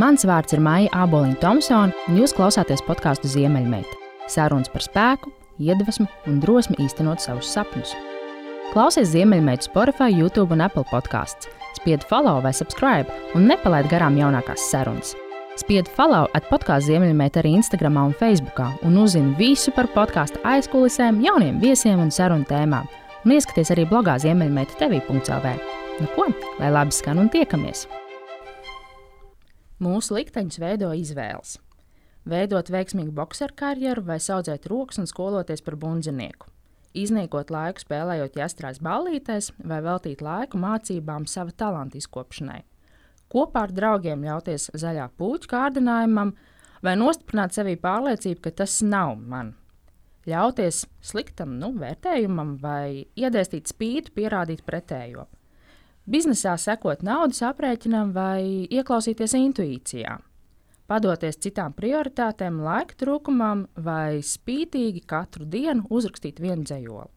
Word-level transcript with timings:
Mans 0.00 0.22
vārds 0.24 0.54
ir 0.56 0.60
Maija 0.64 0.88
Aboliņa 1.04 1.36
Thompsone, 1.42 1.92
un 2.08 2.16
jūs 2.16 2.32
klausāties 2.32 2.80
podkāstu 2.86 3.28
Ziemeļmeita. 3.28 3.98
Sarunas 4.32 4.70
par 4.72 4.80
spēku, 4.80 5.28
iedvesmu 5.60 6.06
un 6.30 6.38
drosmi 6.40 6.78
īstenot 6.80 7.20
savus 7.20 7.50
sapņus. 7.52 7.92
Klausies 8.72 9.10
Ziemeļmeitu 9.12 9.68
Spotify, 9.68 10.08
YouTube 10.08 10.56
un 10.56 10.64
Apple 10.64 10.86
podkāsts. 10.88 11.50
Spied 11.76 12.06
follow 12.08 12.40
vai 12.40 12.54
subscribe 12.56 13.12
un 13.36 13.44
nepalaid 13.50 13.90
garām 13.92 14.16
jaunākās 14.16 14.64
sarunas. 14.72 15.12
Spied 15.60 15.90
follow 15.92 16.24
at 16.32 16.48
podkāstu 16.48 16.94
Ziemeļmeita 16.94 17.42
arī 17.42 17.52
Instagram 17.58 18.00
un 18.00 18.16
Facebook, 18.16 18.64
un 18.88 18.96
uzzini 18.96 19.36
visu 19.36 19.76
par 19.76 19.92
podkāstu 19.92 20.40
aizkulisēm, 20.40 21.20
jauniem 21.20 21.60
viesiem 21.60 22.00
un 22.00 22.08
sarunu 22.08 22.48
tēmām. 22.48 22.88
Un 23.26 23.36
ieskaties 23.36 23.76
arī 23.76 23.84
blogā 23.92 24.16
Ziemeļmeita 24.24 24.80
TV.CLV. 24.80 25.58
Nu 26.00 26.14
ko, 26.16 26.32
lai 26.62 26.72
labi 26.72 26.96
skan 26.96 27.20
un 27.20 27.28
tiekamies! 27.28 27.84
Mūsu 29.82 30.14
likteņus 30.14 30.60
veido 30.62 30.92
izvēles. 30.94 31.56
Veidot 32.28 32.68
veiksmīgu 32.70 33.10
boxeru 33.16 33.56
karjeru 33.58 34.04
vai 34.06 34.20
audzēt 34.20 34.68
rokas 34.70 35.00
un 35.02 35.08
skoloties 35.10 35.64
par 35.66 35.74
bundzinieku. 35.74 36.46
Izniekot 36.94 37.50
laiku 37.50 37.82
spēlējot 37.82 38.38
jastrās 38.38 38.78
ballītēs 38.84 39.50
vai 39.58 39.80
veltīt 39.82 40.22
laiku 40.22 40.60
mācībām 40.62 41.26
sava 41.26 41.50
talanta 41.50 41.98
izkopšanai. 41.98 42.60
Kopā 43.32 43.64
ar 43.66 43.74
draugiem 43.74 44.22
ļauties 44.28 44.68
zaļā 44.84 45.08
puķa 45.18 45.50
kārdinājumam 45.50 46.34
vai 46.84 46.94
nostiprināt 47.00 47.56
sevī 47.56 47.74
pārliecību, 47.80 48.38
ka 48.44 48.54
tas 48.62 48.78
nav 48.86 49.16
man. 49.18 49.56
Ļauties 50.30 50.84
sliktam 51.02 51.58
nu, 51.58 51.72
vērtējumam 51.82 52.58
vai 52.62 53.08
iedēstīt 53.18 53.72
spīti, 53.72 54.14
pierādīt 54.14 54.62
pretējo 54.68 55.26
biznesā 56.06 56.56
sekot 56.58 57.02
naudas 57.06 57.42
aprēķinam 57.46 58.12
vai 58.16 58.66
ieklausīties 58.70 59.36
intuīcijā, 59.38 60.18
padoties 60.90 61.40
citām 61.42 61.74
prioritātēm, 61.76 62.60
laika 62.64 62.98
trūkumam 62.98 63.66
vai 63.76 64.20
spītīgi 64.26 65.04
katru 65.06 65.46
dienu 65.48 65.86
uzrakstīt 65.90 66.42
vienu 66.42 66.66
dzējoli. 66.66 67.10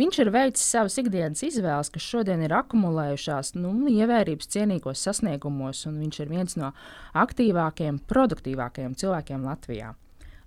Viņš 0.00 0.18
ir 0.22 0.30
veicis 0.32 0.68
savas 0.72 0.96
ikdienas 1.02 1.42
izvēles, 1.44 1.90
kas 1.92 2.04
šodien 2.06 2.40
ir 2.46 2.54
akumulējušās 2.56 3.52
nu, 3.58 3.74
ievērības 3.90 4.48
cienīgos 4.54 5.02
sasniegumos, 5.04 5.82
un 5.90 5.98
viņš 6.00 6.20
ir 6.22 6.30
viens 6.30 6.56
no 6.56 6.70
aktīvākajiem, 7.18 7.98
produktīvākajiem 8.08 8.94
cilvēkiem 9.02 9.44
Latvijā. 9.44 9.90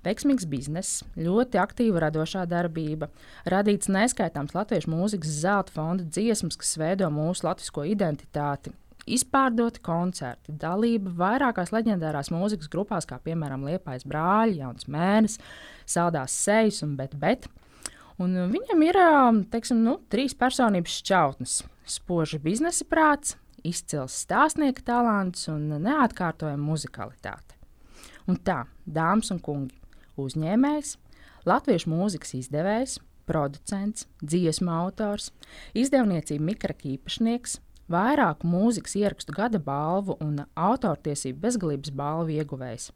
Veiksmīgs 0.03 0.43
bizness, 0.51 1.03
ļoti 1.15 1.59
aktīva 1.61 2.01
radošā 2.03 2.43
darbība, 2.51 3.07
radīts 3.47 3.87
neskaitāms 3.91 4.51
latviešu 4.55 4.91
mūzikas 4.91 5.35
zelta 5.43 5.71
fonda 5.71 6.03
dziesmas, 6.03 6.57
kas 6.59 6.75
veido 6.79 7.07
mūsu 7.13 7.47
latvisko 7.47 7.85
identitāti. 7.87 8.73
Izpārdoti 9.03 9.81
koncerti, 9.83 10.55
dalība 10.59 11.11
vairākās 11.19 11.71
leģendārās 11.75 12.31
mūzikas 12.31 12.71
grupās, 12.71 13.07
kā 13.07 13.17
piemēram 13.23 13.63
Liepais 13.67 14.03
brāļi, 14.07 14.59
Jauns 14.61 14.87
Mēnesis, 14.91 15.39
Saldās 15.87 16.35
sejas 16.35 16.81
un 16.83 16.95
bet, 16.99 17.15
bet. 17.19 17.47
Un 18.19 18.35
viņam 18.51 18.83
ir 18.85 18.99
teiksim, 19.51 19.83
nu, 19.83 19.97
trīs 20.11 20.35
personības 20.35 20.99
šķautnes- 20.99 21.61
spoža 21.97 22.39
biznesa 22.43 22.87
prāts, 22.87 23.35
izcils 23.63 24.15
stāstnieka 24.25 24.83
talants 24.83 25.47
un 25.51 25.67
neatkārtojama 25.83 26.63
muzikalitāte. 26.63 27.55
Un 28.27 28.37
tā, 28.39 28.63
dāmas 28.87 29.31
un 29.31 29.39
kungi, 29.43 29.75
uzņēmējs, 30.19 30.95
latviešu 31.49 31.91
mūzikas 31.91 32.35
izdevējs, 32.39 32.97
producents, 33.29 34.07
dziesmu 34.23 34.71
autors, 34.73 35.31
izdevniecība 35.77 36.51
mikraka 36.51 36.89
īpašnieks, 36.93 37.59
vairāku 37.91 38.47
mūzikas 38.47 38.95
ierakstu 38.99 39.35
gada 39.35 39.59
balvu 39.63 40.17
un 40.23 40.43
autortiesību 40.55 41.41
bezgalības 41.43 41.93
balvu 41.95 42.37
ieguvējs, 42.37 42.91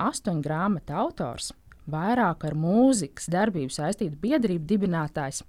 astoņu 0.00 0.44
grāmatu 0.44 0.96
autors, 1.04 1.52
vairāk 1.90 2.46
ar 2.48 2.56
mūzikas 2.58 3.28
darbību 3.32 3.74
saistītu 3.74 4.18
biedrību 4.22 4.66
dibinātājs, 4.70 5.42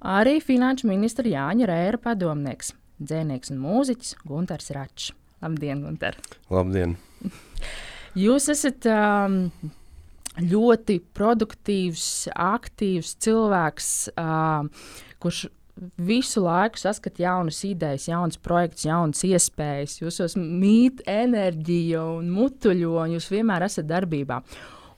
arī 0.00 0.38
finanšu 0.44 0.90
ministra 0.90 1.30
Jāņa 1.30 1.70
Rēra 1.70 2.02
padomnieks, 2.10 2.74
dzēnieks 3.00 3.54
un 3.54 3.62
mūziķis 3.64 4.16
Gunārs 4.26 4.70
Račs. 4.76 5.12
Labdien, 5.40 5.86
Gunār! 5.86 6.18
Labdien! 6.52 6.98
Jūs 8.18 8.50
esat 8.52 8.86
um, 8.90 9.44
ļoti 10.38 11.00
produktīvs, 11.16 12.04
aktīvs 12.34 13.16
cilvēks, 13.24 13.88
uh, 14.14 14.68
kurš 15.22 15.48
visu 15.96 16.42
laiku 16.44 16.80
saskata 16.80 17.22
jaunas 17.24 17.62
idejas, 17.64 18.08
jaunas 18.08 18.40
projekts, 18.40 18.84
jaunas 18.84 19.22
iespējas. 19.26 19.98
Jūs 20.02 20.20
esat 20.26 20.42
mīt 20.42 21.00
enerģija 21.08 22.02
un 22.18 22.28
mutuļo, 22.34 22.98
un 23.04 23.16
jūs 23.16 23.30
vienmēr 23.32 23.64
esat 23.66 23.88
darbībā. 23.90 24.42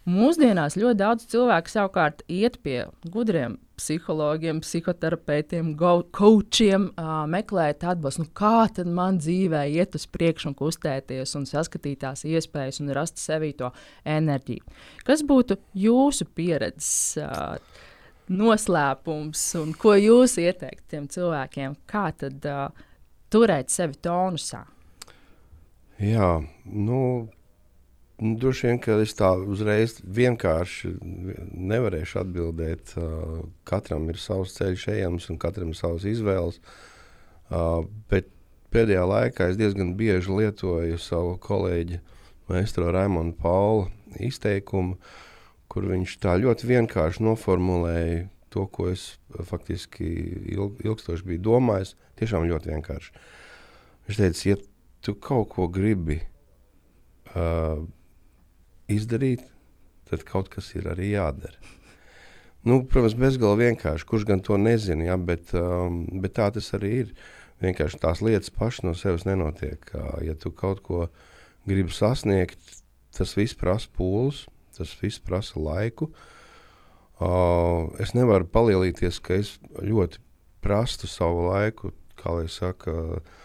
Mūsdienās 0.03 0.75
ļoti 0.75 0.99
daudz 0.99 1.27
cilvēku 1.31 1.71
savukārt 1.71 2.25
iet 2.27 2.57
pie 2.65 2.89
gudriem 3.07 3.61
psihologiem, 3.79 4.59
psihoterapeitiem, 4.63 5.73
coachiem, 5.79 6.89
uh, 6.91 7.23
meklēt 7.31 7.85
atbalstu. 7.87 8.25
Nu, 8.25 8.31
kā 8.35 8.67
tad 8.75 8.91
man 8.91 9.21
dzīvē 9.23 9.63
iet 9.71 9.95
uz 9.99 10.09
priekšu 10.11 10.51
un 10.51 10.57
kustēties 10.59 11.37
un 11.39 11.47
saskatīt 11.47 12.03
tās 12.03 12.25
iespējas 12.27 12.81
un 12.83 12.91
rast 12.97 13.23
sevī 13.23 13.53
to 13.59 13.71
enerģiju? 14.03 14.67
Kas 15.07 15.23
būtu 15.27 15.61
jūsu 15.85 16.27
pieredzes 16.35 17.23
uh, 17.23 17.55
noslēpums 18.31 19.45
un 19.63 19.71
ko 19.79 19.95
jūs 19.99 20.35
ieteiktu 20.43 20.97
tiem 20.97 21.07
cilvēkiem? 21.15 21.79
Kā 21.87 22.09
tad 22.19 22.51
uh, 22.51 22.67
turēt 23.31 23.71
sevi 23.71 23.99
tonusā? 24.03 24.65
Jā, 26.03 26.35
nu, 26.67 27.03
Nu, 28.23 28.37
droši 28.39 28.69
vien, 28.69 28.77
ka 28.79 28.95
es 29.03 29.17
tā 29.19 29.33
uzreiz 29.35 29.97
vienkārši 30.07 30.93
nevarēšu 31.73 32.21
atbildēt. 32.21 32.93
Uh, 32.95 33.41
katram 33.67 34.05
ir 34.13 34.19
savs 34.23 34.53
ceļš 34.61 34.85
ejams 34.93 35.25
un 35.33 35.41
katram 35.43 35.73
ir 35.73 35.79
savas 35.79 36.05
izvēles. 36.07 36.61
Uh, 37.51 37.81
bet 38.13 38.29
pēdējā 38.71 39.03
laikā 39.11 39.49
es 39.51 39.59
diezgan 39.59 39.97
bieži 39.99 40.31
lietoju 40.39 41.01
savu 41.03 41.33
kolēģi 41.43 41.99
Maestro 42.47 42.93
Raimonu 42.95 43.35
Paulu 43.41 43.89
izteikumu, 44.23 45.01
kur 45.67 45.89
viņš 45.91 46.15
tā 46.23 46.37
ļoti 46.39 46.69
vienkārši 46.69 47.25
noformulēja 47.27 48.29
to, 48.55 48.69
ko 48.71 48.87
es 48.93 49.17
faktiski 49.49 50.13
ilg, 50.53 50.79
ilgstoši 50.87 51.27
biju 51.27 51.43
domājis. 51.49 51.97
Tiešām 52.23 52.47
ļoti 52.53 52.71
vienkārši. 52.71 53.11
Viņš 54.07 54.23
teica, 54.23 54.47
ja 54.53 54.61
tu 55.03 55.17
kaut 55.19 55.51
ko 55.57 55.67
gribi. 55.75 56.21
Uh, 57.35 57.83
izdarīt, 58.91 59.45
tad 60.11 60.25
kaut 60.29 60.51
kas 60.53 60.73
ir 60.77 60.89
arī 60.93 61.13
jādara. 61.15 61.59
Nu, 62.63 62.83
protams, 62.87 63.17
bezgalīgi 63.19 63.73
vienkārši. 63.73 64.07
Kurš 64.07 64.27
gan 64.29 64.43
to 64.45 64.57
nezina, 64.61 65.09
ja, 65.11 65.17
bet, 65.19 65.51
um, 65.59 66.05
bet 66.23 66.37
tā 66.39 66.49
tas 66.55 66.71
arī 66.79 66.93
ir. 67.05 67.15
Vienkārši 67.63 67.99
tās 68.03 68.23
lietas 68.23 68.51
pašas 68.55 68.85
no 68.87 68.93
sevis 68.99 69.27
nenotiek. 69.27 69.87
Ja 70.27 70.35
tu 70.39 70.51
kaut 70.55 70.83
ko 70.87 71.07
gribi 71.67 71.95
sasniegt, 71.95 72.59
tas 73.15 73.35
viss 73.39 73.59
prasa 73.59 73.91
pūles, 73.95 74.45
tas 74.75 74.95
viss 74.99 75.23
prasa 75.23 75.63
laiku. 75.63 76.11
Uh, 77.23 77.93
es 78.03 78.17
nevaru 78.19 78.49
palielīties, 78.51 79.21
ka 79.23 79.37
es 79.39 79.55
ļoti 79.79 80.19
prastu 80.63 81.07
savu 81.11 81.53
laiku, 81.53 81.93
kā 82.19 82.35
lai 82.35 82.49
saka, 82.51 82.91
uh, 82.91 83.42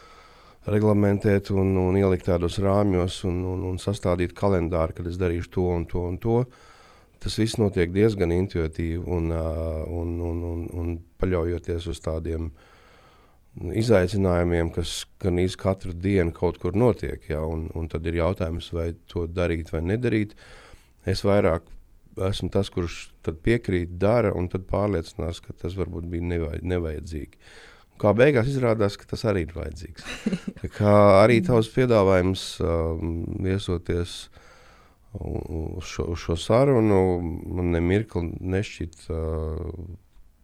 reglamentēt 0.67 1.51
un, 1.55 1.75
un 1.79 1.97
ielikt 1.99 2.27
tādos 2.27 2.59
rāmjos 2.63 3.21
un, 3.27 3.43
un, 3.47 3.65
un 3.71 3.77
sastādīt 3.81 4.35
kalendāru, 4.37 4.97
kad 4.97 5.07
es 5.09 5.19
darīšu 5.19 5.51
to 5.53 5.67
un 5.73 5.85
to 5.89 6.03
un 6.09 6.17
to. 6.21 6.39
Tas 7.23 7.37
viss 7.39 7.57
notiek 7.57 7.91
diezgan 7.93 8.33
intuitīvi 8.35 8.99
un, 9.01 9.31
un, 9.31 10.17
un, 10.29 10.41
un, 10.51 10.65
un 10.77 10.91
paļaujoties 11.21 11.87
uz 11.89 12.01
tādiem 12.03 12.51
izaicinājumiem, 13.57 14.69
kas 14.75 14.99
gan 15.21 15.39
īsti 15.41 15.61
katru 15.61 15.95
dienu 15.97 16.35
kaut 16.35 16.59
kur 16.61 16.77
notiek. 16.77 17.23
Ja, 17.31 17.41
un, 17.41 17.65
un 17.73 17.87
tad 17.89 18.05
ir 18.05 18.19
jautājums, 18.19 18.69
vai 18.75 18.91
to 19.09 19.25
darīt 19.31 19.73
vai 19.73 19.81
nedarīt. 19.87 20.35
Es 21.09 21.23
vairāk 21.25 21.65
esmu 22.27 22.51
tas, 22.53 22.69
kurš 22.73 23.07
piekrīt, 23.45 23.97
dara 24.01 24.33
un 24.37 24.49
tad 24.51 24.67
pārliecinās, 24.69 25.41
ka 25.41 25.55
tas 25.57 25.77
varbūt 25.77 26.05
bija 26.11 26.59
nevajadzīgi. 26.61 27.41
Kā 27.97 28.13
beigās 28.13 28.49
izrādās, 28.51 28.97
ka 28.99 29.07
tas 29.09 29.23
arī 29.29 29.47
ir 29.47 29.55
vajadzīgs. 29.57 30.05
Kā 30.77 30.97
arī 31.23 31.39
tavs 31.45 31.69
piedāvājums 31.73 32.43
um, 32.61 33.23
viesoties 33.41 34.27
uz 35.17 35.87
šo, 35.87 36.11
uz 36.13 36.21
šo 36.21 36.35
sarunu, 36.37 36.99
man 37.57 37.73
nemirkli 37.73 38.35
nešķiet, 38.37 39.07
uh, 39.09 39.65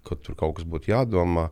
ka 0.07 0.17
tur 0.17 0.39
kaut 0.39 0.57
kas 0.57 0.67
būtu 0.69 0.93
jādomā. 0.93 1.51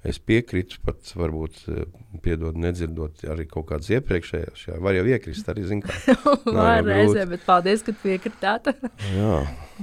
Es 0.00 0.16
piekrītu, 0.16 0.78
pat 0.84 1.10
varbūt 1.16 1.58
uh, 1.68 1.82
piedod, 2.24 2.56
nedzirdot 2.60 3.24
arī 3.32 3.44
kaut 3.48 3.70
kādas 3.72 3.90
iepriekšējās. 3.96 4.68
Jā, 4.68 4.78
var 4.80 4.96
jau 4.96 5.08
iekrist 5.08 5.48
arī, 5.52 5.66
zin 5.68 5.82
kā. 5.84 5.96
Var 6.60 6.84
reizē, 6.84 7.26
bet 7.32 7.44
paldies, 7.48 7.84
ka 7.84 7.96
piekritāt. 8.04 8.72
jā, 9.20 9.34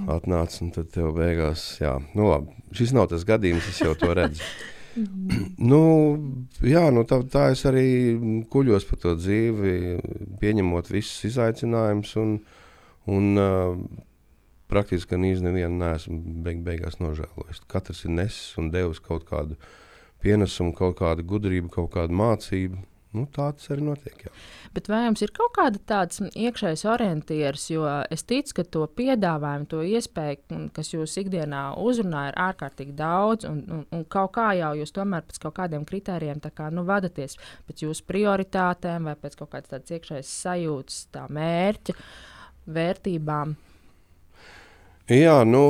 atnāc 0.06 0.62
un 0.62 0.74
tad 0.78 0.90
tev 0.94 1.14
beigās, 1.18 1.70
jā, 1.82 1.98
nu 2.18 2.32
labi. 2.32 2.58
Šis 2.78 2.98
nav 2.98 3.10
tas 3.14 3.26
gadījums, 3.26 3.70
es 3.74 3.86
jau 3.86 3.94
to 3.98 4.14
redzu. 4.18 4.42
Mm. 4.98 5.48
nu, 5.70 5.82
jā, 6.66 6.88
nu 6.94 7.06
tā, 7.10 7.22
tā 7.30 7.52
es 7.54 7.62
arī 7.70 7.88
kuļos 8.50 8.88
par 8.90 9.02
to 9.04 9.16
dzīvi, 9.20 9.78
pieņemot 10.42 10.90
visus 10.90 11.30
izaicinājumus. 11.32 12.16
Un, 12.22 12.38
un, 13.14 13.34
uh, 13.38 14.06
praktiski 14.72 15.16
gan 15.16 15.26
īsti 15.28 15.48
nevienu 15.48 15.80
neesmu 15.80 16.20
beig 16.46 16.62
beigās 16.66 17.00
nožēlojis. 17.02 17.64
Katrs 17.72 18.04
ir 18.06 18.14
nesis 18.18 18.58
un 18.60 18.72
devis 18.74 19.00
kaut 19.04 19.26
kādu 19.30 19.58
pienesumu, 20.24 20.74
kaut 20.76 20.98
kādu 21.00 21.26
gudrību, 21.28 21.72
kaut 21.74 21.94
kādu 21.96 22.16
mācību. 22.18 22.82
Nu, 23.16 23.24
tā 23.32 23.46
tas 23.56 23.70
arī 23.72 23.86
notiek. 23.88 24.26
Jā. 24.26 24.32
Bet 24.76 24.90
vai 24.92 25.00
jums 25.06 25.22
ir 25.24 25.32
kaut 25.36 25.54
kāda 25.56 25.80
tāda 25.90 26.28
iekšējais 26.28 26.84
orientieris, 26.92 27.68
jo 27.72 27.86
es 28.14 28.26
ticu, 28.28 28.58
ka 28.58 28.66
to 28.76 28.84
piedāvājumu, 29.00 29.68
to 29.72 29.80
iespēju, 29.88 30.60
kas 30.76 30.92
jūs 30.92 31.16
ikdienā 31.24 31.62
uzrunā, 31.80 32.26
ir 32.32 32.40
ārkārtīgi 32.50 32.98
daudz, 33.00 33.48
un, 33.48 33.62
un, 33.72 33.86
un 33.96 34.04
kaut 34.12 34.34
kā 34.36 34.50
jau 34.60 34.74
jūs 34.82 34.92
tomēr 34.96 35.24
pēc 35.30 35.40
kaut 35.46 35.56
kādiem 35.62 35.88
kritērijiem 35.88 36.44
kā, 36.48 36.68
nu, 36.74 36.84
vadaties 36.88 37.40
pēc 37.70 37.86
jūsu 37.88 38.04
prioritātēm 38.12 39.08
vai 39.08 39.16
pēc 39.20 39.40
kaut 39.40 39.54
kādas 39.56 39.72
tādas 39.72 39.96
iekšējas 39.96 40.34
sajūtas, 40.44 41.00
tā 41.16 41.24
mērķa, 41.32 41.96
vērtībām. 42.76 43.56
Jā, 45.16 45.40
nu, 45.48 45.64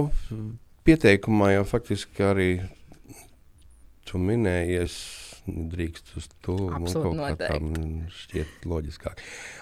pieteikumā 0.90 1.54
jau 1.54 1.64
faktiski 1.70 2.26
arī 2.26 2.52
tu 4.10 4.18
minējies. 4.18 5.27
Drīkst 5.48 6.14
uz 6.20 6.28
to 6.44 6.58
man 6.74 6.88
kaut 6.92 7.40
kā 7.40 7.58
šķiet 8.22 8.68
loģiskāk. 8.68 9.22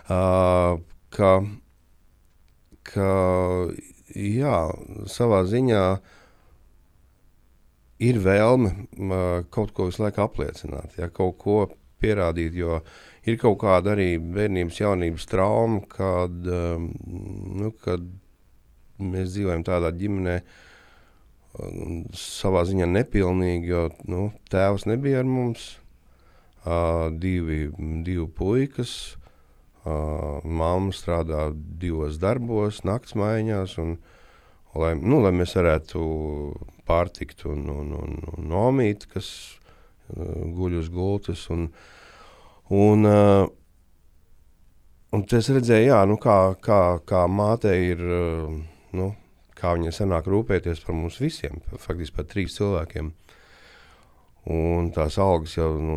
Uh, 0.10 0.82
ka, 1.14 1.32
ka, 2.90 3.10
jā, 4.18 4.58
savā 5.12 5.44
ziņā 5.50 5.86
ir 8.06 8.22
vēlme 8.26 8.74
uh, 8.76 9.24
kaut 9.54 9.76
ko 9.78 9.90
visu 9.92 10.04
laiku 10.04 10.26
apliecināt, 10.26 10.98
ja, 11.00 11.10
kaut 11.14 11.38
ko 11.42 11.60
pierādīt, 12.02 12.58
jo 12.60 12.82
ir 13.26 13.40
kaut 13.42 13.60
kāda 13.64 13.94
arī 13.96 14.16
bērnības, 14.20 14.82
jaunības 14.82 15.30
trauma, 15.32 15.82
kad, 15.90 16.36
um, 16.50 16.90
nu, 17.62 17.72
kad 17.82 18.04
mēs 19.02 19.34
dzīvojam 19.34 19.66
tādā 19.68 19.92
ģimenē, 19.96 20.40
savā 22.16 22.64
ziņā 22.68 22.88
nepilnīgi, 22.90 23.70
jo 23.72 23.88
nu, 24.12 24.30
tēvs 24.52 24.88
nebija 24.90 25.22
ar 25.24 25.30
mums. 25.30 25.76
Uh, 26.66 27.12
divi, 27.22 27.68
divi 28.02 28.26
puikas, 28.34 28.92
uh, 29.86 30.42
mamma 30.42 30.96
strādā 30.98 31.52
divos 31.54 32.18
darbos, 32.18 32.80
naktas 32.90 33.14
maiņās, 33.22 33.76
un, 33.84 33.92
lai, 34.74 34.96
nu, 34.98 35.20
lai 35.22 35.30
mēs 35.38 35.54
varētu 35.60 36.02
pārtikt 36.90 37.46
un, 37.46 37.68
un, 37.70 37.92
un, 38.00 38.18
un 38.32 38.50
nomīt, 38.50 39.06
kas 39.12 39.30
uh, 40.16 40.42
guļ 40.58 40.80
uz 40.82 40.90
gultas. 40.90 41.46
Un, 41.54 41.68
un, 42.74 43.12
uh, 43.12 43.46
un 45.14 45.28
es 45.38 45.52
redzēju, 45.54 45.92
jā, 45.92 46.02
nu, 46.10 46.18
kā, 46.18 46.40
kā, 46.66 46.82
kā 47.06 47.28
māte 47.30 47.78
ir. 47.78 48.02
Uh, 48.02 48.58
nu, 48.98 49.12
kā 49.56 49.76
viņai 49.76 49.94
sanāk 49.96 50.28
rūpēties 50.32 50.84
par 50.86 50.98
mums 50.98 51.20
visiem, 51.24 51.62
faktiski 51.82 52.18
par 52.18 52.28
trīs 52.32 52.58
cilvēkiem. 52.58 53.14
Un 54.56 54.92
tās 54.94 55.16
algas 55.18 55.56
jau 55.56 55.72
nu, 55.82 55.96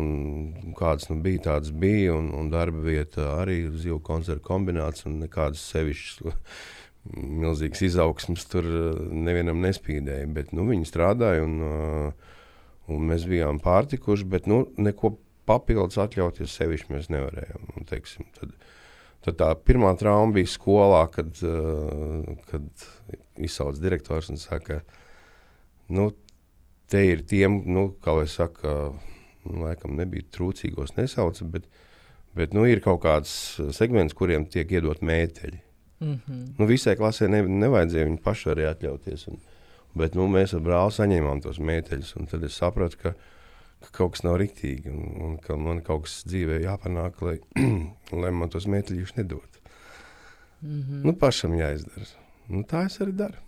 kādas 0.77 1.11
nu, 1.11 1.19
bija, 1.21 1.43
tādas 1.51 1.69
bija, 1.69 2.15
un, 2.17 2.31
un 2.33 2.49
darba 2.49 2.81
vieta 2.81 3.35
arī 3.35 3.61
zivju 3.67 3.99
koncertu 4.01 4.41
kombināts, 4.47 5.05
un 5.05 5.19
nekādas 5.21 5.61
sevišķas 5.69 6.33
milzīgas 7.43 7.83
izaugsmas 7.85 8.47
tur 8.49 8.65
uh, 8.65 9.03
nevienam 9.13 9.61
nespīdēja. 9.61 10.31
Bet 10.33 10.55
nu, 10.57 10.65
viņi 10.71 10.89
strādāja, 10.89 11.45
un, 11.45 11.61
uh, 11.61 12.33
un 12.89 13.05
mēs 13.11 13.29
bijām 13.29 13.61
pārtikuši, 13.61 14.25
bet 14.33 14.49
nu, 14.49 14.63
neko 14.81 15.13
papildus 15.49 16.01
atļauties 16.01 16.57
sevišķi 16.57 16.95
mēs 16.95 17.13
nevarējām. 17.13 17.69
Un, 17.75 17.85
teiksim, 17.91 18.25
tad, 18.33 18.49
uh, 18.49 18.78
Tad 19.25 19.35
tā 19.41 19.49
pirmā 19.67 19.91
trauma 19.99 20.31
bija 20.35 20.47
skolā, 20.47 21.03
kad, 21.11 21.41
uh, 21.43 22.23
kad 22.47 22.85
izsauc 23.43 23.79
direktors 23.81 24.29
un 24.31 24.39
saka, 24.39 24.79
nu, 25.91 26.09
te 26.89 27.03
ir 27.11 27.25
tiem, 27.27 27.59
nu, 27.67 27.89
kā 28.03 28.15
lai 28.15 28.27
saka, 28.31 28.93
nu, 29.43 29.57
laikam 29.65 29.97
nebija 29.99 30.27
trūcīgos 30.35 30.95
nesauca, 30.97 31.47
bet, 31.51 31.67
bet 32.37 32.55
nu, 32.55 32.63
ir 32.69 32.83
kaut 32.85 33.01
kāds 33.03 33.33
segments, 33.75 34.15
kuriem 34.15 34.47
tiek 34.47 34.71
iedot 34.71 35.03
mēteļi. 35.03 35.59
Mm 35.99 36.13
-hmm. 36.15 36.43
nu, 36.59 36.65
visai 36.65 36.95
klasē 36.95 37.27
ne, 37.27 37.41
nevajadzēja 37.43 38.07
viņu 38.07 38.21
pašu 38.23 38.53
arī 38.53 38.69
atļauties. 38.69 39.27
Un, 39.27 39.41
bet 39.99 40.15
nu, 40.15 40.29
mēs 40.31 40.55
ar 40.55 40.63
brāli 40.63 40.95
saņēmām 40.95 41.41
tos 41.43 41.59
mēteļus, 41.59 42.15
un 42.15 42.31
tad 42.31 42.43
es 42.47 42.55
sapratu, 42.55 42.97
ka 43.03 43.13
viņa 43.13 43.38
ka 43.83 43.91
kaut 43.95 44.15
kas 44.15 44.25
nav 44.25 44.39
rīktīgi 44.41 44.91
un, 44.91 45.05
un 45.25 45.37
ka 45.43 45.57
man 45.59 45.83
kaut 45.85 46.07
kas 46.07 46.19
dzīvē 46.27 46.59
jāpanāk, 46.63 47.21
lai, 47.25 47.37
lai 48.23 48.31
man 48.35 48.51
tos 48.51 48.67
mēteļus 48.69 49.15
nedod. 49.19 49.61
Mm 50.61 50.81
-hmm. 50.81 51.05
nu, 51.07 51.13
pašam 51.15 51.55
jāizdara. 51.55 52.09
Nu, 52.49 52.63
tā 52.67 52.85
es 52.85 52.99
arī 52.99 53.15
daru. 53.15 53.39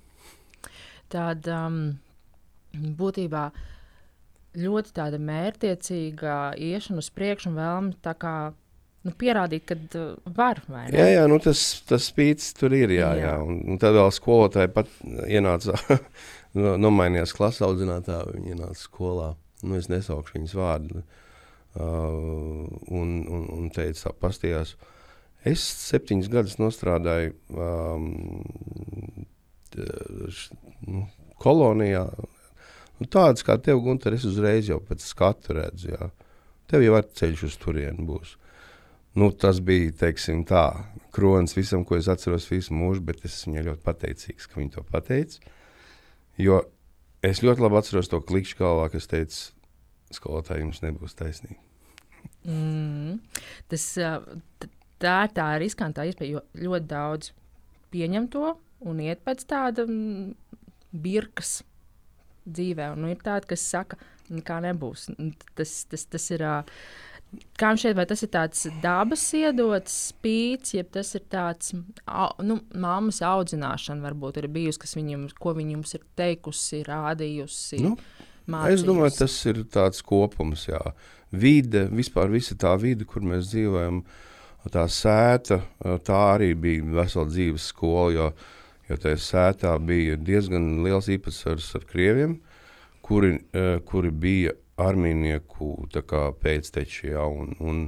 Tāda 1.11 1.65
um, 1.67 1.97
būtībā 2.71 3.49
ļoti 4.61 4.93
tāda 4.95 5.19
mērķiecīga 5.19 6.55
iešana 6.57 7.03
uz 7.03 7.09
priekšu 7.09 7.49
un 7.51 7.55
vēlme 7.55 7.93
tā 8.03 8.13
kā 8.15 8.35
nu, 9.03 9.11
pierādīt, 9.11 9.65
ka 9.65 9.75
uh, 9.99 10.15
var. 10.35 10.61
Jā, 10.93 11.07
jā 11.17 11.27
nu, 11.27 11.39
tas, 11.43 11.83
tas 11.87 12.07
spīdis 12.11 12.53
tur 12.53 12.73
ir. 12.77 12.91
Jā, 12.91 13.13
jā. 13.15 13.25
jā. 13.25 13.35
Un, 13.43 13.61
un 13.73 13.81
tad 13.81 13.97
vēl 13.97 14.11
skolotāji 14.15 14.71
pat 14.71 14.87
ienāca, 15.27 15.75
nomainījās 16.85 17.35
klases 17.35 17.65
audzinātāji, 17.67 18.37
viņi 18.37 18.55
ienāca 18.55 18.79
skolā 18.79 19.33
nu, 19.65 19.77
es 19.79 19.89
nesaukšu 19.91 20.37
viņas 20.37 20.55
vārdu, 20.57 21.01
uh, 21.01 22.67
un, 22.91 23.13
un, 23.27 23.45
un 23.57 23.69
teica, 23.73 24.13
pastījās, 24.21 24.75
es 25.47 25.63
septiņus 25.87 26.29
gadus 26.31 26.59
nostrādāju 26.61 27.33
um, 27.55 28.11
š, 29.75 30.51
nu, 30.87 31.05
kolonijā, 31.41 32.05
nu, 32.99 33.07
tādas 33.07 33.45
kā 33.47 33.57
tev, 33.61 33.81
Gunter, 33.85 34.17
es 34.17 34.27
uzreiz 34.27 34.69
jau 34.69 34.81
pēc 34.85 35.05
skatu 35.05 35.57
redzu, 35.57 35.95
jā. 35.95 36.11
tev 36.71 36.85
jau 36.85 36.97
ar 36.99 37.07
ceļš 37.07 37.47
uz 37.49 37.57
turienu 37.61 38.07
būs. 38.09 38.37
Nu, 39.19 39.27
tas 39.35 39.59
bija 39.59 39.91
teiksim, 40.05 40.45
tā, 40.47 40.85
kronis 41.11 41.57
visam, 41.57 41.83
ko 41.83 41.97
es 41.97 42.07
atceros 42.11 42.45
visu 42.47 42.75
mūžu, 42.77 43.03
bet 43.03 43.25
es 43.27 43.41
viņai 43.43 43.65
ļoti 43.65 43.83
pateicīgs, 43.83 44.47
ka 44.47 44.59
viņa 44.59 44.77
to 44.77 44.83
pateica. 44.87 45.57
Jo 46.39 46.61
Es 47.25 47.43
ļoti 47.45 47.61
labi 47.61 47.77
atceros 47.77 48.09
to 48.09 48.17
klikšķi 48.25 48.57
galvā, 48.57 48.87
kas 48.93 49.09
teica, 49.09 49.41
skolotāji 50.13 50.63
jums 50.65 50.81
nebūs 50.81 51.13
taisnīgi. 51.19 51.59
Mm, 52.49 53.19
tas, 53.69 53.85
tā 55.01 55.17
ir 55.27 55.35
tā 55.37 55.47
riskantā 55.61 56.07
iespēja, 56.09 56.39
jo 56.39 56.65
ļoti 56.65 56.89
daudz 56.89 57.33
pieņem 57.93 58.25
to 58.33 58.55
un 58.89 59.03
iet 59.05 59.21
pēc 59.25 59.45
tāda 59.49 59.85
mm, 59.85 60.31
birkas 61.03 61.59
dzīvē. 62.49 62.91
Un 62.95 63.11
ir 63.11 63.21
tādi, 63.21 63.51
kas 63.53 63.67
saka, 63.69 63.99
ka 64.47 64.57
nebūs. 64.65 65.09
Tas, 65.57 65.75
tas, 65.91 66.07
tas 66.09 66.29
ir. 66.33 66.47
Kā 67.31 67.69
jums 67.71 67.83
šķiet, 67.83 67.95
vai 67.95 68.03
tas 68.09 68.23
ir 68.25 68.29
tāds 68.33 68.65
dabas 68.83 69.21
iedots 69.37 69.93
spīts, 70.09 70.73
jeb 70.75 70.89
tas 70.91 71.13
ir 71.15 71.23
tāds 71.31 71.71
nu, 72.43 72.57
mammas 72.75 73.21
audzināšana, 73.23 74.03
varbūt 74.03 74.41
ir 74.41 74.49
bijusi, 74.51 74.81
kas 74.81 74.97
viņam, 74.97 75.29
ko 75.39 75.53
viņa 75.55 75.77
jums 75.77 75.95
ir 75.95 76.03
teikusi, 76.19 76.81
rādījusi. 76.89 77.79
Nu, 77.85 77.93
mācības. 78.51 78.75
es 78.75 78.83
domāju, 78.87 79.15
tas 79.21 79.37
ir 79.47 79.61
tāds 79.71 80.03
kopums, 80.03 80.65
jā. 80.67 80.81
Vide, 81.31 81.85
vispār 81.95 82.33
visa 82.33 82.57
tā 82.59 82.73
vide, 82.81 83.07
kur 83.07 83.23
mēs 83.23 83.47
dzīvojam, 83.53 84.01
tā 84.73 84.83
sēta, 84.91 85.61
tā 86.03 86.21
arī 86.33 86.51
bija 86.59 86.89
vesela 86.99 87.29
dzīves 87.29 87.69
skola, 87.71 88.09
jo, 88.17 88.27
jo 88.89 88.99
tajā 89.05 89.21
sētā 89.23 89.77
bija 89.79 90.19
diezgan 90.19 90.81
liels 90.83 91.07
īpatsvars 91.15 91.71
ar 91.79 91.87
krieviem, 91.87 92.41
kuri, 93.05 93.37
kuri 93.87 94.11
bija 94.11 94.57
armijnieku 94.81 95.73
pēcteči, 96.41 97.11
jā, 97.13 97.25
un, 97.25 97.53
un, 97.59 97.83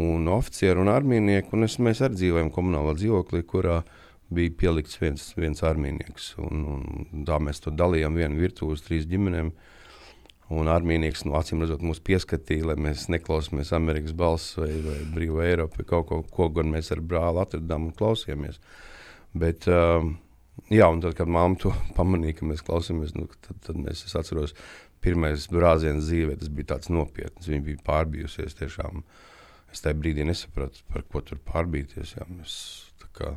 un 0.00 0.32
oficieri 0.34 0.80
un 0.80 0.90
armijnieki. 0.92 1.54
Un 1.56 1.68
es, 1.68 1.78
mēs 1.82 2.02
arī 2.04 2.18
dzīvojam 2.20 2.50
komunālā 2.54 2.96
dzīvoklī, 2.98 3.44
kurā 3.48 3.82
bija 4.34 4.54
pielikts 4.58 4.98
viens, 5.00 5.28
viens 5.38 5.62
armijnieks. 5.66 6.34
Un, 6.42 6.64
un 6.74 7.24
tā 7.28 7.38
mēs 7.42 7.62
to 7.64 7.72
dalījām 7.74 8.18
vienu 8.18 8.40
virtuvi 8.40 8.76
uz 8.76 8.84
trīs 8.86 9.08
ģimenēm. 9.10 9.52
Un 10.54 10.68
armijnieks, 10.68 11.22
nu, 11.24 11.38
acīm 11.38 11.62
redzot, 11.64 11.80
mūs 11.82 12.02
pieskatīja, 12.04 12.66
lai 12.68 12.74
mēs 12.84 13.06
neklausāmies 13.12 13.72
Amerikas 13.76 14.12
balss 14.16 14.58
vai, 14.58 14.74
vai 14.84 14.98
Brīvā 15.14 15.46
Eiropa, 15.48 15.80
vai 15.80 15.86
kaut 15.88 16.10
ko, 16.10 16.18
ko 16.36 16.50
gan 16.58 16.68
mēs 16.74 16.92
ar 16.92 17.00
brāli 17.00 17.40
atradām 17.40 17.88
un 17.88 17.94
klausījāmies. 17.96 18.60
Bet, 19.40 19.64
uh, 19.72 20.04
jā, 20.68 20.90
un 20.92 21.00
tad, 21.00 21.16
kad 21.16 21.32
mamma 21.32 21.56
to 21.62 21.72
pamanīja, 21.98 22.38
ka 22.40 22.50
mēs 22.50 22.64
klausāmies, 22.66 23.16
nu, 23.16 23.26
tad, 23.46 23.62
tad 23.70 23.80
mēs, 23.80 24.04
es 24.04 24.18
atceros, 24.20 24.52
pirmais 25.04 25.46
brāziens 25.52 26.08
dzīvē, 26.08 26.38
tas 26.40 26.50
bija 26.52 26.72
tāds 26.74 26.90
nopietns. 26.92 27.48
Viņa 27.50 27.66
bija 27.68 27.84
pārbijusies 27.86 28.56
tiešām. 28.60 29.04
Es 29.74 29.84
tajā 29.84 29.98
brīdī 29.98 30.26
nesapratu, 30.26 30.84
par 30.92 31.04
ko 31.10 31.22
tur 31.26 31.40
pārbīties. 31.44 32.16
Jā, 32.16 32.26
mēs 32.30 32.56
kā, 33.16 33.34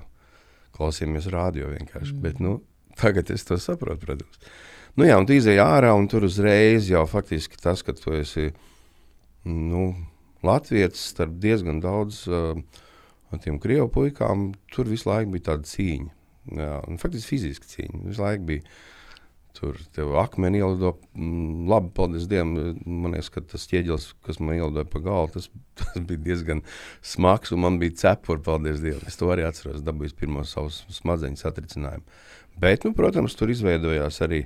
klausījāmies 0.78 1.30
rādio 1.34 1.72
vienkārši. 1.74 2.16
Mm. 2.16 2.24
Bet, 2.24 2.42
nu, 2.44 2.60
tagad 3.00 3.32
es 3.34 3.46
to 3.48 3.60
saprotu, 3.62 4.06
protams. 4.06 4.42
Nu, 4.98 5.06
jā, 5.06 5.18
un 5.20 5.28
tu 5.30 5.36
izēji 5.38 5.62
ārā, 5.62 5.92
un 5.94 6.08
tur 6.10 6.26
uzreiz 6.26 6.90
jau 6.90 7.04
faktiski 7.10 7.60
tas, 7.62 7.84
ka 7.86 7.94
tu 7.98 8.16
esi 8.18 8.50
nu, 9.46 9.92
Latvijas 10.46 11.02
starp 11.12 11.38
diezgan 11.42 11.82
daudz 11.82 12.24
uh, 12.30 12.58
tiem 13.44 13.60
krievu 13.62 13.90
puikām, 13.94 14.52
tur 14.74 14.90
visu 14.90 15.10
laiku 15.10 15.36
bija 15.36 15.52
tāda 15.52 15.70
cīņa. 15.70 16.14
Jā, 16.58 16.76
un 16.88 17.00
faktiski 17.02 17.36
fiziska 17.36 17.70
cīņa. 17.70 18.04
Visu 18.08 18.24
laiku 18.24 18.48
bija 18.48 18.78
tur 19.58 19.78
tev 19.96 20.14
akmeni 20.22 20.62
ielido. 20.62 20.94
Mm, 21.18 21.66
labi, 21.72 21.92
paldies 21.98 22.28
Dievam. 22.30 22.54
Man 22.86 23.16
liekas, 23.16 23.32
ka 23.34 23.44
tas 23.54 23.68
ķieģelis, 23.72 24.12
kas 24.26 24.40
man 24.42 24.58
ielidoja 24.58 24.88
pa 24.90 25.02
galvu, 25.04 25.34
tas, 25.36 25.50
tas 25.82 26.00
bija 26.00 26.24
diezgan 26.30 26.64
smags, 27.06 27.54
man 27.58 27.80
bija 27.82 27.98
cepuri, 28.04 28.44
paldies 28.46 28.82
Dievam. 28.84 29.06
Es 29.10 29.20
to 29.20 29.32
arī 29.34 29.48
atceros, 29.48 29.84
dabūjis 29.86 30.18
pirmo 30.18 30.46
savus 30.48 30.84
smadzeņu 31.00 31.42
satricinājumu. 31.42 32.20
Bet, 32.58 32.88
nu, 32.88 32.94
protams, 32.98 33.36
tur 33.38 33.52
izveidojās 33.54 34.22
arī 34.26 34.46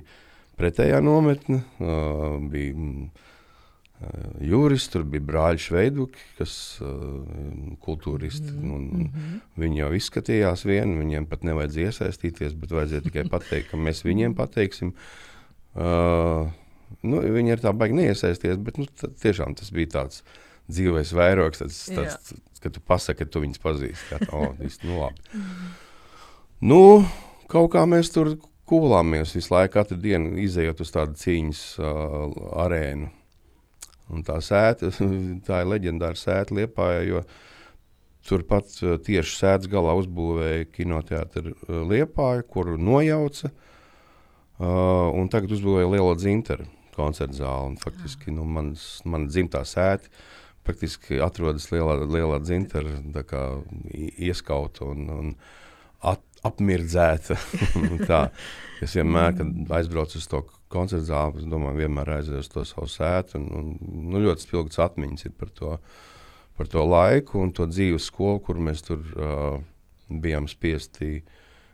pretējā 0.60 1.00
nometne. 1.04 1.62
Uh, 1.80 2.40
bija 2.52 2.74
mm, 2.76 3.06
jurists, 4.42 4.90
tur 4.92 5.04
bija 5.08 5.24
brāļi 5.28 5.62
Šveiduki, 5.66 6.22
kas 6.38 6.54
uh, 6.84 6.90
kultūristi. 7.84 8.52
Mm 8.52 8.86
-hmm. 8.88 9.40
Viņi 9.62 9.82
jau 9.82 9.90
izskatījās 9.98 10.64
vieni, 10.68 10.98
viņiem 11.00 11.26
pat 11.30 11.44
nevajadzēja 11.48 11.92
iesaistīties, 11.92 12.56
bet 12.58 12.74
vajadzēja 12.76 13.06
tikai 13.08 13.28
pateikt, 13.30 13.70
ka 13.70 13.76
mēs 13.76 14.04
viņiem 14.04 14.34
pateiksim. 14.38 14.94
Uh, 15.74 16.50
nu, 17.02 17.20
viņi 17.20 17.56
ir 17.56 17.62
tā 17.62 17.72
baigi 17.72 17.96
neiesaisties, 18.00 18.56
bet 18.58 18.78
nu, 18.78 18.86
tiešām 19.22 19.54
tas 19.54 19.70
bija 19.70 19.86
tāds 19.98 20.22
dzīves 20.68 21.12
vairogs, 21.16 21.58
tāds, 21.58 21.78
tāds, 21.90 22.34
kad 22.60 22.72
tu 22.72 22.80
pasaki, 22.80 23.24
ka 23.24 23.30
tu 23.30 23.40
viņus 23.40 23.62
pazīsti. 23.62 24.10
Tā, 24.10 24.20
oh, 24.32 24.52
viss, 24.58 24.82
nu, 24.84 25.00
labi. 25.00 25.20
Mm 25.32 25.40
-hmm. 25.40 25.90
Nu, 26.62 27.04
kaut 27.50 27.72
kā 27.74 27.82
mēs 27.90 28.12
tur 28.14 28.36
kulāmies 28.70 29.34
visu 29.34 29.50
laiku, 29.50 29.72
katru 29.72 29.96
dienu 29.98 30.36
izējot 30.38 30.80
uz 30.84 30.92
tādu 30.94 31.18
cīņas 31.18 31.62
uh, 31.82 32.36
arēnu. 32.62 33.08
Un 34.12 34.24
tā 34.26 34.38
sēta, 34.44 34.92
tā 35.46 35.62
ir 35.62 35.72
leģendāra 35.72 36.18
sēta 36.18 36.56
Liepājā, 36.58 37.00
jo 37.08 37.24
turpat 38.28 38.76
uh, 38.82 38.98
tieši 39.02 39.38
sēdes 39.38 39.70
galā 39.72 39.96
uzbūvēja 40.02 40.68
kinoteātru 40.74 41.54
uh, 41.54 41.80
Liepāju, 41.90 42.46
kuru 42.52 42.76
nojauca, 42.78 43.50
uh, 43.50 45.08
un 45.16 45.32
tagad 45.32 45.56
uzbūvēja 45.56 45.90
Lielo 45.94 46.14
dzinteru 46.18 46.68
koncertu 46.92 47.40
zāli. 47.40 47.80
Faktiski 47.80 48.34
nu, 48.36 48.44
mans, 48.44 49.00
man 49.08 49.26
dzimtā 49.30 49.64
sēta 49.66 50.12
praktiski 50.66 51.18
atrodas 51.22 51.68
lielā, 51.72 51.96
lielā 52.06 52.38
dzintara 52.42 53.00
ieskauta 53.92 54.86
un, 54.92 55.08
un 55.10 55.32
at, 56.06 56.22
apmirdzēta. 56.46 57.38
es 58.84 58.96
vienmēr, 58.98 59.34
kad 59.38 59.74
aizbraucu 59.78 60.20
uz 60.20 60.28
to 60.30 60.42
koncertu 60.72 61.08
zāli, 61.10 61.42
es 61.42 61.50
domāju, 61.50 61.82
vienmēr 61.82 62.16
aizēju 62.18 62.42
uz 62.42 62.50
to 62.52 62.64
savu 62.68 62.88
sētu. 62.90 63.38
Un, 63.40 63.46
un, 63.58 63.92
nu, 64.12 64.22
ļoti 64.24 64.46
spilgts 64.46 64.80
atmiņas 64.82 65.28
ir 65.28 65.36
par 65.38 65.52
to, 65.58 65.76
par 66.58 66.70
to 66.72 66.84
laiku 66.86 67.42
un 67.44 67.52
to 67.56 67.68
dzīves 67.70 68.08
skolu, 68.10 68.42
kur 68.46 68.60
mēs 68.60 68.84
tur 68.86 69.04
uh, 69.14 69.60
bijām 70.08 70.48
spiesti 70.50 71.22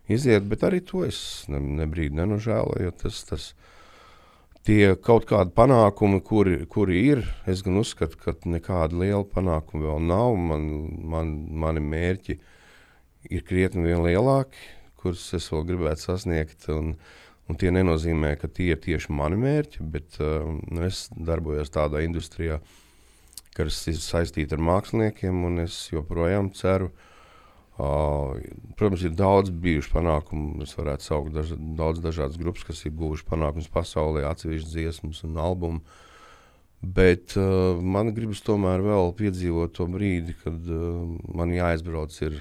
iziet. 0.08 0.46
Bet 0.50 0.64
arī 0.66 0.82
to 0.84 1.04
es 1.06 1.20
ne, 1.52 1.60
ne 1.80 1.88
brīdi 1.90 2.18
nenožēloju, 2.18 2.86
jo 2.88 2.94
tas, 3.02 3.22
tas 3.28 3.50
tie 4.68 4.94
kaut 5.00 5.28
kādi 5.28 5.54
panākumi, 5.56 6.20
kuri, 6.24 6.58
kuri 6.70 7.02
ir, 7.12 7.22
es 7.48 7.62
gan 7.64 7.78
uzskatu, 7.80 8.18
ka 8.20 8.34
nekāda 8.48 8.98
liela 9.00 9.24
panākuma 9.24 9.92
vēl 9.92 10.08
nav. 10.08 10.34
Man, 10.50 10.66
man, 11.14 11.32
mani 11.64 11.84
mērķi 11.84 12.38
ir 13.32 13.46
krietni 13.48 13.86
vien 13.88 14.04
lielāki, 14.04 14.60
kurus 14.98 15.26
es 15.36 15.48
vēl 15.52 15.66
gribētu 15.72 16.08
sasniegt. 16.08 16.68
Un, 16.74 16.96
un 17.48 17.58
tie 17.60 17.72
nenozīmē, 17.74 18.34
ka 18.40 18.50
tie 18.52 18.72
ir 18.74 18.80
tieši 18.84 19.14
mani 19.16 19.38
mērķi, 19.40 19.84
bet 19.92 20.18
uh, 20.22 20.46
nu, 20.68 20.84
es 20.86 21.06
darbojos 21.12 21.72
tādā 21.74 22.02
industrijā, 22.04 22.60
kas 23.56 23.80
ir 23.90 23.98
saistīta 24.00 24.56
ar 24.58 24.64
māksliniekiem, 24.68 25.44
un 25.48 25.64
es 25.64 25.80
joprojām 25.92 26.52
ceru. 26.56 26.92
Uh, 27.78 28.34
protams, 28.78 29.04
ir 29.06 29.14
daudz 29.14 29.52
bijuši 29.54 29.92
panākumu. 29.92 30.64
Es 30.66 30.74
varētu 30.74 31.06
saukt 31.06 31.34
daž, 31.36 31.54
daudz 31.78 32.02
dažādas 32.02 32.38
grupas, 32.40 32.66
kas 32.66 32.82
ir 32.84 32.96
guvuši 32.98 33.26
panākumus 33.28 33.70
pasaulē, 33.70 34.24
atsevišķas 34.26 34.72
dziesmas 34.74 35.22
un 35.28 35.38
albumu. 35.38 35.82
Bet 36.82 37.34
uh, 37.38 37.78
man 37.78 38.10
gribas 38.14 38.42
tomēr 38.46 38.82
vēl 38.82 39.14
piedzīvot 39.18 39.76
to 39.78 39.86
brīdi, 39.90 40.34
kad 40.42 40.58
uh, 40.74 41.06
man 41.34 41.54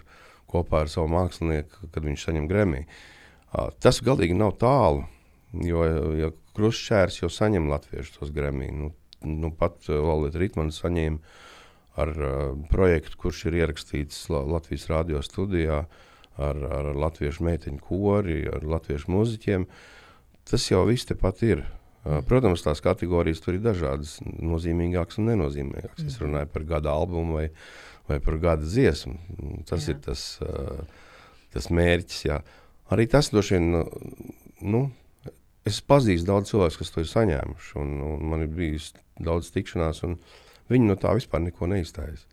uh, 0.02 0.26
kopā 0.52 0.84
ar 0.86 0.92
savu 0.92 1.12
mākslinieku, 1.12 1.92
kad 1.94 2.06
viņš 2.08 2.28
saņem 2.28 2.50
grēmiju. 2.50 2.88
Tas 3.84 4.02
galīgi 4.04 4.36
nav 4.38 4.58
tālu, 4.60 5.06
jo, 5.64 5.84
jo 6.20 6.32
Krustčērs 6.58 7.22
jau 7.22 7.30
saņem 7.32 7.70
latviešu 7.70 8.18
tos 8.18 8.34
grēmiju. 8.34 8.74
Nu, 8.76 8.90
nu, 9.30 9.52
pat 9.54 9.88
Lorita 9.88 10.42
Ritmana 10.42 10.74
saņēma 10.74 11.46
ar 11.98 12.12
uh, 12.14 12.34
projektu, 12.70 13.18
kurš 13.24 13.48
ir 13.50 13.58
ierakstīts 13.64 14.28
La 14.34 14.44
Latvijas 14.46 14.88
radio 14.92 15.22
studijā 15.26 15.84
ar, 16.38 16.60
ar 16.62 16.92
latviešu 16.94 17.46
meiteņu 17.48 17.82
kori, 17.82 18.44
ar 18.54 18.66
latviešu 18.66 19.10
muzeķiem. 19.14 19.66
Tas 20.48 20.70
jau 20.70 20.84
viss 20.90 21.10
tepat 21.10 21.42
ir. 21.48 21.64
Uh, 22.08 22.22
protams, 22.28 22.64
tās 22.66 22.84
kategorijas 22.86 23.42
tur 23.44 23.58
ir 23.58 23.66
dažādas, 23.66 24.18
nozīmīgākas 24.26 25.18
un 25.22 25.32
nenozīmīgākas. 25.32 26.06
Mm. 26.06 26.12
Es 26.14 26.22
runāju 26.22 26.54
par 26.54 26.68
gada 26.70 26.94
albumu 26.94 27.40
vai, 27.40 27.48
vai 28.10 28.22
par 28.24 28.38
gada 28.44 28.68
dziesmu. 28.68 29.18
Tas 29.68 29.90
jā. 29.90 29.96
ir 29.96 30.06
tas, 30.06 30.30
uh, 30.46 30.86
tas 31.56 31.72
mērķis. 31.74 32.24
Jā. 32.30 32.42
Arī 32.94 33.08
tas 33.12 33.32
droši 33.34 33.58
vien, 33.58 33.82
nu, 34.64 34.86
es 35.68 35.82
pazīstu 35.84 36.30
daudz 36.30 36.54
cilvēku, 36.54 36.80
kas 36.82 36.94
to 36.94 37.04
ir 37.04 37.12
saņēmuši, 37.12 37.74
un, 37.82 37.94
un 38.08 38.26
man 38.32 38.46
ir 38.46 38.52
bijis 38.54 38.94
daudz 39.20 39.52
tikšanās, 39.56 40.04
un 40.08 40.16
viņi 40.72 40.88
no 40.88 40.96
tā 41.00 41.14
vispār 41.18 41.44
neko 41.44 41.70
neizstājas. 41.72 42.24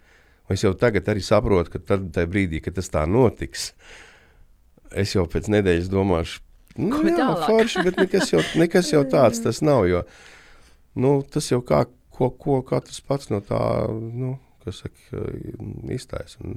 Es 0.52 0.62
jau 0.62 0.74
tagad 0.76 1.08
arī 1.08 1.22
saprotu, 1.24 1.72
ka 1.74 1.80
tad, 1.94 2.10
brīdī, 2.30 2.60
kad 2.62 2.76
tas 2.76 2.90
tā 2.92 3.06
notiks, 3.08 3.72
es 4.94 5.14
jau 5.16 5.24
pēc 5.30 5.48
nedēļas 5.50 5.90
domāšu, 5.92 6.42
nu, 6.76 6.90
Ko 6.98 7.08
jā, 7.08 7.28
forši, 7.46 7.84
bet 7.86 8.00
nekas 8.02 8.32
jau, 8.34 8.42
nekas 8.58 8.90
jau 8.92 9.04
tāds 9.10 9.40
tas 9.42 9.60
nav, 9.64 9.86
jo 9.88 10.02
nu, 11.00 11.16
tas 11.22 11.48
jau 11.50 11.60
kā, 11.66 11.84
ko, 12.14 12.30
ko 12.30 12.60
katrs 12.66 13.00
pats 13.06 13.30
no 13.32 13.40
tā, 13.44 13.60
nu, 13.90 14.36
kas 14.64 14.82
saka, 14.84 15.24
iztaisa. 15.94 16.54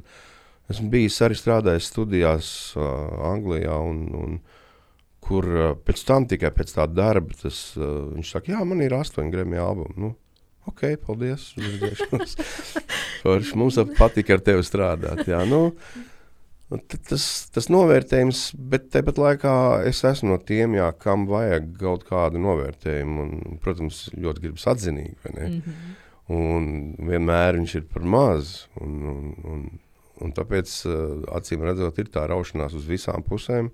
Esmu 0.67 0.89
bijis 0.91 1.19
arī 1.23 1.37
strādājis 1.39 1.89
studijās 1.93 2.47
uh, 2.75 2.87
Anglijā, 3.29 3.77
un, 3.87 4.01
un, 4.19 4.39
kur 5.23 5.47
uh, 5.47 5.69
pēc 5.79 6.03
tam 6.07 6.27
tikai 6.27 6.51
pēc 6.55 6.75
tā 6.75 6.87
darba 6.91 7.37
tas, 7.39 7.61
uh, 7.79 8.09
viņš 8.15 8.33
saka, 8.35 8.51
jā, 8.55 8.63
man 8.67 8.83
ir 8.83 8.97
astoņi 8.97 9.31
grēmija 9.31 9.63
albumi. 9.63 9.95
Nu, 10.03 10.11
ok, 10.67 10.83
paldies. 11.07 11.53
Mums 13.59 13.79
patīk 13.97 14.29
ar 14.35 14.43
tevi 14.43 14.67
strādāt. 14.67 15.25
Jā, 15.27 15.41
nu, 15.47 15.71
Tas, 17.07 17.23
tas 17.55 17.69
novērtējums, 17.71 18.41
bet 18.59 18.89
tāpat 18.91 19.19
laikā 19.21 19.51
es 19.87 20.01
esmu 20.03 20.33
no 20.33 20.37
tiem, 20.43 20.73
jā, 20.75 20.89
kam 20.99 21.23
vajag 21.29 21.69
kaut 21.79 22.03
kādu 22.09 22.41
novērtējumu. 22.43 23.23
Un, 23.23 23.59
protams, 23.63 24.01
ļoti 24.11 24.43
gribas 24.43 24.67
atzinīgi. 24.73 25.15
Mm 25.31 25.61
-hmm. 25.61 25.93
Un 26.35 26.65
vienmēr 27.07 27.55
viņš 27.55 27.75
ir 27.79 27.85
par 27.93 28.03
maz. 28.03 28.67
Un, 28.81 28.97
un, 29.13 29.35
un, 29.47 29.63
un 30.23 30.33
tāpēc, 30.35 30.73
uh, 30.87 30.95
acīm 31.37 31.65
redzot, 31.65 31.99
ir 32.01 32.11
tā 32.13 32.25
raušanās 32.29 32.75
uz 32.77 32.87
visām 32.89 33.25
pusēm. 33.25 33.71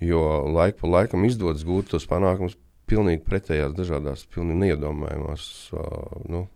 Jo 0.00 0.22
laika 0.48 0.80
pa 0.80 0.88
laikam 0.94 1.26
izdodas 1.28 1.66
gūt 1.68 1.90
tos 1.92 2.06
panākumus 2.08 2.56
pilnīgi 2.90 3.22
pretējās, 3.26 3.76
dažādās, 3.76 4.24
pilnīgi 4.32 4.64
neiedomājamās 4.64 5.44
uh, 5.76 6.22
nu, 6.32 6.46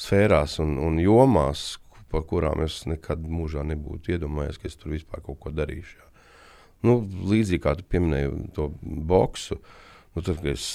sfērās 0.00 0.60
un, 0.62 0.78
un 0.80 1.00
jomās, 1.02 1.74
par 2.10 2.24
kurām 2.26 2.62
es 2.64 2.82
nekad 2.90 3.22
mūžā 3.22 3.64
nebūtu 3.68 4.16
iedomājies, 4.16 4.58
ka 4.58 4.70
es 4.70 4.78
tur 4.78 4.94
vispār 4.94 5.22
kaut 5.26 5.38
ko 5.42 5.52
darīšu. 5.54 5.98
Jā. 5.98 6.08
Nu, 6.86 6.96
līdzīgi 7.04 7.62
kā 7.62 7.74
tu 7.76 7.84
pieminēji 7.92 8.48
to 8.56 8.70
boksu, 8.80 9.60
nu, 10.14 10.22
tad, 10.22 10.40
kad 10.40 10.48
es 10.54 10.66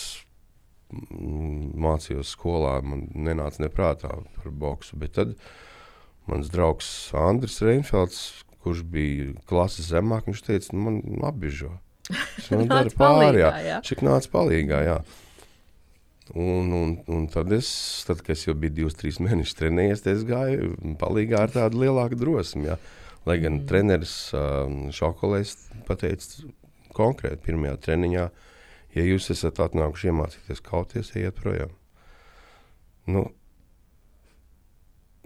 mācījos 0.91 2.35
skolā, 2.35 2.77
man 2.85 3.07
nenāca 3.15 3.63
neprātā 3.63 4.11
par 4.37 4.51
boksu. 4.51 4.99
Bet 5.01 5.15
tad 5.17 5.33
mans 6.29 6.49
draugs 6.53 6.89
Andris 7.17 7.59
Reinfelds, 7.63 8.21
kurš 8.63 8.81
bija 8.89 9.33
klases 9.49 9.91
zemāk, 9.91 10.29
viņš 10.29 10.41
teica, 10.45 10.73
nu, 10.73 10.87
man 10.87 11.27
apbižo. 11.29 11.75
Tas 12.07 12.49
man 12.53 12.69
dara 12.69 12.91
pāri, 12.93 13.43
jā. 13.43 13.51
jā. 13.65 13.77
Šik 13.85 14.03
nāca 14.05 14.31
palīgā, 14.33 14.81
jā. 14.85 14.97
Un, 16.33 16.71
un, 16.73 16.95
un 17.11 17.27
tad, 17.29 17.51
es, 17.53 17.69
tad, 18.07 18.23
kad 18.25 18.33
es 18.33 18.47
jau 18.47 18.55
biju 18.57 18.73
divus, 18.79 18.97
trīs 18.97 19.21
mēnešus 19.21 19.59
trenējies, 19.59 20.05
es 20.09 20.25
gāju 20.25 20.73
palīgā 21.01 21.43
ar 21.45 21.53
tādu 21.53 21.83
lielāku 21.83 22.17
drosmi. 22.17 22.71
Jā. 22.71 22.79
Lai 23.29 23.37
gan 23.41 23.59
mm. 23.59 23.67
treneris 23.69 24.15
uh, 24.37 24.65
Šokolēs 24.93 25.53
pateica 25.85 26.49
konkrēti 26.97 27.45
pirmajā 27.45 27.77
treniņā, 27.85 28.25
Ja 28.95 29.03
jūs 29.03 29.27
esat 29.33 29.59
atnākuši 29.59 30.07
iemācīties 30.11 30.61
kauties, 30.63 31.11
ejiet 31.19 31.35
projām. 31.35 31.73
Nu, 33.11 33.27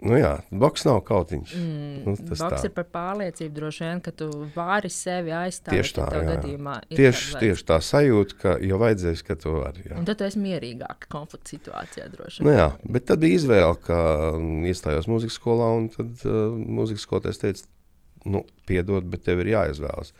Nu 0.00 0.16
jā, 0.16 0.30
boks 0.48 0.86
nav 0.88 1.02
kautiņš. 1.04 1.50
Mm, 1.60 1.96
Nu, 2.06 2.14
tas 2.16 2.40
boks 2.40 2.62
tā. 2.62 2.68
ir 2.70 2.72
par 2.72 2.86
pārliecību, 2.94 3.52
droši 3.58 3.82
vien, 3.84 3.98
ka 4.00 4.12
tu 4.16 4.28
vari 4.54 4.88
sevi 4.88 5.34
aizstāvēt. 5.36 5.76
Tieši 5.76 5.96
tā, 5.98 6.06
jā. 6.14 6.22
gadījumā 6.30 6.76
Tieši, 6.88 7.34
tieši 7.42 7.66
tā 7.68 7.76
sajūta, 7.84 8.38
ka 8.40 8.54
jau 8.64 8.78
vajadzēs, 8.80 9.22
ka 9.28 9.36
tu 9.36 9.52
vari. 9.58 9.84
jā. 9.90 9.98
Un 10.00 10.08
tad 10.08 10.16
tu 10.22 10.24
esi 10.24 10.40
mierīgāk 10.40 11.04
konflikta 11.12 11.52
situācijā, 11.52 12.08
droši 12.14 12.46
Nu, 12.46 12.48
vien. 12.48 12.58
jā, 12.62 12.70
bet 12.96 13.04
tad 13.12 13.20
bija 13.20 13.36
izvēle, 13.42 13.76
ka 13.84 13.98
mm, 14.38 14.64
iestājos 14.72 15.10
mūzikas 15.12 15.36
skolā, 15.36 15.68
un 15.76 15.90
tad 15.92 16.24
uh, 16.24 16.56
mūzikas 16.56 17.04
skolotājs 17.04 17.42
teica, 17.44 17.68
nu, 18.24 18.46
piedod, 18.68 19.04
bet 19.12 19.24
tev 19.28 19.44
ir 19.44 19.52
jāizvēlas. 19.52 20.14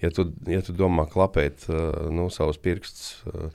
Ja 0.00 0.10
tu, 0.12 0.30
ja 0.48 0.60
tu 0.64 0.72
domā 0.76 1.04
klapēt 1.12 1.68
uh, 1.68 2.08
nu, 2.12 2.30
savus 2.32 2.56
pirkstus 2.60 3.20
uh, 3.28 3.48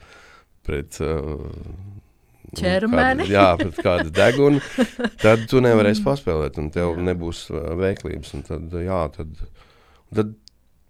pret 0.66 0.98
uh, 1.02 1.42
nu, 1.42 2.01
Ķermeni. 2.58 3.24
kādu, 3.24 3.32
jā, 3.32 3.48
pret 3.60 3.78
kādu 3.86 4.12
degunu, 4.12 4.60
tad 5.24 5.46
tu 5.50 5.62
nevarēsi 5.64 6.04
paspēlēt, 6.04 6.58
un 6.60 6.70
tev 6.74 6.98
nebūs 7.00 7.46
uh, 7.52 7.72
veiklības. 7.80 8.34
Tad, 8.48 8.68
uh, 8.68 8.82
jā, 8.84 9.02
tad, 9.14 9.36
tad 10.12 10.34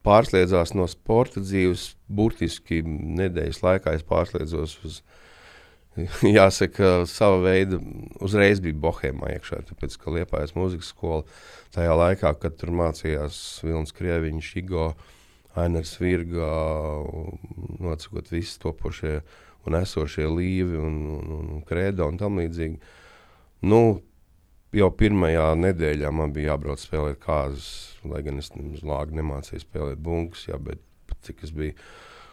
pārsliedzās 0.06 0.74
no 0.74 0.88
sporta 0.90 1.42
dzīves. 1.42 1.92
Burtiski 2.12 2.82
nedēļas 2.84 3.62
laikā 3.64 3.94
es 3.96 4.06
pārsliedzos 4.08 4.78
uz 4.86 4.98
jāsaka, 6.38 7.04
sava 7.08 7.40
veida 7.44 7.78
uzreiz 8.24 8.62
bija 8.64 8.78
bohēmā 8.82 9.34
iekšā. 9.36 9.62
Tāpēc, 9.70 9.96
ka 10.00 10.16
Liepājas 10.16 10.56
mūzikas 10.56 10.92
skola 10.94 11.22
tajā 11.74 11.94
laikā, 11.98 12.34
kad 12.42 12.58
tur 12.60 12.72
mācījās 12.76 13.38
Vilnis 13.64 13.94
Krieviņš, 13.96 14.52
Igo, 14.62 14.92
Ainars 15.58 15.98
Virga, 16.00 16.50
nocikot 17.82 18.30
visi 18.32 18.56
topošie 18.62 19.18
un 19.68 19.78
esošie 19.78 20.28
līvi 20.28 20.78
un, 20.80 21.02
un, 21.16 21.34
un, 21.38 21.50
un 21.56 21.66
kredo 21.66 22.08
un 22.10 22.20
tam 22.20 22.40
līdzīgi. 22.42 22.78
Nu, 23.70 23.82
jau 24.74 24.88
pirmajā 24.98 25.50
nedēļā 25.60 26.10
man 26.14 26.32
bija 26.34 26.52
jābrauc 26.52 26.82
spēlēt 26.82 27.20
kāzas, 27.22 27.68
lai 28.08 28.22
gan 28.26 28.40
es 28.42 28.50
uz 28.56 28.82
lāgu 28.86 29.18
nemācīju 29.18 29.62
spēlēt 29.62 30.02
bunkus, 30.02 30.48
jā, 30.48 30.58
bet 30.58 30.82
cik 31.22 31.44
es 31.46 31.54
biju 31.54 31.76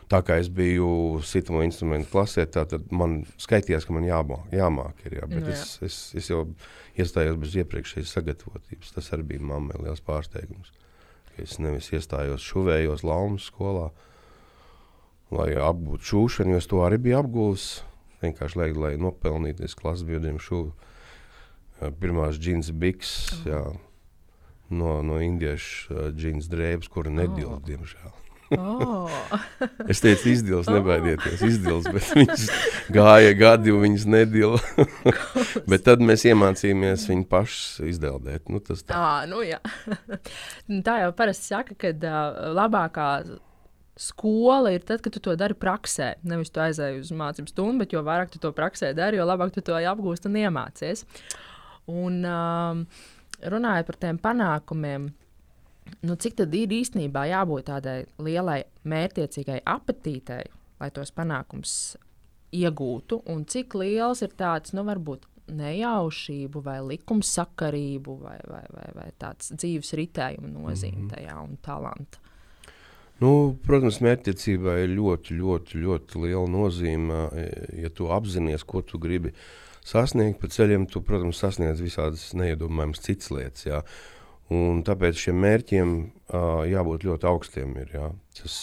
Tā 0.10 0.24
kā 0.26 0.40
es 0.42 0.48
biju 0.50 1.20
sitamo 1.22 1.60
instrumentu 1.62 2.10
klasē, 2.10 2.48
tad 2.50 2.72
man 2.90 3.20
skaitījās, 3.38 3.86
ka 3.86 3.94
man 3.94 4.08
jāmāk. 4.08 4.48
jāmāk 4.58 5.04
ir, 5.06 5.20
jā, 5.20 5.28
bet 5.30 5.44
Nu, 5.44 5.46
nu, 5.46 5.54
jā. 5.54 5.58
es, 5.60 5.76
es, 5.86 5.98
es 6.18 6.30
jau 6.32 6.48
iestājos 6.98 7.38
bez 7.38 7.54
iepriekšējas 7.62 8.14
sagatavotības. 8.18 8.96
Tas 8.96 9.12
arī 9.14 9.28
bija 9.36 9.46
mammai 9.52 9.78
liels 9.78 10.02
pārsteigums. 10.02 10.74
Es 11.38 11.60
nevis 11.62 11.92
iestājos 11.94 12.42
šuvējos 12.42 13.06
laumas 13.06 13.46
skolā, 13.52 13.92
lai 15.36 15.52
apgūtu 15.56 16.10
šūšanu, 16.12 16.56
jo 16.56 16.62
es 16.62 16.70
to 16.70 16.82
arī 16.86 17.00
biju 17.02 17.20
apgūlis. 17.24 17.68
Vienkārši 18.24 18.60
lai, 18.60 18.70
lai 18.76 18.94
nopelnītu, 19.00 19.64
es 19.64 19.78
klases 19.80 20.04
biedriem 20.08 20.40
ā, 21.80 21.92
pirmās 22.02 22.40
džins 22.42 22.72
biks, 22.76 23.14
jā, 23.48 23.62
no, 24.70 24.98
no 25.06 25.22
indiešu 25.24 25.94
ā, 25.96 26.08
džins 26.16 26.50
drēbes, 26.52 26.92
kura 26.92 27.14
nedilst, 27.14 27.62
Oh. 27.62 27.62
diemžēl. 27.70 28.18
Oh. 28.58 29.10
Es 29.86 30.02
teicu, 30.02 30.32
izdils, 30.32 30.66
nebaidieties, 30.74 31.42
izdils, 31.46 31.86
bet 31.94 32.08
viņas 32.18 32.46
gāja 32.96 33.36
gadi, 33.38 33.70
un 33.70 33.84
viņas 33.86 34.08
nedila. 34.10 34.58
bet 35.70 35.86
tad 35.86 36.02
mēs 36.02 36.26
iemācījāmies 36.26 37.06
viņu 37.12 37.28
pašus 37.30 37.78
izdeldēt. 37.92 38.50
Nu, 38.50 38.58
tā. 38.82 38.98
À. 38.98 39.12
Nu, 39.30 39.44
tā 40.88 40.98
jau 41.04 41.12
parasti 41.18 41.52
saka, 41.54 41.78
ka 41.78 41.94
uh, 41.94 42.50
labākā 42.58 43.10
skola 44.00 44.72
ir 44.72 44.86
tad, 44.88 45.02
kad 45.04 45.14
tu 45.16 45.20
to 45.24 45.36
dari 45.40 45.56
praksē. 45.60 46.14
Nevis 46.24 46.52
tu 46.56 46.62
aizēji 46.64 47.02
uz 47.04 47.12
mācību 47.12 47.52
stundu, 47.52 47.84
bet 47.84 47.94
jo 47.96 48.04
vairāk 48.06 48.32
tu 48.32 48.40
to 48.40 48.52
praksē 48.56 48.94
dari, 48.96 49.20
jo 49.20 49.26
labāk 49.28 49.52
tu 49.56 49.64
to 49.66 49.76
apgūsti 49.76 50.30
un 50.32 50.38
iemācies. 50.40 51.04
Un 51.90 52.22
um, 52.30 52.86
runājot 53.44 53.90
par 53.90 53.98
tiem 54.00 54.20
panākumiem. 54.22 55.10
Nu, 56.06 56.16
cik 56.22 56.36
tad 56.38 56.54
ir 56.54 56.70
īstenībā 56.70 57.26
jābūt 57.32 57.66
tādai 57.72 58.04
lielai 58.22 58.62
mērķiecīgai 58.86 59.64
apetītei, 59.66 60.46
lai 60.80 60.90
tos 60.94 61.12
panākumus 61.18 61.74
iegūtu, 62.56 63.24
un 63.30 63.44
cik 63.50 63.76
liels 63.78 64.22
ir 64.26 64.32
tāds, 64.38 64.72
nu, 64.78 64.86
varbūt 64.86 65.26
nejaušību, 65.50 66.62
vai 66.62 66.78
likumsakarību, 66.86 68.16
vai, 68.22 68.38
vai, 68.48 68.64
vai, 68.70 68.88
vai 68.96 69.08
tāds 69.22 69.52
dzīves 69.58 69.96
ritējuma 69.98 70.52
nozīme 70.54 71.08
Mhm. 71.08 71.10
tajā 71.16 71.38
un 71.44 71.58
talanta. 71.66 72.22
Nu, 73.20 73.32
protams, 73.66 74.00
mērķtiecībai 74.04 74.78
ir 74.86 74.94
ļoti, 74.96 75.36
ļoti, 75.36 75.82
ļoti 75.84 76.22
liela 76.24 76.46
nozīme. 76.52 77.26
e, 77.36 77.48
Ja 77.84 77.92
tu 77.92 78.08
apzinājies, 78.16 78.64
ko 78.64 78.82
tu 78.82 79.00
gribi 79.00 79.34
sasniegt 79.84 80.40
pa 80.40 80.48
ceļiem, 80.52 80.88
tu, 80.92 81.02
protams, 81.04 81.42
sasniedz 81.42 81.82
visādas 81.84 82.30
neiedomājamas 82.38 83.04
citas 83.04 83.32
lietas. 83.36 83.66
Jā. 83.68 83.84
Un 84.56 84.82
tāpēc 84.88 85.20
šiem 85.20 85.40
mērķiem 85.44 85.96
uh, 86.00 86.64
jābūt 86.70 87.06
ļoti 87.10 87.30
augstiem. 87.30 87.76
Ir, 87.84 87.92
jā. 87.98 88.08
tas, 88.40 88.58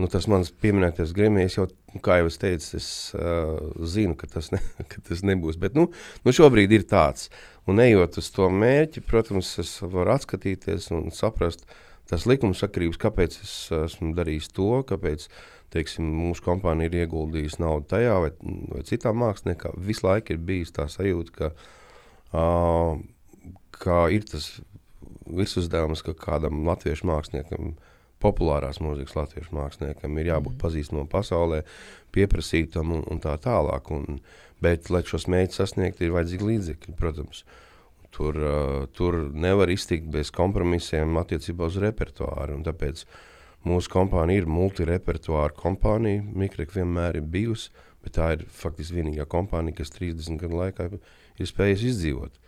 nu, 0.00 0.08
tas 0.10 0.26
mans 0.32 0.50
pieminētais 0.64 1.12
grēmijs 1.14 1.58
jau, 1.58 1.68
kā 2.02 2.18
jau 2.22 2.32
es 2.32 2.40
teicu, 2.40 2.80
es 2.80 2.88
uh, 3.18 3.60
zinu, 3.84 4.16
ka 4.18 4.30
tas, 4.32 4.48
ne, 4.54 4.62
ka 4.90 5.04
tas 5.06 5.22
nebūs. 5.28 5.60
Bet 5.60 5.76
nu, 5.76 5.90
nu 6.24 6.34
šobrīd 6.34 6.72
ir 6.72 6.88
tāds. 6.88 7.28
Un 7.68 7.84
ejot 7.84 8.16
uz 8.20 8.32
to 8.32 8.48
mērķi, 8.48 9.04
protams, 9.04 9.58
es 9.60 9.76
varu 9.84 10.16
atskatīties 10.16 10.90
un 10.96 11.12
saprast 11.14 11.68
tas 12.10 12.26
likumsakarības, 12.28 13.00
kāpēc 13.00 13.38
es 13.42 13.54
esmu 13.76 14.12
darījis 14.16 14.50
to, 14.56 14.70
kāpēc 14.88 15.26
teiksim, 15.74 16.06
mūsu 16.20 16.44
kompānija 16.44 16.90
ir 16.90 17.00
ieguldījusi 17.04 17.62
naudu 17.62 17.88
tajā 17.94 18.18
vai, 18.22 18.30
vai 18.70 18.84
citā 18.86 19.14
māksliniekā. 19.16 19.72
Visu 19.88 20.06
laiku 20.06 20.34
ir 20.34 20.44
bijis 20.50 20.74
tā 20.76 20.86
sajūta, 20.90 21.34
ka, 21.38 21.50
uh, 22.36 23.00
ka 23.74 24.04
ir 24.14 24.28
tas 24.30 24.52
virsuzdevums, 25.24 26.04
ka 26.06 26.14
kādam 26.20 26.62
latviešu 26.68 27.08
māksliniekam, 27.10 27.74
populārās 28.22 28.78
mūzikas 28.80 29.18
latviešu 29.18 29.56
māksliniekam, 29.56 30.16
ir 30.20 30.30
jābūt 30.30 30.56
pazīstamam 30.60 31.08
pasaulē, 31.10 31.64
pieprasītam 32.14 32.94
un, 32.94 33.04
un 33.10 33.20
tā 33.20 33.34
tālāk. 33.42 33.90
Un, 33.92 34.20
bet, 34.64 34.88
lai 34.92 35.02
šos 35.04 35.26
mērķus 35.32 35.60
sasniegtu, 35.60 36.06
ir 36.06 36.14
vajadzīgi 36.14 36.52
līdzekļi, 36.52 36.94
protams. 37.00 37.42
Uh, 37.42 37.60
tur 38.14 39.20
nevar 39.34 39.72
iztikt 39.72 40.10
bez 40.12 40.30
kompromisiem 40.34 41.16
attiecībā 41.20 41.68
uz 41.70 41.78
repertuāru. 41.82 42.60
Tāpēc 42.66 43.04
mūsu 43.68 43.90
kompānija 43.92 44.44
ir 44.44 44.50
multirepertuāra 44.50 45.54
kompānija. 45.58 46.22
Mikrofona 46.22 46.80
vienmēr 46.82 47.20
ir 47.20 47.26
bijusi, 47.34 47.72
bet 48.04 48.16
tā 48.18 48.30
ir 48.36 48.46
faktiski 48.52 49.00
vienīgā 49.00 49.26
kompānija, 49.30 49.80
kas 49.80 49.92
30 49.96 50.40
gadu 50.40 50.60
laikā 50.60 50.88
ir 50.94 51.50
spējusi 51.50 51.90
izdzīvot. 51.92 52.38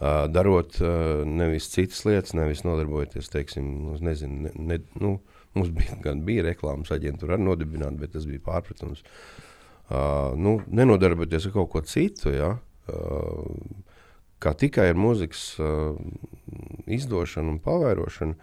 Uh, 0.00 0.24
darot 0.32 0.78
uh, 0.80 1.26
nevis 1.28 1.66
citas 1.68 2.06
lietas, 2.08 2.32
nevis 2.32 2.62
nodarbojoties, 2.64 3.28
teiksim, 3.28 3.66
uz 3.92 4.00
nezinu, 4.00 4.46
ne, 4.46 4.52
ne, 4.56 4.78
nu, 4.96 5.18
mums 5.58 5.68
bija, 5.76 5.98
gan 6.06 6.22
bija 6.24 6.46
reklāmas 6.46 6.92
aģentūra 6.94 7.36
arī 7.36 7.44
nodibināta, 7.44 7.98
bet 8.00 8.14
tas 8.14 8.24
bija 8.28 8.40
pārpratums. 8.46 9.04
Uh, 9.90 10.32
nu, 10.40 10.54
nenodarboties 10.72 11.50
ar 11.50 11.54
kaut 11.58 11.68
ko 11.74 11.84
citu, 11.84 12.32
ja, 12.32 12.54
uh, 12.88 13.89
kā 14.40 14.54
tikai 14.56 14.90
ar 14.92 14.98
mūzikas 14.98 15.44
uh, 15.60 15.98
izdošanu 16.90 17.56
un 17.56 17.60
pavairošanu, 17.64 18.36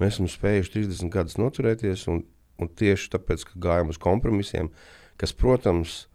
mēs 0.00 0.16
esam 0.16 0.30
spējuši 0.32 0.74
30 0.78 1.12
gadus 1.12 1.38
noturēties, 1.40 2.06
un, 2.12 2.24
un 2.58 2.72
tieši 2.80 3.12
tāpēc, 3.12 3.44
ka 3.50 3.62
gājām 3.68 3.92
uz 3.92 4.00
kompromisiem, 4.02 4.72
kas, 5.20 5.34
protams, 5.36 6.02
uh, 6.06 6.12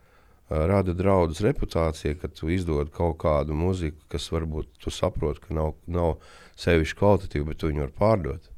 rada 0.50 0.94
draudus 0.98 1.42
reputācijai, 1.44 2.18
ka 2.20 2.30
tu 2.32 2.52
izdod 2.54 2.92
kaut 2.96 3.20
kādu 3.24 3.56
mūziku, 3.58 4.00
kas 4.12 4.30
varbūt 4.32 4.78
tu 4.84 4.94
saproti, 4.94 5.44
ka 5.48 5.58
nav, 5.58 5.74
nav 5.88 6.16
sevišķi 6.60 7.00
kvalitatīva, 7.00 7.52
bet 7.52 7.62
tu 7.62 7.72
viņu 7.72 7.86
var 7.86 7.98
pārdot. 7.98 8.54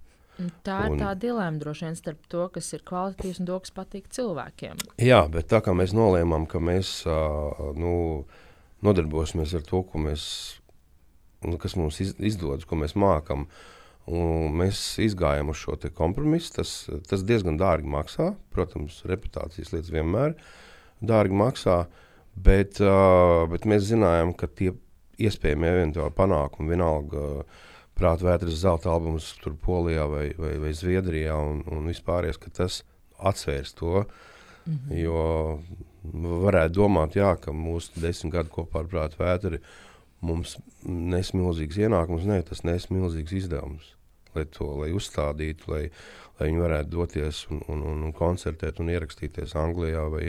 Tā 0.64 0.86
ir 0.86 0.94
Un- 0.94 1.02
tā 1.02 1.12
dilemma 1.20 1.60
droši 1.60 1.86
vien 1.86 1.98
starp 2.00 2.22
to, 2.32 2.46
kas 2.48 2.72
ir 2.72 2.86
kvalitatīvs 2.88 3.42
un 3.42 3.50
to, 3.50 3.58
kas 3.60 3.74
patīk 3.76 4.08
cilvēkiem. 4.08 4.80
Jā, 5.04 5.26
bet 5.28 5.50
tā 5.52 5.60
kā 5.66 5.74
mēs 5.76 5.92
nolēmām, 5.92 6.48
ka 6.48 6.62
mēs 6.64 7.04
uh, 7.10 7.74
nu, 7.76 8.24
nodarbosimies 8.86 9.54
ar 9.58 9.66
to, 9.68 9.84
ko 9.84 10.00
mēs, 10.00 10.24
kas 11.62 11.76
mums 11.80 12.00
iz, 12.04 12.16
izdodas, 12.20 12.68
ko 12.68 12.80
mēs 12.80 12.96
mākam, 13.00 13.48
un 14.10 14.56
mēs 14.60 14.98
izgājām 15.04 15.52
uz 15.54 15.62
šo 15.62 15.78
kompromisu, 15.96 16.54
tas, 16.60 16.74
tas 17.10 17.24
diezgan 17.24 17.60
dārgi 17.60 17.90
maksā. 17.90 18.34
Protams, 18.56 19.04
reputācijas 19.06 19.74
lietas 19.74 19.94
vienmēr 19.94 20.36
dārgi 21.00 21.36
maksā, 21.40 21.80
bet, 22.36 22.82
uh, 22.84 23.46
bet 23.52 23.68
mēs 23.70 23.88
zinājām, 23.92 24.34
ka 24.36 24.48
tie 24.48 24.74
iespējami 25.20 25.70
eventuāli 25.74 26.16
panākumi 26.16 26.76
vienalga. 26.76 27.26
Prāta 28.00 28.24
vētras 28.24 28.62
zelta 28.62 28.88
albums 28.94 29.34
tur 29.42 29.58
Polijā 29.60 30.06
vai, 30.08 30.30
vai, 30.40 30.54
vai 30.62 30.70
Zviedrijā 30.72 31.34
un, 31.36 31.66
un 31.68 31.90
vispārējais, 31.90 32.38
ka 32.40 32.52
tas 32.62 32.78
atsvērs 33.20 33.74
to. 33.76 34.06
Mm 34.66 34.78
-hmm. 34.78 35.00
Jo 35.02 35.60
varētu 36.44 36.74
domāt, 36.76 37.16
jā, 37.20 37.34
ka 37.42 37.52
mūsu 37.52 38.00
desmit 38.00 38.34
gadu 38.34 38.50
kopā 38.54 38.80
ar 38.80 38.88
prāta 38.88 39.20
vētri 39.20 39.60
mums 40.26 40.58
nes 40.84 41.34
milzīgs 41.36 41.80
ienākums. 41.80 42.28
Nē, 42.30 42.42
tas 42.48 42.64
nes 42.68 42.90
milzīgs 42.92 43.36
izdevums. 43.44 43.94
Lai 44.36 44.46
to 44.54 44.68
lai 44.78 44.92
uzstādītu, 44.94 45.72
lai, 45.72 45.84
lai 46.38 46.50
viņi 46.50 46.64
varētu 46.64 46.94
doties 46.94 47.44
un, 47.50 47.64
un, 47.72 47.84
un, 47.92 48.04
un 48.08 48.16
koncertēt 48.16 48.82
un 48.84 48.92
ierakstīties 48.94 49.56
Anglijā 49.58 50.04
vai, 50.14 50.28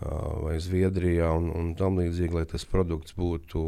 vai 0.00 0.56
Zviedrijā 0.62 1.30
un, 1.38 1.52
un 1.54 1.70
tam 1.78 2.00
līdzīgi, 2.00 2.34
lai 2.34 2.46
tas 2.50 2.66
produkts 2.68 3.14
būtu 3.18 3.62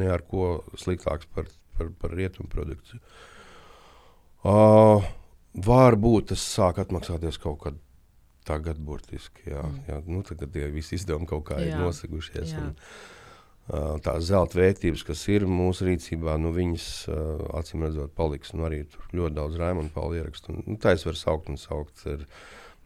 ne 0.00 0.08
ar 0.14 0.24
ko 0.30 0.62
sliktāks 0.80 1.28
par, 1.34 1.50
par, 1.76 1.92
par 2.00 2.16
rietumu 2.16 2.48
produkciju. 2.52 3.02
Uh, 4.48 5.04
varbūt 5.58 6.32
tas 6.32 6.42
sāk 6.54 6.78
atmaksāties 6.80 7.40
kaut 7.42 7.60
kad 7.66 7.78
tagad, 8.48 8.80
burtiski. 8.80 9.50
Jā, 9.50 9.62
mm. 9.64 9.78
jā, 9.90 10.00
nu, 10.08 10.24
tagad 10.26 10.52
tie 10.54 10.68
visi 10.72 10.96
izdevumi 10.98 11.28
kaut 11.28 11.46
kā 11.50 11.60
jā. 11.60 11.72
ir 11.72 11.82
nosegušies. 11.82 12.54
Jā. 12.54 12.64
Un, 12.64 12.74
tās 13.68 14.28
zelta 14.30 14.60
vērtības, 14.60 15.02
kas 15.04 15.24
ir 15.28 15.44
mūsu 15.48 15.88
rīcībā, 15.88 16.38
nu, 16.40 16.54
viņas 16.56 16.86
uh, 17.12 17.42
acīm 17.58 17.84
redzot, 17.84 18.14
paliks. 18.16 18.54
Nu, 18.56 18.64
arī 18.68 18.84
tur 18.88 19.04
ļoti 19.12 19.36
daudz 19.36 19.58
raimu 19.60 19.84
un 19.84 19.90
pauli 19.92 20.22
ierakstu. 20.22 20.54
Un, 20.54 20.64
nu, 20.64 20.78
tā 20.80 20.94
es 20.96 21.04
varu 21.08 21.20
saukt 21.20 21.50
un 21.52 21.60
saukt. 21.60 22.06
Ir, 22.08 22.24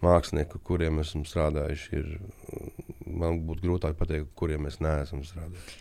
mākslinieki, 0.02 0.60
kuriem 0.66 1.00
esam 1.02 1.22
strādājuši, 1.26 2.00
ir, 2.00 2.66
man 3.06 3.42
būtu 3.46 3.66
grūtāk 3.66 3.96
pateikt, 3.98 4.32
kuriem 4.38 4.66
mēs 4.66 4.80
neesam 4.82 5.22
strādājuši. 5.26 5.78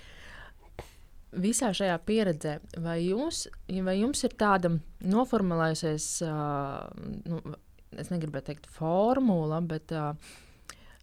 Visā 1.41 1.71
šajā 1.71 1.95
pieredzē, 2.03 2.57
vai, 2.83 2.97
jūs, 3.05 3.45
vai 3.85 3.95
jums 4.01 4.21
ir 4.27 4.35
tāda 4.35 4.73
noformulējusies, 5.07 6.07
uh, 6.27 6.89
nu, 7.31 7.55
es 7.95 8.11
negribētu 8.11 8.51
teikt, 8.51 8.67
formula, 8.75 9.61
bet 9.63 9.95
uh, 9.95 10.11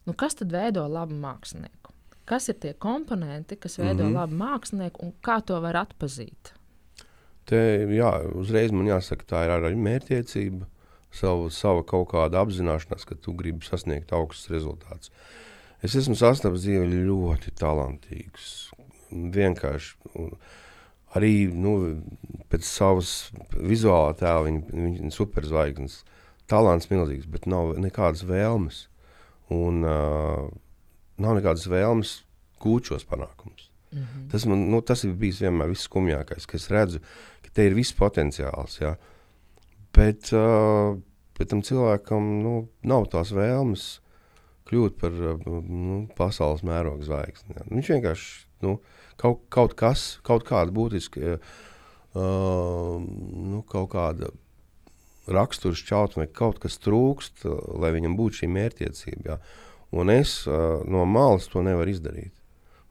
nu, 0.04 0.12
kas 0.12 0.36
tad 0.36 0.52
veido 0.52 0.84
labu 0.84 1.16
mākslinieku? 1.16 1.77
Kas 2.28 2.50
ir 2.52 2.58
tie 2.60 2.74
komponenti, 2.76 3.56
kas 3.56 3.78
veido 3.78 4.04
mm 4.04 4.10
-hmm. 4.10 4.14
labu 4.20 4.36
mākslinieku 4.36 5.04
un 5.06 5.12
kā 5.24 5.40
to 5.44 5.60
var 5.64 5.76
atpazīt? 5.76 6.52
Te, 7.48 7.56
jā, 7.88 8.10
uzreiz 8.36 8.72
man 8.72 8.86
jāsaka, 8.86 9.24
tā 9.24 9.44
ir 9.46 9.50
arī 9.56 9.76
mērķiecība 9.76 10.66
savu, 11.10 11.48
savu 11.50 11.82
kaut 11.88 12.10
kādu 12.12 12.36
apzināšanos, 12.36 13.06
ka 13.08 13.14
tu 13.14 13.32
gribi 13.32 13.64
sasniegt 13.64 14.12
augstus 14.12 14.50
rezultātus. 14.52 15.10
Es 15.82 15.94
esmu 15.94 16.16
sastapis 16.18 16.66
dzīvē 16.66 16.84
ļoti 17.06 17.54
talantīgus. 17.58 18.70
Vienkārši 19.10 19.96
arī 21.16 21.32
nu, 21.54 22.02
pēc 22.50 22.66
savas 22.66 23.30
vizuālā 23.54 24.12
tēla 24.18 24.44
viņa, 24.48 24.62
viņa 24.72 25.12
superzvaigznes. 25.14 26.02
Talants 26.48 26.90
milzīgs, 26.90 27.28
bet 27.30 27.46
nav 27.46 27.76
nekādas 27.80 28.24
vēlmes. 28.28 28.88
Un 29.54 29.84
uh, 29.86 30.48
nav 31.22 31.36
nekādas 31.38 31.66
vēlmes 31.70 32.14
gūt 32.62 32.92
šos 32.92 33.06
panākumus. 33.08 33.68
Mm 33.90 34.00
-hmm. 34.02 34.30
tas, 34.30 34.44
man, 34.46 34.70
nu, 34.70 34.80
tas 34.80 35.04
ir 35.04 35.14
bijis 35.16 35.40
vienmēr 35.40 35.68
viss 35.68 35.88
skumjākais, 35.88 36.46
ka 36.46 36.56
es 36.56 36.68
redzu, 36.70 37.00
ka 37.42 37.50
te 37.52 37.66
ir 37.66 37.74
viss 37.74 37.94
potenciāls. 37.96 38.80
Ja? 38.80 38.96
Bet, 39.94 40.32
uh, 40.32 40.98
bet 41.38 41.48
tam 41.48 41.62
cilvēkam 41.62 42.42
nu, 42.42 42.68
nav 42.82 43.06
tās 43.08 43.32
vēlmes 43.32 44.00
kļūt 44.68 44.98
par 45.00 45.12
nu, 45.12 46.08
pasaules 46.16 46.62
mēroga 46.62 47.04
zvaigzni. 47.04 47.56
Ja. 47.56 47.64
Viņš 47.70 47.88
vienkārši 47.94 48.46
nu, 48.66 48.80
kaut, 49.16 49.46
kaut 49.48 49.74
kas, 49.74 50.18
kaut 50.22 50.44
kāda 50.44 50.74
būtiska, 50.74 51.38
uh, 51.38 53.00
nu, 53.52 53.62
kaut 53.68 53.90
kāda 53.94 54.30
rakstura 55.28 55.76
šķautne, 55.76 56.28
kaut 56.32 56.58
kas 56.62 56.78
trūkst, 56.84 57.44
lai 57.80 57.92
viņam 57.96 58.16
būtu 58.18 58.42
šī 58.42 58.50
mērķtiecība. 58.52 59.24
Ja. 59.28 59.38
Un 59.96 60.10
es 60.12 60.42
uh, 60.46 60.82
no 60.84 61.04
malas 61.08 61.48
to 61.48 61.62
nevaru 61.64 61.94
izdarīt. 61.94 62.34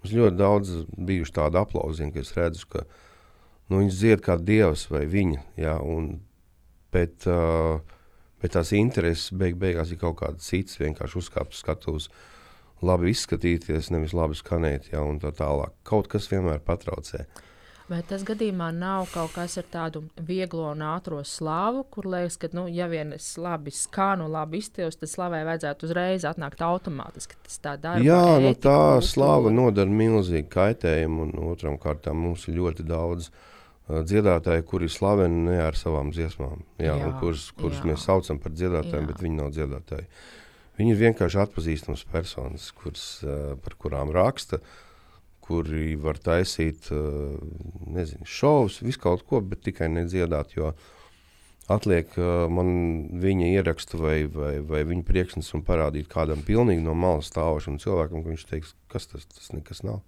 Mums 0.01 0.13
ļoti 0.17 0.37
daudz 0.39 0.71
bijuši 1.09 1.35
tādi 1.35 1.59
aplausiņi, 1.61 2.13
ka 2.13 2.23
es 2.23 2.33
redzu, 2.37 2.65
ka 2.71 2.83
nu, 3.69 3.81
viņš 3.81 3.99
dzied 3.99 4.23
kā 4.25 4.37
dievs 4.41 4.87
vai 4.89 5.03
viņa. 5.09 5.43
Ja, 5.61 5.75
un 5.81 6.15
bet, 6.93 7.27
uh, 7.29 7.83
bet 8.41 8.55
tās 8.57 8.73
intereses 8.77 9.29
beig 9.33 9.59
beigās 9.61 9.93
ir 9.93 10.01
kaut 10.01 10.19
kādas 10.23 10.49
citas. 10.49 10.79
Vienkārši 10.81 11.21
uzkāpt 11.21 11.57
skatuves, 11.57 12.09
labi 12.85 13.13
izskatīties, 13.13 13.91
nevis 13.93 14.15
labi 14.17 14.37
skanēt, 14.37 14.91
ja, 14.93 15.03
tā 15.21 15.33
tālāk. 15.37 15.77
Kaut 15.87 16.09
kas 16.09 16.29
vienmēr 16.33 16.63
patraucē. 16.65 17.27
Vai 17.87 18.01
tas 18.03 18.25
gadījumā 18.27 18.67
nav 18.75 19.05
kaut 19.13 19.31
kas 19.31 19.55
ar 19.61 19.67
tādu 19.71 20.01
vieglo 20.27 20.65
un 20.73 20.81
ātrā 20.83 21.21
slāvu, 21.23 21.85
kur 21.87 22.09
liekas, 22.11 22.35
ka, 22.41 22.49
nu, 22.51 22.65
ja 22.67 22.89
vien 22.91 23.13
es 23.15 23.29
labi 23.39 23.71
skanu, 23.71 24.27
labi 24.27 24.59
iztilstu, 24.59 25.05
tad 25.05 25.13
slavai 25.13 25.45
vajadzētu 25.47 25.87
uzreiz 25.87 26.25
atnākt 26.27 26.63
automātiski. 26.67 27.39
Tas 27.47 27.61
tā 27.63 27.77
dara. 27.79 28.03
Jā, 28.03 28.39
nu, 28.43 28.51
tā 28.59 28.99
slāva 29.07 29.53
nodara 29.55 29.87
milzīgu 29.87 30.49
kaitējumu, 30.51 31.29
un 31.29 31.51
otram 31.53 31.79
kārtām 31.79 32.19
mums 32.25 32.43
ir 32.51 32.57
ļoti 32.59 32.83
daudz 32.91 33.29
uh, 33.29 34.01
dziedātāji, 34.03 34.65
kuri 34.67 34.89
slaveni 34.91 35.45
ne 35.47 35.61
ar 35.63 35.77
savām 35.79 36.11
dziesmām, 36.11 36.65
jā, 36.81 36.97
jā, 36.99 37.13
kurus, 37.21 37.47
kurus 37.55 37.79
jā. 37.79 37.87
mēs 37.91 38.03
saucam 38.03 38.41
par 38.43 38.51
dziedātājiem, 38.51 39.05
jā. 39.05 39.11
bet 39.13 39.23
viņi 39.23 39.39
nav 39.39 39.53
dziedātāji. 39.55 40.09
Viņi 40.77 40.93
ir 40.93 40.99
vienkārši 41.05 41.39
atpazīstams 41.41 42.03
personas, 42.11 42.67
kuras, 42.75 43.05
par 43.63 43.77
kurām 43.79 44.11
raksta, 44.13 44.59
kuri 45.47 45.95
var 46.01 46.19
taisīt 46.19 46.89
nezinu, 47.87 48.27
šovus, 48.27 48.81
visu 48.83 49.01
kaut 49.03 49.25
ko, 49.29 49.41
bet 49.41 49.63
tikai 49.65 49.89
nedziedāt. 49.93 50.53
Jo 50.57 50.73
atliek 51.71 52.13
man 52.51 52.69
viņa 53.19 53.49
ierakstu 53.57 53.99
vai, 53.99 54.17
vai, 54.31 54.53
vai 54.63 54.83
viņa 54.87 55.07
priekšnesumu 55.07 55.65
parādīt 55.67 56.07
kādam 56.11 56.43
pilnīgi 56.47 56.85
no 56.85 56.95
malas 56.95 57.31
stāvošam 57.31 57.79
cilvēkam, 57.83 58.23
ka 58.23 58.31
viņš 58.31 58.45
teiks, 58.51 58.75
kas 58.91 59.09
tas, 59.11 59.27
tas 59.33 59.51
nekas 59.55 59.83
nav. 59.83 60.01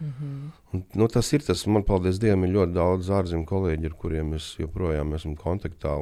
Mm 0.00 0.12
-hmm. 0.12 0.50
Un, 0.72 0.84
nu, 0.94 1.08
tas 1.08 1.32
ir 1.32 1.40
tas, 1.40 1.66
man 1.66 1.82
paldies 1.82 2.18
Dievam, 2.18 2.44
ir 2.44 2.50
ļoti 2.50 2.72
daudz 2.72 3.10
ārzemju 3.10 3.46
kolēģi, 3.46 3.86
ar 3.86 3.94
kuriem 3.94 4.34
es 4.34 4.56
joprojām 4.58 5.14
esmu 5.14 5.36
kontaktā. 5.36 5.96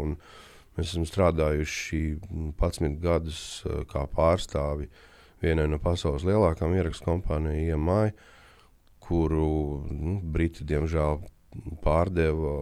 Mēs 0.77 0.91
esam 0.91 1.05
strādājuši 1.07 2.19
11 2.59 2.99
gadus 3.01 3.63
uh, 3.67 3.85
kā 3.87 4.07
pārstāvi 4.07 4.89
vienai 5.43 5.69
no 5.69 5.79
pasaules 5.79 6.25
lielākām 6.25 6.75
ierakstu 6.75 7.05
kompānijām, 7.05 7.89
EMI, 7.89 8.13
kuru 9.05 9.85
nu, 9.91 10.19
Briti 10.35 10.67
diemžēl 10.69 11.21
pārdeva 11.85 12.55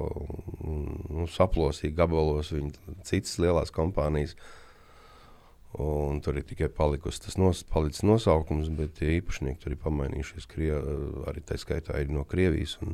un 0.68 0.83
nu, 1.09 1.28
saplosīja 1.31 1.96
gabalos 2.02 2.52
viņa 2.52 2.98
citas 3.09 3.38
lielās 3.40 3.72
kompānijas. 3.72 4.37
Uh, 4.37 4.59
Un 5.81 6.18
tur 6.20 6.37
ir 6.37 6.44
tikai 6.44 6.68
palikusi 6.68 7.22
tas 7.24 7.38
nos, 7.40 7.62
nosaukums, 8.05 8.68
bet 8.76 8.98
tie 8.98 9.14
īpašnieki 9.16 9.62
tur 9.62 9.72
ir 9.72 9.81
pamainījušies. 9.81 10.46
Krie, 10.50 10.72
arī 11.31 11.40
tā 11.48 11.57
skaitā 11.57 11.96
ir 12.02 12.12
no 12.12 12.26
Krievijas. 12.28 12.76
Un, 12.85 12.92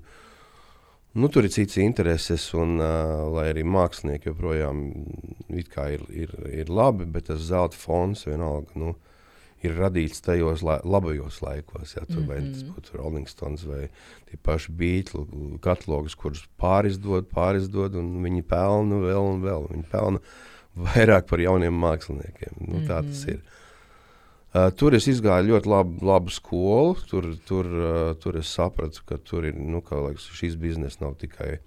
nu, 1.18 1.26
tur 1.26 1.48
ir 1.48 1.50
cits 1.50 1.80
intereses, 1.82 2.52
un 2.54 2.78
uh, 2.78 3.26
lai 3.34 3.48
arī 3.50 3.64
mākslinieki 3.66 4.30
joprojām 4.30 4.84
ir, 5.50 6.06
ir, 6.14 6.36
ir 6.54 6.70
labi, 6.70 7.08
bet 7.10 7.32
tas 7.32 7.42
zelta 7.50 7.74
fons 7.74 8.22
vienalga 8.28 8.78
nu, 8.78 8.94
ir 9.66 9.74
radīts 9.78 10.22
tajos 10.24 10.62
la, 10.66 10.78
labajos 10.84 11.40
laikos. 11.42 11.96
Ja, 11.96 12.04
tur, 12.06 12.20
mm 12.20 12.22
-hmm. 12.22 12.28
Vai 12.28 12.40
tas 12.52 12.62
mhm. 12.62 12.72
būtu 12.74 12.96
Rolling 12.96 13.28
Stones 13.28 13.64
vai 13.66 13.88
tie 14.30 14.38
paši 14.42 14.72
beigļu 14.72 15.58
katalogus, 15.60 16.14
kurus 16.14 16.46
pārizdod, 16.60 17.26
pārizdod, 17.34 17.94
un 17.94 18.22
viņi 18.22 18.42
pelna 18.42 19.02
vēl 19.02 19.22
un 19.34 19.42
vēl. 19.42 19.70
Viņi 19.72 19.84
pelna 19.90 20.18
vairāk 20.76 21.26
par 21.26 21.40
jauniem 21.40 21.74
māksliniekiem. 21.74 22.60
Nu, 22.60 22.82
tā 22.86 23.02
tas 23.02 23.24
mhm. 23.24 23.30
ir. 23.30 23.40
Uh, 24.48 24.70
tur 24.72 24.94
es 24.96 25.04
gāju 25.04 25.50
ļoti 25.52 25.68
labu, 25.68 26.06
labu 26.06 26.30
skolu. 26.30 26.96
Tur, 27.08 27.36
tur, 27.46 27.66
uh, 27.66 28.14
tur 28.16 28.36
es 28.36 28.48
sapratu, 28.48 29.02
ka 29.04 29.18
tur 29.18 29.44
ir 29.44 29.54
nu, 29.54 29.82
ka, 29.84 29.96
liekas, 30.08 30.30
šis 30.32 30.56
bizness 30.56 31.00
nav 31.00 31.18
tikai, 31.20 31.58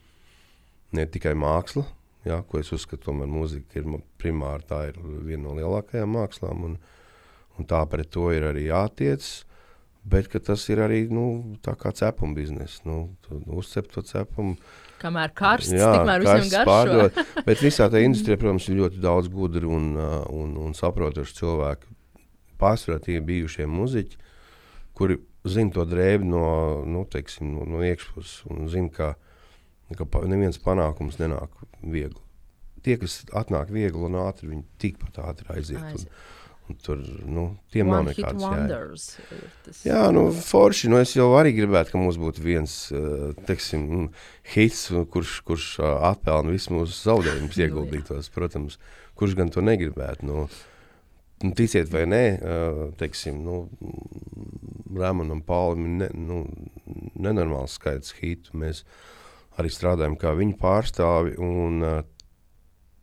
ne 0.91 1.06
tikai 1.06 1.36
māksla. 1.38 1.86
Jā, 2.25 2.41
ko 2.45 2.60
es 2.62 2.71
uzskatu, 2.73 3.04
tomēr 3.08 3.30
mūzika 3.30 3.80
ir 3.80 3.88
primāri 4.21 4.65
tā 4.69 4.82
ir 4.91 4.97
viena 5.25 5.47
no 5.47 5.56
lielākajām 5.58 6.12
mākslām, 6.13 6.65
un, 6.67 6.75
un 7.62 7.69
tā 7.69 7.86
pret 7.89 8.12
to 8.12 8.32
ir 8.34 8.50
arī 8.50 8.67
jātiecas. 8.67 9.45
Bet 10.02 10.34
tas 10.34 10.63
ir 10.74 10.80
arī 10.82 11.04
nu, 11.13 11.58
tā 11.62 11.76
kā 11.78 11.91
cepuma 11.93 12.34
biznesa. 12.34 12.82
Nu, 12.89 13.12
uzcept 13.54 13.93
to 13.93 14.02
cepumu, 14.02 14.58
Kamēr 15.02 15.32
karsts, 15.34 15.74
jā, 15.74 15.89
tikmēr 15.95 16.26
garšo. 16.26 16.62
pārdod, 16.67 17.19
bet 17.45 17.63
visā 17.63 17.88
tajā 17.89 18.06
industrijā, 18.10 18.38
protams, 18.41 18.67
ir 18.69 18.78
ļoti 18.84 19.02
daudz 19.02 19.32
gudru 19.34 19.74
un, 19.74 19.88
uh, 19.97 20.19
un, 20.30 20.54
un 20.62 20.76
saprotošu 20.78 21.38
cilvēku. 21.39 21.89
Pārsvarā 22.62 23.02
tie 23.02 23.17
bijušie 23.26 23.65
muzeķi, 23.69 24.19
kuri 24.97 25.17
zina 25.50 25.74
to 25.74 25.86
drēbi 25.89 26.28
no, 26.30 26.45
nu, 26.86 27.06
teiksim, 27.10 27.50
no, 27.56 27.65
no 27.65 27.82
iekšpuses 27.86 28.43
un 28.54 28.69
zina, 28.69 28.91
ka, 28.93 29.13
ka 29.97 30.26
neviens 30.30 30.62
panākums 30.62 31.17
nenāk 31.21 31.63
viegli. 31.82 32.21
Tie, 32.86 32.97
kas 33.02 33.24
atnāk 33.38 33.74
viegli 33.74 34.06
un 34.06 34.19
ātri, 34.21 34.52
viņi 34.54 34.67
tikpat 34.82 35.17
ātri 35.21 35.50
aiziet. 35.56 35.82
aiziet. 35.82 36.10
Un, 36.10 36.38
Tur 36.84 36.99
nu, 37.25 37.45
tiem 37.73 37.89
One 37.89 37.97
nav 37.97 38.07
nekādas 38.10 38.43
jēgas. 38.45 39.05
Jā, 39.86 40.01
nu, 40.15 40.27
forši. 40.36 40.89
Nu, 40.91 40.99
es 41.01 41.13
jau 41.15 41.29
arī 41.38 41.53
gribētu, 41.57 41.93
ka 41.93 42.01
mums 42.01 42.19
būtu 42.21 42.43
viens 42.43 42.75
uh, 42.95 43.31
teiksim, 43.47 43.86
mm, 43.88 44.25
hits, 44.53 44.84
kurš, 45.13 45.38
kurš 45.47 45.67
uh, 45.81 45.93
atpelna 46.12 46.53
visu 46.53 46.75
mūsu 46.75 46.97
zaudējumus, 46.99 47.55
nu, 47.57 47.65
ieguldītos. 47.65 48.31
Protams, 48.34 48.79
kurš 49.19 49.38
gan 49.39 49.53
to 49.53 49.63
negribētu. 49.65 50.27
Nu, 50.29 50.45
nu, 51.43 51.53
ticiet 51.57 51.91
vai 51.93 52.05
nē, 52.10 52.23
uh, 52.38 52.84
teiksim, 52.99 53.43
nu, 53.45 53.63
Rāmanam 54.91 55.43
Paulim 55.47 55.88
ir 55.88 55.97
ne, 56.03 56.10
nu, 56.15 56.41
nenormāls 57.15 57.77
skaits 57.79 58.17
hitu. 58.19 58.55
Mēs 58.60 58.86
arī 59.60 59.71
strādājam 59.71 60.17
kā 60.19 60.36
viņa 60.38 60.57
pārstāvi. 60.60 61.38
Un, 61.41 62.03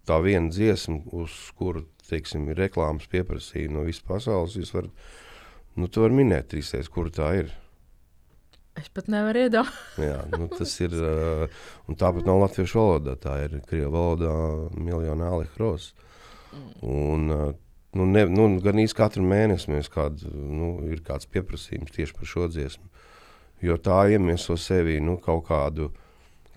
tā 0.08 0.18
viena 0.24 0.48
dziesma, 0.52 1.02
uz 1.12 1.34
kuru 1.58 1.84
teiksim, 2.08 2.48
reklāmas 2.58 3.08
pieprasījumi 3.12 3.76
no 3.76 3.86
visas 3.86 4.04
pasaules. 4.08 4.56
Jūs 4.58 4.74
varat 4.74 5.08
Nu, 5.78 5.86
tu 5.86 6.02
vari 6.02 6.16
minēt 6.18 6.48
trīsreiz, 6.50 6.88
kur 6.90 7.06
tā 7.14 7.28
ir. 7.38 7.52
Es 8.78 8.88
pat 8.94 9.06
nevaru 9.10 9.44
iedomāties. 9.44 9.98
Jā, 10.02 10.18
nu, 10.32 10.48
tas 10.50 10.72
ir. 10.82 10.94
Uh, 10.94 11.60
tāpat 11.98 12.26
nav 12.26 12.40
latviešu 12.42 12.80
valodā. 12.80 13.14
Tā 13.22 13.36
ir 13.44 13.58
krievu 13.68 13.92
valodā 13.94 14.32
miljonu 14.74 15.26
alihros. 15.28 15.92
Un, 16.82 17.30
uh, 17.30 17.52
nu, 17.94 18.06
ne, 18.10 18.24
nu, 18.30 18.48
gan 18.64 18.80
īsti 18.82 18.98
katru 18.98 19.22
mēnesi 19.26 19.70
mēs 19.70 19.90
kādu, 19.92 20.32
nu, 20.32 20.72
ir 20.90 21.02
kāds 21.06 21.30
pieprasījums 21.30 21.94
tieši 21.94 22.16
par 22.16 22.30
šo 22.32 22.48
dziesmu. 22.50 22.90
Jo 23.62 23.78
tā 23.82 24.00
iemieso 24.14 24.56
sevi 24.58 24.98
nu, 25.02 25.18
kaut 25.22 25.46
kādu. 25.50 25.92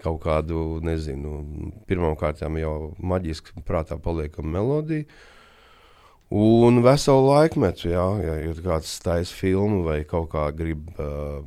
Kaut 0.02 0.24
kādu, 0.24 0.80
nezinu, 0.82 1.44
pirmkārt 1.86 2.40
jau 2.42 2.72
maģiski 3.06 3.62
prātā 3.68 4.00
paliekama 4.02 4.56
melodija, 4.56 5.06
Un 6.32 6.80
veselu 6.80 7.26
laikmetu, 7.28 7.90
jā, 7.92 8.04
ja 8.24 8.36
ir 8.40 8.60
kāds 8.64 8.94
taisa 9.04 9.36
filmu 9.36 9.82
vai 9.84 9.98
kaut 10.08 10.30
kā 10.32 10.46
grib 10.56 10.88
uh, 10.96 11.42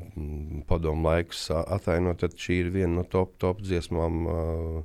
padomu 0.68 1.09
laikus 1.09 1.47
atainot, 1.55 2.20
tad 2.20 2.37
šī 2.37 2.59
ir 2.66 2.68
viena 2.75 2.99
no 2.99 3.05
top, 3.09 3.33
top 3.40 3.62
dziesmām. 3.64 4.27
Uh, 4.29 4.83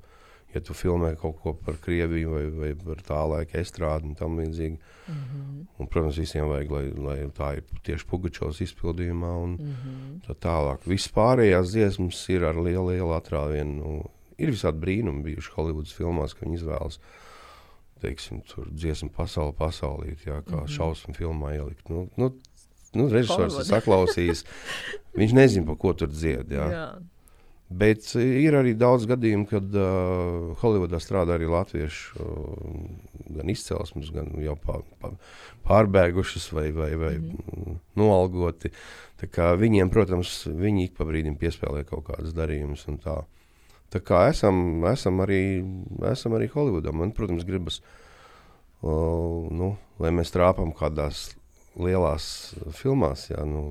ja 0.53 0.61
tu 0.65 0.73
filmē 0.73 1.11
kaut 1.19 1.37
ko 1.43 1.53
par 1.53 1.77
Krieviju 1.83 2.31
vai, 2.33 2.45
vai 2.49 2.69
par 2.79 3.03
tā 3.05 3.19
laika 3.29 3.59
estrādi 3.61 4.09
un 4.09 4.15
tam 4.17 4.39
līdzīgi. 4.39 4.79
Mm 5.09 5.13
-hmm. 5.13 5.65
un, 5.77 5.87
protams, 5.87 6.17
visiem 6.17 6.47
vajag, 6.49 6.71
lai, 6.71 6.85
lai 6.95 7.17
tā 7.37 7.55
ir 7.57 7.63
tieši 7.83 8.05
Pugačovs 8.05 8.61
izpildījumā 8.61 9.33
un 9.43 9.49
mm 9.49 9.75
-hmm. 9.75 10.19
tā 10.27 10.35
tālāk. 10.47 10.87
Viss 10.87 11.13
pārējās 11.13 11.75
dziesmas 11.75 12.29
ir 12.29 12.45
ar 12.45 12.55
lielu, 12.55 12.89
lielu 12.89 13.13
atrāvienu. 13.13 13.75
Nu, 13.75 14.03
ir 14.37 14.49
visādi 14.49 14.79
brīnumi 14.79 15.23
bijuši 15.23 15.51
Holivudas 15.55 15.93
filmās, 15.93 16.33
ka 16.33 16.45
viņi 16.45 16.55
izvēlas 16.55 16.99
teiksim, 18.01 18.41
dziesmu 18.71 19.09
pasauli, 19.15 19.55
pasaulīt, 19.57 20.25
jā, 20.25 20.41
kā 20.41 20.55
mm 20.55 20.65
-hmm. 20.65 20.75
šausmu 20.75 21.13
filmā 21.13 21.53
ielikt. 21.55 21.89
Nu, 21.89 22.07
nu, 22.17 22.33
nu, 22.93 23.07
režisors 23.09 23.59
ir 23.59 23.69
saklausījis, 23.69 24.43
viņš 25.17 25.33
nezina, 25.33 25.65
pa 25.65 25.75
ko 25.75 25.93
tur 25.93 26.09
dzied. 26.09 26.51
Jā. 26.51 26.67
Jā. 26.71 26.89
Bet 27.69 28.15
ir 28.17 28.55
arī 28.57 28.71
daudz 28.73 29.05
gadījumu, 29.05 29.45
kad 29.45 29.75
uh, 29.77 30.55
Holivudā 30.57 30.97
strādā 30.97 31.35
arī 31.37 31.45
latvieši, 31.45 32.15
uh, 32.17 32.63
gan 33.37 33.51
izcelsmes, 33.53 34.09
gan 34.09 34.31
jau 34.41 34.55
pār, 34.57 34.81
pār, 34.97 35.13
pārbēgušas 35.69 36.49
vai, 36.57 36.71
vai, 36.73 36.95
vai 36.97 37.13
mm 37.19 37.27
-hmm. 37.29 37.75
noalgoti. 37.95 38.71
Viņiem, 39.21 39.89
protams, 39.93 40.47
viņi 40.47 40.83
ik 40.83 40.97
pa 40.97 41.05
brīdim 41.05 41.37
piespēlē 41.37 41.83
kaut 41.85 42.07
kādas 42.07 42.33
darījumus 42.33 42.87
un 42.87 42.97
tā. 42.97 43.21
Tā 43.89 44.01
kā 44.05 44.27
esam, 44.29 44.83
esam, 44.91 45.23
arī, 45.25 45.41
esam 46.11 46.35
arī 46.37 46.49
Holivudā. 46.53 46.93
Man, 46.93 47.13
protams, 47.17 47.45
gribas, 47.47 47.79
uh, 48.83 49.49
nu, 49.49 49.73
lai 50.01 50.13
mēs 50.13 50.33
trāpām 50.35 50.75
kādās 50.77 51.31
lielās 51.79 52.53
filmās. 52.77 53.25
Jā, 53.31 53.41
nu, 53.49 53.63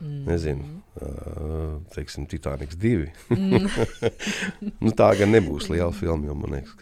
mm. 0.00 0.22
Nezinu, 0.28 0.70
uh, 1.02 1.76
teiksim, 1.92 2.24
Titaniks 2.30 2.78
2. 2.80 3.10
Mm. 3.36 3.68
nu, 4.86 4.94
tā 4.96 5.10
gan 5.20 5.36
nebūs 5.36 5.68
liela 5.72 5.92
filma, 5.96 6.30
jo 6.30 6.38
man 6.40 6.56
liekas, 6.56 6.74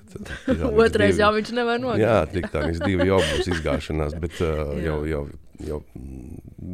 ka 0.47 0.71
Otrais 0.71 1.19
jau 1.19 1.33
viņš 1.35 1.53
nevar 1.59 1.83
nokļūt. 1.83 2.05
jā, 2.05 2.17
Titaniks 2.37 2.83
2 2.87 3.11
jau 3.11 3.21
būs 3.33 3.53
izgāšanās, 3.57 4.15
bet 4.23 4.39
uh, 4.47 4.77
jau, 4.87 5.01
jau, 5.11 5.27
jau, 5.67 5.81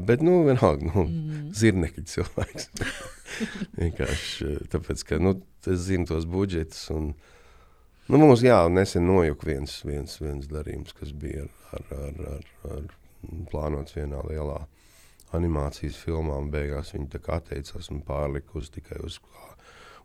bet, 0.08 0.22
nu, 0.24 0.40
vienalga, 0.48 0.88
nu, 0.90 1.04
mm. 1.06 1.46
zirnekļi 1.56 2.04
cilvēks. 2.10 2.68
Vienkārši 3.80 4.50
eh, 4.50 4.66
tāpēc, 4.72 5.06
ka 5.08 5.20
nu, 5.22 5.36
es 5.70 5.86
zinu 5.86 6.08
tos 6.10 6.26
budžetus. 6.30 6.82
Un, 6.94 7.12
nu, 8.10 8.20
mums 8.20 8.44
jā, 8.44 8.60
nesen 8.72 9.08
nojuka 9.08 9.48
viens, 9.48 9.78
viens, 9.86 10.18
viens 10.20 10.50
darījums, 10.50 10.94
kas 10.98 11.14
bija 11.16 11.46
ar, 11.46 11.88
ar, 11.96 11.96
ar, 12.04 12.22
ar, 12.34 12.46
ar 12.76 13.42
plānots 13.50 13.96
vienā 13.96 14.20
lielā 14.28 14.60
animācijas 15.34 15.98
filmā. 15.98 16.38
Beigās 16.52 16.94
viņi 16.94 17.24
atteicās 17.24 17.90
un 17.94 18.04
pārlika 18.06 18.60
uz 18.60 18.70
tikai 18.74 19.00
uz, 19.06 19.18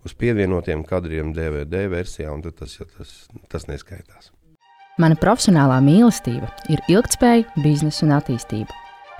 uz 0.08 0.18
pievienotiem 0.18 0.86
kadriem 0.88 1.36
DVD 1.36 1.88
versijā, 1.92 2.34
un 2.34 2.46
tas, 2.48 2.80
tas, 2.98 3.16
tas 3.52 3.70
neskaitās. 3.70 4.34
Mana 5.00 5.16
profesionālā 5.16 5.78
mīlestība 5.84 6.48
ir 6.68 6.82
ilgspēja, 6.92 7.46
biznesa 7.64 8.04
un 8.04 8.12
attīstība. 8.18 8.76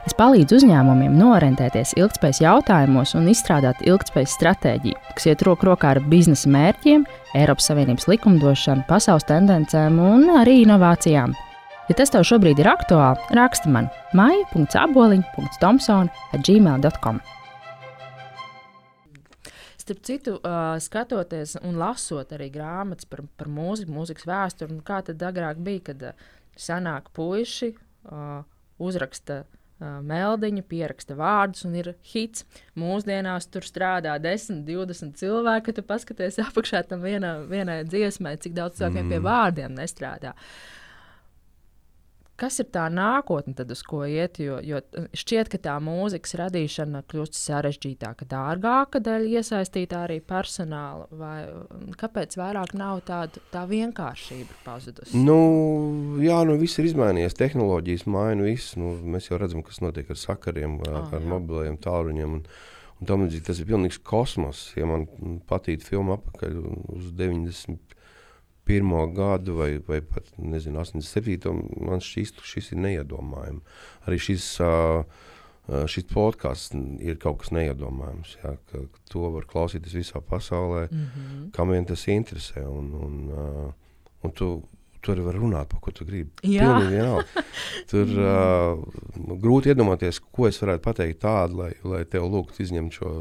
Es 0.08 0.14
palīdzu 0.16 0.56
uzņēmumiem 0.60 1.14
noorientēties 1.20 1.94
ilgspējas 2.00 2.40
jautājumos 2.44 3.16
un 3.20 3.28
izstrādāt 3.32 3.78
ilgspējas 3.88 4.36
stratēģiju, 4.38 4.98
kas 5.16 5.26
iet 5.30 5.44
roku 5.48 5.64
rokā 5.70 5.88
ar 5.96 6.00
biznesa 6.12 6.48
mērķiem, 6.52 7.02
Eiropas 7.40 7.68
Savienības 7.72 8.06
likumdošanu, 8.12 8.82
pasaules 8.90 9.28
tendencēm 9.30 9.94
un 10.04 10.22
arī 10.40 10.56
inovācijām. 10.66 11.30
Ja 11.90 11.94
tas 11.98 12.12
tev 12.14 12.24
šobrīd 12.28 12.58
ir 12.62 12.70
aktuāli, 12.72 13.20
raksti 13.40 13.68
man 13.74 13.86
maija.aboliņa.tomsona.gmail.com. 14.18 17.18
Starp 19.90 20.04
citu, 20.06 20.36
uh, 20.38 20.76
skatoties 20.78 21.56
un 21.66 21.80
lasot 21.82 22.30
arī 22.36 22.52
grāmatas 22.54 23.08
par, 23.10 23.24
par 23.40 23.48
mūziku, 23.50 23.90
mūzikas 23.96 24.28
vēsturi, 24.30 24.76
nu, 24.78 24.84
kā 24.86 25.00
tad 25.08 25.24
agrāk 25.26 25.58
bija, 25.66 25.82
kad 25.88 26.04
uh, 26.12 26.28
senāk 26.54 27.08
puiši 27.18 27.72
uh, 27.74 28.44
uzraksta 28.78 29.40
uh, 29.48 29.96
meldiņu, 30.06 30.62
pieraksta 30.70 31.18
vārdus 31.18 31.66
un 31.66 31.80
ir 31.82 31.96
hits. 32.12 32.46
Mūsdienās 32.78 33.50
tur 33.50 33.66
strādā 33.66 34.14
10, 34.22 34.62
20 34.70 35.18
cilvēki, 35.18 35.74
tu 35.74 35.86
paskaties 35.90 36.38
apakšā 36.46 36.84
tam 36.92 37.02
vienā, 37.02 37.40
vienai 37.50 37.82
dziesmai, 37.90 38.38
cik 38.38 38.54
daudz 38.62 38.78
cilvēkiem 38.78 39.08
mm. 39.08 39.16
pie 39.16 39.24
vārdiem 39.26 39.82
nestrādā. 39.82 40.38
Uh, 40.38 40.80
kas 42.40 42.60
ir 42.62 42.70
tā 42.74 42.86
nākotne, 42.94 43.54
tad 43.58 43.72
uz 43.74 43.82
ko 43.86 44.02
iet? 44.08 44.40
Jo, 44.42 44.60
jo 44.64 44.80
šķiet, 45.18 45.50
ka 45.52 45.60
tā 45.68 45.76
mūzikas 45.84 46.36
radīšana 46.40 47.04
kļūst 47.10 47.38
sarežģītāka, 47.38 48.28
dārgāka 48.30 49.02
dēļ 49.04 49.28
iesaistītā 49.40 50.06
arī 50.08 50.20
personāla. 50.24 51.08
Vai, 51.20 51.38
kāpēc 52.00 52.38
vairāk 52.40 52.76
nav 52.80 53.04
tāda 53.10 53.44
tā 53.54 53.66
vienkāršība 53.70 54.60
pazudusi? 54.66 55.20
Nu, 55.20 55.38
jā, 56.24 56.40
nu 56.48 56.58
viss 56.62 56.80
ir 56.80 56.90
izmainījies. 56.90 57.38
Tehnoloģijas 57.40 58.08
maina 58.10 58.48
visu. 58.48 58.80
Nu, 58.82 58.96
mēs 59.16 59.30
jau 59.32 59.40
redzam, 59.42 59.64
kas 59.66 59.82
notiek 59.84 60.10
ar 60.10 60.20
sakariem, 60.20 60.80
ar, 60.88 61.02
oh, 61.04 61.14
ar 61.18 61.30
mobiliem 61.36 61.80
tālruņiem. 61.82 62.40
Un, 62.40 62.46
un 63.00 63.12
tam 63.12 63.26
līdzīgi 63.26 63.48
tas 63.52 63.62
ir 63.62 63.70
pilnīgs 63.70 64.02
kosmos. 64.06 64.70
Ja 64.80 64.88
man 64.90 65.08
patīk 65.50 65.84
filma 65.86 66.20
apakaļ 66.20 66.60
uz 66.96 67.14
90 67.20 67.89
pirmo 68.70 69.02
gadu, 69.16 69.58
vai, 69.58 69.72
vai 69.88 70.00
pat 70.06 70.30
nezinu, 70.38 70.84
87. 70.84 71.54
man 71.90 72.04
šķiet, 72.06 72.44
šis 72.46 72.72
ir 72.76 72.82
neiedomājami. 72.86 73.62
Arī 74.06 74.22
šis, 74.22 74.48
šis 75.90 76.10
podkāsts 76.14 76.78
ir 77.02 77.18
kaut 77.22 77.42
kas 77.44 77.54
neiedomājams. 77.58 78.36
Jā, 78.44 78.56
ka, 78.72 78.86
to 79.10 79.30
var 79.36 79.50
klausīties 79.50 79.98
visā 79.98 80.22
pasaulē, 80.22 80.88
mm 80.88 81.06
-hmm. 81.06 81.48
kam 81.56 81.74
vien 81.74 81.86
tas 81.86 82.08
interesē. 82.08 82.68
Un, 82.68 82.94
un, 83.06 83.74
un 84.24 84.32
tu, 84.32 84.52
Tur 85.00 85.20
var 85.24 85.38
runāt 85.40 85.70
par 85.72 85.80
ko 85.80 85.92
tu 85.96 86.06
gribi. 86.06 86.32
Tur 87.92 88.10
uh, 88.20 88.82
grūti 89.40 89.72
iedomāties, 89.72 90.20
ko 90.20 90.50
es 90.50 90.60
varētu 90.60 90.84
pateikt 90.84 91.22
tādu, 91.24 91.62
lai, 91.62 91.70
lai 91.88 92.02
tev 92.04 92.28
lūgtu 92.28 92.66
izņemt 92.66 92.98
šo 92.98 93.14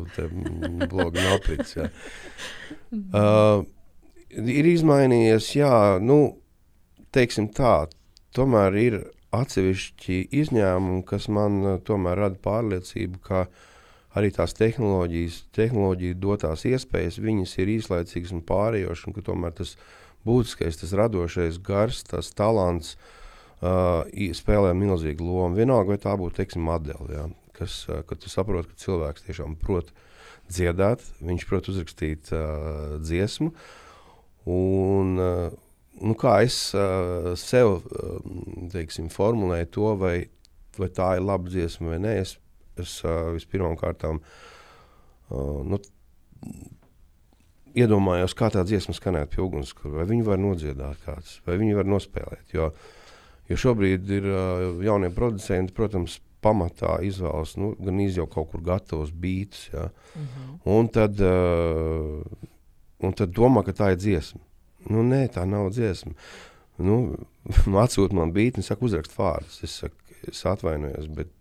blogu 0.91 1.15
no 1.21 1.37
aprits. 1.37 1.77
Uh, 1.79 3.63
ir 4.31 4.69
izmainījies, 4.69 5.53
jā, 5.57 5.73
nu, 6.03 6.39
teiksim 7.15 7.49
tā, 7.55 7.89
tomēr 8.37 8.77
ir 8.79 8.99
atsevišķi 9.35 10.21
izņēmumi, 10.41 11.03
kas 11.09 11.29
man 11.33 11.59
uh, 11.65 11.77
tomēr 11.85 12.19
rada 12.25 12.41
pārliecību, 12.45 13.21
ka 13.25 13.47
arī 14.17 14.33
tās 14.35 14.57
tehnoloģijas, 14.57 15.43
tehnoloģija 15.57 16.19
dotās 16.21 16.65
iespējas, 16.69 17.21
viņas 17.23 17.55
ir 17.61 17.73
īslaicīgas 17.77 18.35
un 18.37 18.45
pārējošas, 18.49 19.09
un 19.09 19.17
ka 19.17 19.25
tomēr 19.27 19.55
tas 19.59 19.75
būtiskais, 20.29 20.81
tas 20.81 20.95
radošais 20.97 21.61
gars, 21.65 22.03
tas 22.09 22.33
talants 22.37 22.97
uh, 22.97 24.05
spēlē 24.37 24.73
milzīgu 24.77 25.25
lomu. 25.25 25.61
Vienalga, 25.61 25.95
vai 25.95 26.01
tā 26.03 26.17
būtu, 26.19 26.39
teiksim, 26.41 26.69
Adela, 26.73 27.09
ja, 27.13 27.27
kas, 27.57 27.83
uh, 27.89 28.01
kad 28.09 28.25
tu 28.25 28.33
saproti, 28.33 28.73
ka 28.73 28.85
cilvēks 28.87 29.29
tiešām 29.29 29.59
prot 29.61 29.93
dziedāt, 30.49 31.05
viņš 31.21 31.45
prot 31.49 31.69
uzrakstīt 31.69 32.33
uh, 32.33 32.97
dziesmu, 33.05 33.53
uh, 33.53 33.78
Un, 34.47 35.19
eh, 35.21 35.51
nu, 36.01 36.15
kā 36.19 36.39
es 36.47 36.57
uh, 36.79 37.33
sev 37.37 37.81
uh, 37.81 38.19
teiksim, 38.73 39.09
formulēju 39.13 39.71
to, 39.75 39.89
vai, 39.99 40.17
vai 40.79 40.89
tā 40.95 41.17
ir 41.19 41.25
laba 41.27 41.51
dziesma 41.51 41.95
vai 41.95 41.99
nē, 42.05 42.13
es, 42.23 42.37
es 42.79 43.01
uh, 43.03 43.33
vispirmām 43.35 43.75
kārtām 43.81 44.21
uh, 44.23 45.59
nu, 45.67 45.81
iedomājos, 47.79 48.37
kā 48.39 48.49
tā 48.55 48.63
dziesma 48.67 48.95
skanētu 48.97 49.35
pie 49.35 49.43
ugunskura, 49.45 49.99
vai 50.01 50.07
viņu 50.13 50.29
var 50.29 50.41
nodziedāt 50.41 51.03
kāds, 51.05 51.41
vai 51.47 51.59
viņu 51.61 51.81
var 51.81 51.91
nospēlēt. 51.91 52.55
Jo, 52.55 52.71
jo 53.51 53.61
šobrīd 53.67 54.15
ir 54.21 54.31
uh, 54.31 54.65
jaunie 54.87 55.11
producenti, 55.15 55.75
protams, 55.77 56.21
pamatā 56.45 57.01
izvēlas 57.03 57.57
nu, 57.59 57.73
gan 57.83 57.99
jau 58.07 58.29
kaut 58.31 58.53
kur 58.53 58.63
gatavus 58.63 59.11
beidus. 59.11 59.69
Ja? 59.73 59.89
Mm 60.15 60.27
-hmm. 60.27 60.59
Un 60.79 60.89
tad 60.89 61.21
uh, 61.21 62.23
un 63.05 63.15
tad 63.17 63.33
domā, 63.37 63.65
ka 63.67 63.75
tā 63.77 63.93
ir 63.95 64.01
dziesma. 64.01 64.43
Nu, 64.89 65.05
nē, 65.07 65.25
tā 65.35 65.45
nav 65.49 65.71
dziesma. 65.75 66.15
Nu, 66.79 66.99
atsūta 67.85 68.17
man 68.17 68.35
bītni, 68.35 68.65
saka, 68.67 68.87
uzrakst 68.87 69.17
vārdus. 69.19 69.63
Es, 69.67 69.79
saku, 69.83 70.19
es 70.31 70.45
atvainojos, 70.49 71.09
bet 71.15 71.33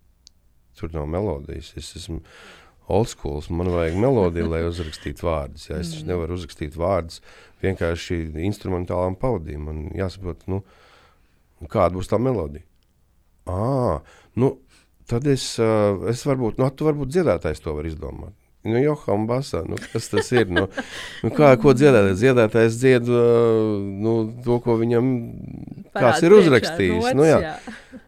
tur 0.78 0.94
nav 0.94 1.10
melodijas. 1.10 1.74
Es 1.80 1.94
esmu 2.00 2.22
old 2.88 3.10
school, 3.12 3.42
man 3.52 3.70
vajag 3.74 3.98
melodiju, 4.00 4.48
lai 4.52 4.64
uzrakstītu 4.68 5.28
vārdus. 5.28 5.68
Ja? 5.70 5.82
Es 5.82 5.92
mm. 5.98 6.08
nevaru 6.12 6.38
uzrakstīt 6.38 6.78
vārdus 6.80 7.22
vienkārši 7.64 8.22
instrumentālām 8.48 9.18
pavadījumam. 9.20 9.84
Man 9.84 9.98
jāsaprot, 9.98 10.46
nu, 10.52 10.62
kāda 11.66 11.98
būs 11.98 12.12
tā 12.12 12.20
melodija. 12.22 12.64
À, 13.48 14.00
nu, 14.40 14.54
tad 15.08 15.28
es, 15.32 15.54
es 16.12 16.26
varbūt, 16.28 16.60
nu, 16.60 16.70
tu 16.76 16.88
varbūt 16.88 17.12
dziedātājs 17.14 17.64
to 17.64 17.76
var 17.76 17.88
izdomāt. 17.88 18.36
Nu, 18.68 18.82
Joham 18.82 19.26
Basā, 19.30 19.64
nu, 19.68 19.80
kas 19.92 20.10
tas 20.12 20.30
ir? 20.36 20.50
Nu, 20.52 20.68
nu, 21.24 21.32
kā, 21.36 21.54
ko 21.62 21.74
dziedātājs? 21.78 22.20
Dziedātājs 22.22 22.78
dzied 22.82 23.10
uh, 23.12 23.74
nu, 24.04 24.18
to, 24.46 24.60
ko 24.64 24.78
viņam 24.82 25.10
kāds 25.96 26.24
ir 26.28 26.36
uzrakstījis. 26.38 27.12
Nu, 27.18 27.26
jā. 27.28 27.56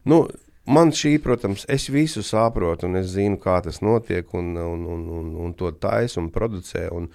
Nu, 0.09 0.23
man 0.69 0.93
šī, 0.95 1.15
protams, 1.23 1.65
es 1.71 1.87
visu 1.93 2.23
saprotu, 2.25 2.89
un 2.89 2.99
es 3.01 3.11
zinu, 3.15 3.39
kā 3.41 3.59
tas 3.65 3.81
notiek, 3.85 4.27
un, 4.37 4.53
un, 4.59 4.85
un, 4.95 5.05
un, 5.21 5.31
un 5.45 5.55
to 5.57 5.71
taisa 5.75 6.21
un 6.21 6.31
producē. 6.33 6.89
Un, 6.95 7.09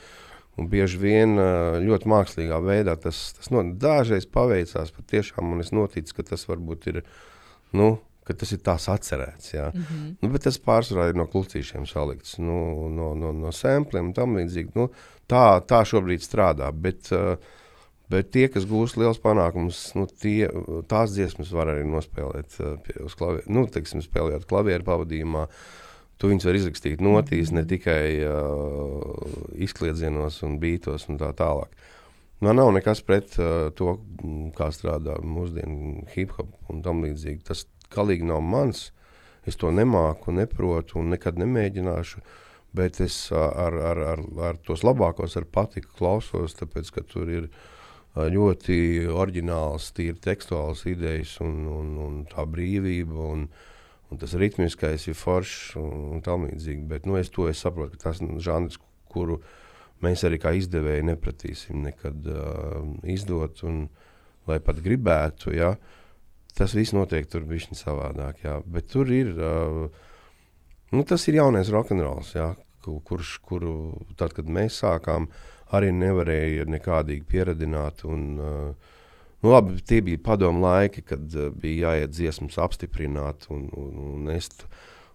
un 0.55 0.71
bieži 0.71 1.01
vien 1.03 1.35
uh, 1.35 1.77
ļoti 1.83 2.11
mākslīgā 2.11 2.61
veidā 2.63 2.95
tas, 3.01 3.33
tas 3.39 3.51
no, 3.51 3.65
dažreiz 3.81 4.27
paveicās 4.31 4.95
patiešām, 4.95 5.55
un 5.57 5.65
es 5.65 5.73
noticu, 5.75 6.21
ka 6.21 6.29
tas 6.31 6.47
varbūt 6.47 6.91
ir, 6.93 7.01
nu, 7.75 7.97
ka 8.25 8.37
tas 8.41 8.53
ir 8.57 8.63
tās 8.65 8.89
atcerēts. 8.89 9.53
Ja? 9.55 9.71
Mm 9.75 9.83
-hmm. 9.83 10.15
nu, 10.23 10.31
bet 10.33 10.47
tas 10.49 10.59
pārsvarā 10.59 11.09
ir 11.11 11.19
no 11.19 11.27
klucīšiem 11.27 11.87
salikts, 11.87 12.39
nu, 12.39 12.89
no, 12.89 13.15
no, 13.15 13.33
no 13.33 13.53
sampliem 13.53 14.11
un 14.11 14.17
tam 14.17 14.37
līdzīgi. 14.37 14.73
Nu, 14.75 14.91
tā, 15.29 15.61
tā 15.61 15.85
šobrīd 15.85 16.25
strādā. 16.25 16.73
Bet, 16.73 17.13
uh, 17.13 17.37
Bet 18.13 18.35
tie, 18.35 18.49
kas 18.53 18.67
gūs 18.69 18.99
liels 19.01 19.19
panākums, 19.23 19.79
nu, 19.97 20.05
tie, 20.07 20.45
tās 20.91 21.15
dziesmas 21.15 21.53
var 21.57 21.71
arī 21.73 21.87
nospēlēt 21.89 22.59
uh, 22.61 22.77
uz 23.07 23.17
klavieru, 23.17 23.49
nu, 23.57 23.65
teiksim, 23.73 24.05
spēlējot 24.05 24.45
klavieru 24.51 24.85
pavadījumā. 24.85 25.47
Tu 26.21 26.31
viņus 26.31 26.47
var 26.47 26.59
izrakstīt 26.59 27.01
notīs, 27.03 27.51
ne 27.57 27.65
tikai 27.67 28.05
uh, 28.29 29.25
izkliedzienos 29.67 30.43
un 30.47 30.61
bītos 30.61 31.09
un 31.09 31.19
tā 31.19 31.33
tālāk. 31.35 31.73
Man 32.45 32.61
nav 32.61 32.71
nekas 32.77 33.01
pret 33.07 33.39
uh, 33.41 33.73
to, 33.79 33.97
kā 34.59 34.69
strādā 34.75 35.17
mūsdienu 35.25 36.05
hip 36.13 36.37
hop 36.37 36.53
un 36.71 36.85
tam 36.85 37.01
līdzīgi. 37.07 37.41
Tas, 37.49 37.65
galīgi 37.95 38.27
nav 38.29 38.43
mans. 38.45 38.89
Es 39.45 39.59
to 39.61 39.71
nemāku, 39.75 40.33
neprotu 40.33 40.99
un 41.01 41.13
nekad 41.13 41.39
nemēģināšu. 41.41 42.23
Bet 42.75 42.99
es 43.05 43.17
ar, 43.31 43.77
ar, 43.91 44.01
ar, 44.15 44.23
ar 44.49 44.59
tos 44.67 44.83
labākos 44.83 45.37
ar 45.39 45.47
patiku 45.47 45.93
klausos, 45.99 46.57
tāpēc 46.59 46.91
ka 46.97 47.05
tur 47.07 47.31
ir 47.31 47.49
ļoti 48.15 49.07
oriģināls, 49.11 49.93
tīri 49.95 50.19
tekstuāls 50.23 50.85
idejas 50.91 51.37
un, 51.45 51.61
un, 51.71 51.93
un 52.03 52.17
tā 52.31 52.47
brīvība. 52.51 53.29
Un, 53.37 53.47
un 54.11 54.21
tas 54.21 54.35
ritmiskais 54.39 55.07
ir 55.11 55.19
foršs 55.19 55.77
un, 55.81 56.09
un 56.17 56.25
tā 56.25 56.35
līdzīgi. 56.41 56.83
Bet 56.91 57.07
nu, 57.07 57.19
es 57.21 57.31
to 57.35 57.47
es 57.51 57.63
saprotu, 57.63 57.95
ka 57.95 58.09
tas 58.09 58.23
ir 58.25 58.35
žanrs, 58.43 58.81
kuru 59.13 59.39
mēs 60.03 60.25
arī 60.27 60.41
kā 60.43 60.55
izdevēji 60.59 61.07
nepratīsim 61.13 61.85
nekad 61.85 62.27
uh, 62.31 62.81
izdot. 63.11 63.63
Un, 63.69 63.85
lai 64.51 64.59
pat 64.61 64.83
gribētu, 64.85 65.55
ja, 65.57 65.75
uh, 65.77 66.04
tas 66.59 66.75
viss 66.75 66.95
notiek 66.95 67.27
tur 67.31 67.47
bija 67.49 67.75
savādāk. 67.75 68.45
Jā. 68.45 68.59
Bet 68.67 68.89
tur 68.93 69.11
ir, 69.13 69.35
uh, 69.35 69.89
nu, 70.95 71.05
tas 71.09 71.27
ir 71.29 71.41
jaunais 71.41 71.71
rokenrols, 71.75 72.35
kurš, 72.85 73.39
kuru 73.47 73.75
tad, 74.19 74.35
kad 74.37 74.51
mēs 74.51 74.83
sākām, 74.85 75.29
arī 75.75 75.91
nevarēja 75.97 76.69
nekādīgi 76.71 77.27
pieradināt. 77.29 78.05
Un, 78.07 78.27
uh, 78.39 78.99
nu, 79.43 79.53
labi, 79.53 79.81
tie 79.83 80.03
bija 80.05 80.23
padomu 80.23 80.67
laiki, 80.67 81.05
kad 81.11 81.39
uh, 81.39 81.51
bija 81.51 81.95
jāiet 81.95 82.15
dziesmas 82.15 82.59
apstiprināt 82.63 83.49
un, 83.55 83.69
un, 83.75 83.95
un 84.11 84.29
nest. 84.31 84.67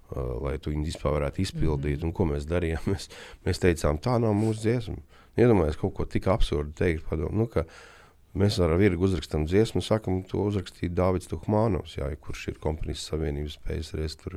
Uh, 0.10 0.40
lai 0.42 0.56
tu 0.58 0.72
viņu 0.74 0.88
vispār 0.88 1.20
varētu 1.20 1.44
izpildīt, 1.44 2.00
mm 2.00 2.02
-hmm. 2.02 2.08
un 2.10 2.14
ko 2.18 2.26
mēs 2.26 2.50
darījām. 2.50 2.82
Mēs, 2.96 3.12
mēs 3.46 3.62
teicām, 3.62 4.00
tā 4.02 4.18
nav 4.18 4.34
mūsu 4.34 4.66
dziesma. 4.66 4.98
Iedomājieties, 5.38 5.78
kaut 5.80 5.94
ko 5.94 6.06
tik 6.10 6.28
absurdu 6.28 6.74
teikt. 6.74 7.06
Padomu, 7.06 7.38
nu, 7.38 7.46
ka, 7.48 7.62
uh, 7.62 7.99
Mēs 8.38 8.60
ar 8.62 8.76
Virgu 8.78 9.08
uzrakstām 9.08 9.48
dziesmu, 9.50 9.82
sakām, 9.82 10.20
to 10.30 10.44
uzrakstīja 10.46 10.94
Dārvids 10.94 11.30
Tuhmānovs, 11.32 11.96
jā, 11.98 12.12
kurš 12.22 12.52
ir 12.52 12.60
komponijas 12.62 13.08
savienības 13.10 13.58
PSRS, 13.66 14.20
tur 14.22 14.36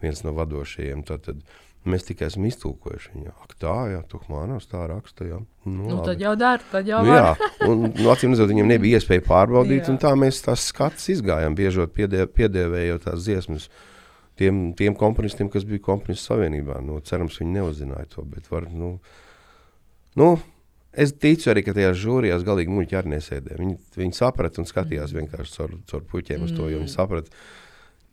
viens 0.00 0.22
no 0.24 0.32
vadošajiem. 0.38 1.02
Tātad 1.04 1.42
mēs 1.84 2.06
tikai 2.08 2.30
esam 2.30 2.46
iztulkojuši 2.48 3.12
viņu. 3.12 3.34
Ak, 3.44 3.52
tā, 3.60 3.74
jā, 3.92 3.98
Tuhmānovs 4.08 4.70
tā 4.70 4.86
raksta, 4.88 5.26
jā. 5.28 5.42
Nu, 5.66 5.90
nu, 5.90 5.98
tad 6.06 6.24
jau 6.24 6.32
dara, 6.40 6.64
tad 6.70 6.88
jau 6.88 7.02
nu, 7.04 7.12
var. 7.12 7.20
jā, 7.20 7.50
un 7.68 7.84
nu, 7.90 8.08
acīm 8.14 8.32
redzot, 8.32 8.48
viņiem 8.54 8.72
nebija 8.72 9.02
iespēja 9.02 9.26
pārbaudīt, 9.28 9.92
un 9.92 10.00
tā 10.00 10.14
mēs 10.16 10.40
tās 10.46 10.64
skatas 10.72 11.10
izgājām, 11.12 11.58
biežot 11.58 11.92
piedē, 11.96 12.24
piedēvējot 12.32 13.04
tās 13.10 13.28
dziesmas. 13.28 13.68
Tiem, 14.40 14.72
tiem 14.74 14.96
komponistiem, 14.98 15.46
kas 15.52 15.62
bija 15.68 15.84
komponijas 15.84 16.24
savienībā, 16.26 16.80
nu, 16.82 16.96
cerams, 17.06 17.36
viņi 17.38 17.60
neuzzināja 17.60 18.08
to, 18.16 18.24
bet 18.26 18.48
var, 18.50 18.64
nu, 18.72 18.96
nu 20.18 20.32
Es 21.00 21.14
ticu 21.18 21.50
arī, 21.50 21.64
ka 21.66 21.74
tajās 21.74 21.98
žūrijās 21.98 22.44
galīgi 22.46 22.70
muļķi 22.74 22.98
arī 22.98 23.14
nesēdēja. 23.16 23.58
Viņi, 23.60 23.76
viņi 23.98 24.16
saprata 24.16 24.62
un 24.62 24.68
skatījās 24.68 25.10
mm. 25.10 25.22
vienkārši 25.22 25.56
caur, 25.56 25.72
caur 25.90 26.04
puķiem 26.10 26.44
uz 26.46 26.52
to, 26.54 26.68
jo 26.70 26.78
viņi 26.78 26.86
mm. 26.86 26.94
saprata, 26.94 27.34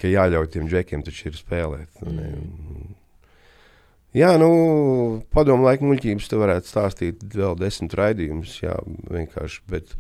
ka 0.01 0.09
jāļauj 0.09 0.49
tiem 0.55 0.69
džekiem 0.71 1.03
taču 1.05 1.29
ir 1.29 1.37
spēlēt. 1.37 2.01
Nu, 2.01 2.15
mm. 2.15 2.89
Jā, 4.17 4.33
nu, 4.41 4.49
padomu 5.31 5.69
laiku 5.69 5.87
muļķības 5.87 6.25
te 6.27 6.39
varētu 6.39 6.67
stāstīt 6.67 7.21
vēl 7.31 7.53
desmit 7.59 7.93
raidījumus, 7.95 8.57
jā, 8.59 8.73
vienkārši, 9.07 9.61
bet 9.71 9.93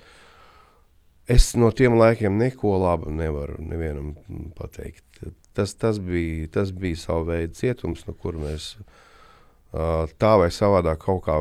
es 1.31 1.53
no 1.55 1.69
tiem 1.71 1.95
laikiem 1.95 2.35
neko 2.41 2.73
labu 2.81 3.13
nevaru 3.15 3.61
nevienam 3.63 4.15
pateikt. 4.57 5.05
Tas, 5.55 5.77
tas, 5.79 6.01
bija, 6.03 6.49
tas 6.51 6.73
bija 6.75 6.99
savu 6.99 7.29
veidu 7.29 7.55
cietums, 7.55 8.03
no 8.07 8.15
kur 8.17 8.35
mēs 8.39 8.73
tā 9.71 10.31
vai 10.41 10.49
savādāk 10.51 10.99
kaut 11.05 11.21
kā 11.27 11.37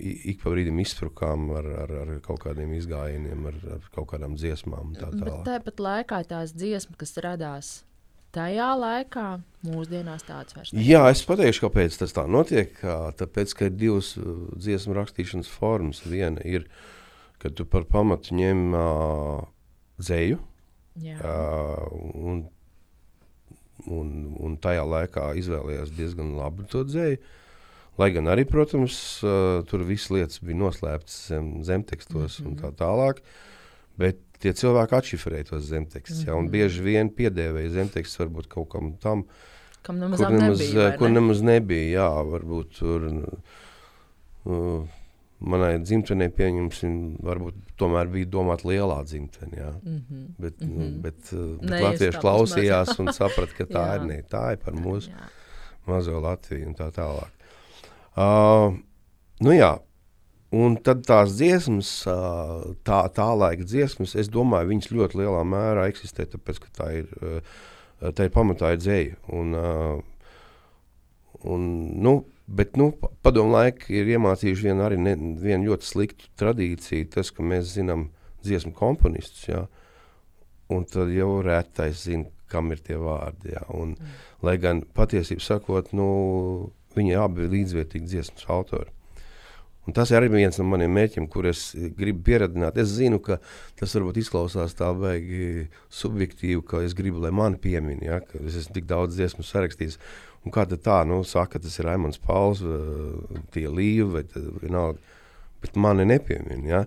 ik 0.00 0.40
pa 0.42 0.52
brīdim 0.52 0.78
izsprukām 0.80 1.50
ar, 1.58 1.66
ar, 1.84 1.96
ar 2.04 2.12
kaut 2.24 2.40
kādiem 2.46 2.72
izgājieniem, 2.78 3.50
ar, 3.50 3.58
ar 3.76 3.90
kaut 3.94 4.08
kādām 4.14 4.38
dziesmām. 4.40 4.94
Tā 4.96 5.10
Bet 5.12 5.42
tāpat 5.48 5.82
laikā 5.84 6.22
tās 6.30 6.56
dziesmas, 6.56 6.96
kas 7.00 7.16
radās 7.24 7.74
tajā 8.36 8.70
laikā, 8.80 9.26
mūsdienās 9.66 10.26
tādas 10.26 10.56
vairs 10.56 10.72
nav. 10.72 10.82
Jā, 10.84 11.04
es 11.12 11.22
pateikšu, 11.26 11.66
kāpēc 11.66 12.00
tas 12.00 12.16
tā 12.16 12.26
notiek. 12.30 12.74
Tāpēc, 13.20 13.54
ka 13.56 13.68
ir 13.70 13.78
divas 13.78 14.14
dziesmu 14.16 14.96
rakstīšanas 14.96 15.50
formas. 15.52 16.02
Viena 16.08 16.44
ir, 16.44 16.66
kad 17.42 17.56
tu 17.56 17.66
par 17.68 17.86
pamatu 17.88 18.36
ņem 18.36 18.66
uh, 18.76 19.46
dzēju. 20.00 20.40
Uh, 20.96 21.82
un, 22.16 22.44
un, 23.92 24.12
un 24.40 24.54
tajā 24.64 24.84
laikā 24.88 25.32
izvēlējās 25.42 25.92
diezgan 25.96 26.36
labi 26.38 26.68
to 26.72 26.84
dzēju. 26.88 27.20
Lai 27.96 28.10
gan 28.12 28.28
arī, 28.28 28.44
protams, 28.48 28.96
uh, 29.24 29.62
tur 29.68 29.84
viss 29.88 30.10
lietas 30.12 30.42
bija 30.44 30.58
noslēptas 30.60 31.16
zem, 31.30 31.50
zemtekstos 31.64 32.40
mm 32.40 32.44
-hmm. 32.44 32.48
un 32.50 32.56
tā 32.60 32.72
tālāk. 32.76 33.22
Bet 33.96 34.18
tie 34.38 34.52
cilvēki 34.52 34.96
atšifrēja 34.98 35.48
tos 35.50 35.64
zemtekstus. 35.64 36.18
Mm 36.18 36.24
-hmm. 36.24 36.28
ja, 36.28 36.34
un 36.36 36.44
mhm. 36.44 36.52
bieži 36.52 36.82
vien 36.82 37.10
piedēvēja 37.10 37.70
zemtekstus 37.70 38.20
varbūt 38.20 38.48
kaut 38.48 38.68
kam 38.68 38.92
tam, 38.96 39.24
kam 39.82 39.98
nemaz 39.98 40.20
kur 40.20 40.30
nemaz, 40.30 40.60
nebija. 40.60 40.96
Kur 40.98 41.08
ne? 41.08 41.14
nemaz 41.14 41.42
nebija 41.42 42.00
jā, 42.02 42.10
varbūt 42.34 42.78
tur. 42.78 43.10
Uh, 44.44 44.86
manai 45.38 45.76
dzimtenei, 45.82 46.28
pieņemsim, 46.32 46.98
varbūt 47.24 47.58
tomēr 47.80 48.08
bija 48.12 48.28
domāta 48.32 48.68
lielā 48.70 49.02
dzimtene. 49.04 49.56
Jā. 49.58 49.72
Mm 49.82 50.02
-hmm. 50.10 50.26
Bet, 50.38 50.60
mm 50.60 50.68
-hmm. 50.68 51.00
bet, 51.00 51.30
bet 51.30 51.70
ne, 51.70 51.80
latvieši 51.80 52.18
klausījās 52.18 52.98
un 52.98 53.12
saprata, 53.12 53.52
ka 53.58 53.64
tā 53.64 53.86
ir, 53.96 54.06
ne, 54.10 54.22
tā 54.22 54.52
ir 54.52 54.58
par 54.58 54.74
mūsu 54.74 55.10
jā. 55.10 55.28
mazo 55.86 56.20
Latviju 56.20 56.68
un 56.68 56.74
tā 56.74 56.90
tālāk. 56.90 57.35
Uh, 58.16 58.72
nu 59.44 59.52
jā, 59.52 59.74
un 60.56 60.78
tad 60.80 61.02
tās 61.04 61.34
dziesmas, 61.36 61.90
uh, 62.08 62.62
tā, 62.86 63.02
tā 63.12 63.26
laika 63.36 63.66
dziesmas, 63.68 64.14
es 64.16 64.30
domāju, 64.32 64.70
viņas 64.70 64.92
ļoti 64.94 65.20
lielā 65.20 65.42
mērā 65.44 65.84
eksistē, 65.90 66.24
tāpēc, 66.32 66.62
ka 66.64 66.72
tā 66.80 66.86
ir, 67.02 67.10
uh, 67.20 67.58
tā 68.16 68.28
ir 68.28 68.32
pamatā 68.32 68.72
ir 68.72 68.80
dzēja. 68.80 69.18
Un, 69.36 69.52
uh, 69.60 71.44
un, 71.44 71.66
nu, 72.06 72.14
bet, 72.46 72.78
nu, 72.80 72.92
padomu 73.26 73.52
laiki 73.58 73.98
ir 74.00 74.14
iemācījuši 74.16 74.70
vienu 74.70 74.86
arī 74.86 75.00
ne, 75.02 75.16
vienu 75.42 75.72
ļoti 75.72 75.90
sliktu 75.90 76.32
tradīciju, 76.40 77.10
tas, 77.18 77.34
ka 77.34 77.44
mēs 77.44 77.74
zinām 77.74 78.08
dziesmu 78.46 78.72
komponistus, 78.78 79.44
jā, 79.50 79.66
un 80.72 80.88
tad 80.88 81.12
jau 81.12 81.42
retais 81.44 82.06
zina, 82.06 82.30
kam 82.48 82.70
ir 82.72 82.80
tie 82.80 82.96
vārdi, 82.96 83.52
jā, 83.56 83.64
un, 83.74 83.92
mm. 83.98 84.18
lai 84.46 84.56
gan 84.62 84.84
patiesību 84.96 85.42
sakot, 85.42 85.92
nu, 85.98 86.08
Viņi 86.96 87.18
abi 87.20 87.44
ir 87.46 87.52
līdzvērtīgi 87.52 88.12
dziesmu 88.12 88.46
autori. 88.52 88.92
Un 89.86 89.94
tas 89.94 90.10
ir 90.10 90.18
arī 90.18 90.28
viens 90.32 90.56
no 90.58 90.64
maniem 90.66 90.90
mērķiem, 90.96 91.28
kur 91.30 91.46
es 91.46 91.68
gribu 91.98 92.24
pieradināt. 92.26 92.78
Es 92.82 92.90
zinu, 92.96 93.20
ka 93.22 93.38
tas 93.78 93.92
varbūt 93.94 94.18
izklausās 94.18 94.74
tā 94.74 94.88
baigi 94.98 95.68
subjektīvi, 95.94 96.62
ka 96.66 96.80
es 96.82 96.96
gribu, 96.98 97.20
lai 97.22 97.30
mani 97.30 97.60
piemin, 97.62 98.02
ja, 98.02 98.18
ka 98.18 98.40
es 98.42 98.58
esmu 98.62 98.74
tik 98.74 98.88
daudz 98.90 99.14
dziesmu 99.14 99.46
sarakstījis. 99.46 100.00
Un 100.46 100.54
kā 100.54 100.66
tā, 100.70 100.98
nu, 101.06 101.20
saka, 101.26 101.60
tas 101.62 101.78
ir 101.78 101.86
Raimons 101.86 102.18
Pauls, 102.22 102.64
tie 103.54 103.66
līvi 103.70 104.08
vai 104.10 104.24
vienalga, 104.62 104.98
bet 105.62 105.78
mani 105.78 106.06
nepiemin, 106.06 106.66
ja. 106.66 106.82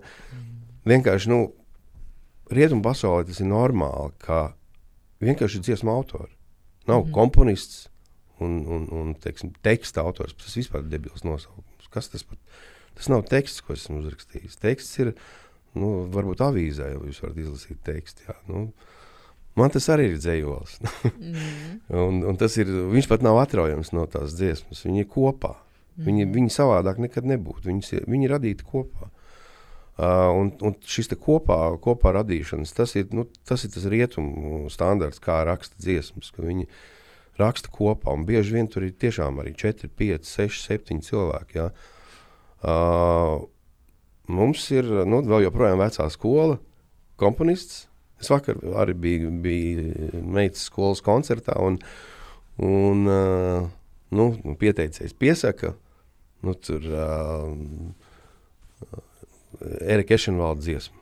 Vienkārši, 0.88 1.32
nu, 1.32 1.40
rietumu 2.52 2.84
pasaulē 2.84 3.24
tas 3.28 3.40
ir 3.40 3.48
normāli, 3.48 4.12
ka 4.20 4.50
vienkārši 5.24 5.60
ir 5.60 5.66
dziesmu 5.70 5.92
autori. 5.92 6.32
Nav 6.88 7.04
mm 7.04 7.12
komponists, 7.14 7.89
un, 8.44 8.60
un, 8.66 8.86
un 8.96 9.14
teiksim, 9.20 9.52
teksta 9.64 10.04
autors. 10.04 10.36
Tas 10.40 10.56
vispār 10.58 10.84
ir 10.84 10.92
debils 10.92 11.24
nosaukums. 11.26 11.88
Kas 11.92 12.10
tas 12.12 12.24
pat? 12.26 12.38
Tas 12.98 13.08
nav 13.10 13.24
teksts, 13.30 13.62
ko 13.64 13.74
esmu 13.76 14.00
uzrakstījis. 14.02 14.58
Teksts 14.60 15.00
ir, 15.02 15.12
nu, 15.78 15.92
varbūt 16.12 16.42
avīzē, 16.44 16.90
jau 16.94 17.04
jūs 17.08 17.22
varat 17.24 17.38
izlasīt 17.40 17.80
tekstu. 17.86 18.26
Jā, 18.28 18.36
nu, 18.50 18.66
man 19.58 19.72
tas 19.74 19.88
arī 19.92 20.10
ir 20.10 20.18
dzējols. 20.20 20.78
mm. 21.08 21.78
un, 22.02 22.20
un 22.32 22.40
tas 22.40 22.58
ir, 22.60 22.70
viņš 22.94 23.10
pat 23.10 23.24
nav 23.26 23.40
atraujams 23.42 23.94
no 23.96 24.04
tās 24.10 24.36
dziesmas. 24.38 24.84
Viņi 24.86 25.04
ir 25.04 25.10
kopā. 25.10 25.54
Mm. 25.96 26.04
Viņi, 26.08 26.28
viņi 26.36 26.54
savādāk 26.54 27.00
nekad 27.02 27.28
nebūtu. 27.30 27.70
Viņi, 27.70 28.04
viņi 28.10 28.28
ir 28.28 28.36
radīti 28.36 28.68
kopā. 28.68 29.10
Uh, 30.00 30.30
un, 30.32 30.48
un 30.64 30.76
šis 30.88 31.10
kopā, 31.20 31.58
kopā 31.84 32.14
radīšanas, 32.16 32.70
tas 32.72 32.94
ir, 32.96 33.10
nu, 33.12 33.26
tas 33.44 33.66
ir 33.66 33.72
tas 33.74 33.84
rietumu 33.90 34.70
standarts, 34.72 35.20
kā 35.20 35.42
raksta 35.44 35.76
dziesmas. 35.76 36.30
Viņi 36.38 36.68
raksta 37.38 37.70
kopā, 37.72 38.12
un 38.14 38.26
bieži 38.28 38.56
vien 38.56 38.68
tur 38.70 38.84
ir 38.86 38.96
tiešām 39.00 39.40
arī 39.42 39.54
4, 39.58 39.90
5, 39.96 40.28
6, 40.28 40.64
7 40.66 41.00
cilvēki. 41.06 41.60
Ja? 41.60 41.70
Uh, 42.60 43.46
mums 44.30 44.66
ir 44.74 44.88
nu, 45.08 45.22
vēl 45.26 45.46
joprojām 45.46 45.80
vecā 45.80 46.08
skola, 46.12 46.58
komponists. 47.20 47.86
Es 48.20 48.28
vakar 48.28 48.58
arī 48.82 48.94
biju, 49.00 49.30
biju 49.40 50.10
meitas 50.28 50.66
skolas 50.68 51.00
koncertā, 51.04 51.54
un, 51.64 51.78
un 52.60 53.06
uh, 53.08 53.68
nu, 54.12 54.26
pieteicējs 54.60 55.16
piesaka, 55.16 55.72
nu, 56.44 56.52
tur 56.60 56.84
uh, 56.84 57.48
Erika 59.80 60.14
Ešenvalda 60.18 60.60
dziesmu. 60.60 60.98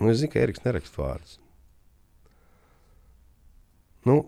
Nu, 0.00 0.10
es 0.10 0.18
zinu, 0.22 0.32
ka 0.32 0.40
Eriks 0.42 0.64
neraksta 0.64 1.00
vārdus. 1.02 1.36
Nu, 4.04 4.24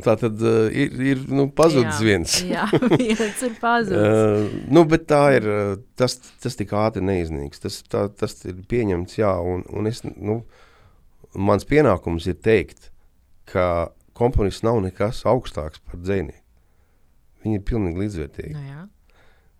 tā 0.00 0.14
tad 0.16 0.40
uh, 0.40 0.66
ir, 0.72 0.94
ir 1.12 1.24
nu, 1.28 1.48
pazudis 1.52 1.98
jā, 2.00 2.06
viens. 2.06 2.36
jā, 2.54 2.64
viens 2.96 3.42
ir 3.44 3.56
pazudis. 3.60 3.98
uh, 4.00 4.54
nu, 4.74 4.84
bet 4.88 5.04
tā 5.10 5.22
ir, 5.36 5.48
tas, 6.00 6.16
tas 6.40 6.56
tik 6.56 6.72
ātri 6.78 7.04
neiznīks. 7.04 7.60
Tas, 7.60 7.80
tā, 7.92 8.06
tas 8.08 8.38
ir 8.48 8.62
pieņemts, 8.70 9.18
jā, 9.20 9.32
un, 9.36 9.66
un 9.68 9.90
es, 9.90 10.00
nu, 10.16 10.40
mans 11.36 11.68
pienākums 11.68 12.28
ir 12.30 12.38
teikt, 12.40 12.88
ka 13.52 13.92
komponists 14.16 14.64
nav 14.64 14.80
nekas 14.84 15.24
augstāks 15.28 15.82
par 15.84 16.00
dzēnieku. 16.00 16.40
Viņi 17.42 17.58
ir 17.58 17.66
pilnīgi 17.66 18.04
līdzvērtīgi. 18.04 18.54
Nu, 18.54 18.64
jā. 18.70 18.86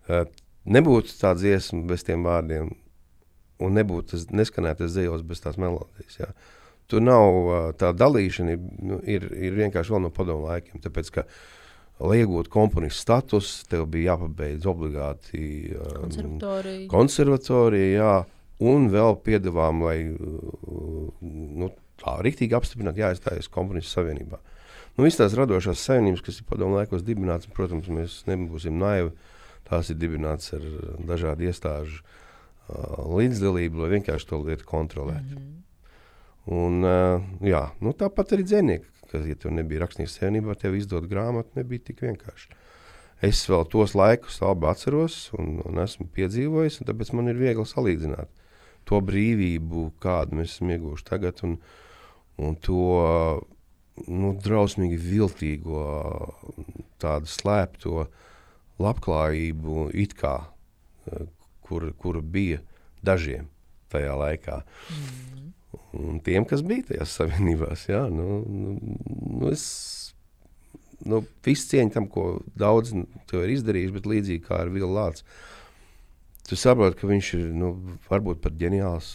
uh, 0.09 0.25
nebūtu 0.65 1.13
tā 1.19 1.33
dziesma 1.37 1.83
bez 1.89 2.05
tiem 2.07 2.25
vārdiem, 2.25 2.71
un 3.63 3.77
nebūtu 3.77 4.15
tas 4.15 4.27
neskanētas 4.31 4.95
dzējos 4.95 5.25
bez 5.27 5.43
tās 5.43 5.59
melodijas. 5.61 6.19
Jā. 6.21 6.31
Tur 6.91 7.03
nav 7.03 7.73
tā 7.79 7.93
dalīšana, 7.95 8.55
ir, 8.55 8.63
nu, 8.83 8.99
ir, 9.07 9.27
ir 9.33 9.55
vienkārši 9.57 9.93
vēl 9.93 10.03
no 10.05 10.11
padomu 10.13 10.49
laikiem. 10.49 10.81
Tāpēc, 10.83 11.11
ka, 11.15 11.25
lai 12.03 12.19
iegūtu 12.21 12.51
komponistu 12.53 12.99
status, 12.99 13.51
tev 13.71 13.87
bija 13.91 14.13
jāpabeidz 14.13 14.67
obligāti 14.69 15.43
konservatorija. 15.73 16.87
konservatorija 16.91 17.91
jā, 17.93 18.15
un 18.69 18.89
vēl 18.93 19.17
piedāvām, 19.25 19.83
lai 19.87 19.97
nu, 21.63 21.71
tā 22.03 22.17
rīktīgi 22.25 22.57
apstiprinātu, 22.57 23.03
jāiestājas 23.03 23.51
komponistu 23.51 23.95
savienībā. 23.99 24.41
Nu, 24.93 25.05
Visas 25.07 25.23
tās 25.23 25.37
radošās 25.37 25.81
savienības, 25.87 26.21
kas 26.25 26.41
ir 26.41 26.49
padomu 26.49 26.77
laikos 26.77 27.05
dibinātas, 27.05 27.49
protams, 27.53 27.89
mēs 27.89 28.19
nebūsim 28.29 28.77
naivi. 28.77 29.13
Tās 29.63 29.89
ir 29.89 29.97
dibinātas 29.97 30.51
ar 30.57 30.65
dažādu 31.07 31.47
iestāžu 31.47 32.01
uh, 32.03 32.99
līdzdalību, 33.15 33.79
lai 33.79 33.93
vienkārši 33.95 34.27
to 34.29 34.41
lietu 34.43 34.67
kontrolētu. 34.67 35.33
Mm 35.33 35.39
-hmm. 35.39 35.62
Un, 36.51 36.83
uh, 36.83 37.23
jā, 37.45 37.69
nu, 37.79 37.93
tāpat 37.95 38.33
arī 38.35 38.43
dzinieki, 38.43 38.89
kas, 39.07 39.23
ja 39.29 39.37
tev 39.39 39.53
nebija 39.55 39.85
rakstnieks 39.85 40.17
savienībā, 40.17 40.57
tev 40.59 40.75
izdot 40.75 41.07
grāmatu 41.07 41.55
nebija 41.55 41.87
tik 41.87 42.03
vienkārši. 42.03 42.51
Es 43.23 43.45
vēl 43.47 43.63
tos 43.71 43.93
laikus 43.95 44.41
labi 44.43 44.67
atceros 44.67 45.29
un, 45.37 45.61
un 45.63 45.79
esmu 45.79 46.09
piedzīvojis, 46.11 46.81
un 46.81 46.89
tāpēc 46.89 47.13
man 47.15 47.31
ir 47.31 47.39
viegli 47.39 47.63
salīdzināt 47.69 48.31
to 48.89 48.99
brīvību, 48.99 49.85
kādu 50.03 50.41
mēs 50.41 50.57
esam 50.57 50.73
ieguvuši 50.75 51.07
tagad, 51.07 51.39
un, 51.47 51.55
un 52.43 52.59
to 52.59 52.83
nu, 54.11 54.33
drausmīgi 54.43 54.99
viltīgo, 54.99 55.85
tādu 56.99 57.31
slēpto 57.31 58.09
labklājību, 58.83 59.87
kā, 60.19 60.35
kur, 61.63 61.87
kur 62.03 62.19
bija 62.19 62.59
dažiem 63.05 63.52
tajā 63.93 64.17
laikā. 64.19 64.61
Mm. 64.89 65.23
Un 65.93 66.19
tiem, 66.25 66.45
kas 66.49 66.63
bija 66.65 66.89
tajās 66.89 67.13
savienībās, 67.19 67.87
jā, 67.89 68.03
nu, 68.09 68.41
nu, 68.49 68.77
nu 69.39 69.49
es 69.53 69.63
nu, 71.05 71.23
visu 71.45 71.69
cieņu 71.73 71.93
tam, 71.93 72.07
ko 72.11 72.27
daudz 72.59 72.93
to 73.29 73.43
ir 73.43 73.53
izdarījuši, 73.55 73.95
bet 73.97 74.09
līdzīgi 74.09 74.45
kā 74.47 74.63
ar 74.63 74.71
Vilnu 74.73 74.93
Lācu. 74.95 75.25
Tu 76.43 76.57
saproti, 76.59 76.97
ka 76.99 77.07
viņš 77.07 77.27
ir 77.37 77.43
nu, 77.55 77.71
varbūt 78.09 78.41
pat 78.43 78.57
ģeniāls, 78.59 79.13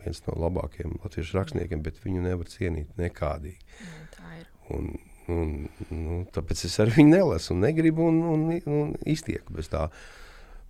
viens 0.00 0.22
no 0.24 0.36
labākajiem 0.46 0.96
latviešu 1.02 1.36
rakstniekiem, 1.36 1.82
bet 1.84 2.00
viņu 2.04 2.22
nevar 2.24 2.48
cienīt 2.48 2.94
nekādīgi. 3.00 3.60
Jā, 3.82 3.98
tā 4.14 4.30
ir. 4.38 4.46
Un, 4.72 4.88
un, 5.34 5.52
nu, 5.90 6.22
tāpēc 6.32 6.64
es 6.70 6.78
ar 6.80 6.94
viņu 6.94 7.12
nelasu 7.12 7.52
un 7.52 7.60
negribu 7.66 8.08
un, 8.08 8.22
un, 8.32 8.46
un 8.72 8.96
iztieku 9.04 9.58
bez 9.58 9.68
tā. 9.72 9.88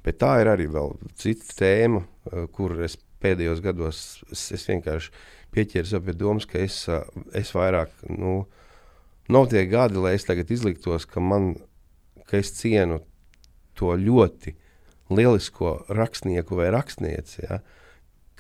Bet 0.03 0.19
tā 0.19 0.33
ir 0.43 0.51
arī 0.51 0.67
cita 1.21 1.55
tēma, 1.61 2.03
eh, 2.33 2.49
kur 2.51 2.75
es 2.83 2.97
pēdējos 3.23 3.63
gados 3.65 4.01
es, 4.33 4.47
es 4.57 4.67
vienkārši 4.69 5.13
pieķēru 5.55 6.03
pie 6.07 6.15
domas, 6.17 6.47
ka 6.49 6.61
es, 6.63 6.83
es 7.37 7.53
vairāk, 7.57 7.93
nu, 8.11 8.45
nav 9.31 9.51
tie 9.51 9.65
gadi, 9.71 10.01
lai 10.01 10.15
es 10.19 10.27
tagad 10.29 10.51
izliktos, 10.51 11.07
ka 11.11 11.23
man, 11.23 11.55
ka 12.29 12.39
es 12.41 12.53
cienu 12.59 13.01
to 13.79 13.95
ļoti 13.99 14.55
lielisko 15.11 15.75
rakstnieku 15.91 16.59
vai 16.59 16.71
rakstnieci, 16.75 17.47
ja, 17.49 17.61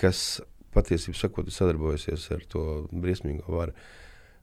kas 0.00 0.40
patiesībā 0.74 1.18
sakot, 1.18 1.50
sadarbojasies 1.50 2.28
ar 2.36 2.44
to 2.50 2.66
briesmīgo 2.92 3.56
varu. 3.56 3.74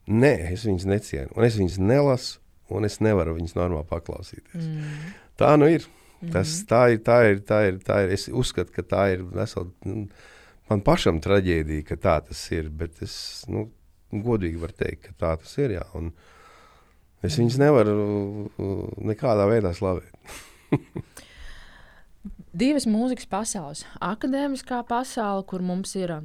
Nē, 0.07 0.33
es 0.53 0.65
viņus 0.67 0.87
necienu, 0.87 1.31
un 1.35 1.47
es 1.47 1.55
viņus 1.59 1.79
nelasu, 1.83 2.41
un 2.71 2.87
es 2.87 2.99
nevaru 3.03 3.35
viņus 3.37 3.55
normāli 3.55 3.87
paklausīties. 3.87 4.63
Mm. 4.63 5.13
Tā 5.39 5.53
nu 5.59 5.69
ir. 5.71 5.87
Mm 6.19 6.27
-hmm. 6.27 6.33
Tas, 6.33 6.63
tā, 6.65 6.81
ir, 6.93 6.99
tā, 6.99 7.17
ir, 7.31 7.39
tā, 7.39 7.67
ir, 7.67 7.79
tā 7.79 8.03
ir. 8.03 8.13
Es 8.13 8.27
uzskatu, 8.27 8.71
ka 8.73 8.81
tā 8.81 9.13
ir 9.13 9.23
vesela. 9.23 9.67
Nu, 9.85 10.07
man 10.69 10.81
pašam 10.81 11.21
traģēdija, 11.21 11.83
ka 11.83 11.95
tā 11.95 12.27
tas 12.27 12.51
ir. 12.51 12.69
Bet 12.69 13.01
es 13.01 13.45
nu, 13.47 13.69
godīgi 14.11 14.59
varu 14.59 14.73
teikt, 14.73 15.07
ka 15.07 15.13
tā 15.17 15.37
tas 15.37 15.57
ir. 15.57 15.71
Jā, 15.71 15.85
es 17.23 17.37
viņus 17.37 17.57
nevaru 17.57 18.49
nekādā 18.97 19.47
veidā 19.47 19.73
slavēt. 19.73 20.11
Divas 22.57 22.87
mūzikas 22.87 23.27
pasaules. 23.29 23.85
Akadēmiskā 24.01 24.81
pasaule, 24.87 25.43
kur 25.45 25.61
mums 25.61 25.95
ir 25.95 26.15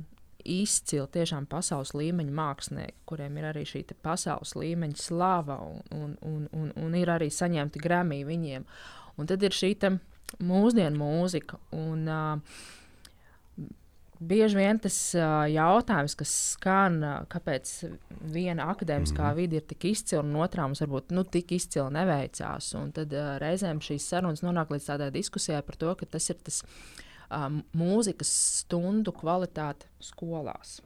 izcili 0.49 1.07
tiešām 1.13 1.47
pasaules 1.51 1.93
līmeņa 1.95 2.33
mākslinieki, 2.35 2.97
kuriem 3.07 3.37
ir 3.39 3.49
arī 3.51 3.65
šī 3.69 3.85
pasaules 4.03 4.55
līmeņa 4.59 4.99
slava 4.99 5.59
un, 5.67 5.83
un, 5.93 6.17
un, 6.27 6.49
un, 6.57 6.73
un 6.77 6.95
ir 6.99 7.13
arī 7.13 7.31
saņemti 7.31 7.83
Grammy 7.83 8.23
viņiem. 8.27 8.67
Un 9.21 9.29
tad 9.31 9.43
ir 9.45 9.55
šī 9.57 9.75
mūsdienu 10.41 10.97
mūzika. 10.97 11.59
Un, 11.77 12.07
uh, 12.09 13.69
bieži 14.23 14.59
vien 14.59 14.79
tas 14.83 14.97
uh, 15.17 15.45
jautājums, 15.51 16.15
kas 16.19 16.33
skan, 16.55 16.99
uh, 17.03 17.15
kāpēc 17.33 17.73
viena 18.33 18.69
akadēmiskā 18.73 19.25
mm. 19.27 19.39
vide 19.39 19.59
ir 19.59 19.67
tik 19.69 19.89
izcila, 19.93 20.23
un 20.25 20.39
otrā 20.45 20.67
mums 20.67 20.83
varbūt 20.85 21.15
nu, 21.17 21.25
tik 21.25 21.55
izcila 21.57 21.91
neveicās. 21.95 22.73
Un 22.79 22.93
tad 22.97 23.15
uh, 23.17 23.35
reizēm 23.43 23.83
šīs 23.85 24.07
sarunas 24.13 24.45
nonāk 24.45 24.73
līdz 24.73 24.93
tādai 24.93 25.11
diskusijai 25.15 25.63
par 25.67 25.81
to, 25.81 25.95
ka 25.99 26.09
tas 26.17 26.31
ir 26.33 26.41
tas 26.45 26.63
um, 27.29 27.61
mūzikas 27.77 28.33
stundu 28.63 29.15
kvalitāte 29.17 29.91
skolās. 30.03 30.81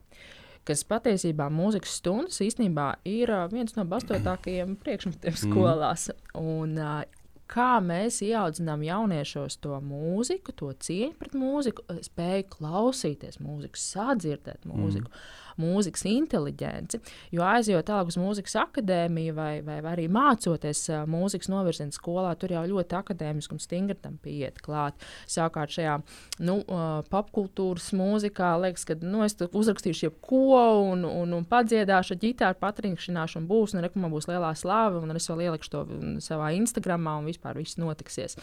Kas 0.66 0.82
patiesībā 0.88 1.46
mūzikas 1.52 2.00
stundas 2.00 2.40
īstenībā 2.42 2.96
ir 3.06 3.30
uh, 3.30 3.44
viens 3.52 3.76
no 3.76 3.86
bastotākajiem 3.86 4.74
priekšmetiem 4.82 5.38
skolās. 5.44 6.08
Mm. 6.32 6.40
Un, 6.42 6.74
uh, 6.80 7.25
kā 7.50 7.76
mēs 7.84 8.20
ieaudzinām 8.26 8.82
jauniešos 8.86 9.58
to 9.62 9.78
mūziku, 9.84 10.54
to 10.56 10.72
cieņu 10.86 11.16
pret 11.20 11.34
mūziku, 11.38 11.86
spēju 12.08 12.48
klausīties 12.56 13.40
mūziku, 13.42 13.82
sadzirdēt 13.82 14.68
mūziku. 14.68 15.10
Mm 15.10 15.44
mūzikas 15.60 16.04
inteliģenci. 16.10 17.00
Jo 17.34 17.44
aizjot 17.46 17.86
tālāk 17.88 18.12
uz 18.12 18.18
mūzikas 18.20 18.56
akadēmiju 18.62 19.36
vai, 19.36 19.50
vai, 19.66 19.78
vai 19.84 19.94
arī 19.96 20.06
mācoties 20.12 20.84
uh, 20.92 21.04
mūzikas 21.10 21.50
novirziena 21.52 21.94
skolā, 21.94 22.34
tur 22.38 22.54
jau 22.56 22.64
ļoti 22.68 22.98
akadēmiski 23.00 23.56
un 23.56 23.62
stingri 23.62 23.98
tam 24.00 24.18
pieiet 24.22 24.60
klāt. 24.64 25.02
Savukārt 25.30 25.74
šajā 25.76 25.98
nu, 26.46 26.60
uh, 26.62 27.00
popkultūras 27.10 27.90
mūzikā 27.96 28.54
liekas, 28.62 28.86
ka 28.88 28.98
nu, 29.02 29.24
es 29.26 29.36
uzrakstīšu 29.46 30.08
jebko 30.08 30.44
un, 30.92 31.06
un, 31.08 31.36
un 31.36 31.46
padziedāšu 31.48 32.18
ģitāru, 32.22 32.58
patrinkšināšu 32.62 33.42
un 33.42 33.50
būs, 33.50 33.76
un 33.76 33.84
reku 33.84 34.02
man 34.02 34.14
būs 34.14 34.28
lielā 34.30 34.52
slāve, 34.58 35.02
un 35.02 35.16
es 35.16 35.30
vēl 35.30 35.46
ielikšu 35.48 35.72
to 35.72 35.84
savā 36.24 36.52
Instagramā 36.56 37.18
un 37.20 37.30
vispār 37.30 37.58
viss 37.58 37.80
notiksies. 37.80 38.38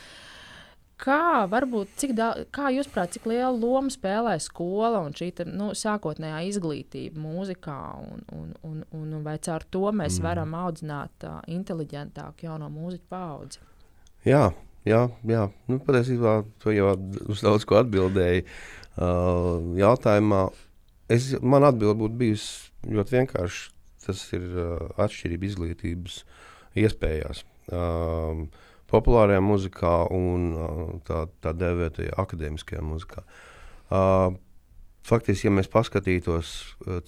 Kā, 1.01 1.47
varbūt, 1.49 1.95
cik 1.97 2.11
da, 2.15 2.27
kā 2.53 2.69
jūs 2.71 2.87
prāt, 2.91 3.15
cik 3.15 3.25
lielu 3.31 3.57
lomu 3.57 3.91
spēlē 3.91 4.35
skola 4.41 5.01
un 5.03 5.15
šī 5.17 5.31
nu, 5.49 5.71
sākotnējā 5.75 6.43
izglītība 6.51 7.19
mūzikā, 7.19 7.77
un, 8.05 8.21
un, 8.37 8.51
un, 8.69 8.83
un 8.99 9.15
vai 9.25 9.35
caur 9.43 9.65
to 9.73 9.89
mēs 9.89 10.19
mm. 10.19 10.27
varam 10.27 10.53
audzināt 10.55 11.25
uh, 11.25 11.41
inteliģentāku 11.49 12.45
jauno 12.45 12.69
mūziķu 12.71 13.09
paudzi? 13.09 13.63
Jā, 14.27 14.45
jā, 14.87 15.01
jā. 15.27 15.47
Nu, 15.67 15.79
patiesībā 15.83 16.37
to 16.63 16.75
jau 16.75 16.93
uz 17.25 17.41
daudz 17.43 17.65
ko 17.67 17.81
atbildēja 17.81 18.45
uh, 18.45 19.57
jautājumā. 19.81 20.45
Es, 21.11 21.33
man 21.41 21.65
atbild 21.67 21.99
būtu 21.99 22.19
bijusi 22.21 22.93
ļoti 22.93 23.17
vienkārši. 23.17 23.71
Tas 24.05 24.21
ir 24.35 24.45
uh, 24.51 24.77
atšķirība 25.01 25.49
izglītības 25.49 26.21
iespējās. 26.79 27.43
Uh, 27.71 28.45
populārajā 28.93 29.41
mūzikā 29.43 29.93
un 30.13 30.49
tā, 31.07 31.25
tā 31.43 31.53
dēvētajā 31.57 32.17
akadēmiskajā 32.23 32.83
mūzikā. 32.85 33.23
Uh, 33.93 34.35
faktiski, 35.07 35.49
ja 35.49 35.53
mēs 35.53 35.69
paskatītos, 35.71 36.53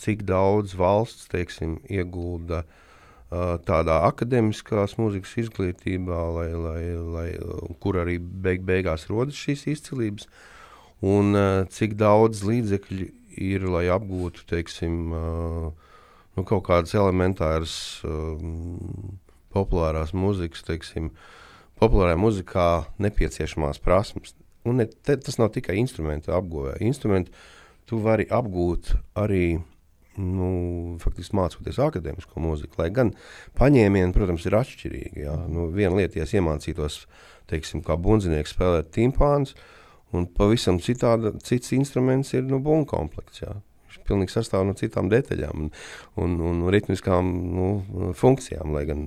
cik 0.02 0.26
daudz 0.28 0.76
valsts 0.80 1.30
teiksim, 1.32 1.78
iegulda 1.92 2.64
uh, 2.66 3.56
tādā 3.68 4.02
akadēmiskās 4.10 4.98
mūzikas 5.02 5.38
izglītībā, 5.46 6.20
lai, 6.40 6.50
lai, 6.66 6.82
lai, 7.16 7.28
kur 7.84 8.02
arī 8.04 8.18
beig 8.20 8.66
beigās 8.68 9.08
rodas 9.12 9.40
šīs 9.40 9.68
izcilības, 9.76 10.30
un 11.06 11.38
uh, 11.38 11.64
cik 11.72 11.98
daudz 12.02 12.44
līdzekļu 12.48 13.10
ir, 13.46 13.70
lai 13.70 13.88
apgūtu 13.94 14.46
teiksim, 14.50 15.00
uh, 15.14 15.96
nu, 16.36 16.44
kaut 16.44 16.66
kādas 16.68 16.96
elementāras 16.98 17.78
um, 18.08 19.18
populārās 19.56 20.12
mūzikas, 20.16 20.64
teiksim, 20.68 21.12
uh, 21.12 21.42
populārajā 21.82 22.20
muzikā 22.20 22.70
nepieciešamās 23.04 23.82
prasmes. 23.84 24.36
Un 24.66 24.82
ne, 24.82 24.88
te, 24.88 25.18
tas 25.22 25.38
nav 25.42 25.52
tikai 25.56 25.78
instrumentu 25.82 26.34
apgūve. 26.36 26.78
Instrumentu 26.86 27.34
tu 27.90 28.00
vari 28.02 28.26
apgūt 28.34 28.96
arī 29.22 29.60
nu, 30.18 30.50
faktiski 31.02 31.36
mācoties 31.38 31.80
akadēmisko 31.84 32.42
mūziku. 32.42 32.80
Lai 32.82 32.90
gan 32.96 33.12
paņēmieni, 33.60 34.16
protams, 34.16 34.48
ir 34.48 34.58
atšķirīgi. 34.58 35.26
Jā. 35.26 35.36
Nu, 35.52 35.68
viena 35.76 36.00
lieta, 36.00 36.20
ja 36.20 36.26
es 36.28 36.34
iemācītos, 36.38 37.04
teiksim, 37.52 37.84
kā 37.86 37.98
bundzinieks 38.02 38.56
spēlēt 38.56 38.94
timpāns, 38.96 39.54
un 40.16 40.26
pavisam 40.32 40.80
citāda, 40.82 41.36
cits 41.46 41.76
instruments 41.78 42.34
ir 42.34 42.48
nu, 42.48 42.62
bunkomplekts. 42.64 43.44
Jā. 43.44 43.58
Viņš 43.90 44.00
pilnīgi 44.08 44.34
sastāv 44.34 44.64
no 44.66 44.74
citām 44.80 45.12
detaļām 45.12 45.68
un, 45.68 45.74
un, 46.24 46.40
un 46.50 46.64
ritmiskām 46.74 47.36
nu, 47.60 47.70
funkcijām. 48.18 48.74
Lai 48.74 48.88
gan 48.90 49.06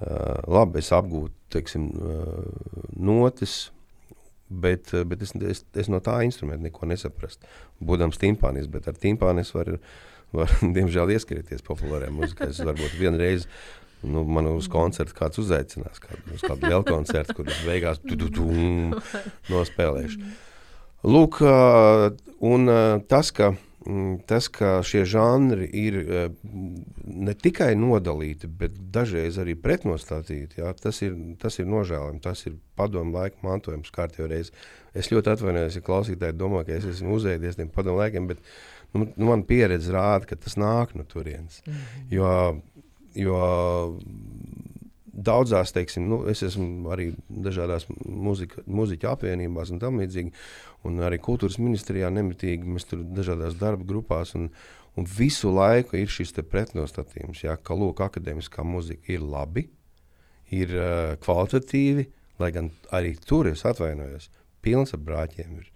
Uh, 0.00 0.38
labi, 0.48 0.80
es 0.80 0.86
apgūtu 0.96 1.34
teiksim, 1.52 1.90
uh, 1.98 2.86
notis, 2.96 3.70
bet, 4.48 4.92
uh, 4.94 5.04
bet 5.08 5.24
es, 5.26 5.34
es, 5.46 5.64
es 5.78 5.90
no 5.92 6.00
tā 6.04 6.20
instrumenta 6.26 6.66
neko 6.66 6.88
nesaprastu. 6.90 7.48
Būdams 7.84 8.20
timpānis, 8.20 8.70
bet 8.70 8.88
ar 8.90 8.98
timpāni 9.00 9.44
es 9.44 9.52
varu, 9.56 9.78
var, 10.36 10.52
diemžēl, 10.76 11.14
ieskrieties 11.16 11.64
populārajā 11.66 12.12
muzikā. 12.14 12.50
Es 12.52 12.62
varbūt 12.64 12.98
vienreiz 13.00 13.48
nu, 14.02 14.24
man 14.24 14.48
uz 14.54 14.68
koncertu 14.72 15.16
kāds 15.16 15.40
uzaicinās, 15.42 16.00
kādu, 16.02 16.22
uz 16.36 16.44
kādu 16.44 16.70
lielu 16.70 16.86
koncertu, 16.86 17.36
kur 17.36 17.50
es 17.50 17.64
beigās 17.66 18.00
tu, 18.04 18.16
tu, 18.16 18.30
tu, 18.32 18.46
nospēlēšu. 19.52 20.30
Lūk, 21.10 21.40
un 22.44 22.72
tas, 23.08 23.30
ka 23.36 23.54
tas, 24.28 24.48
ka 24.52 24.80
šie 24.84 25.06
žanri 25.08 25.64
ir 25.80 25.94
eh, 26.00 26.26
ne 27.04 27.34
tikai 27.34 27.72
nodalīti, 27.80 28.50
bet 28.60 28.76
dažreiz 28.92 29.38
arī 29.40 29.54
pretnostatīti, 29.56 30.60
jā, 30.60 30.72
tas, 30.76 31.00
ir, 31.06 31.16
tas 31.40 31.56
ir 31.58 31.70
nožēlojami. 31.70 32.20
Tas 32.24 32.44
ir 32.46 32.58
padomu 32.76 33.16
laika 33.16 33.40
mantojums 33.46 33.92
kārtībā 33.94 34.28
reizē. 34.28 34.52
Es 34.96 35.08
ļoti 35.12 35.32
atvainojos, 35.32 35.78
ja 35.78 35.86
klausītāji 35.86 36.36
domā, 36.36 36.64
ka 36.66 36.76
es 36.76 36.88
esmu 36.92 37.16
uzēdies 37.16 37.56
tiem 37.56 37.72
padomu 37.72 38.02
laikiem, 38.02 38.28
bet 38.28 38.44
nu, 38.92 39.06
nu, 39.14 39.30
man 39.30 39.46
pieredze 39.48 39.94
rāda, 39.94 40.28
ka 40.28 40.36
tas 40.36 40.58
nāk 40.60 40.92
no 40.98 41.06
turienes. 41.08 41.62
Mm 41.64 41.72
-hmm. 41.72 42.06
Jo, 42.10 42.60
jo 43.14 43.40
daudzās, 45.20 45.72
teiksim, 45.72 46.08
nu, 46.10 46.22
es 46.30 46.42
esmu 46.46 46.90
arī 46.94 47.10
dažādās 47.28 47.86
muzika, 48.04 48.62
muziķu 48.66 49.10
apvienībās 49.10 49.72
un 49.74 49.80
tam 49.82 50.00
līdzīgi, 50.00 50.32
un 50.86 51.00
arī 51.04 51.20
kultūras 51.22 51.58
ministrijā 51.60 52.10
nemitīgi 52.12 52.68
mēs 52.68 52.88
tur 52.88 53.02
dažādās 53.04 53.58
darba 53.60 53.86
grupās, 53.86 54.34
un, 54.38 54.48
un 54.96 55.08
visu 55.18 55.52
laiku 55.52 55.98
ir 56.00 56.10
šis 56.12 56.32
pretnostatījums, 56.40 57.44
jā, 57.44 57.56
ka, 57.56 57.76
lūk, 57.76 58.00
akadēmiskā 58.06 58.64
muzika 58.66 59.12
ir 59.12 59.24
labi, 59.24 59.68
ir 60.50 60.74
uh, 60.74 61.16
kvalitatīvi, 61.22 62.06
lai 62.40 62.50
gan 62.54 62.70
arī 62.96 63.14
tur 63.26 63.50
es 63.50 63.64
atvainojos, 63.68 64.30
pilns 64.64 64.94
ar 64.96 65.04
brāķiem 65.04 65.60
ir. 65.60 65.68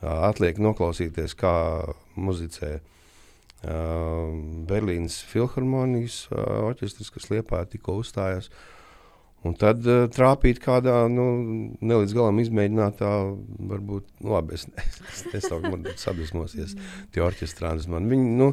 Uh, 0.00 0.26
atliek 0.30 0.58
noklausīties, 0.60 1.36
kā 1.38 1.54
muzicē 2.16 2.80
uh, 2.80 2.82
Berlīnas 4.68 5.20
filharmonijas 5.30 6.24
orķestris, 6.32 7.12
kas 7.14 7.30
Liepā 7.32 7.62
tikko 7.70 8.00
uzstājās. 8.02 8.50
Un 9.48 9.56
tad 9.56 9.86
uh, 9.88 10.04
trāpīt 10.12 10.60
kādā 10.60 10.98
nu, 11.08 11.26
nelīdz 11.80 12.12
galam 12.16 12.42
izmēģinātā, 12.42 13.10
varbūt, 13.70 14.08
nu, 14.20 14.34
labi, 14.34 14.58
es, 14.58 14.66
es, 14.84 15.00
es 15.08 15.24
nesaku, 15.32 15.72
sadusmosies 16.00 16.76
tie 17.14 17.24
orķestrānis 17.24 17.88
man. 17.90 18.10
Viņi, 18.10 18.34
nu, 18.40 18.50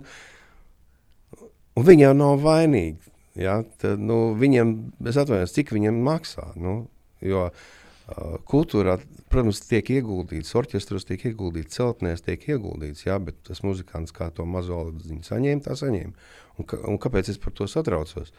un 1.76 1.88
viņi 1.90 2.08
jau 2.08 2.14
nav 2.16 2.40
vainīgi. 2.46 3.14
Ja? 3.38 3.60
Tad, 3.82 4.00
nu, 4.00 4.32
viņiem, 4.40 4.78
es 5.12 5.20
atvainojos, 5.20 5.58
cik 5.58 5.76
viņiem 5.76 6.00
maksā. 6.08 6.54
Nu, 6.56 6.80
jo 7.26 7.50
uh, 7.52 8.40
kultūrā 8.48 8.96
Protams, 9.28 9.60
tiek 9.68 9.90
ieguldīts, 9.92 10.54
orķestros 10.56 11.04
tiek 11.08 11.26
ieguldīts, 11.28 11.76
celtnēs 11.76 12.24
tiek 12.24 12.46
ieguldīts, 12.48 13.04
jā, 13.10 13.18
bet 13.20 13.42
tas 13.44 13.60
muzikants 13.66 14.16
kā 14.16 14.30
to 14.32 14.46
mazo 14.48 14.86
līdziņu 14.88 15.28
saņēma, 15.28 15.64
tā 15.66 15.76
saņēma. 15.76 16.14
Un, 16.56 16.68
ka, 16.70 16.80
un 16.88 17.00
kāpēc 17.04 17.34
es 17.34 17.40
par 17.44 17.52
to 17.58 17.68
satraucos? 17.68 18.32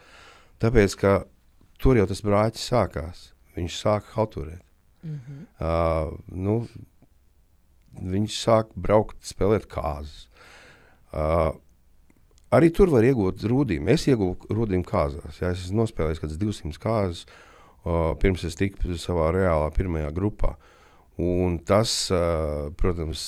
Tāpēc, 0.63 0.95
ka 0.97 1.11
tur 1.81 1.99
jau 1.99 2.05
tas 2.09 2.21
brāķis 2.25 2.69
sākās. 2.71 3.23
Viņš 3.57 3.79
sāka 3.81 4.13
hauturēt. 4.15 4.63
Mm 5.03 5.19
-hmm. 5.19 5.43
uh, 5.63 6.17
nu, 6.27 6.67
viņš 7.99 8.39
sāk 8.43 8.73
braukt, 8.75 9.17
spēlēt 9.23 9.67
kāzas. 9.71 10.27
Uh, 11.13 11.55
arī 12.51 12.69
tur 12.75 12.91
var 12.91 13.03
iegūt 13.03 13.43
rūdījumu. 13.43 13.89
Es 13.89 14.07
ieguvu 14.07 14.37
rūdījumu 14.49 14.85
kāzās. 14.85 15.41
Jā, 15.41 15.51
es 15.51 15.65
esmu 15.65 15.83
nospēlējis 15.83 16.19
kaut 16.19 16.29
kādas 16.29 16.43
200 16.43 16.83
kāzas, 16.83 17.25
uh, 17.85 18.15
pirms 18.19 18.43
es 18.43 18.55
tiku 18.55 18.97
savā 18.97 19.31
reālā 19.31 19.71
pirmajā 19.71 20.11
grupā. 20.11 20.55
Uh, 20.55 20.75
Un 21.19 21.57
tas, 21.67 21.91
protams, 22.79 23.23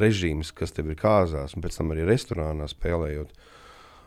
režīms, 0.00 0.54
kas 0.56 0.72
tev 0.72 0.88
ir 0.88 0.96
kāzās, 0.96 1.52
un 1.52 1.60
pēc 1.60 1.76
tam 1.76 1.92
arī 1.92 2.06
restorānā 2.08 2.64
spēlējot, 2.70 3.34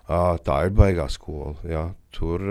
tā 0.08 0.58
ir 0.66 0.74
baigā 0.76 1.08
skola. 1.12 1.54
Jā. 1.68 1.84
Tur 2.14 2.44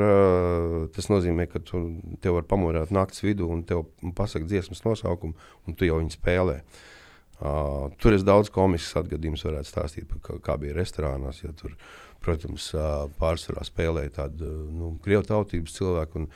tas 0.95 1.07
nozīmē, 1.13 1.47
ka 1.47 1.61
tu 1.63 1.83
tev 2.25 2.39
var 2.41 2.47
pamodināt 2.51 2.91
naktas 2.91 3.23
vidū 3.23 3.47
un 3.53 3.61
tev 3.69 3.85
pasakot 4.17 4.49
dziesmas 4.51 4.83
nosaukumu, 4.83 5.37
un 5.69 5.77
tu 5.79 5.87
jau 5.87 6.01
viņu 6.01 6.17
spēlē. 6.17 6.63
Uh, 7.43 7.91
tur 7.99 8.15
es 8.15 8.23
daudz 8.23 8.53
komiskas 8.55 9.01
atgadījumus 9.01 9.43
varētu 9.43 9.67
stāstīt 9.67 10.07
par 10.07 10.21
kā, 10.23 10.37
kā 10.47 10.55
bija 10.63 10.77
restorānās. 10.77 11.41
Ja 11.43 11.51
tur, 11.59 11.73
protams, 12.23 12.69
uh, 12.77 13.09
pārsvarā 13.19 13.65
spēlēja 13.67 14.13
tādu 14.21 14.51
nu, 14.71 14.93
krievu 15.03 15.27
tautības 15.27 15.75
cilvēku 15.75 16.21
un 16.21 16.29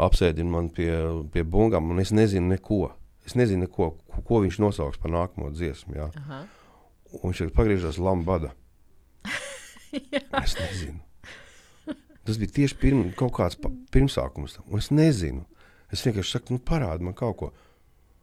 apsēdina 0.00 0.54
man 0.54 0.70
pie, 0.72 0.88
pie 1.34 1.44
bungām, 1.44 1.92
un 1.92 2.00
es 2.00 2.14
nezinu 2.16 2.54
neko. 2.54 2.86
Es 3.28 3.36
nezinu, 3.36 3.68
ko, 3.68 3.90
ko 4.24 4.40
viņš 4.46 4.56
nosauks 4.64 5.02
par 5.02 5.12
nākamo 5.12 5.52
dziesmu. 5.52 6.00
Aha. 6.08 6.40
Un 7.20 7.28
viņš 7.28 7.44
ir 7.44 7.52
pagriezies 7.52 8.00
Lambada. 8.00 8.54
es 10.44 10.56
nezinu. 10.58 11.00
Tas 12.22 12.38
bija 12.38 12.54
tieši 12.60 12.78
pirm, 12.78 13.06
kaut 13.18 13.34
kāds 13.34 13.58
pirmsākums 13.92 14.58
tam. 14.58 14.68
Es 14.78 14.92
nezinu. 14.94 15.42
Es 15.92 16.04
vienkārši 16.06 16.38
saku, 16.38 16.56
nu, 16.56 16.62
parādi 16.64 17.04
man 17.04 17.16
kaut 17.18 17.38
ko. 17.40 17.50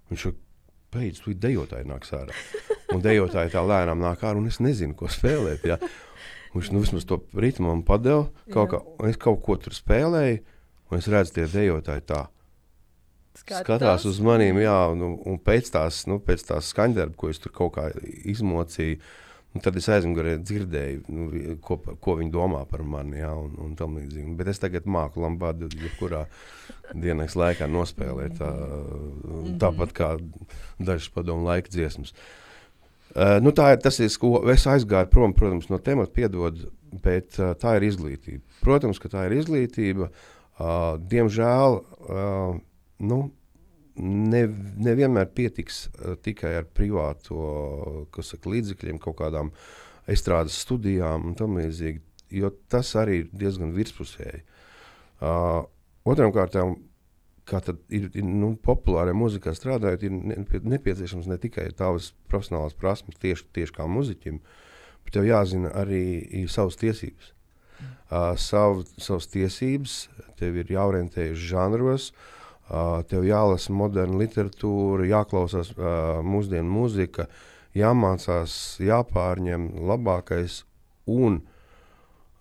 Viņš 0.10 0.26
jau 0.26 0.34
beidz, 0.94 1.20
tu 1.22 1.36
dejotāji 1.36 1.88
nāks 1.90 2.14
ārā. 2.16 2.36
Un 2.96 3.04
dejotāji 3.04 3.54
tā 3.54 3.62
lēnām 3.62 4.00
nāk 4.02 4.24
ārā, 4.24 4.40
un 4.40 4.50
es 4.50 4.62
nezinu, 4.64 4.96
ko 4.98 5.12
spēlēt. 5.12 5.68
Ja? 5.70 5.78
Viņš 6.56 6.72
nu, 6.74 6.82
vismaz 6.82 7.06
to 7.06 7.20
ritmu 7.38 7.70
man 7.70 7.84
padeva. 7.86 8.30
Kaut 8.54 8.72
kā, 8.72 8.82
es 9.12 9.20
kaut 9.22 9.44
ko 9.46 9.60
tur 9.62 9.76
spēlēju, 9.76 10.42
un 10.90 11.02
es 11.02 11.10
redzu, 11.12 11.36
tie 11.36 11.48
dejotāji 11.52 12.08
tā 12.10 12.24
skatās, 13.38 13.66
skatās 13.66 14.06
uz 14.10 14.20
maniem, 14.26 14.58
jā, 14.64 14.78
un, 14.94 15.06
un 15.30 15.40
pēc 15.44 15.72
tās, 15.76 16.04
nu, 16.10 16.20
pēc 16.24 16.48
tās 16.50 16.72
skaņdarba, 16.74 17.16
ko 17.20 17.30
es 17.32 17.42
tur 17.44 17.54
kaut 17.56 17.76
kā 17.78 17.90
izmocīju, 18.30 19.00
nu, 19.56 19.62
tad 19.66 19.78
es 19.80 19.88
aizmugurē 19.90 20.36
dzirdēju, 20.44 21.04
nu, 21.10 21.56
ko, 21.66 21.80
ko 22.02 22.16
viņi 22.20 22.34
domā 22.34 22.62
par 22.70 22.84
mani, 22.86 23.18
jā, 23.22 23.32
un, 23.34 23.56
un 23.66 23.72
tam 23.80 23.98
līdzīgi. 23.98 24.36
Bet 24.38 24.52
es 24.52 24.62
tagad 24.62 24.90
māku 24.90 25.24
lambādu, 25.24 25.72
jebkurā 25.74 26.26
dienas 26.94 27.38
laikā 27.40 27.70
nospēlēt, 27.70 28.38
tā, 28.38 28.52
tāpat 29.62 29.96
kā 29.98 30.12
dažas 30.78 31.10
padomu 31.14 31.50
laika 31.50 31.72
dziesmas. 31.74 32.14
Uh, 33.10 33.40
nu, 33.42 33.50
tā 33.58 33.72
ir 33.74 33.80
tas, 33.82 33.98
ir, 33.98 34.12
ko 34.22 34.36
es 34.54 34.68
aizgāju 34.70 35.10
prom, 35.10 35.34
protams, 35.34 35.66
no 35.72 35.80
temata, 35.82 36.14
piedod, 36.14 36.68
bet 37.02 37.40
uh, 37.42 37.56
tā 37.58 37.80
ir 37.80 37.88
izglītība. 37.88 38.44
Protams, 38.62 39.02
ka 39.02 39.10
tā 39.10 39.26
ir 39.26 39.40
izglītība. 39.40 40.12
Uh, 40.60 41.00
diemžēl 41.10 41.80
uh, 41.80 42.60
nu, 43.00 43.20
ne, 44.00 44.44
nevienmēr 44.80 45.30
pietiks 45.36 45.88
uh, 45.88 46.16
tikai 46.24 46.56
ar 46.62 46.68
privāto 46.76 48.06
saka, 48.26 48.52
līdzekļiem, 48.52 49.00
kaut 49.04 49.20
kādām 49.22 49.52
estrādes 50.10 50.58
studijām 50.64 51.30
un 51.30 51.36
tam 51.38 51.58
līdzīgi, 51.60 52.02
jo 52.40 52.52
tas 52.72 52.92
arī 53.00 53.24
ir 53.24 53.34
diezgan 53.44 53.74
virspusēji. 53.76 54.44
Uh, 55.20 55.66
Otram 56.10 56.32
kārtām, 56.34 56.78
kā 57.50 57.60
ir, 57.92 58.08
ir 58.14 58.24
nu, 58.26 58.54
populārā 58.64 59.12
mūzikā 59.18 59.52
strādājot, 59.54 60.06
ir 60.08 60.64
nepieciešams 60.64 61.28
ne 61.30 61.38
tikai 61.42 61.68
tavas 61.78 62.14
profesionālās 62.32 62.78
prasmes, 62.78 63.20
tieši, 63.22 63.46
tieši 63.54 63.76
kā 63.76 63.86
muzeķim, 63.90 64.40
bet 65.04 65.18
tev 65.18 65.28
jāzina 65.28 65.74
arī 65.78 66.48
savas 66.50 66.80
tiesības. 66.82 67.34
Uh, 68.10 68.34
sav, 68.42 68.82
savas 68.98 69.30
tiesības, 69.30 70.00
tev 70.40 70.58
ir 70.58 70.72
jāorientējas 70.74 71.40
žanros, 71.52 72.10
uh, 72.10 72.39
tev 73.10 73.26
jālasa 73.26 73.74
moderna 73.74 74.20
literatūra, 74.22 75.08
jāklausās 75.10 75.72
uh, 75.76 76.20
mūsdienu 76.26 76.70
mūzika, 76.70 77.26
jāmācās, 77.78 78.54
jāpārņem 78.84 79.70
labākais 79.90 80.64
un, 81.10 81.40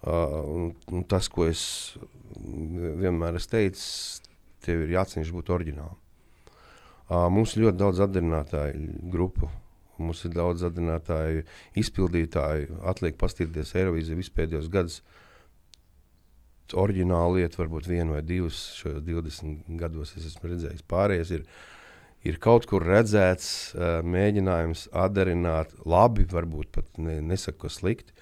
uh, 0.05 0.41
un, 0.45 0.73
un 0.93 1.07
tas, 1.09 1.31
ko 1.33 1.49
es 1.49 1.63
vienmēr 2.39 3.39
esmu 3.39 3.55
teicis, 3.55 3.89
tev 4.65 4.85
ir 4.85 4.99
jācenšas 4.99 5.33
būt 5.35 5.55
oriģinālam. 5.57 5.97
Uh, 7.09 7.25
mums 7.33 7.57
ir 7.57 7.65
ļoti 7.65 7.81
daudz 7.81 8.05
atdarinātāju 8.05 9.09
grupu. 9.09 9.49
Mums 9.99 10.21
ir 10.29 10.35
daudz 10.37 10.63
atdarinātāju, 10.69 11.43
izpildītāju. 11.81 12.83
Atliek 12.87 13.17
paskatīties 13.19 13.73
Eirovīziju 13.81 14.21
visu 14.21 14.35
pēdējos 14.37 14.69
gadus. 14.71 15.01
Oriģināli 16.77 17.43
lieta, 17.43 17.63
varbūt 17.63 17.89
vienu 17.89 18.17
vai 18.17 18.23
divus 18.27 18.59
šajos 18.81 19.05
20 19.07 19.79
gados 19.81 20.15
es 20.19 20.27
esmu 20.33 20.53
redzējis. 20.53 20.85
Pārējais 20.91 21.31
ir, 21.39 21.47
ir 22.29 22.41
kaut 22.45 22.67
kur 22.69 22.85
redzēts, 22.85 23.53
uh, 23.77 24.01
mēģinājums 24.05 24.89
atdarināt 24.93 25.73
labi, 25.89 26.27
varbūt 26.29 26.75
pat 26.75 27.01
ne, 27.01 27.21
nesaku, 27.25 27.67
ka 27.67 27.73
slikti, 27.73 28.13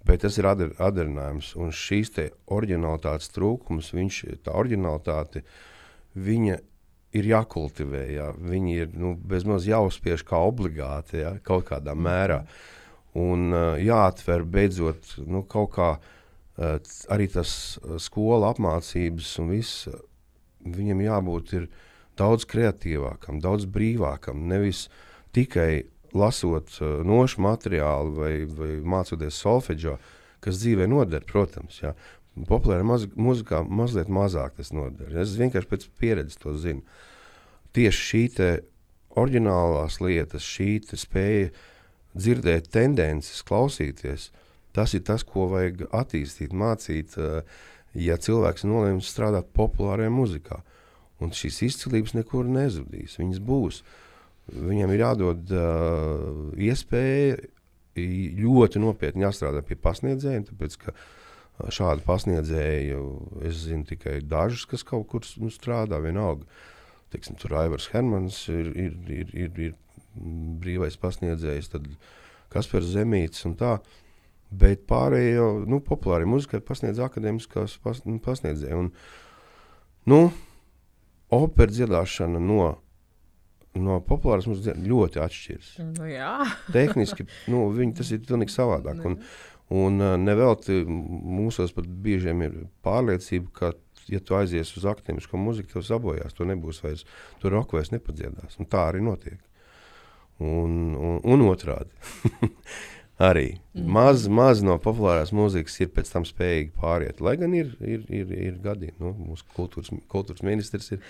Bet 0.00 0.22
tas 0.24 0.38
ir 0.40 0.46
adar, 0.48 0.70
adarinājums, 0.80 1.52
un 1.60 1.74
šīs 1.76 2.14
oriģinālitātes 2.48 3.28
trūkums, 3.34 3.90
viņš, 3.92 4.20
tā 4.46 4.54
oriģinālitāte, 4.56 5.42
viņa 6.16 6.56
ir 7.20 7.28
jākultivē. 7.28 8.06
Jā. 8.14 8.30
Viņi 8.32 8.76
ir 8.80 8.94
nu, 8.96 9.12
bezmaz 9.28 9.68
jāuzspiež 9.68 10.24
kā 10.24 10.40
obligāti, 10.40 11.20
jā, 11.20 11.34
kaut 11.44 11.68
kādā 11.68 11.92
mērā. 11.92 12.40
Un 13.20 13.50
uh, 13.52 13.74
jāatver 13.76 14.46
beidzot 14.48 15.18
nu, 15.26 15.42
kaut 15.44 15.74
kā 15.76 15.90
uh, 15.98 16.16
arī 16.60 17.28
tas 17.32 17.78
skola 18.02 18.52
apmācības 18.54 19.32
un 19.42 19.54
viss. 19.54 19.88
Viņam 20.60 21.00
jābūt 21.06 21.54
daudz 22.20 22.44
kreatīvākam, 22.50 23.40
daudz 23.40 23.64
brīvākam. 23.70 24.44
Nevis 24.50 24.88
tikai 25.32 25.86
lasot 26.12 26.72
uh, 26.80 27.00
nošu 27.06 27.42
materiālu 27.44 28.16
vai, 28.16 28.32
vai 28.44 28.72
mācoties 28.82 29.38
solfeģo, 29.40 29.96
kas 30.44 30.58
dzīvē 30.62 30.88
noder, 30.90 31.24
protams. 31.26 31.80
Jā. 31.84 31.94
Populārā 32.48 32.84
mūzikā 32.84 33.62
mazliet 33.66 34.10
mazāk 34.12 34.56
tas 34.58 34.70
noder. 34.74 35.10
Es 35.22 35.36
vienkārši 35.38 35.70
pēc 35.70 35.88
pieredzes 36.00 36.40
to 36.40 36.54
zinu. 36.58 36.84
Tieši 37.76 38.06
šī 38.10 38.22
oriģinālās 39.20 39.98
lietas, 40.02 40.46
šī 40.46 40.80
spēja 40.98 41.50
dzirdēt 42.14 42.70
tendences, 42.74 43.42
klausīties, 43.46 44.30
tas 44.76 44.94
ir 44.94 45.04
tas, 45.06 45.24
ko 45.26 45.48
vajag 45.52 45.86
attīstīt, 45.90 46.52
mācīt, 46.56 47.16
uh, 47.20 47.40
ja 47.94 48.18
cilvēks 48.20 48.66
nolēma 48.68 49.02
strādāt 49.04 49.50
populārajā 49.56 50.12
mūzikā. 50.14 50.62
Un 51.20 51.34
šīs 51.36 51.58
izcilības 51.66 52.14
nekur 52.16 52.46
nezudīs. 52.48 53.18
Viņas 53.20 53.42
būs. 53.44 53.82
Uh, 53.82 53.98
Viņam 54.50 54.92
ir 54.94 55.02
jādod 55.04 55.52
uh, 55.54 56.50
iespēja 56.58 57.38
ļoti 58.40 58.80
nopietni 58.82 59.26
jāstrādā 59.26 59.62
pie 59.66 59.76
pasniedzējiem, 59.78 60.46
tāpēc 60.48 60.76
ka 60.80 60.94
šādu 61.74 62.04
pasniedzēju 62.06 63.00
es 63.46 63.64
zinu 63.66 63.84
tikai 63.86 64.20
dažus, 64.24 64.64
kas 64.70 64.86
kaut 64.86 65.06
kur 65.10 65.26
nu, 65.42 65.50
strādā 65.52 66.00
vienalga. 66.02 66.48
Teiksim, 67.12 67.36
tur 67.38 67.56
Aivars 67.60 67.90
Hermans 67.92 68.44
ir, 68.50 68.70
ir, 68.78 68.94
ir, 69.10 69.34
ir, 69.34 69.60
ir 69.68 69.74
brīvais 70.62 70.96
pasniedzējs, 71.02 71.72
tad 71.74 71.86
Kaspars 72.50 72.90
Zemīts 72.94 73.44
un 73.46 73.58
tā. 73.58 73.76
Bet 74.50 74.86
pārējo 74.90 75.60
nu, 75.70 75.78
populāri 75.86 76.26
muzikai 76.26 76.58
pasniedz 76.66 76.98
akadēmiskās 77.02 77.76
pas, 77.84 78.00
nu, 78.06 78.18
pasniedzēji. 78.22 78.88
Nu, 80.10 80.20
opera 81.30 81.70
dziedāšana 81.70 82.40
no 82.42 82.72
no 83.78 84.00
populāras 84.02 84.48
mūzikas 84.50 84.80
ļoti 84.82 85.20
atšķiras. 85.22 85.70
Nu, 85.94 86.08
jā. 86.10 86.32
Tehniski 86.74 87.26
nu, 87.52 87.68
viņi, 87.74 87.94
tas 88.00 88.10
ir 88.14 88.24
pilnīgi 88.26 88.54
savādāk. 88.54 89.04
Un, 89.06 89.18
un 89.70 90.06
nevelti 90.24 90.80
mūsos 90.86 91.74
pat 91.76 91.86
bieži 91.86 92.34
ir 92.34 92.56
pārliecība, 92.86 93.52
ka, 93.54 93.72
ja 94.10 94.22
tu 94.24 94.38
aizies 94.38 94.74
uz 94.78 94.88
akadēmisko 94.90 95.38
mūziku, 95.40 95.76
tev 95.76 95.86
sabojās, 95.86 96.34
to 96.34 96.48
nebūs 96.48 96.82
vairs, 96.84 97.06
tu 97.42 97.52
roku 97.52 97.78
vairs 97.78 97.92
nepadziedās. 97.94 98.58
Un 98.58 98.70
tā 98.70 98.88
arī 98.90 99.04
notiek. 99.06 99.38
Un, 100.40 100.96
un, 100.96 101.20
un 101.22 101.46
otrādi. 101.46 101.92
arī 103.20 103.46
mm. 103.76 103.88
maz, 103.92 104.24
maz 104.32 104.62
no 104.64 104.76
populārās 104.80 105.32
mūzikas 105.36 105.76
ir 105.82 105.90
pēc 105.94 106.12
tam 106.14 106.26
spējīgi 106.28 106.72
pāriet. 106.80 107.20
Lai 107.24 107.36
gan 107.40 107.54
ir, 107.56 107.74
ir, 107.84 108.06
ir, 108.08 108.32
ir 108.48 108.60
gadījumi, 108.64 108.96
nu, 109.02 109.12
mūsu 109.30 109.46
kultūras, 109.56 109.92
kultūras 110.10 110.44
ministrs 110.46 110.90
ir, 110.96 111.02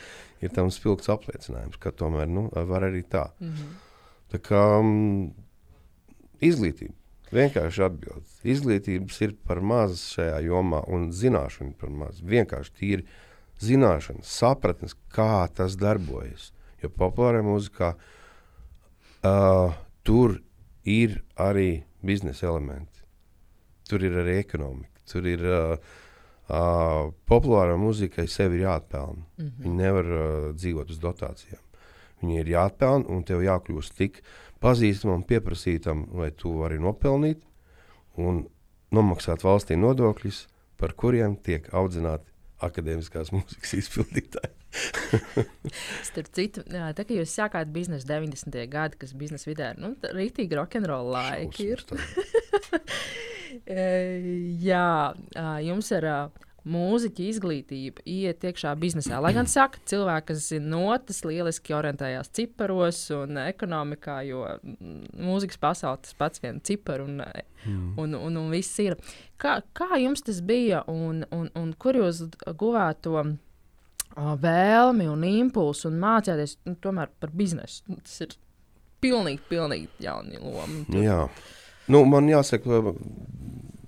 ir 0.43 0.55
tam 0.55 0.73
spilgts 0.75 1.13
apliecinājums, 1.13 1.79
ka 1.81 1.95
tomēr 1.95 2.31
nu, 2.31 2.49
var 2.71 2.89
arī 2.91 3.05
tā. 3.07 3.29
Mm. 3.39 3.77
Tā 4.31 4.41
kā 4.43 4.65
um, 4.81 5.31
izglītība. 6.43 6.97
Vienkārši 7.31 7.83
atbild. 7.87 8.27
Izglītības 8.43 9.21
ir 9.23 9.37
par 9.47 9.61
maz 9.63 10.01
šajā 10.17 10.41
jomā, 10.49 10.81
un 10.91 11.13
zināšana 11.15 11.71
ir 11.71 11.77
par 11.79 11.93
maz. 11.95 12.19
Vienkārši 12.27 12.75
tīri 12.81 13.07
zināšana, 13.63 14.25
sapratnes, 14.27 14.97
kā 15.15 15.47
tas 15.55 15.77
darbojas. 15.79 16.51
Jo 16.83 16.91
populārā 16.91 17.45
mūzikā 17.47 17.93
uh, 17.95 19.79
tur 20.03 20.41
ir 20.83 21.21
arī 21.39 21.85
biznesa 22.07 22.47
elementi. 22.47 23.03
Tur 23.89 24.05
ir 24.07 24.17
arī 24.23 24.39
ekonomika. 24.41 25.03
Tur 25.11 25.27
ir 25.27 25.43
uh, 25.47 25.75
uh, 26.51 27.11
populārā 27.31 27.75
mūzikai 27.81 28.29
sevi 28.31 28.61
ir 28.61 28.69
jāatpelnā. 28.69 29.25
Mm 29.25 29.45
-hmm. 29.47 29.65
Viņi 29.65 29.77
nevar 29.77 30.05
uh, 30.05 30.55
dzīvot 30.55 30.91
uz 30.91 31.01
dotācijām. 31.03 31.63
Viņi 32.23 32.41
ir 32.41 32.53
jāatpelnā 32.55 33.09
un 33.09 33.25
tev 33.25 33.43
jākļūst 33.43 33.97
tik 33.97 34.23
pazīstamam, 34.61 35.23
pieprasītam, 35.25 36.07
lai 36.13 36.31
tu 36.31 36.53
vari 36.59 36.79
nopelnīt 36.79 37.43
un 38.17 38.47
nomaksāt 38.93 39.43
valstī 39.43 39.77
nodokļus, 39.77 40.47
par 40.77 40.93
kuriem 40.93 41.37
tiek 41.37 41.69
audzināti 41.75 42.31
akadēmiskās 42.61 43.33
mūzikas 43.37 43.75
izpildītāji. 43.75 44.60
Starp 46.09 46.29
citu, 46.37 46.63
tā 46.71 47.05
kā 47.05 47.17
jūs 47.17 47.33
sākāt 47.35 47.73
biznesu 47.75 48.07
90. 48.09 48.61
gadi, 48.71 49.01
kas 49.01 49.15
biznesa 49.19 49.51
vidē 49.51 49.73
ir 49.75 49.81
nu, 49.83 49.89
rītīgi 50.15 50.59
rokenrola 50.59 51.11
laiki. 51.17 51.73
Ir. 51.75 51.81
Jā, 54.71 54.87
jums 55.65 55.91
ir 55.97 56.07
mūziķa 56.71 57.23
izglītība 57.25 58.05
iet 58.09 58.45
iekšā 58.45 58.75
biznesā. 58.79 59.21
Lai 59.23 59.33
gan 59.37 59.49
saka, 59.51 59.81
cilvēki, 59.89 60.27
kas 60.31 60.49
zina 60.53 60.69
notis, 60.75 61.23
lieliski 61.25 61.75
orientējās 61.77 62.33
ciparos 62.37 63.01
un 63.17 63.41
ekonomikā, 63.47 64.17
jo 64.29 64.45
mūzikas 65.17 65.61
pasaule 65.61 66.03
tas 66.05 66.15
pats 66.19 66.43
viens 66.45 66.65
cipars 66.67 67.07
un, 67.07 67.23
mm. 67.25 67.87
un, 68.01 68.09
un, 68.19 68.41
un 68.43 68.51
viss 68.53 68.81
ir. 68.85 68.99
Kā, 69.41 69.61
kā 69.77 69.91
jums 70.03 70.23
tas 70.27 70.43
bija 70.45 70.85
un, 70.91 71.25
un, 71.33 71.49
un 71.57 71.73
kur 71.81 71.95
jūs 72.03 72.27
guvāt 72.61 72.97
to? 73.07 73.17
Vēlmi 74.17 75.07
un 75.11 75.25
impulsu 75.25 75.89
un 75.91 75.99
mācīties 76.03 76.59
nu, 76.67 76.77
par 76.81 77.33
biznesu. 77.33 77.83
Nu, 77.89 78.01
tas 78.03 78.21
ir 78.25 78.35
pilnīgi, 79.03 79.43
pilnīgi 79.49 79.89
jauni 80.05 80.41
loma. 80.41 80.85
Jā. 80.95 81.23
Nu, 81.91 82.05
man 82.07 82.29
jāsaka, 82.31 82.95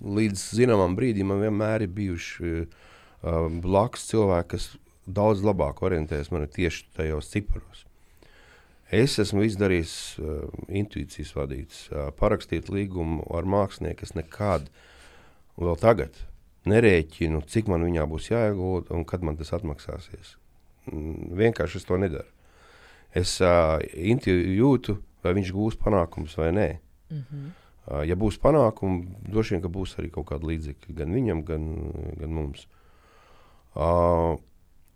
līdz 0.03 0.47
zināmam 0.57 0.97
brīdim 0.99 1.31
man 1.31 1.43
vienmēr 1.43 1.87
ir 1.87 1.93
bijuši 1.95 2.53
uh, 2.63 3.49
blakus 3.63 4.09
cilvēki, 4.11 4.51
kas 4.57 4.69
daudz 5.07 5.45
labāk 5.47 5.83
orientējas 5.85 6.33
man 6.35 6.49
tieši 6.51 6.89
tajos 6.97 7.31
ciparos. 7.33 7.85
Es 8.93 9.17
esmu 9.23 9.47
izdarījis 9.47 9.95
uh, 10.21 10.43
intuīcijas 10.69 11.33
vadīts, 11.37 11.87
uh, 11.91 12.11
parakstīt 12.19 12.69
līgumu 12.73 13.25
ar 13.35 13.49
mākslinieku, 13.49 14.03
kas 14.03 14.17
nekad, 14.19 14.69
vēl 15.61 15.79
tagad, 15.81 16.19
nerēķinu, 16.69 17.43
cik 17.51 17.71
man 17.71 17.85
viņā 17.87 18.07
būs 18.11 18.31
jāiegulda 18.31 18.95
un 18.97 19.07
kad 19.09 19.25
man 19.27 19.39
tas 19.39 19.53
atmaksāsies. 19.57 20.37
Mm, 20.91 21.33
vienkārši 21.39 21.81
es 21.81 21.89
to 21.89 21.99
nedaru. 21.99 22.29
Es 23.15 23.35
uh, 23.45 23.79
jūtu, 23.93 24.97
vai 25.25 25.35
viņš 25.37 25.51
gūs 25.55 25.77
panākumus 25.81 26.37
vai 26.39 26.53
nē. 26.53 26.69
Mm 27.11 27.25
-hmm. 27.25 27.51
uh, 27.87 28.05
ja 28.09 28.17
būs 28.17 28.39
panākumi, 28.41 29.07
droši 29.29 29.57
vien 29.57 29.73
būs 29.73 29.99
arī 29.99 30.11
kaut 30.11 30.31
kāda 30.31 30.47
līdzekļa 30.47 30.95
gan 30.97 31.13
viņam, 31.13 31.45
gan, 31.45 31.69
gan 32.21 32.31
mums. 32.33 32.67
Uh, 33.75 34.39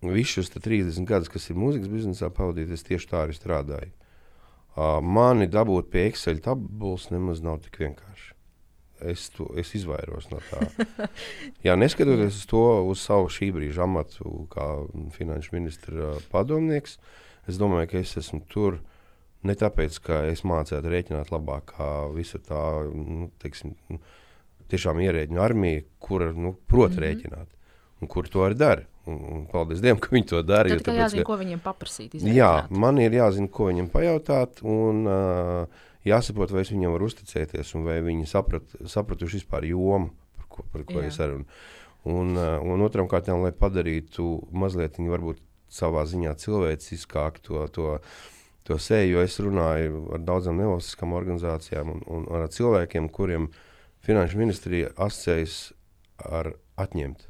visus 0.01 0.49
šos 0.49 0.49
30 0.49 1.05
gadus, 1.05 1.29
kas 1.29 1.49
ir 1.49 1.55
mūzikas 1.55 1.89
biznesā 1.89 2.29
pavadīts, 2.29 2.71
es 2.71 2.83
tieši 2.83 3.07
tā 3.07 3.23
arī 3.25 3.33
strādāju. 3.33 3.91
Uh, 4.77 5.01
mani 5.01 5.47
dabūt 5.47 5.89
pie 5.89 6.07
Excel 6.07 6.39
tabulas 6.39 7.09
nemaz 7.09 7.41
nav 7.41 7.59
tik 7.59 7.79
vienkārši. 7.79 8.36
Es, 9.01 9.27
to, 9.29 9.45
es 9.59 9.73
izvairos 9.77 10.29
no 10.31 10.39
tā. 10.49 10.63
Jā, 11.65 11.75
neskatoties 11.77 12.39
uz 12.41 12.45
to, 12.49 12.63
uz 12.89 13.03
savu 13.03 13.29
šī 13.29 13.51
brīža 13.53 13.85
amatu, 13.85 14.47
kā 14.53 14.65
finanšu 15.17 15.53
ministra 15.53 16.15
padomnieks, 16.31 16.97
es 17.47 17.59
domāju, 17.61 17.91
ka 17.91 17.99
es 18.01 18.15
esmu 18.17 18.41
tur 18.49 18.79
ne 19.45 19.53
tāpēc, 19.57 19.99
ka 20.01 20.23
es 20.31 20.41
mācītu 20.47 20.89
rēķināt 20.93 21.29
labāk, 21.31 21.75
kā 21.77 21.91
visa 22.15 22.41
tā 22.41 22.63
nu, 22.89 23.29
teiksim, 23.43 23.77
tiešām 24.71 24.99
ierēģiņu 25.05 25.43
armija, 25.43 25.85
kura 26.03 26.33
nu, 26.33 26.55
prot 26.67 26.91
mm 26.91 26.97
-hmm. 26.97 27.05
rēķināt 27.05 27.53
un 28.01 28.07
kur 28.11 28.29
to 28.29 28.45
arī 28.45 28.57
dara. 28.57 28.85
Un, 29.07 29.19
un 29.31 29.43
paldies 29.47 29.79
Dievam, 29.79 30.01
ka 30.03 30.11
viņi 30.11 30.27
to 30.27 30.41
dara. 30.43 30.69
Tad, 30.69 30.83
tāpēc, 30.83 30.99
jāzina, 30.99 31.23
ka, 31.23 31.29
ko 31.29 31.37
viņiem 31.39 31.61
paprasīt. 31.63 32.17
Jā, 32.27 32.51
man 32.69 32.99
ir 32.99 33.15
jāzina, 33.15 33.47
ko 33.47 33.69
viņiem 33.69 33.87
pajautāt. 33.93 34.59
Un, 34.67 35.05
uh, 35.07 35.85
jāsaprot, 36.07 36.53
vai 36.55 36.63
es 36.65 36.71
viņam 36.73 36.95
varu 36.95 37.09
uzticēties, 37.11 37.73
un 37.77 37.87
vai 37.87 37.97
viņi 38.05 38.29
saprat, 38.29 38.77
sapratuši 38.87 39.41
vispār 39.41 39.67
jomu, 39.69 40.13
par 40.37 40.47
ko, 40.53 40.65
par 40.73 40.87
ko 40.87 41.03
es 41.03 41.19
runāju. 41.19 41.45
Un, 42.07 42.33
uh, 42.39 42.55
un 42.63 42.85
otram 42.85 43.09
kārtām, 43.11 43.43
lai 43.43 43.51
padarītu 43.51 44.25
mazliet 44.55 44.99
viņu 44.99 45.11
varbūt 45.11 45.43
savā 45.73 46.05
ziņā 46.07 46.37
cilvēciskāku 46.39 47.43
to. 47.43 47.67
to 47.75 47.99
To 48.67 48.75
seju, 48.75 49.13
jo 49.13 49.21
es 49.23 49.37
runāju 49.39 50.01
ar 50.11 50.19
daudzām 50.27 50.57
nevalstiskām 50.59 51.13
organizācijām 51.15 51.93
un, 51.93 52.01
un, 52.03 52.25
un 52.27 52.41
ar 52.43 52.49
cilvēkiem, 52.51 53.07
kuriem 53.15 53.45
finanšu 54.03 54.41
ministrija 54.41 54.89
asociējas 54.91 55.55
ar 56.27 56.49
atņemt. 56.75 57.26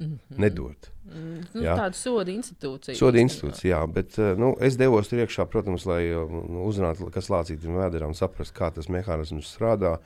Mm 0.00 0.06
-hmm. 0.06 0.38
Nedot. 0.40 0.90
Mm, 1.04 1.40
nu, 1.54 1.62
jā. 1.62 1.74
tāda 1.76 1.92
soda 1.92 2.32
institūcija. 2.32 2.96
Soda 2.96 3.18
institūcija, 3.18 3.76
jā. 3.76 3.92
Bet 3.92 4.18
uh, 4.18 4.38
nu, 4.38 4.54
es 4.60 4.76
devos 4.76 5.08
tur 5.08 5.18
iekšā, 5.18 5.44
protams, 5.46 5.84
lai 5.86 6.08
nu, 6.08 6.64
uzzinātu, 6.64 7.10
kas 7.12 7.28
lācītam 7.28 7.76
vēderām, 7.76 8.14
saprast, 8.14 8.54
kā 8.56 8.70
tas 8.70 8.88
mehānisms 8.88 9.52
strādā. 9.56 9.98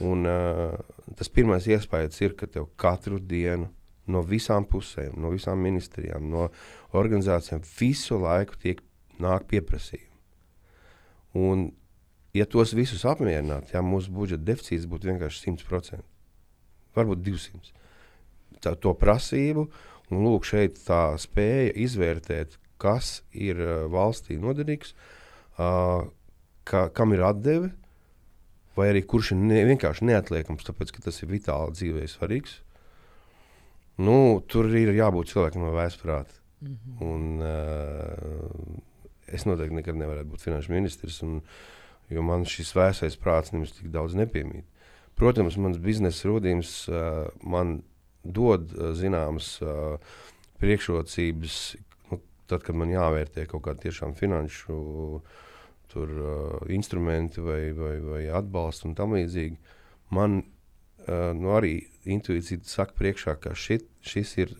Un, 0.00 0.24
uh, 0.26 0.78
tas 1.16 1.28
pirmais 1.28 1.66
iespējas 1.66 2.20
ir, 2.20 2.34
ka 2.34 2.46
tev 2.46 2.70
katru 2.76 3.18
dienu 3.18 3.68
no 4.06 4.22
visām 4.22 4.64
pusēm, 4.64 5.20
no 5.20 5.30
visām 5.30 5.60
ministrijām, 5.62 6.30
no 6.30 6.48
organizācijām 6.92 7.62
visu 7.78 8.18
laiku 8.18 8.56
tiek 8.56 8.82
nāk 9.20 9.46
pieprasījumi. 9.50 10.10
Un, 11.34 11.72
ja 12.34 12.46
tos 12.46 12.74
visus 12.74 13.04
apmierinātu, 13.04 13.74
ja 13.74 13.82
mūsu 13.82 14.12
budžeta 14.14 14.44
deficīts 14.44 14.86
būtu 14.90 15.10
vienkārši 15.10 15.50
100%, 15.50 16.02
varbūt 16.94 17.24
200%. 17.26 17.83
Tā, 18.64 18.74
to 18.80 18.94
prasību, 18.98 19.68
un 20.10 20.26
lūk, 20.26 20.46
šeit 20.48 20.80
tā 20.86 21.14
spēja 21.20 21.72
izvērtēt, 21.84 22.58
kas 22.80 23.22
ir 23.32 23.60
uh, 23.60 23.72
valstī 23.92 24.36
noderīgs, 24.40 24.94
uh, 25.58 26.04
ka, 26.68 26.88
kam 26.96 27.14
ir 27.16 27.24
atdeve, 27.24 27.72
vai 28.74 28.90
arī 28.90 29.04
kurš 29.06 29.34
ir 29.34 29.42
ne, 29.42 29.60
vienkārši 29.70 30.08
neatliekams, 30.10 30.66
tāpēc 30.66 30.94
ka 30.94 31.04
tas 31.06 31.22
ir 31.22 31.30
vitāli 31.30 31.76
dzīvē 31.76 32.08
svarīgs. 32.10 32.58
Nu, 34.02 34.42
tur 34.50 34.66
ir 34.74 34.90
jābūt 34.96 35.30
cilvēkam 35.30 35.62
no 35.62 35.70
vēsturprāta. 35.76 36.40
Mm 36.64 36.76
-hmm. 36.76 37.06
Un, 37.06 37.22
uh, 37.40 38.82
es 39.26 39.44
noteikti 39.46 39.74
nekad 39.74 39.96
nevarētu 39.96 40.30
būt 40.32 40.42
finanšu 40.42 40.72
ministrs. 40.72 41.22
Un, 41.22 41.42
jo 42.10 42.22
man 42.22 42.44
šis 42.44 42.74
vēsais 42.74 43.16
prāts 43.20 43.52
nemaz 43.52 43.72
tik 43.72 43.90
daudz 43.94 44.14
nepiemīt. 44.14 44.64
Protams, 45.14 45.56
mans 45.56 45.78
biznesa 45.78 46.28
rudījums 46.28 46.88
uh, 46.90 47.28
man 47.42 47.82
dod 48.24 48.72
uh, 48.72 48.90
zināmas 48.96 49.56
uh, 49.62 49.96
priekšrocības, 50.62 51.58
nu, 52.10 52.20
tad, 52.50 52.64
kad 52.66 52.78
man 52.78 52.92
jāvērtē 52.92 53.46
kaut 53.50 53.66
kādi 53.68 53.88
tiešām 53.88 54.16
finanšu 54.18 54.76
tur, 55.92 56.12
uh, 56.18 56.58
instrumenti 56.72 57.44
vai, 57.44 57.62
vai, 57.76 57.96
vai 58.02 58.22
atbalsts 58.32 58.88
un 58.88 58.96
tam 58.98 59.16
līdzīgi. 59.18 59.60
Man 60.14 60.42
nu, 61.04 61.50
arī 61.52 61.82
intuīcija 62.08 62.64
saka 62.64 62.94
priekšā, 62.96 63.34
ka 63.36 63.50
šit, 63.52 63.82
šis 64.00 64.30
ir 64.40 64.54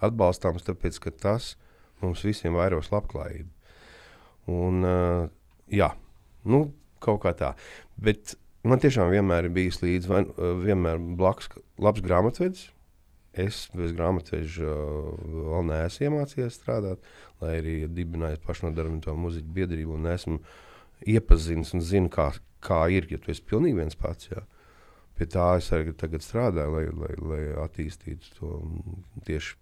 atbalstāms, 0.00 0.64
tāpēc 0.64 0.96
ka 1.04 1.12
tas 1.12 1.50
mums 2.00 2.22
visiem 2.24 2.56
vairos 2.56 2.88
labklājību. 2.94 3.50
Un, 4.48 4.86
jā, 5.68 5.90
Nu, 6.44 6.66
kaut 7.02 7.22
kā 7.22 7.32
tā. 7.38 7.52
Bet 8.00 8.34
man 8.68 8.82
tiešām 8.82 9.10
vienmēr 9.12 9.48
ir 9.48 9.56
bijis 9.56 9.80
līdzi, 9.82 10.10
vai, 10.10 10.22
vienmēr 10.62 11.00
blakus 11.18 11.50
labs 11.82 12.04
grāmatvedis. 12.04 12.68
Es 13.32 13.64
bez 13.72 13.94
grāmatveža 13.96 14.72
vēl 15.24 15.62
neesmu 15.70 16.08
iemācījies 16.08 16.58
strādāt, 16.58 17.00
lai 17.40 17.54
arī 17.62 17.76
dibināju 17.88 18.42
pašnodarbināto 18.44 19.14
muziķu 19.16 19.54
biedrību 19.56 19.96
un 19.96 20.10
esmu 20.12 20.36
iepazinis 21.08 21.72
un 21.72 21.80
zinu, 21.80 22.10
kā, 22.12 22.28
kā 22.60 22.82
ir, 22.92 23.08
ja 23.08 23.18
tu 23.18 23.32
esi 23.32 23.44
pilnīgi 23.48 23.80
viens 23.80 23.96
pats. 23.96 24.28
Jā. 24.28 24.44
Pie 25.16 25.28
tā 25.32 25.48
es 25.56 25.70
arī 25.72 25.96
tagad 25.96 26.24
strādāju, 26.24 26.76
lai, 26.76 26.84
lai, 27.00 27.16
lai 27.32 27.40
attīstītu 27.64 28.36
to 28.36 28.52
tieši 29.24 29.56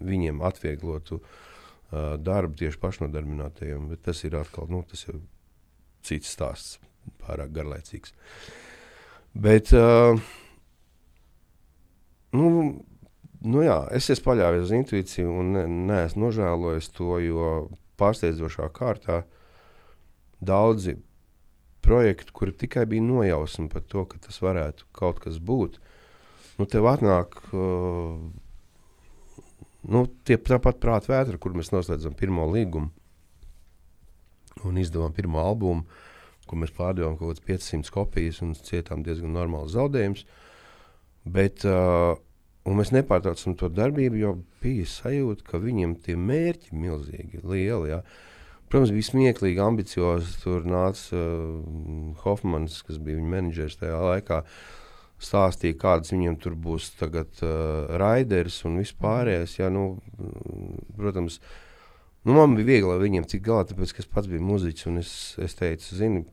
viņiem 0.00 0.40
atvieglotu 0.44 1.20
uh, 1.20 2.16
darbu 2.16 2.56
tieši 2.60 2.80
pašnodarbinātajiem. 2.80 3.88
Bet 3.92 4.06
tas 4.08 4.24
ir 4.24 4.40
atkal, 4.40 4.68
nu, 4.72 4.80
tas 4.88 5.04
cits 6.06 6.32
stāsts, 6.32 6.80
pārāk 7.22 7.52
garlaicīgs. 7.54 8.14
Bet, 9.34 9.72
uh, 9.76 10.18
nu, 12.34 12.48
nu 13.40 13.66
jā, 13.66 13.78
es 13.94 14.10
esmu 14.10 14.30
paļāvies 14.30 14.66
uz 14.66 14.74
intuīciju 14.80 15.36
un 15.42 15.52
ne, 15.54 15.66
neesmu 15.92 16.26
nožēlojis 16.26 16.90
to, 16.96 17.12
jo 17.22 17.52
pārsteidzošā 18.00 18.66
kārtā 18.74 19.22
daudzi 20.40 20.96
projekti, 21.84 22.34
kuri 22.36 22.56
tikai 22.56 22.86
bija 22.90 23.04
nojausmi 23.04 23.70
par 23.72 23.84
to, 23.88 24.04
ka 24.08 24.20
tas 24.26 24.40
varētu 24.42 24.88
kaut 24.96 25.20
kas 25.22 25.38
būt, 25.38 25.78
nu, 26.58 26.66
tev 26.68 26.88
atnāk 26.90 27.38
uh, 27.52 28.18
nu, 29.88 30.04
tie 30.26 30.36
tāpat 30.36 30.80
prāta 30.82 31.14
vētra, 31.14 31.38
kur 31.40 31.54
mēs 31.56 31.72
noslēdzam 31.72 32.16
pirmo 32.18 32.46
līgumu 32.50 32.90
un 34.66 34.80
izdevām 34.80 35.14
pirmo 35.16 35.40
albumu, 35.40 35.86
ko 36.50 36.58
mēs 36.58 36.72
pārdevām 36.74 37.16
kaut 37.18 37.36
kādas 37.36 37.46
500 37.46 37.94
kopijas 37.94 38.40
un 38.44 38.56
cietām 38.58 39.04
diezgan 39.06 39.32
normāls 39.36 39.76
zaudējums. 39.76 40.24
Bet, 41.30 41.64
uh, 41.68 42.16
mēs 42.66 42.92
nepārtraucam 42.96 43.56
to 43.60 43.70
darbību, 43.72 44.18
jo 44.18 44.34
bija 44.64 44.88
sajūta, 44.88 45.46
ka 45.46 45.62
viņiem 45.62 45.94
tie 46.04 46.16
mērķi 46.18 46.72
ir 46.72 46.82
milzīgi, 46.82 47.44
lieli. 47.44 47.92
Ja. 47.92 48.02
Protams, 48.70 48.92
bija 48.94 49.08
smieklīgi, 49.10 49.62
ambiciozi. 49.62 50.36
Tur 50.42 50.68
nāca 50.68 51.16
uh, 51.16 52.12
Hofmans, 52.24 52.82
kas 52.86 53.00
bija 53.02 53.20
viņa 53.20 53.34
menedžers 53.36 53.80
tajā 53.80 54.02
laikā. 54.10 54.42
Stāstīja, 55.20 55.76
kādas 55.76 56.14
viņam 56.14 56.38
tur 56.40 56.54
būs 56.56 56.94
tagad 56.96 57.42
uh, 57.44 57.90
raiders 58.00 58.62
un 58.64 58.78
vispārējais. 58.80 59.58
Ja, 59.60 59.68
nu, 59.72 59.90
protams, 60.96 61.42
Nu, 62.24 62.34
man 62.36 62.52
bija 62.52 62.68
viegli 62.68 62.92
ar 62.92 63.00
viņiem 63.00 63.24
tikt 63.24 63.46
galā, 63.46 63.64
tāpēc, 63.64 63.94
ka 63.96 64.02
es 64.02 64.10
pats 64.12 64.28
biju 64.28 64.44
muzeķis. 64.44 64.88
Es, 65.00 65.12
es 65.40 65.56
teicu, 65.56 65.94
zini, 65.96 66.26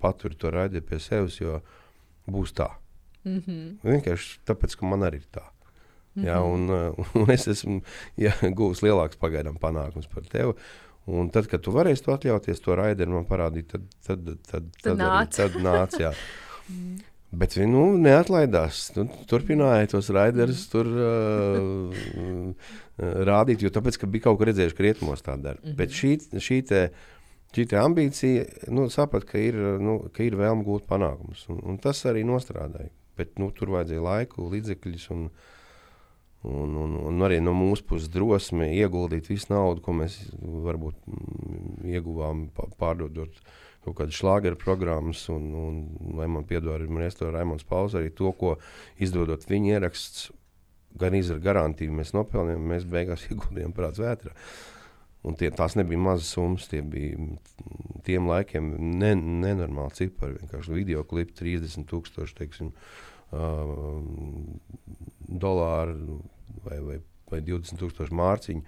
paturi 0.00 0.38
to 0.38 0.50
raidīju 0.54 0.86
pie 0.88 0.98
sevis, 1.02 1.40
jo 1.40 1.60
būs 2.30 2.54
tā. 2.56 2.70
Mm 3.24 3.42
-hmm. 3.46 3.64
Vienkārši 3.84 4.38
tāpēc, 4.48 4.76
ka 4.76 4.86
man 4.86 5.00
arī 5.00 5.20
ir 5.20 5.26
tā. 5.32 5.42
Mm 6.14 6.22
-hmm. 6.22 6.28
jā, 6.28 6.38
un, 6.40 6.94
un 7.22 7.30
es 7.30 7.48
esmu 7.48 7.82
jā, 8.16 8.32
guvis 8.54 8.82
lielāks 8.82 9.16
pagaidām 9.16 9.58
panākums 9.58 10.08
par 10.14 10.22
tevi. 10.22 10.54
Un 11.06 11.30
tad, 11.30 11.46
kad 11.46 11.60
tu 11.60 11.72
varēsi 11.72 12.04
to 12.04 12.12
atļauties, 12.12 12.60
to 12.60 12.74
raidījumu 12.76 13.14
man 13.14 13.24
parādīt, 13.24 13.66
tad, 13.72 13.82
tad, 14.06 14.24
tad, 14.24 14.38
tad, 14.50 14.64
tad, 14.82 14.98
nāc. 14.98 15.36
Tad 15.36 15.54
nāc. 15.54 15.96
Bet 17.30 17.54
viņi 17.54 17.70
nu, 17.70 17.84
neatlaidās. 18.02 18.88
Nu, 18.96 19.04
turpināja 19.30 19.86
tos 19.92 20.08
raidījus 20.10 20.64
tur 20.72 20.88
uh, 20.90 21.94
rādīt, 23.30 23.62
jo 23.62 23.70
tāpēc, 23.70 24.00
bija 24.10 24.26
kaut 24.26 24.40
kur 24.40 24.50
redzējuši, 24.50 24.76
ka 24.76 24.86
rietumos 24.86 25.22
tā 25.22 25.36
dara. 25.38 25.58
Mm 25.62 25.68
-hmm. 25.68 25.76
Bet 25.78 25.94
šī, 25.94 26.10
šī, 26.34 26.58
te, 26.66 26.80
šī 27.56 27.66
ambīcija, 27.80 28.70
nu, 28.74 28.88
saprat, 28.92 29.26
ka 29.28 29.40
ir, 29.42 29.58
nu, 29.82 29.98
ka 30.14 30.24
ir 30.26 30.38
vēlme 30.38 30.66
gūt 30.66 30.88
panākumus. 30.90 31.46
Un, 31.52 31.62
un 31.72 31.78
tas 31.82 32.02
arī 32.10 32.24
nostrādāja. 32.28 32.92
Bet 33.18 33.40
nu, 33.42 33.50
tur 33.56 33.72
vajadzēja 33.76 34.04
laiku, 34.10 34.50
līdzekļus. 34.52 35.08
Un, 35.16 35.30
Un, 36.40 36.70
un, 36.72 36.94
un 37.04 37.20
arī 37.20 37.36
no 37.44 37.52
mūsu 37.52 37.84
puses 37.84 38.08
drosme 38.08 38.70
ieguldīt 38.72 39.26
visu 39.28 39.50
naudu, 39.50 39.82
ko 39.84 39.92
mēs 39.92 40.14
varbūt 40.40 41.02
ieguvām 41.84 42.46
pārdodot 42.80 43.34
uh, 43.36 43.50
kaut 43.84 43.96
kādas 43.96 44.18
šlāgeru 44.18 44.58
programmas, 44.60 45.22
un, 45.32 45.46
un 45.56 45.78
lai 46.18 46.28
man 46.28 46.44
piedod 46.48 46.74
arī 46.74 46.88
Raimons 47.32 47.64
Pauls, 47.64 47.96
arī 47.96 48.12
to, 48.12 48.32
ko 48.32 48.56
izdodot 49.00 49.46
viņa 49.48 49.78
ieraksts, 49.78 50.30
gan 51.00 51.14
ar 51.16 51.40
garantiju 51.40 51.92
mēs 51.92 52.12
nopelnījām, 52.16 52.68
mēs 52.74 52.84
beigās 52.84 53.24
ieguldījām 53.30 53.72
prātā 53.76 54.04
vētrā. 54.04 54.34
Un 55.26 55.36
tie, 55.36 55.50
tās 55.52 55.76
nebija 55.76 56.00
mazas 56.00 56.30
summas, 56.32 56.68
tie 56.70 56.80
bija 56.80 57.18
tiem 58.06 58.28
laikiem 58.30 58.70
ne, 59.00 59.12
nenormāli 59.18 59.98
cipari. 59.98 60.38
Vienkārši 60.40 60.76
video 60.76 61.04
klipi 61.04 61.36
30,000 61.42 62.38
teiksim, 62.38 62.70
uh, 63.36 63.74
dolāru 65.28 66.22
vai, 66.64 66.78
vai, 66.86 66.96
vai 67.28 67.42
20,000 67.44 68.16
mārciņu 68.16 68.64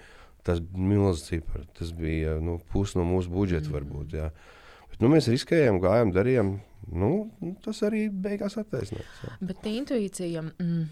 Tas 0.46 0.58
bija 0.62 0.88
milzīgs 0.90 1.28
cipars. 1.28 1.68
Tas 1.78 1.92
bija 1.94 2.36
nu, 2.42 2.56
pusi 2.72 2.98
no 2.98 3.06
mūsu 3.06 3.30
budžeta, 3.32 3.68
mm. 3.68 3.76
varbūt. 3.76 4.16
Jā. 4.18 4.30
Bet, 4.90 4.98
nu, 5.04 5.10
mēs 5.12 5.30
riskējām, 5.30 5.78
gājām, 5.82 6.10
darījām. 6.14 6.56
Nu, 6.90 7.12
tas 7.62 7.84
arī 7.86 8.08
beigās 8.10 8.58
attaisnojās. 8.58 9.22
Bet 9.40 9.68
intuīcija. 9.70 10.42
Mm. 10.58 10.90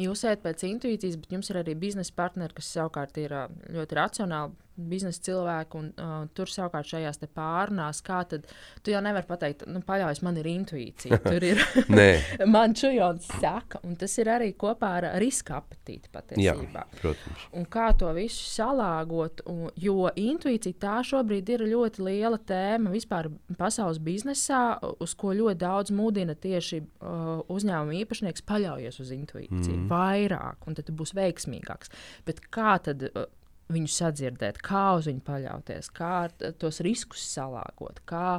Jūs 0.00 0.22
ejat 0.24 0.44
pēc 0.44 0.62
intuīcijas, 0.68 1.18
bet 1.20 1.32
jums 1.34 1.50
ir 1.50 1.58
arī 1.60 1.74
biznesa 1.76 2.14
partneri, 2.16 2.54
kas 2.56 2.68
savukārt 2.76 3.18
ir 3.20 3.34
ļoti 3.74 3.96
racionāli 3.98 4.54
biznesa 4.90 5.22
cilvēku, 5.28 5.80
un 5.80 5.90
uh, 5.94 6.16
tur 6.36 6.50
savukārt 6.50 6.88
šajās 6.90 7.20
pārunās, 7.34 8.00
kā 8.04 8.22
tad 8.28 8.46
tu 8.84 8.94
jau 8.94 9.00
nevari 9.04 9.28
pateikt, 9.28 9.66
nu, 9.70 9.82
paļaujies, 9.86 10.22
man 10.26 10.38
ir 10.40 10.48
intuīcija. 10.50 11.20
Tur 11.30 11.44
ir 11.46 11.60
man 12.54 12.74
čujons 12.76 13.28
saka, 13.40 13.82
un 13.86 13.96
tas 14.00 14.16
ir 14.18 14.30
arī 14.32 14.52
kopā 14.58 14.92
ar 15.00 15.08
riska 15.22 15.58
apetīti 15.60 16.10
patiesībā. 16.12 16.84
Jā, 16.84 16.86
protams. 17.00 17.46
Un 17.56 17.66
kā 17.70 17.90
to 17.98 18.10
visu 18.16 18.42
salāgot, 18.48 19.44
un, 19.50 19.68
jo 19.80 20.08
intuīcija 20.08 20.80
tā 20.80 20.98
šobrīd 21.06 21.54
ir 21.54 21.66
ļoti 21.70 22.06
liela 22.06 22.38
tēma 22.38 22.92
vispār 22.94 23.30
pasaules 23.58 24.00
biznesā, 24.02 24.62
uz 25.02 25.14
ko 25.18 25.34
ļoti 25.36 25.60
daudz 25.60 25.94
mudina 25.94 26.36
tieši 26.38 26.80
uh, 26.82 27.42
uzņēmuma 27.50 27.98
īpašnieks 28.02 28.46
paļaujies 28.48 29.00
uz 29.02 29.12
intuīciju 29.16 29.76
mm. 29.76 29.90
vairāk, 29.90 30.64
un 30.66 30.78
tad 30.78 30.90
būs 30.96 31.14
veiksmīgāks. 31.18 31.92
Bet 32.28 32.42
kā 32.52 32.78
tad? 32.84 33.10
Uh, 33.10 33.28
viņu 33.72 33.90
sadzirdēt, 33.94 34.60
kā 34.64 34.90
uz 34.98 35.08
viņu 35.10 35.24
paļauties, 35.26 35.90
kā 35.96 36.28
tos 36.60 36.80
riskus 36.84 37.24
salāgot. 37.34 38.02
Kā 38.08 38.38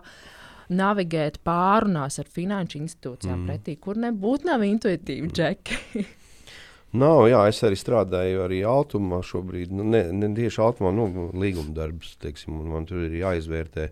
Navigēt 0.71 1.41
pārunās 1.43 2.15
ar 2.21 2.29
finanšu 2.32 2.79
institūcijām, 2.79 3.41
mm. 3.41 3.47
pretī, 3.49 3.73
kur 3.82 3.97
nebūtu 3.99 4.47
nav 4.47 4.61
intuitīvi 4.63 5.27
džeki. 5.27 6.05
Nav, 7.01 7.25
jā, 7.27 7.41
es 7.47 7.59
arī 7.63 7.75
strādāju 7.79 8.45
arī 8.45 8.61
automā 8.67 9.21
šobrīd. 9.23 9.73
Nu, 9.75 9.84
ne, 9.88 10.05
ne 10.15 10.29
tieši 10.36 10.61
automā, 10.63 10.93
nu, 10.95 11.27
līguma 11.39 11.75
darbs, 11.75 12.13
teiksim, 12.23 12.57
un 12.59 12.71
man 12.71 12.88
tur 12.88 13.03
ir 13.03 13.17
jāizvērtē 13.19 13.89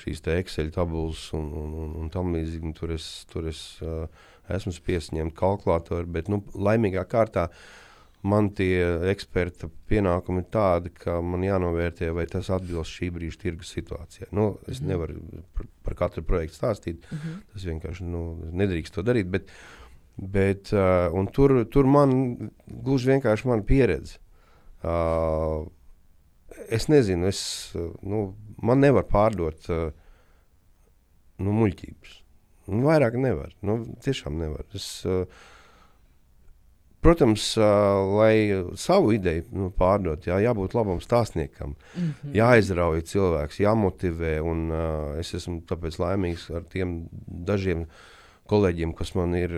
šīs 0.00 0.20
Excel 0.36 0.68
tabulas 0.72 1.26
un, 1.36 1.48
un, 1.56 1.76
un, 1.84 1.94
un 2.02 2.10
tam 2.12 2.32
līdzīgi. 2.36 2.72
Tur 2.78 2.92
es, 2.96 3.08
tur 3.32 3.48
es 3.48 3.62
uh, 3.84 4.06
esmu 4.48 4.72
spiests 4.76 5.12
ņemt 5.16 5.36
kalkulātoru, 5.36 6.08
bet 6.18 6.28
nu, 6.32 6.40
laimīgā 6.56 7.04
kārtā 7.08 7.48
uh, 7.48 7.87
man 8.26 8.50
tie 8.54 8.82
eksperta 9.12 9.68
pienākumi 9.90 10.42
ir 10.42 10.48
tādi, 10.52 10.90
ka 10.94 11.18
man 11.22 11.44
jānovērtē, 11.46 12.10
vai 12.16 12.26
tas 12.30 12.50
atbilst 12.54 12.96
šī 12.96 13.10
brīža 13.14 13.42
tirgus 13.44 13.70
situācijai. 13.76 14.28
Nu, 14.34 14.58
es 14.66 14.80
mm 14.80 14.84
-hmm. 14.84 14.88
nevaru 14.88 15.42
par, 15.54 15.66
par 15.82 15.94
katru 15.94 16.22
projektu 16.22 16.56
stāstīt. 16.56 16.96
Mm 17.10 17.18
-hmm. 17.18 17.40
Tas 17.52 17.64
vienkārši 17.64 18.04
nu, 18.04 18.50
nedrīkst 18.52 18.94
to 18.94 19.02
darīt. 19.02 19.30
Bet, 19.30 19.50
bet, 20.16 20.72
uh, 20.72 21.26
tur, 21.32 21.64
tur 21.70 21.86
man 21.86 22.50
gluži 22.66 23.10
vienkārši 23.10 23.46
mana 23.46 23.62
pieredze. 23.62 24.18
Uh, 24.82 25.66
es 26.68 26.88
nezinu, 26.88 27.26
es, 27.26 27.74
nu, 28.02 28.34
man 28.62 28.80
nevar 28.80 29.04
pārdot 29.04 29.70
uh, 29.70 29.92
nu, 31.38 31.52
muļķības. 31.52 32.22
Nu, 32.66 32.82
vairāk 32.86 33.16
nevar. 33.16 33.54
Nu, 33.62 33.86
tiešām 34.00 34.38
nevar. 34.38 34.64
Es, 34.74 35.06
uh, 35.06 35.24
Protams, 37.08 37.44
lai 38.18 38.34
savu 38.76 39.14
ideju 39.16 39.46
nu, 39.56 39.70
pārdot, 39.72 40.26
jā, 40.28 40.36
jābūt 40.44 40.74
labam 40.76 40.98
stāstniekam, 41.00 41.72
mm 41.72 42.02
-hmm. 42.02 42.34
jāizrauj 42.36 43.00
cilvēks, 43.08 43.62
jāmotivē. 43.64 44.34
Un, 44.44 44.66
uh, 44.68 45.16
es 45.16 45.32
esmu 45.34 45.62
tāpēc 45.64 45.96
laimīgs 46.02 46.50
ar 46.52 46.66
tiem 46.68 47.08
dažiem 47.26 47.86
kolēģiem, 48.48 48.92
kas 48.92 49.14
man 49.14 49.32
ir 49.38 49.54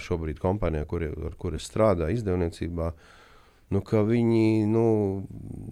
šobrīd 0.00 0.40
kompānijā, 0.40 0.86
kur, 0.88 1.04
ar 1.04 1.36
kuriem 1.36 1.60
strādāju 1.60 2.16
izdevniecībā. 2.16 2.92
Nu, 3.74 3.82
viņi, 3.84 4.64
nu, 4.64 4.86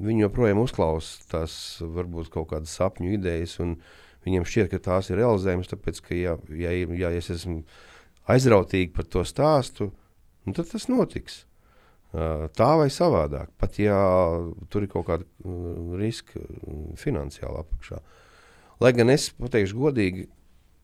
viņi 0.05 0.27
joprojām 0.27 0.61
uzklausa 0.61 1.25
tās 1.33 1.55
varbūt 1.81 2.29
kaut 2.29 2.51
kādas 2.53 2.77
sapņu 2.77 3.17
idejas, 3.17 3.59
un 3.61 3.79
viņiem 4.27 4.45
šķiet, 4.45 4.69
ka 4.69 4.85
tās 4.91 5.09
ir 5.09 5.21
realizējamas. 5.23 5.73
Tāpēc, 5.73 6.05
ka, 6.05 6.15
ja, 6.15 6.37
ja, 6.49 6.77
ja 6.77 7.11
es 7.17 7.31
esmu 7.31 7.63
aizrautīgi 8.29 8.93
par 8.93 9.09
to 9.09 9.25
stāstu, 9.25 9.93
nu, 10.47 10.55
tad 10.57 10.71
tas 10.73 10.89
notiks. 10.91 11.43
Tā 12.13 12.69
vai 12.77 12.91
savādāk, 12.93 13.49
pat 13.57 13.79
ja 13.81 13.97
tur 14.69 14.85
ir 14.85 14.91
kaut 14.93 15.07
kāda 15.09 15.25
riska 15.97 16.43
finansiāli 17.01 17.63
apakšā. 17.63 18.03
Lai 18.85 18.93
gan 18.93 19.13
es 19.15 19.31
pateikšu 19.39 19.79
godīgi, 19.81 20.27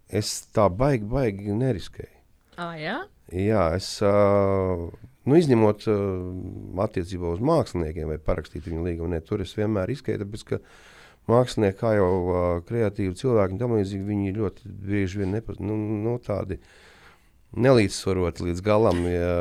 es 0.08 0.30
tā 0.56 0.70
baigi, 0.72 1.04
baigi 1.10 1.56
neriskēju. 1.58 2.14
Ah, 2.58 2.72
jā? 2.80 2.96
jā, 3.28 3.66
es 3.76 3.90
nu, 4.00 5.36
izņemot 5.36 5.84
attiecībā 6.86 7.34
uz 7.36 7.44
māksliniekiem 7.44 8.08
vai 8.14 8.18
parakstīt 8.22 8.64
viņu 8.70 8.86
līgumu, 8.88 9.12
ne, 9.12 9.20
tur 9.20 9.44
es 9.44 9.52
vienmēr 9.58 9.90
riskēju, 9.92 10.24
tāpēc 10.24 10.48
ka 10.48 10.62
mākslinieki, 11.28 11.78
kā 11.82 11.92
jau 11.98 12.10
kreatīvi 12.66 13.20
cilvēki, 13.20 13.60
tam 13.60 13.76
līdzīgi 13.76 14.08
viņi 14.08 14.36
ļoti 14.38 14.76
bieži 14.88 15.26
vien 15.26 15.36
nepa, 15.36 15.60
nu, 15.60 15.76
nu, 15.76 16.16
tādi. 16.24 16.56
Uh, 16.56 16.87
nelīdzsvaroti 17.56 18.48
līdz 18.48 18.64
galam, 18.64 19.04
ja, 19.08 19.32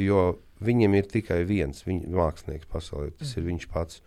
jo 0.00 0.24
viņiem 0.64 0.96
ir 0.98 1.08
tikai 1.10 1.42
viens 1.48 1.84
viņa 1.86 2.12
mākslinieks 2.16 2.68
pasaulē. 2.72 3.12
Tas 3.16 3.34
ir 3.36 3.46
viņš 3.46 3.68
pats. 3.72 4.02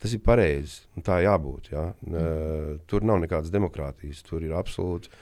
Tas 0.00 0.12
ir 0.12 0.20
pareizi. 0.24 0.84
Tā 1.04 1.22
jābūt. 1.24 1.70
Ja. 1.72 1.88
Mm. 2.04 2.80
Tur 2.88 3.04
nav 3.08 3.22
nekādas 3.22 3.52
demokrātijas. 3.52 4.20
Tur 4.26 4.44
ir 4.44 4.52
absolūti 4.56 5.12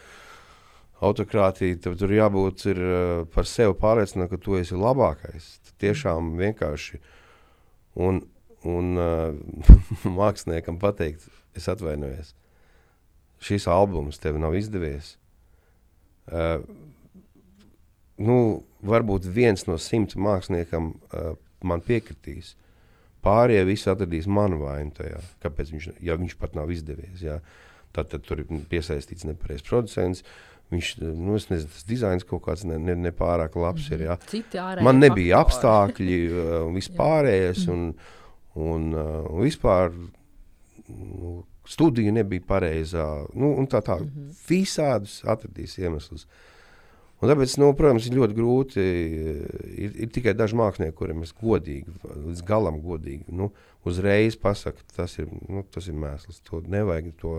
autokrātija. 1.04 1.78
Tur, 1.84 2.14
jābūt 2.14 2.66
ir, 2.72 2.80
par 3.34 3.46
sevi 3.46 3.76
pārliecinātam, 3.78 4.32
ka 4.32 4.42
tu 4.42 4.58
esi 4.58 4.78
labākais. 4.78 5.50
Tiešām 5.82 6.34
vienkārši. 6.40 6.98
Un, 8.02 8.24
un 8.66 8.96
māksliniekam 10.18 10.80
pateikt, 10.82 11.28
es 11.54 11.70
atvainojos. 11.70 12.34
Šis 13.44 13.68
albums 13.70 14.18
tev 14.18 14.40
nav 14.40 14.56
izdevies. 14.58 15.14
Uh, 16.24 16.64
nu, 18.22 18.38
varbūt 18.84 19.26
viens 19.26 19.66
no 19.66 19.78
simt 19.80 20.14
māksliniekam 20.14 20.92
uh, 20.94 21.34
man 21.66 21.82
piekritīs. 21.84 22.54
Pārējie 23.24 23.64
visi 23.64 23.88
atradīs 23.88 24.26
manu 24.28 24.60
vainu 24.60 24.92
tajā, 24.98 25.20
kāpēc 25.42 25.70
viņš, 25.72 25.86
ja 26.04 26.16
viņš 26.20 26.34
pat 26.40 26.56
nav 26.58 26.72
izdevies. 26.72 27.22
Jā. 27.24 27.38
Tad, 27.94 28.10
tad 28.10 28.26
tur 28.26 28.42
ir 28.42 28.50
piesaistīts 28.68 29.24
nepareizs 29.24 29.64
producents. 29.64 30.24
Viņš, 30.72 30.90
nu, 31.04 31.36
es 31.38 31.46
nezinu, 31.50 31.70
tas 31.70 31.86
dizains 31.88 32.26
kaut 32.26 32.42
kāds 32.46 32.64
ne, 32.68 32.76
ne, 32.80 32.96
nepārāk 33.06 33.56
labs 33.60 33.86
ir. 33.94 34.06
Jā. 34.08 34.18
Man 34.84 35.00
nebija 35.00 35.40
faktori. 35.40 35.40
apstākļi 35.40 36.20
uh, 36.34 36.52
vispārējais. 36.74 37.66
un, 37.72 37.90
un, 38.60 38.88
uh, 38.92 39.28
vispār 39.40 39.92
nu, 39.94 41.36
studija 41.68 42.12
nebija 42.12 42.44
pareizā. 42.48 43.06
Nu, 43.32 43.54
tā 43.70 43.80
tā, 43.84 44.00
mm 44.00 44.10
-hmm. 44.10 44.40
visādus 44.48 45.22
atradīs 45.24 45.78
iemeslus. 45.80 46.24
Uh, 46.24 46.53
Un 47.24 47.30
tāpēc, 47.30 47.54
nu, 47.56 47.70
protams, 47.72 48.04
ir 48.04 48.18
ļoti 48.18 48.34
grūti. 48.36 48.82
Ir, 49.80 49.94
ir 50.04 50.10
tikai 50.12 50.34
daži 50.36 50.58
mākslinieki, 50.60 50.96
kuriem 50.98 51.22
es 51.24 51.32
godīgi, 51.38 51.94
līdz 52.04 52.42
galam 52.44 52.82
godīgi, 52.84 53.32
nu, 53.32 53.48
uzreiz 53.88 54.36
pasaku, 54.40 54.84
tas 54.92 55.16
ir, 55.16 55.30
nu, 55.48 55.62
tas 55.72 55.88
ir 55.88 55.96
mēsls. 55.96 56.42
To 56.50 56.60
nevajag, 56.68 57.14
to, 57.22 57.38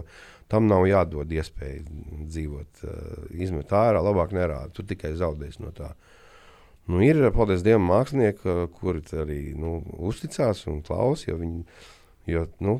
tam 0.50 0.66
nav 0.72 0.88
jādod 0.90 1.30
iespēja 1.38 1.84
dzīvot, 1.86 2.82
uh, 2.82 3.30
izmet 3.38 3.76
ārā, 3.78 4.02
labāk 4.02 4.34
nerāda. 4.34 4.74
Tu 4.74 4.88
tikai 4.90 5.14
zaudēsi 5.20 5.62
no 5.62 5.70
tā. 5.76 5.94
Nu, 6.90 7.04
ir, 7.06 7.22
paldies 7.34 7.62
Dievam, 7.66 7.86
mākslinieki, 7.92 8.58
kuri 8.80 9.06
arī 9.22 9.40
nu, 9.58 9.80
uzticās 10.10 10.66
un 10.70 10.82
klausa, 10.86 11.30
jo 11.30 11.38
viņi, 11.42 11.62
jo, 12.34 12.48
nu, 12.66 12.80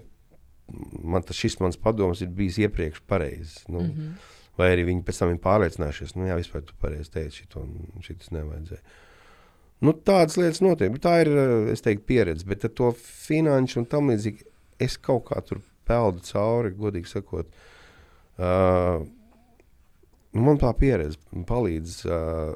man 1.06 1.26
tas 1.26 1.38
šis 1.38 1.60
mans 1.62 1.78
padoms 1.78 2.26
ir 2.26 2.34
bijis 2.34 2.64
iepriekš 2.66 3.06
pareizs. 3.06 3.62
Nu, 3.70 3.86
mm 3.86 3.94
-hmm 3.94 4.34
Vai 4.60 4.70
arī 4.72 4.86
viņi 4.88 5.04
pēc 5.04 5.20
tam 5.20 5.34
ir 5.34 5.42
pārliecinājušies, 5.44 6.16
nu, 6.16 6.30
jā, 6.30 6.38
vispār 6.40 6.64
tu 6.64 6.76
pareizi 6.80 7.12
teici, 7.12 7.44
šito, 7.44 7.66
šitas 8.06 8.32
nevajadzēja. 8.32 8.84
Nu, 9.84 9.92
tādas 10.08 10.38
lietas 10.40 10.62
notiek. 10.64 10.96
Tā 11.04 11.18
ir 11.26 11.32
teiktu, 11.76 12.06
pieredze, 12.08 12.48
bet 12.48 12.64
ar 12.68 12.72
to 12.78 12.94
finanšu 12.96 13.82
un 13.82 13.90
tam 13.92 14.12
līdzīgi 14.14 14.48
es 14.86 14.96
kaut 14.98 15.28
kā 15.30 15.42
tur 15.46 15.60
peldu 15.88 16.24
cauri, 16.26 16.72
godīgi 16.80 17.12
sakot. 17.12 17.52
Uh, 18.36 19.04
man 20.36 20.60
tā 20.60 20.72
pieredze 20.80 21.44
palīdz 21.48 22.00
uh, 22.08 22.56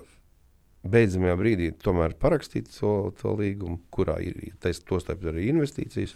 beidzamajā 0.88 1.36
brīdī 1.40 1.70
tomēr 1.84 2.16
parakstīt 2.20 2.72
to, 2.78 2.94
to 3.20 3.36
līgumu, 3.40 3.80
kurā 3.94 4.18
ir 4.24 4.40
tostarp 4.64 5.26
arī 5.32 5.50
investīcijas 5.52 6.16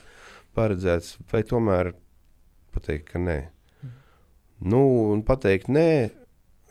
paredzētas, 0.55 1.17
vai 1.31 1.43
tomēr 1.47 1.93
pateikt, 2.73 3.09
ka 3.11 3.21
nē. 3.21 3.37
Nu, 4.61 4.81
un 5.13 5.23
pateikt, 5.25 5.69
nē, 5.73 6.11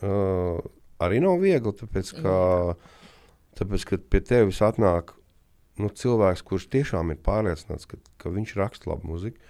uh, 0.03 0.61
arī 1.03 1.19
nav 1.23 1.41
viegli. 1.43 1.73
Tāpēc, 1.81 2.13
ka, 2.21 2.37
tāpēc, 3.59 3.87
ka 3.89 3.99
pie 4.13 4.23
tevis 4.25 4.61
atnāk 4.65 5.15
nu, 5.81 5.89
cilvēks, 5.89 6.45
kurš 6.47 6.69
tiešām 6.73 7.13
ir 7.13 7.21
pārliecināts, 7.25 7.89
ka, 7.89 7.99
ka 8.21 8.33
viņš 8.33 8.55
raksta 8.59 8.93
labu 8.93 9.13
muziku, 9.13 9.41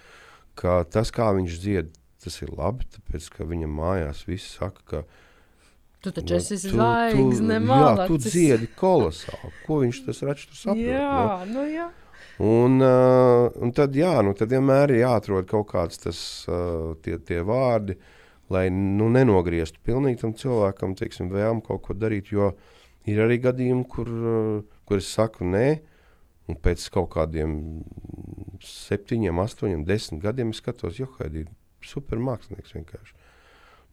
ka 0.58 0.82
tas, 0.88 1.12
kā 1.14 1.30
viņš 1.36 1.60
dzied, 1.60 1.94
tas 2.24 2.40
ir 2.42 2.52
labi. 2.56 2.88
Tāpēc, 2.96 3.30
ka 3.36 3.48
viņam 3.48 3.78
mājās 3.80 4.24
viss 4.28 4.56
saka, 4.58 4.84
ka 4.88 5.04
Tu 6.04 6.10
taču 6.12 6.34
esi 6.36 6.58
zvaigzne, 6.60 7.56
jā, 7.64 7.92
tu 8.04 8.18
dziedi 8.20 8.66
kolosāli. 8.76 9.48
Ko 9.64 9.78
viņš 9.80 10.00
tas 10.04 10.18
redz, 10.28 10.42
tu 10.50 10.58
saproti? 10.58 10.84
Jā, 10.84 11.46
nu, 11.48 11.54
nu 11.54 11.62
jā. 11.64 11.86
Un, 12.44 12.76
uh, 12.82 13.46
un 13.62 13.72
tad, 13.72 13.94
jā, 13.96 14.18
nu, 14.26 14.34
tad 14.36 14.52
vienmēr 14.52 14.92
ir 14.92 15.00
jāatrod 15.04 15.48
kaut 15.48 15.70
kāds 15.70 16.02
tas, 16.02 16.18
uh, 16.50 16.92
tie, 17.00 17.16
tie 17.24 17.40
vārdi, 17.46 17.96
lai 18.52 18.68
nu, 18.72 19.08
nenogrieztu 19.12 19.80
pilnīgi 19.84 20.20
tam 20.20 20.34
cilvēkam, 20.36 20.96
teiksim, 20.98 21.30
vēlmu 21.32 21.64
kaut 21.64 21.82
ko 21.86 21.96
darīt. 21.96 22.32
Jo 22.34 22.52
ir 23.08 23.20
arī 23.24 23.40
gadījumi, 23.44 23.84
kur, 23.88 24.10
uh, 24.10 24.78
kur 24.88 25.00
es 25.00 25.10
saku 25.14 25.46
nē, 25.48 25.66
un 26.50 26.58
pēc 26.60 26.84
kaut 26.92 27.10
kādiem 27.14 27.56
septiņiem, 28.64 29.40
astoņiem, 29.40 29.84
desmit 29.88 30.22
gadiem 30.24 30.52
es 30.52 30.60
skatos, 30.60 30.98
jo 31.00 31.08
Haidī 31.18 31.44
ir 31.44 31.52
supermākslinieks 31.84 32.76
vienkārši. 32.76 33.16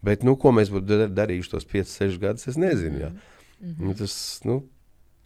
Bet, 0.02 0.26
nu, 0.26 0.36
ko 0.40 0.52
mēs 0.56 0.72
būtu 0.74 1.08
darījuši 1.14 1.52
tos 1.54 1.68
5, 1.70 1.92
6 1.94 2.22
gadus, 2.22 2.48
es 2.50 2.58
nezinu. 2.60 3.00
Ja. 3.00 3.10
Mm 3.62 3.76
-hmm. 3.78 3.98
Tas, 3.98 4.16
nu, 4.44 4.64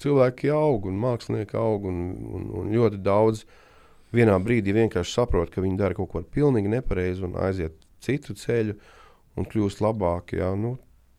cilvēki 0.03 0.51
aug 0.51 0.85
un 0.89 0.99
mākslinieki 0.99 1.57
aug 1.57 1.85
un, 1.85 2.01
un, 2.35 2.49
un 2.59 2.73
ļoti 2.73 2.99
daudz 3.03 3.45
vienā 4.15 4.35
brīdī 4.43 4.73
vienkārši 4.75 5.13
saprot, 5.13 5.49
ka 5.49 5.61
viņi 5.61 5.77
dara 5.77 5.93
kaut 5.93 6.11
ko 6.11 6.21
pilnīgi 6.21 6.71
nepareizi 6.71 7.23
un 7.23 7.35
aiziet 7.35 7.73
citu 8.03 8.33
ceļu 8.33 8.75
un 9.35 9.47
kļūst 9.49 9.83
labāki. 9.83 10.39
Jā, 10.41 10.53
nu, 10.59 10.75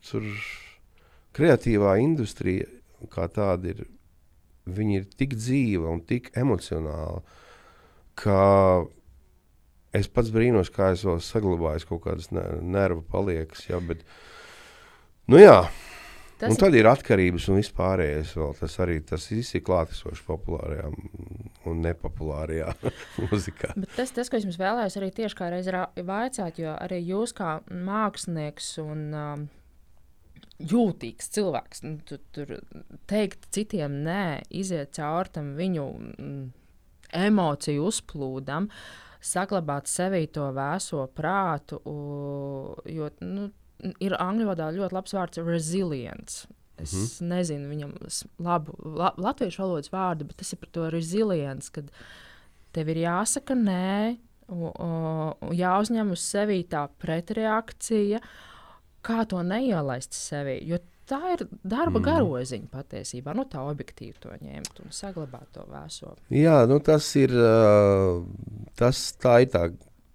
tur 0.07 0.27
kreatīvā 1.37 1.99
industrija 2.03 2.69
kā 3.13 3.27
tāda 3.33 3.73
ir, 3.73 3.83
ir 4.67 5.09
tik 5.19 5.37
dzīva 5.37 5.91
un 5.93 6.03
tik 6.07 6.31
emocionāla, 6.39 7.23
ka 8.17 8.41
es 9.97 10.09
pats 10.09 10.33
brīnos, 10.35 10.73
kā 10.73 10.93
es 10.95 11.05
vēl 11.07 11.21
saglabāju 11.25 11.91
kaut 11.91 12.05
kādas 12.07 12.31
nervu 12.33 13.05
paliekas. 13.13 13.67
Jā, 13.69 13.81
bet, 13.85 14.03
nu 15.31 15.41
jā, 15.41 15.61
Tas 16.37 16.53
un 16.53 16.59
tad 16.61 16.75
ir 16.77 16.85
atkarības 16.89 17.47
un 17.49 17.61
vispārējais. 17.61 18.35
Vēl. 18.37 18.55
Tas 18.59 18.75
arī 18.85 18.99
tas 19.09 19.25
ir 19.33 19.63
klātesošs 19.65 20.25
populārajā 20.27 20.91
un 21.71 21.85
nepopulārajā 21.85 22.75
mūzikā. 23.25 23.73
Bet 23.79 23.95
tas, 23.97 24.13
tas, 24.17 24.29
ko 24.29 24.37
es 24.37 24.45
jums 24.45 24.61
vēlējos 24.61 24.99
arī 25.01 25.13
tieši 25.17 25.39
kā 25.39 25.49
reiz 25.53 25.71
vaicāt, 25.71 26.61
jo 26.61 26.75
arī 26.77 27.01
jūs 27.09 27.33
kā 27.37 27.57
mākslinieks 27.73 28.75
un 28.85 29.07
um, 29.17 29.47
jūtīgs 30.61 31.33
cilvēks, 31.37 31.83
nu, 31.85 31.97
tu, 32.07 32.21
tur 32.33 32.59
teikt 33.09 33.49
citiem 33.53 34.01
nē, 34.07 34.47
iziet 34.57 34.95
cauri 34.97 35.33
tam 35.33 35.53
viņu 35.57 35.85
mm, 35.97 36.47
emociju 37.27 37.89
uzplūdam, 37.91 38.69
saglabāt 39.25 39.89
sevī 39.91 40.27
to 40.33 40.49
vēso 40.57 41.07
prātu, 41.17 41.81
jo, 42.93 43.11
nu, 43.25 43.51
ir 44.01 44.17
angļu 44.19 44.49
valodā 44.49 44.71
ļoti 44.75 44.97
labs 44.97 45.17
vārds 45.17 45.43
resilience. 45.45 46.47
Es 46.77 46.93
mm 46.93 47.05
-hmm. 47.05 47.29
nezinu 47.33 47.69
viņam 47.69 47.93
labu 48.39 48.75
la, 48.85 49.13
latviešu 49.17 49.63
valodas 49.63 49.93
vārdu, 49.93 50.25
bet 50.29 50.37
tas 50.37 50.53
ir 50.53 50.59
par 50.59 50.69
to 50.69 50.91
resilience, 50.91 51.71
kad 51.73 51.91
tev 52.73 52.89
ir 52.89 52.97
jāsaka 52.97 53.55
nē, 53.55 54.17
un, 54.49 54.73
un 54.79 55.55
jāuzņem 55.57 56.11
uz 56.13 56.21
sevi 56.21 56.67
tā 56.69 56.89
pretreakcija, 56.99 58.21
kā 59.03 59.25
to 59.29 59.43
neielaist 59.43 60.13
sevī. 60.13 60.61
Jo 60.69 60.79
tā 61.07 61.21
ir 61.37 61.47
darba 61.63 62.01
mm. 62.01 62.05
garoziņa 62.05 62.69
patiesībā. 62.71 63.35
Nu, 63.35 63.47
tā 63.51 63.63
objektīvi 63.63 64.19
to 64.21 64.35
ņemt 64.43 64.81
un 64.85 64.95
saglabāt 64.95 65.49
to 65.55 65.65
vēso. 65.71 66.17
Jā, 66.35 66.65
nu, 66.67 66.79
tas 66.85 67.09
ir 67.17 67.35
tas, 68.79 69.03
tā 69.23 69.41
ir 69.45 69.53
tā 69.55 69.69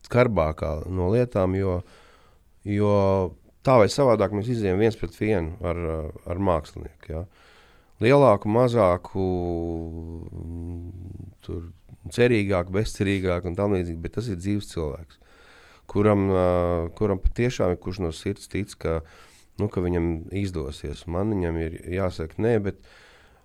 skarbākā 0.08 0.74
no 0.92 1.12
lietām, 1.14 1.56
jo, 1.56 1.80
jo 2.68 2.96
tā 3.66 3.78
vai 3.82 3.88
savādāk 3.92 4.34
mēs 4.36 4.50
izējām 4.52 4.82
viens 4.82 4.98
pret 4.98 5.16
vienu 5.18 5.56
ar, 5.66 5.80
ar 6.30 6.42
mākslinieku. 6.42 7.14
Ja. 7.14 7.26
Lielāku, 8.02 8.50
mazāku, 8.50 9.26
tur, 11.46 11.68
cerīgāku, 12.14 12.74
bezcerīgāku 12.74 13.52
un 13.52 13.58
tam 13.60 13.76
līdzīgi, 13.76 14.00
bet 14.02 14.16
tas 14.18 14.30
ir 14.32 14.40
dzīves 14.42 14.72
cilvēks, 14.72 15.20
kuram, 15.92 16.26
kuram 16.98 17.22
patiešām 17.22 17.76
ir 17.76 17.82
kurš 17.84 18.02
no 18.02 18.10
sirds 18.16 18.50
tic, 18.50 18.74
ka, 18.82 19.02
nu, 19.62 19.70
ka 19.70 19.84
viņam 19.86 20.10
izdosies. 20.42 21.06
Man 21.06 21.36
viņam 21.36 21.62
ir 21.62 21.78
jāsaka 21.94 22.42
nē, 22.42 22.56
bet, 22.66 22.82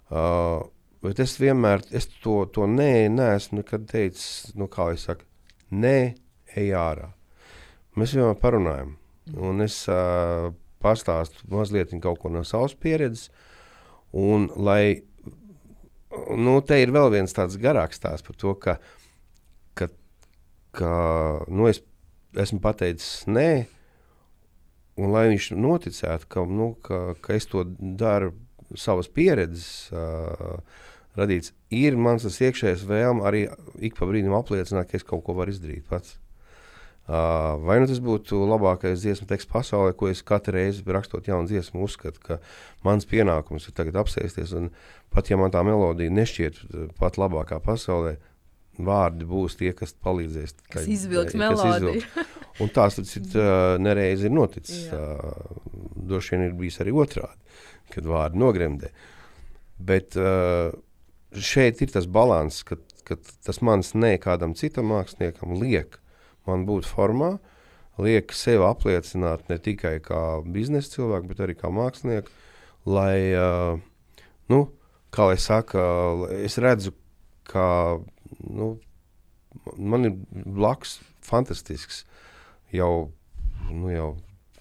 uh, 0.08 0.64
bet 1.04 1.20
es 1.20 1.36
vienmēr 1.42 1.84
es 1.92 2.08
to, 2.22 2.44
to 2.48 2.68
nē, 2.70 3.10
neesmu 3.12 3.60
nekad 3.60 3.84
teicis, 3.92 4.54
nu, 4.56 4.70
kā 4.72 4.94
es 4.96 5.04
saku, 5.10 5.28
nē, 5.76 5.98
ej 6.56 6.72
ārā. 6.80 7.10
Mēs 7.96 8.16
vienmēr 8.16 8.40
parunājam 8.40 8.96
Un 9.34 9.64
es 9.64 9.80
uh, 9.90 10.52
pastāstu 10.82 11.48
mazliet 11.50 11.92
no 11.96 12.44
savas 12.44 12.74
pieredzes. 12.74 13.30
Un, 14.12 14.48
lai, 14.56 15.02
nu, 16.36 16.60
te 16.62 16.78
ir 16.80 16.92
vēl 16.94 17.10
viens 17.12 17.34
tāds 17.34 17.58
garāks 17.60 17.98
stāsts 17.98 18.24
par 18.26 18.36
to, 18.38 18.54
ka, 18.54 18.76
ka, 19.74 19.88
ka 20.72 20.92
nu, 21.48 21.66
es 21.68 21.82
esmu 22.36 22.60
pateicis 22.62 23.26
nē, 23.26 23.66
un 24.96 25.12
lai 25.12 25.26
viņš 25.32 25.50
noticētu, 25.58 26.28
ka, 26.32 26.46
nu, 26.46 26.74
ka, 26.86 27.00
ka 27.20 27.36
es 27.36 27.48
to 27.50 27.66
daru 27.76 28.32
savas 28.78 29.10
pieredzes 29.12 29.90
uh, 29.92 30.62
radīts, 31.18 31.52
ir 31.74 31.98
mans 31.98 32.24
iekšējais 32.24 32.86
vēlme 32.88 33.26
arī 33.26 33.46
ik 33.84 33.98
pa 33.98 34.08
brīdim 34.08 34.34
apliecināt, 34.36 34.88
ka 34.90 35.00
es 35.00 35.06
kaut 35.06 35.24
ko 35.26 35.36
varu 35.36 35.52
izdarīt 35.54 35.86
pats. 35.90 36.16
Uh, 37.06 37.54
vai 37.62 37.76
nu 37.78 37.86
tas 37.86 38.00
būtu 38.02 38.40
labākais 38.50 38.98
dziesmu 38.98 39.28
teksts 39.30 39.46
pasaulē, 39.46 39.92
ko 39.94 40.08
es 40.10 40.24
katru 40.26 40.56
reizi 40.56 40.82
rakstot 40.90 41.28
jaunu 41.30 41.46
dziesmu, 41.46 41.84
uzskatu, 41.86 42.18
ka 42.18 42.38
mans 42.82 43.06
pienākums 43.06 43.68
ir 43.68 43.76
tagad 43.78 44.00
apsēsties. 44.00 44.56
Pat 45.14 45.28
ja 45.30 45.38
man 45.38 45.52
tā 45.54 45.62
melodija 45.62 46.10
nešķiet 46.10 46.58
pat 46.98 47.14
labākā 47.22 47.60
pasaulē, 47.62 48.16
vārdi 48.82 49.26
būs 49.28 49.54
tie, 49.60 49.70
kas 49.76 49.94
palīdzēs. 50.02 50.56
Kas 50.72 50.88
izvilks 50.90 51.36
melodiju. 51.38 52.02
Un 52.64 52.72
tās 52.74 52.98
tas 52.98 53.12
ir 53.20 53.28
uh, 53.38 53.76
nereizi 53.78 54.26
ir 54.26 54.34
noticis. 54.34 54.88
Uh, 54.90 55.54
droši 56.10 56.34
vien 56.34 56.46
ir 56.48 56.56
bijis 56.58 56.80
arī 56.82 56.94
otrādi, 56.96 57.38
kad 57.92 58.08
vārdi 58.08 58.40
nogremdē. 58.42 58.90
Bet 59.78 60.18
uh, 60.18 60.74
šeit 61.38 61.84
ir 61.86 61.94
tas 61.94 62.10
balans, 62.10 62.64
ka, 62.66 62.80
ka 63.06 63.18
tas 63.46 63.62
mans 63.62 63.92
ne 63.94 64.16
kādam 64.18 64.56
citam 64.58 64.90
māksliniekam 64.90 65.54
liek 65.60 66.00
man 66.48 66.66
būt 66.68 66.88
formā, 66.88 67.36
liek 68.02 68.32
sevi 68.36 68.64
apliecināt 68.66 69.48
ne 69.50 69.58
tikai 69.62 69.98
kā 70.04 70.22
biznesa 70.44 70.96
cilvēku, 70.96 71.30
bet 71.32 71.42
arī 71.44 71.56
kā 71.58 71.70
mākslinieku, 71.72 72.32
lai, 72.86 73.18
uh, 73.36 73.78
nu, 74.52 74.60
kā 75.14 75.30
lai 75.30 75.38
saka, 75.40 75.82
es 76.42 76.58
redzu, 76.62 76.92
ka 77.48 77.66
nu, 78.42 78.74
man 79.78 80.08
ir 80.08 80.16
blakus 80.32 80.98
fantastisks 81.24 82.04
jau, 82.74 83.10
nu, 83.70 83.90
jau 83.94 84.10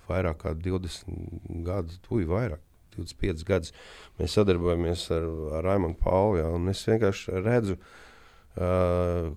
vairāk 0.09 0.43
kā 0.45 0.53
20 0.57 1.63
gadus, 1.65 1.99
tuvi 2.05 2.27
vairāk. 2.29 2.61
25 2.95 3.43
gadus 3.43 3.73
mēs 4.19 4.37
sadarbojamies 4.37 5.09
ar, 5.11 5.25
ar 5.57 5.65
Raimonu 5.67 5.97
Pauli. 5.99 6.39
Ja, 6.39 6.51
es 6.71 6.83
vienkārši 6.87 7.41
redzu, 7.43 7.75
uh, 8.55 9.33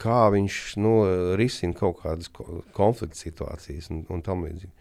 kā 0.00 0.24
viņš 0.34 0.60
nu, 0.80 0.94
risina 1.38 1.76
kaut 1.76 2.00
kādas 2.02 2.30
konflikta 2.76 3.18
situācijas 3.18 3.90
un, 3.92 4.04
un 4.12 4.24
tam 4.24 4.46
līdzīgi. 4.46 4.72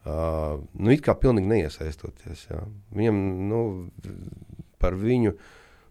Uh, 0.00 0.62
nu, 0.80 0.94
it 0.94 1.02
kā 1.04 1.12
pilnīgi 1.20 1.50
neiesaistoties. 1.50 2.46
Jā. 2.48 2.62
Viņam 2.96 3.18
nu, 3.50 3.64
par 4.80 4.96
viņu. 4.96 5.34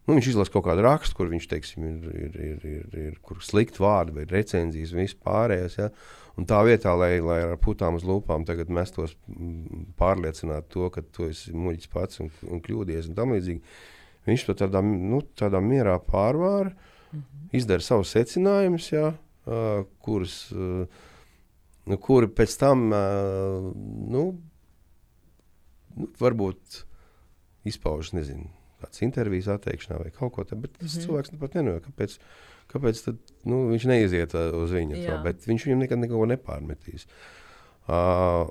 Nu, 0.07 0.16
viņš 0.16 0.32
izlasa 0.32 0.53
kaut 0.55 0.66
kādu 0.66 0.82
rakstu, 0.82 1.20
kur 1.20 1.30
viņš 1.30 1.45
teiksim, 1.51 1.86
ir, 1.86 2.07
ir, 2.10 2.39
ir, 2.47 2.64
ir, 2.66 2.95
ir 2.97 3.20
kur 3.22 3.43
slikti 3.45 3.84
vārdi 3.84 4.16
vai 4.16 4.26
recenzijas 4.32 4.95
un 4.95 5.03
viss 5.03 5.20
pārējais. 5.22 5.78
Ja? 5.78 5.91
Un 6.41 6.47
tā 6.49 6.64
vietā, 6.66 6.95
lai, 6.97 7.20
lai 7.22 7.43
ar 7.45 7.53
putām 7.62 7.99
uz 7.99 8.07
lūpām 8.07 8.47
mestos 8.74 9.14
pārliecināt 9.99 10.72
to, 10.74 10.89
ka 10.89 11.05
tu 11.05 11.30
esi 11.30 11.53
muļķis 11.53 11.93
pats 11.93 12.24
un, 12.24 12.34
un 12.49 12.64
kļūdies 12.66 13.12
un 13.12 13.20
tam 13.20 13.36
līdzīgi, 13.36 13.62
viņš 14.26 14.47
to 14.47 14.55
tādā, 14.64 14.82
nu, 14.82 15.22
tādā 15.38 15.62
mierā 15.62 15.99
pārvāra. 16.01 16.74
Uh, 16.74 16.89
-hmm. 17.18 17.49
izdara 17.53 17.82
savus 17.86 18.14
secinājumus, 18.16 18.91
jā, 18.91 19.14
uh, 19.14 19.86
kurus, 19.99 20.51
uh, 20.51 20.86
kuri 21.99 22.28
pēc 22.28 22.57
tam 22.60 22.91
uh, 22.91 23.74
nu, 24.16 24.24
nu, 25.95 26.07
varbūt 26.20 26.84
izpaužas, 27.70 28.14
nezinu, 28.14 28.47
kādas 28.80 29.01
intervijas 29.05 29.49
atteikšanā 29.55 29.99
vai 30.03 30.14
kaut 30.16 30.34
ko 30.36 30.43
tādu, 30.43 30.62
bet 30.62 30.78
tas 30.78 30.93
mm 30.93 30.99
-hmm. 30.99 31.05
cilvēks 31.05 31.39
pat 31.39 31.55
nenojauta, 31.55 31.89
kāpēc, 31.89 32.18
kāpēc 32.74 33.03
tad, 33.05 33.18
nu, 33.45 33.68
viņš 33.74 33.86
neiziet 33.86 34.34
uz 34.34 34.72
viņa 34.72 35.05
to, 35.05 35.20
bet 35.24 35.47
viņš 35.47 35.66
viņam 35.66 35.80
nekad 35.80 35.99
neko 35.99 36.26
nepārmetīs. 36.26 37.07
Uh, 37.89 38.47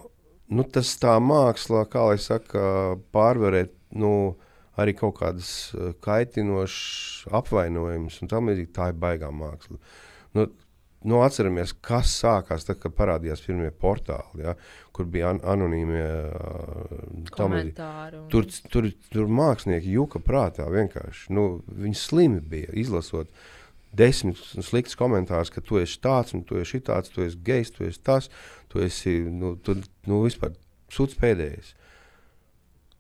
nu, 0.48 0.64
tas 0.64 0.96
tā 1.00 1.16
māksla, 1.22 1.84
kā 1.90 2.04
lai 2.09 2.18
saka, 2.18 2.98
pārvarēt, 3.12 3.72
nu, 3.90 4.36
arī 4.79 4.95
kaut 4.99 5.18
kādas 5.18 5.51
eh, 5.74 5.91
kaitinošas 6.05 7.29
apvainojumus 7.41 8.22
un 8.22 8.31
tam 8.31 8.51
līdzīgi. 8.51 8.72
Tā 8.76 8.93
ir 8.93 9.03
baigā 9.03 9.31
māksla. 9.35 9.79
Nu, 10.37 10.47
nu, 11.09 11.20
atceramies, 11.24 11.74
kas 11.85 12.12
sākās 12.22 12.66
tad, 12.68 12.81
kad 12.83 12.95
parādījās 12.99 13.43
pirmie 13.45 13.70
portāli, 13.74 14.45
ja, 14.45 14.55
kur 14.95 15.09
bija 15.11 15.33
an 15.35 15.43
anonīmie 15.55 16.09
uh, 16.09 17.29
komentāri. 17.35 18.22
Un... 18.22 18.26
Tur, 18.33 18.49
tur, 18.72 18.91
tur 19.12 19.31
mākslinieki 19.41 19.95
juka 19.95 20.22
prātā 20.22 20.66
vienkārši. 20.72 21.31
Nu, 21.35 21.49
viņi 21.68 21.99
slimi 21.99 22.43
bija 22.55 22.74
izlasot 22.79 23.31
desmit 23.97 24.41
sliktus 24.43 24.99
komentārus, 25.01 25.53
ka 25.55 25.62
tu 25.64 25.79
esi 25.81 26.01
tāds, 26.05 26.35
un 26.37 26.43
tu 26.47 26.59
esi 26.61 26.81
tāds, 26.85 27.12
tu 27.14 27.24
esi 27.24 27.39
gejs, 27.45 27.72
tu 27.74 27.87
esi 27.89 28.03
tas, 28.05 28.29
tu 28.68 28.83
esi 28.85 29.20
nu, 29.33 29.55
tu, 29.64 29.79
nu, 30.07 30.22
vispār 30.26 30.53
sūds 30.93 31.16
pēdējais. 31.20 31.72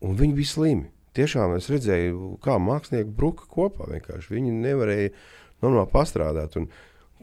Un 0.06 0.16
viņi 0.16 0.38
bija 0.38 0.52
slimi. 0.54 0.88
Tiešām 1.16 1.56
es 1.56 1.68
redzēju, 1.72 2.36
kā 2.44 2.58
mākslinieki 2.62 3.14
bruka 3.16 3.48
kopā. 3.50 3.88
Vienkārši. 3.92 4.34
Viņi 4.34 4.54
nevarēja 4.60 5.12
normāli 5.64 5.90
pastrādāt. 5.92 6.56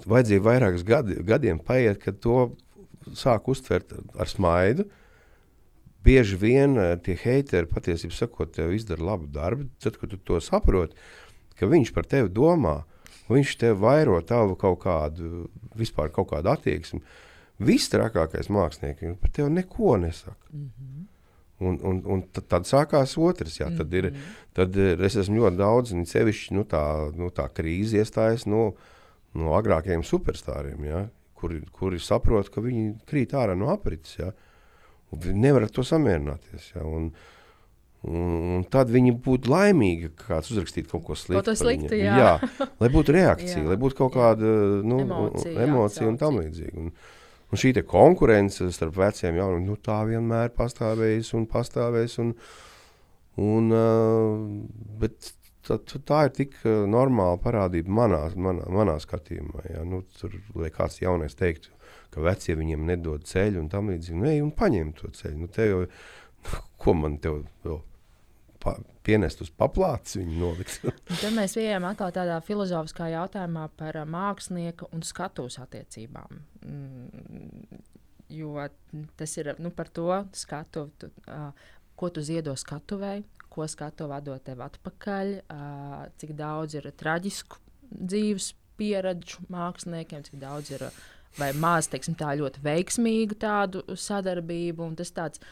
Vajadzēja 0.05 0.43
vairākus 0.43 0.83
gadi, 0.87 1.17
gadiem 1.23 1.61
paiet, 1.63 2.01
kad 2.03 2.19
to 2.23 2.49
sāk 3.15 3.49
uztvert 3.51 3.93
ar 4.17 4.31
smaidu. 4.31 4.87
Bieži 6.05 6.37
vien 6.37 6.77
eh, 6.77 6.95
tie 7.01 7.15
heiteri 7.17 7.69
patiesībā 7.69 8.13
sakot, 8.13 8.51
tev 8.53 8.73
izdara 8.75 9.05
labu 9.13 9.29
darbu. 9.31 9.69
Tad, 9.81 9.97
kad 10.01 10.11
tu 10.11 10.19
to 10.21 10.41
saproti, 10.43 10.97
ka 11.57 11.69
viņš 11.69 11.93
par 11.95 12.05
tevi 12.09 12.29
domā, 12.29 12.81
viņš 13.31 13.55
tev 13.61 13.79
vairo 13.81 14.19
tavu 14.21 14.57
kaut 14.59 14.83
kādu, 14.83 15.47
vispār 15.77 16.13
kaut 16.13 16.29
kādu 16.33 16.53
attieksmi. 16.53 17.01
Viss 17.65 17.89
trakākais 17.89 18.51
mākslinieks 18.51 19.17
par 19.21 19.33
tevi 19.33 19.49
neko 19.49 19.97
nesaka. 19.97 20.51
Mm 20.51 20.69
-hmm. 20.69 21.03
Un, 21.63 21.77
un, 21.87 22.01
un 22.11 22.23
tad, 22.35 22.49
tad 22.51 22.67
sākās 22.67 23.13
otrs. 23.21 23.59
Jā, 23.61 23.69
tad, 23.77 23.93
ir, 23.95 24.09
mhm. 24.11 24.39
tad 24.57 24.75
ir, 24.75 25.03
es 25.07 25.15
esmu 25.21 25.43
ļoti 25.43 25.59
daudz, 25.61 25.93
un 25.95 26.07
sevišķi 26.09 26.57
nu, 26.57 26.65
tā, 26.67 26.83
nu, 27.15 27.29
tā 27.35 27.47
krīze 27.55 28.01
iestājas. 28.01 28.43
Nu, 28.49 28.73
no 29.35 29.53
agrākajiem 29.57 30.03
superstariem, 30.07 30.83
ja, 30.87 31.05
kuri, 31.35 31.61
kuri 31.75 31.99
saprot, 31.99 32.51
ka 32.51 32.63
viņi 32.63 32.91
krīt 33.07 33.35
ārā 33.35 33.55
no 33.59 33.71
aprites. 33.73 34.19
Viņi 35.15 35.39
nevar 35.39 35.67
ar 35.67 35.71
to 35.71 35.83
samierināties. 35.87 36.73
Ja, 36.75 36.83
un, 36.87 37.11
Un, 38.05 38.33
un 38.53 38.65
tad 38.69 38.91
viņi 38.93 39.15
būtu 39.25 39.49
laimīgi, 39.49 40.11
ka 40.13 40.35
kāds 40.35 40.51
uzrakstītu 40.53 40.91
kaut 40.91 41.05
ko 41.07 41.15
sliktu. 41.17 41.41
Kaut 41.41 41.57
sliktu 41.57 41.97
jā. 41.97 42.17
jā, 42.21 42.65
lai 42.81 42.89
būtu 42.93 43.13
reakcija, 43.17 43.63
lai 43.65 43.77
būtu 43.81 43.97
kaut 43.97 44.13
kāda 44.13 44.51
nu, 44.85 44.99
emocija, 45.01 45.53
emocija 45.65 46.09
un 46.11 46.19
tam 46.21 46.37
līdzīga. 46.37 46.83
Un, 47.45 47.53
un 47.53 47.61
šī 47.61 47.73
konkurence 47.87 48.67
starp 48.73 48.97
veciem 48.97 49.37
jauniem, 49.39 49.65
nu, 49.69 49.77
tā 49.77 50.01
vienmēr 50.09 50.53
pastāvējusi 50.55 51.35
un 51.37 51.47
pastāvēs. 51.51 52.17
Un, 52.23 52.33
un, 53.41 53.71
uh, 53.75 55.09
tā, 55.65 55.79
tā 55.79 56.21
ir 56.27 56.35
tik 56.35 56.59
normāla 56.65 57.39
parādība 57.41 57.93
manā, 58.01 58.21
manā, 58.35 58.67
manā 58.71 58.97
skatījumā. 59.01 59.65
Ja? 59.71 59.85
Nu, 59.87 60.03
tur, 60.19 60.35
lai 60.57 60.71
kāds 60.73 61.01
jaunais 61.01 61.37
teiktu, 61.37 61.73
ka 62.13 62.23
vecie 62.25 62.57
viņiem 62.57 62.85
nedod 62.89 63.25
ceļu 63.27 63.61
un 63.63 63.69
tam 63.71 63.91
līdzīgi, 63.93 64.21
nu, 64.21 64.31
un 64.47 64.53
paņem 64.55 64.93
to 64.99 65.11
ceļu. 65.15 65.45
Nu, 65.45 65.51
jau, 65.57 65.83
ko 66.81 66.97
man 66.97 67.19
te 67.21 67.33
vēl 67.65 67.81
pa, 68.65 68.75
pienest 69.05 69.43
uz 69.45 69.51
paplātes, 69.53 70.17
viņu 70.19 70.39
nolikt? 70.41 70.81
tad 71.21 71.35
mēs 71.35 71.55
bijām 71.57 71.85
atkal 71.87 72.13
tādā 72.15 72.39
filozofiskā 72.45 73.11
jautājumā 73.13 73.67
par 73.77 74.01
uh, 74.01 74.09
mākslinieku 74.09 74.89
un 74.95 75.05
skatuves 75.05 75.59
attiecībām. 75.61 76.41
Mm, 76.65 77.79
jo 78.33 78.67
tas 79.19 79.37
ir 79.37 79.53
nu, 79.61 79.71
par 79.75 79.93
to 79.93 80.09
skatu, 80.35 80.89
tu, 80.99 81.11
uh, 81.29 81.49
ko 81.95 82.11
tu 82.11 82.25
ziedo 82.25 82.57
skatuvēji, 82.57 83.27
ko 83.53 83.69
skatu 83.71 84.09
vadot 84.11 84.43
tev 84.43 84.65
atpakaļ, 84.65 85.35
uh, 85.45 85.97
cik 86.19 86.35
daudz 86.35 86.81
ir 86.81 86.89
traģisku 86.97 87.61
dzīves 87.95 88.53
pieredžu 88.75 89.45
māksliniekiem, 89.53 90.25
cik 90.25 90.41
daudz 90.41 90.73
ir 90.75 90.89
vai 91.39 91.51
maz 91.59 91.89
teiksim, 91.91 92.15
tā 92.17 92.33
ļoti 92.39 92.63
veiksmīgu 92.63 93.37
tādu 93.39 93.83
sadarbību. 93.99 94.87
Tas 94.99 95.11
tāds 95.15 95.43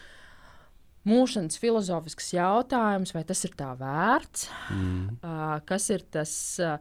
mūžs 1.07 1.59
filozofisks 1.59 2.33
jautājums, 2.35 3.13
vai 3.15 3.23
tas 3.27 3.43
ir 3.47 3.53
tā 3.59 3.73
vērts, 3.79 4.47
mm. 4.71 5.19
uh, 5.19 5.53
kas 5.67 5.89
ir 5.93 6.05
tas 6.13 6.33
uh, 6.63 6.77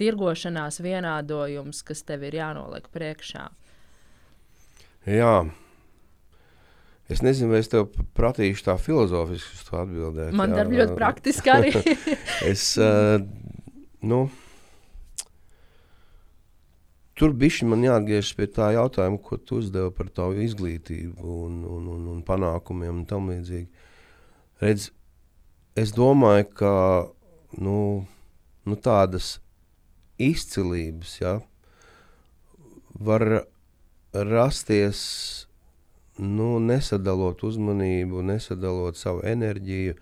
tirgošanās 0.00 0.80
vienādojums, 0.82 1.82
kas 1.86 2.04
tev 2.08 2.26
ir 2.28 2.40
jānoliek 2.40 2.86
priekšā. 2.92 3.48
Jā, 5.08 5.34
Es 7.10 7.24
nezinu, 7.26 7.50
vai 7.50 7.58
es 7.58 7.66
tev 7.66 7.88
pratīšu 8.14 8.68
tā 8.68 8.76
filozofiski 8.78 9.56
uz 9.56 9.64
to 9.66 9.78
atbildēt. 9.80 10.34
Man 10.38 10.52
darbs 10.54 10.76
ļoti 10.78 10.94
praktiski 10.94 11.50
arī. 11.50 11.72
es, 12.52 12.68
uh, 12.78 13.18
nu, 14.06 14.20
tur 17.20 17.34
bija 17.36 17.68
man 17.68 17.84
jāatgriežas 17.84 18.32
pie 18.38 18.46
tā 18.48 18.70
jautājuma, 18.72 19.20
ko 19.20 19.36
tu 19.36 19.58
uzdevi 19.60 19.92
par 19.92 20.08
tavu 20.16 20.40
izglītību 20.40 21.34
un, 21.44 21.60
un, 21.68 21.90
un, 21.94 22.06
un 22.14 22.22
panākumiem 22.24 23.02
un 23.02 23.04
tam 23.08 23.28
līdzīgi. 23.28 23.68
Redz, 24.64 24.88
es 25.76 25.92
domāju, 25.96 26.48
ka 26.56 26.72
nu, 27.60 27.76
nu 28.64 28.78
tādas 28.80 29.34
izcilības 30.20 31.18
ja, 31.20 31.34
var 32.96 33.26
rasties 34.12 35.02
nu, 36.20 36.54
nesadalot 36.60 37.44
uzmanību, 37.44 38.24
nesadalot 38.32 38.96
savu 39.00 39.22
enerģiju, 39.28 39.96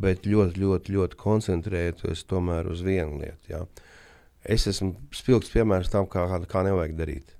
bet 0.00 0.28
ļoti, 0.28 0.60
ļoti, 0.62 0.94
ļoti 0.96 1.18
koncentrēties 1.20 2.24
tomēr 2.28 2.68
uz 2.72 2.84
vienu 2.84 3.20
lietu. 3.20 3.52
Ja. 3.52 3.64
Es 4.42 4.66
esmu 4.66 4.94
spilgts 5.14 5.52
piemērs 5.52 5.90
tam, 5.92 6.08
kā, 6.10 6.26
kā 6.50 6.64
nevajag 6.66 6.96
darīt. 6.98 7.36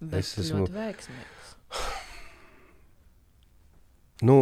Bet 0.00 0.22
es 0.22 0.38
esmu 0.40 0.64
ļoti 0.64 0.76
veiksmīgs. 0.76 1.52
Nu, 4.28 4.38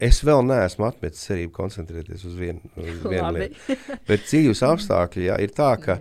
es 0.00 0.22
vēl 0.24 0.44
neesmu 0.46 0.86
atmetis 0.86 1.26
cerību 1.28 1.52
koncentrēties 1.56 2.24
uz 2.28 2.38
vienu, 2.42 2.72
uz 2.76 3.02
vienu 3.04 3.32
lietu. 3.36 3.76
Bet 4.08 4.24
dzīves 4.28 4.62
apstākļi 4.66 5.28
ja, 5.28 5.36
ir 5.42 5.52
tā, 5.56 5.74
ka 5.82 5.98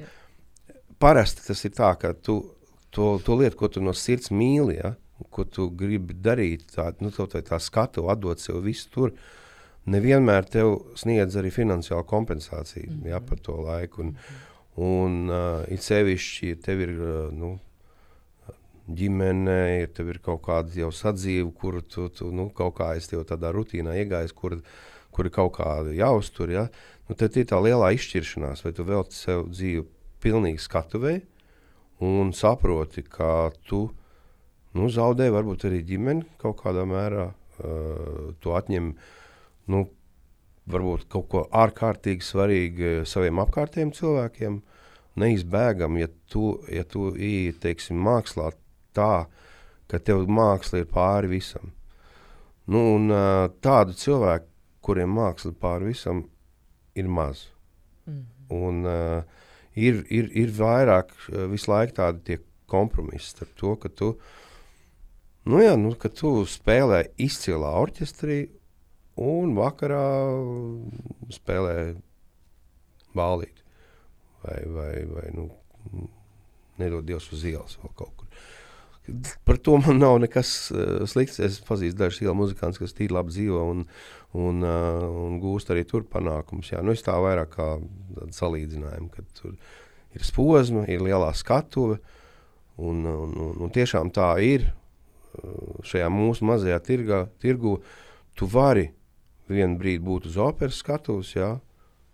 parasti 1.02 1.48
tas 1.48 1.66
ir 1.66 1.76
tā, 1.76 1.94
ka 2.00 2.14
tu 2.14 2.42
to, 2.96 3.18
to 3.26 3.38
lietu, 3.40 3.58
ko 3.60 3.70
tu 3.72 3.84
no 3.84 3.94
sirds 3.96 4.32
mīli, 4.34 4.80
ja, 4.80 4.94
ko 5.34 5.46
tu 5.46 5.68
gribi 5.76 6.16
darīt, 6.16 6.70
tā, 6.76 6.90
nu, 7.04 7.12
tā 7.12 7.60
skatu, 7.62 8.08
atdot 8.12 8.42
sev 8.42 8.62
visu 8.66 8.90
tur. 8.94 9.14
Nevienmēr 9.90 10.46
tev 10.52 10.76
sniedz 11.00 11.38
arī 11.40 11.50
finansiālu 11.54 12.06
kompensāciju 12.06 12.90
mm 12.90 12.98
-hmm. 13.00 13.08
ja, 13.10 13.20
par 13.20 13.40
to 13.40 13.56
laiku. 13.62 14.02
Un, 14.02 14.18
un 14.78 15.32
uh, 15.32 15.66
it 15.72 15.84
sevišķi, 15.84 16.54
ja 16.54 16.60
tev 16.64 16.84
ir 16.86 16.94
uh, 16.98 17.18
nu, 17.36 17.56
ģimene, 18.90 19.58
ja 19.82 19.90
tev 19.94 20.14
ir 20.14 20.20
kaut 20.24 20.42
kāda 20.48 20.74
jau 20.78 20.90
sadzīve, 20.96 21.50
kur 21.58 21.80
tu, 21.86 22.08
tu 22.14 22.30
nu, 22.34 22.50
kaut 22.56 22.78
kā 22.80 22.94
esi 22.98 23.20
tādā 23.28 23.52
rutīnā 23.54 23.96
iegājis, 24.02 24.34
kur, 24.34 24.60
kur 25.14 25.30
ir 25.30 25.34
kaut 25.36 25.56
kāda 25.60 25.94
jāuztur. 25.96 26.54
Ja, 26.54 26.66
nu, 27.10 27.18
tad 27.20 27.38
ir 27.38 27.50
tā 27.50 27.60
lielā 27.62 27.92
izšķiršanās, 27.98 28.64
vai 28.66 28.74
tu 28.76 28.88
veltīji 28.88 29.20
sev 29.20 29.46
dzīvi 29.52 29.86
pilnīgi 30.24 30.64
skatuvei 30.64 31.20
un 32.06 32.34
saproti, 32.36 33.04
ka 33.04 33.52
tu 33.68 33.88
nu, 34.78 34.90
zaudē 34.90 35.30
varbūt 35.34 35.68
arī 35.70 35.84
ģimeni 35.86 36.26
kaut 36.42 36.60
kādā 36.64 36.86
mērā. 36.88 37.30
Uh, 37.60 38.30
to 38.40 38.54
atņem 38.56 38.94
nu, 39.68 39.84
varbūt 40.70 41.08
kaut 41.12 41.28
ko 41.32 41.44
ārkārtīgi 41.56 42.26
svarīgu 42.26 42.92
saviem 43.10 43.42
apkārtējiem 43.44 43.94
cilvēkiem. 43.96 44.60
Neizbēgami, 45.20 46.04
ja 46.04 46.10
tu, 46.32 46.54
ja 46.72 46.86
tu 46.88 47.10
ieej, 47.16 47.56
teiksim, 47.64 48.00
mākslā 48.06 48.52
tā, 48.96 49.28
ka 49.90 50.00
tev 50.00 50.28
māksla 50.30 50.84
ir 50.84 50.90
pāri 50.92 51.32
visam. 51.34 51.74
Nu, 52.70 52.84
un, 52.96 53.10
uh, 53.12 53.48
tādu 53.66 53.98
cilvēku, 53.98 54.48
kuriem 54.86 55.12
māksla 55.18 55.52
pāri 55.60 55.90
visam, 55.92 56.24
ir 56.96 57.10
maz. 57.10 57.48
Mm. 58.06 58.22
Un, 58.56 58.84
uh, 58.86 59.50
ir, 59.76 60.04
ir, 60.14 60.30
ir 60.38 60.54
vairāk 60.56 61.12
visu 61.52 61.74
laiku 61.74 61.98
tādi 62.00 62.40
kompromisi 62.70 63.34
starp 63.34 63.58
to, 63.58 63.74
ka 63.82 63.90
tu 63.90 64.14
Nu, 65.50 65.62
jā, 65.64 65.74
nu, 65.80 65.96
kad 65.98 66.14
tu 66.20 66.44
spēlē 66.46 67.00
izcilā 67.18 67.72
orķestrī 67.80 68.42
un 69.20 69.56
vakarā 69.58 70.06
spēlē 71.34 71.76
bālīti 73.18 73.66
vai, 74.44 74.60
vai, 74.76 74.94
vai 75.10 75.28
nu, 75.36 75.50
nedod 76.80 77.06
Dievs 77.08 77.30
uz 77.36 77.44
ielas 77.50 77.78
vēl 77.82 77.94
kaut 77.98 78.16
kur. 78.16 78.28
Par 79.48 79.58
to 79.58 79.80
man 79.82 79.98
nav 79.98 80.20
nekas 80.22 80.70
uh, 80.70 81.02
slikts. 81.10 81.40
Es 81.42 81.58
pazīstu 81.66 81.98
dažus 81.98 82.22
ielu 82.22 82.36
muzikantus, 82.38 82.78
kas 82.82 82.94
tīri 82.94 83.16
labi 83.16 83.34
dzīvo 83.34 83.64
un, 83.72 83.84
un, 84.38 84.62
uh, 84.62 85.08
un 85.26 85.40
gūst 85.42 85.72
arī 85.74 85.84
tur 85.90 86.06
panākumus. 86.06 86.76
Nu, 86.86 86.94
es 86.94 87.02
tā 87.06 87.16
vairāk 87.18 87.56
kā 87.56 87.70
salīdzinājumu, 88.38 89.10
kad 89.16 89.32
tur 89.40 89.56
ir 90.14 90.28
posma, 90.36 90.86
ir 90.86 91.02
lielā 91.06 91.32
skatuve. 91.38 91.98
Un, 92.80 93.02
un, 93.04 93.34
un, 93.34 93.56
un 93.66 93.74
tiešām 93.76 94.14
tā 94.16 94.30
ir 94.46 94.70
šajā 95.86 96.08
mūsu 96.14 96.46
mazajā 96.48 96.78
tirgā, 96.86 97.24
tirgu, 97.42 97.80
tu 98.38 98.48
vari 98.50 98.88
vienu 99.50 99.80
brīdi 99.80 100.04
būt 100.06 100.30
uz 100.30 100.38
operas 100.42 100.80
skatuves, 100.84 101.34
jā, 101.36 101.56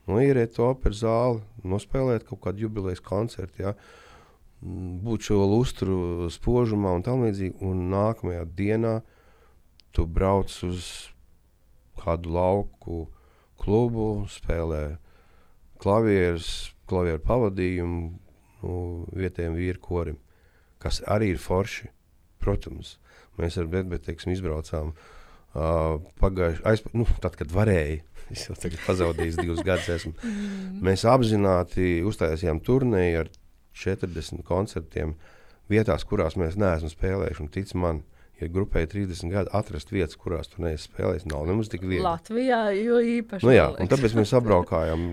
noieriet 0.09 0.55
to 0.55 0.69
operas 0.69 1.01
zāli, 1.03 1.41
nospēlēt 1.67 2.25
kaut 2.27 2.41
kādu 2.45 2.65
jubilejas 2.65 3.03
koncertu. 3.03 3.65
Jā. 3.65 3.75
būt 5.05 5.27
šo 5.27 5.43
lustru 5.45 6.29
spožumā 6.31 6.95
un 6.95 7.03
tam 7.05 7.25
līdzīgi. 7.25 7.59
Un 7.61 7.89
nākamajā 7.91 8.45
dienā 8.57 8.95
tu 9.93 10.05
brauc 10.05 10.51
uz 10.65 11.11
kādu 11.99 12.31
lauku 12.33 13.05
klubu, 13.61 14.25
spēlē 14.29 14.97
klavierus, 15.81 16.71
klavieru 16.89 17.21
pavadījumu 17.21 18.01
nu, 18.63 18.77
vietējiem 19.13 19.57
vīru 19.59 19.81
korim, 19.81 20.17
kas 20.81 21.03
arī 21.05 21.33
ir 21.35 21.41
forši. 21.41 21.91
Protams, 22.41 22.97
mēs 23.37 23.57
ar 23.57 23.69
Betbeku 23.69 24.29
izbraucām 24.29 24.91
uh, 24.91 25.14
pagājušajā, 25.55 26.91
nu, 26.99 27.07
tad, 27.23 27.39
kad 27.39 27.53
varēja. 27.55 28.03
Es 28.33 28.47
jau 28.47 28.55
tagad 28.57 28.79
pazaudēju 28.87 29.35
divus 29.37 29.59
gadus. 29.61 29.85
Esmu. 29.99 30.15
Mm. 30.25 30.79
Mēs 30.87 31.03
apzināti 31.05 31.99
uztaisījām 32.09 32.57
turnīru 32.65 33.21
ar 33.21 33.27
40 33.77 34.41
koncertiem 34.47 35.13
vietās, 35.69 36.05
kurās 36.09 36.33
mēs 36.39 36.57
neesam 36.57 36.89
spēlējuši. 36.89 37.43
Un, 37.43 37.51
tic 37.53 37.73
man, 37.77 37.99
ja 38.41 38.49
grupai 38.49 38.87
ir 38.87 38.89
30 38.95 39.29
gadi, 39.29 39.51
atrast 39.53 39.93
vietas, 39.93 40.17
kurās 40.17 40.49
tu 40.49 40.63
neesi 40.65 40.89
spēlējis, 40.89 41.27
nav 41.29 41.45
nemaz 41.49 41.69
tik 41.69 41.85
viegli. 41.85 42.01
Latvijā 42.05 42.63
jo 42.79 42.97
īpaši. 43.19 43.45
Nu, 43.45 43.53
jā, 43.53 43.67
tāpēc 43.93 44.17
mēs 44.17 44.33
apbraukājām 44.39 45.05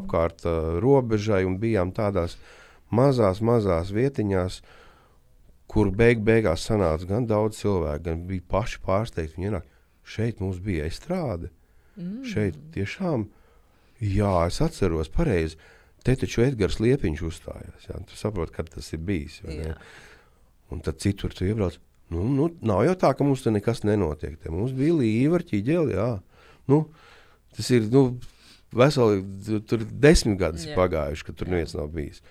apkārt 0.00 0.42
uh, 0.48 0.80
robežai 0.82 1.44
un 1.46 1.60
bijām 1.62 1.94
tādās 1.94 2.34
mazās, 2.90 3.44
mazās 3.46 3.94
vietiņās, 3.94 4.58
kur 5.70 5.94
beig 5.94 6.26
beigās 6.26 6.66
sanāca 6.66 7.08
gan 7.14 7.30
daudz 7.30 7.62
cilvēku, 7.62 8.08
gan 8.10 8.26
bija 8.26 8.46
paši 8.58 8.82
pārsteigti. 8.82 9.38
Viņi 9.38 9.52
ienāk, 9.52 9.72
šeit 10.06 10.40
mums 10.40 10.60
bija 10.62 10.86
estrāde. 10.88 11.50
Mm. 11.96 12.22
Šeit 12.28 12.58
tiešām, 12.74 13.26
jā, 14.04 14.34
es 14.46 14.60
atceros 14.64 15.10
pareizi. 15.12 15.58
Te 16.06 16.14
taču 16.18 16.44
Edgars 16.44 16.78
Liepiņš 16.78 17.24
uzstājās. 17.26 17.88
Jā, 17.88 17.98
tu 18.06 18.18
saproti, 18.18 18.54
kad 18.54 18.70
tas 18.70 18.92
ir 18.94 19.02
bijis. 19.02 19.40
Un 20.70 20.82
tad 20.84 21.00
citur 21.02 21.34
tu 21.34 21.48
iebrauc. 21.48 21.80
Nu, 22.14 22.22
nu, 22.30 22.46
nav 22.62 22.84
jau 22.86 22.94
tā, 23.00 23.10
ka 23.18 23.26
mums 23.26 23.42
tur 23.42 23.56
nekas 23.56 23.82
nenotiek. 23.82 24.36
Te 24.38 24.52
mums 24.54 24.74
bija 24.76 24.94
līnija, 25.00 25.42
ķīģeli. 25.48 25.98
Nu, 26.70 26.84
tas 27.56 27.70
ir 27.74 27.88
nu, 27.90 28.04
veseli, 28.76 29.24
tur 29.66 29.82
desmit 29.90 30.38
gadus 30.38 30.68
pagājuši, 30.78 31.26
kad 31.26 31.40
tur 31.40 31.50
neviens 31.50 31.74
nav 31.74 31.90
bijis. 31.94 32.22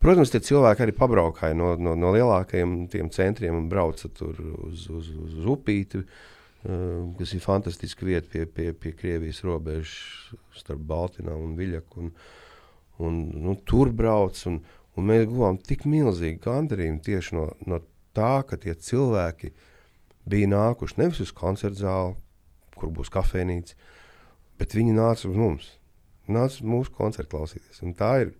Protams, 0.00 0.32
tie 0.32 0.40
cilvēki 0.40 0.86
arī 0.86 0.96
pabraukāja 0.96 1.52
no, 1.52 1.74
no, 1.76 1.92
no 1.98 2.14
lielākajiem 2.14 2.86
centriem 3.12 3.58
un 3.58 3.66
brauca 3.68 4.08
tur 4.16 4.38
uz, 4.40 4.86
uz, 4.88 5.10
uz, 5.12 5.34
uz 5.36 5.50
upīti, 5.52 6.00
uh, 6.00 6.30
kas 6.62 7.32
ir 7.32 7.40
fantastiska 7.40 8.04
vieta 8.04 8.28
pie, 8.28 8.44
pie, 8.44 8.72
pie 8.76 8.92
Krievijas 8.92 9.40
robežas 9.46 10.34
starp 10.58 10.82
Baltinu 10.90 11.38
un 11.40 11.54
Viļaku. 11.56 12.04
Un, 12.04 12.12
un, 13.00 13.20
nu, 13.46 13.56
tur 13.64 13.92
brauc, 13.96 14.36
un, 14.50 14.60
un 14.96 15.08
mēs 15.08 15.24
guvām 15.30 15.56
tik 15.64 15.86
milzīgu 15.88 16.42
gandarījumu 16.44 17.00
tieši 17.06 17.38
no, 17.38 17.46
no 17.64 17.80
tā, 18.16 18.42
ka 18.44 18.60
tie 18.60 18.74
cilvēki 18.76 19.54
bija 20.30 20.50
nākuši 20.52 21.00
nevis 21.00 21.22
uz 21.24 21.32
koncertu 21.32 21.80
zāli, 21.80 22.18
kur 22.76 22.92
būs 22.92 23.12
kafejnīca, 23.12 23.76
bet 24.60 24.76
viņi 24.76 24.98
nāca 24.98 25.30
uz 25.30 25.40
mums. 25.40 25.72
Nāca 26.30 26.60
uz 26.60 26.68
mūsu 26.76 26.92
koncertu 26.94 27.32
klausīties. 27.32 27.80
Un 27.82 27.96
tā 27.96 28.12
ir 28.26 28.36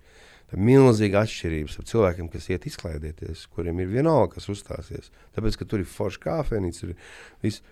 tā 0.51 0.61
milzīga 0.61 1.25
atšķirība 1.25 1.73
starp 1.73 1.89
cilvēkiem, 1.89 2.29
kas 2.31 2.53
iet 2.53 2.69
izklaidēties, 2.69 3.49
kuriem 3.55 3.81
ir 3.81 3.91
vienalga, 3.91 4.37
kas 4.37 4.51
uzstāsies. 4.53 5.09
Tāpēc, 5.37 5.57
ka 5.57 5.67
tur 5.67 5.83
ir 5.83 5.89
forša 5.89 6.27
kafejnīca, 6.29 6.91
ir 6.91 6.97
viss. 7.43 7.65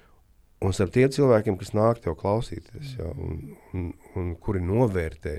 Un 0.64 0.74
starp 0.74 0.90
tiem 0.94 1.10
cilvēkiem, 1.14 1.58
kas 1.60 1.70
nāk 1.76 2.00
tev 2.02 2.16
klausīties, 2.18 2.96
ja, 2.98 3.12
un, 3.14 3.56
un, 3.74 3.92
un 4.18 4.32
kuri 4.42 4.62
novērtē, 4.64 5.36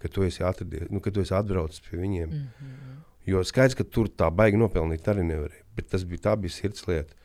ka 0.00 0.08
tu 0.08 0.24
esi 0.24 0.44
atradies, 0.46 0.88
nu, 0.90 1.02
ka 1.04 1.12
tu 1.12 1.20
esi 1.20 1.34
atbraucis 1.36 1.84
pie 1.84 2.00
viņiem. 2.00 2.28
Mm 2.28 2.46
-hmm. 2.46 3.02
Jo 3.26 3.44
skaidrs, 3.44 3.76
ka 3.78 3.84
tur 3.84 4.08
tā 4.08 4.30
baigi 4.34 4.56
nopelnīt 4.56 5.06
arī 5.06 5.22
nevarēja 5.22 5.62
bet 5.76 5.90
tas 5.92 6.04
bija, 6.08 6.26
tā 6.28 6.36
bija 6.40 6.54
sirds 6.54 6.86
lieta. 6.88 7.16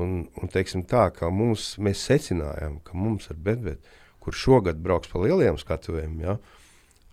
Un, 0.00 0.22
un 0.40 0.52
teiksim 0.52 0.84
tā, 0.88 1.08
ka 1.12 1.28
mums, 1.32 1.74
mēs 1.82 2.04
secinājām, 2.08 2.78
ka 2.84 2.96
mums 2.96 3.28
ar 3.32 3.36
Betbetu, 3.36 3.98
kur 4.22 4.36
šogad 4.36 4.80
brauks 4.80 5.10
pa 5.12 5.20
lieliem 5.20 5.58
skatuvēm, 5.60 6.14
ja, 6.22 6.38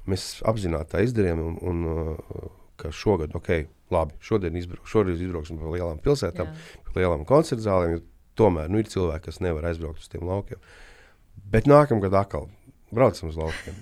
mēs 0.10 0.38
apzināti 0.48 0.94
tā 0.94 1.03
izdarījām, 1.03 1.41
un, 1.44 1.57
un 1.60 2.53
ka 2.80 2.94
šogad, 2.95 3.36
ok, 3.36 3.52
labi, 3.91 4.15
šodien 4.23 4.56
izbrauk, 4.56 4.88
šoreiz 4.88 5.19
izbrauksim 5.19 5.60
pa 5.60 5.73
lielām 5.73 5.99
pilsētām, 6.03 6.53
Jā. 6.53 6.84
pa 6.86 7.02
lielām 7.02 7.26
koncertu 7.27 7.65
zālēm, 7.65 7.98
jo 7.98 8.03
tomēr 8.40 8.72
nu, 8.72 8.82
ir 8.82 8.90
cilvēki, 8.91 9.28
kas 9.28 9.41
nevar 9.44 9.70
aizbraukt 9.70 10.03
uz 10.03 10.11
tiem 10.11 10.26
laukiem. 10.30 10.61
Bet 11.49 11.68
nākamgad 11.70 12.16
atkal 12.18 12.49
braucam 12.95 13.30
uz 13.32 13.40
laukiem. 13.40 13.78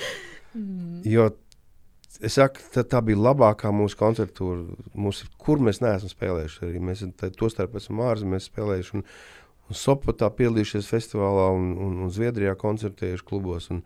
jo 1.14 1.30
Es 2.20 2.34
saku, 2.36 2.60
tā, 2.74 2.82
tā 2.84 3.00
bija 3.04 3.16
labākā 3.16 3.70
mūsu 3.72 3.96
koncertūra, 3.96 4.74
mūsu, 4.98 5.24
kur 5.40 5.60
mēs 5.64 5.78
neesam 5.80 6.10
spēlējuši. 6.10 6.58
Arī 6.66 6.82
mēs 6.84 7.04
tostarp 7.38 7.78
esam 7.80 8.02
ārzemēs 8.04 8.50
spēlējuši. 8.50 8.98
Un, 8.98 9.04
un 9.70 9.78
Sopotā 9.78 10.28
piedalījušies 10.36 10.90
festivālā 10.90 11.46
un, 11.56 11.70
un, 11.80 11.94
un 12.04 12.12
Zviedrijā 12.12 12.52
koncertējuši 12.60 13.24
klubos. 13.30 13.70
Un, 13.72 13.80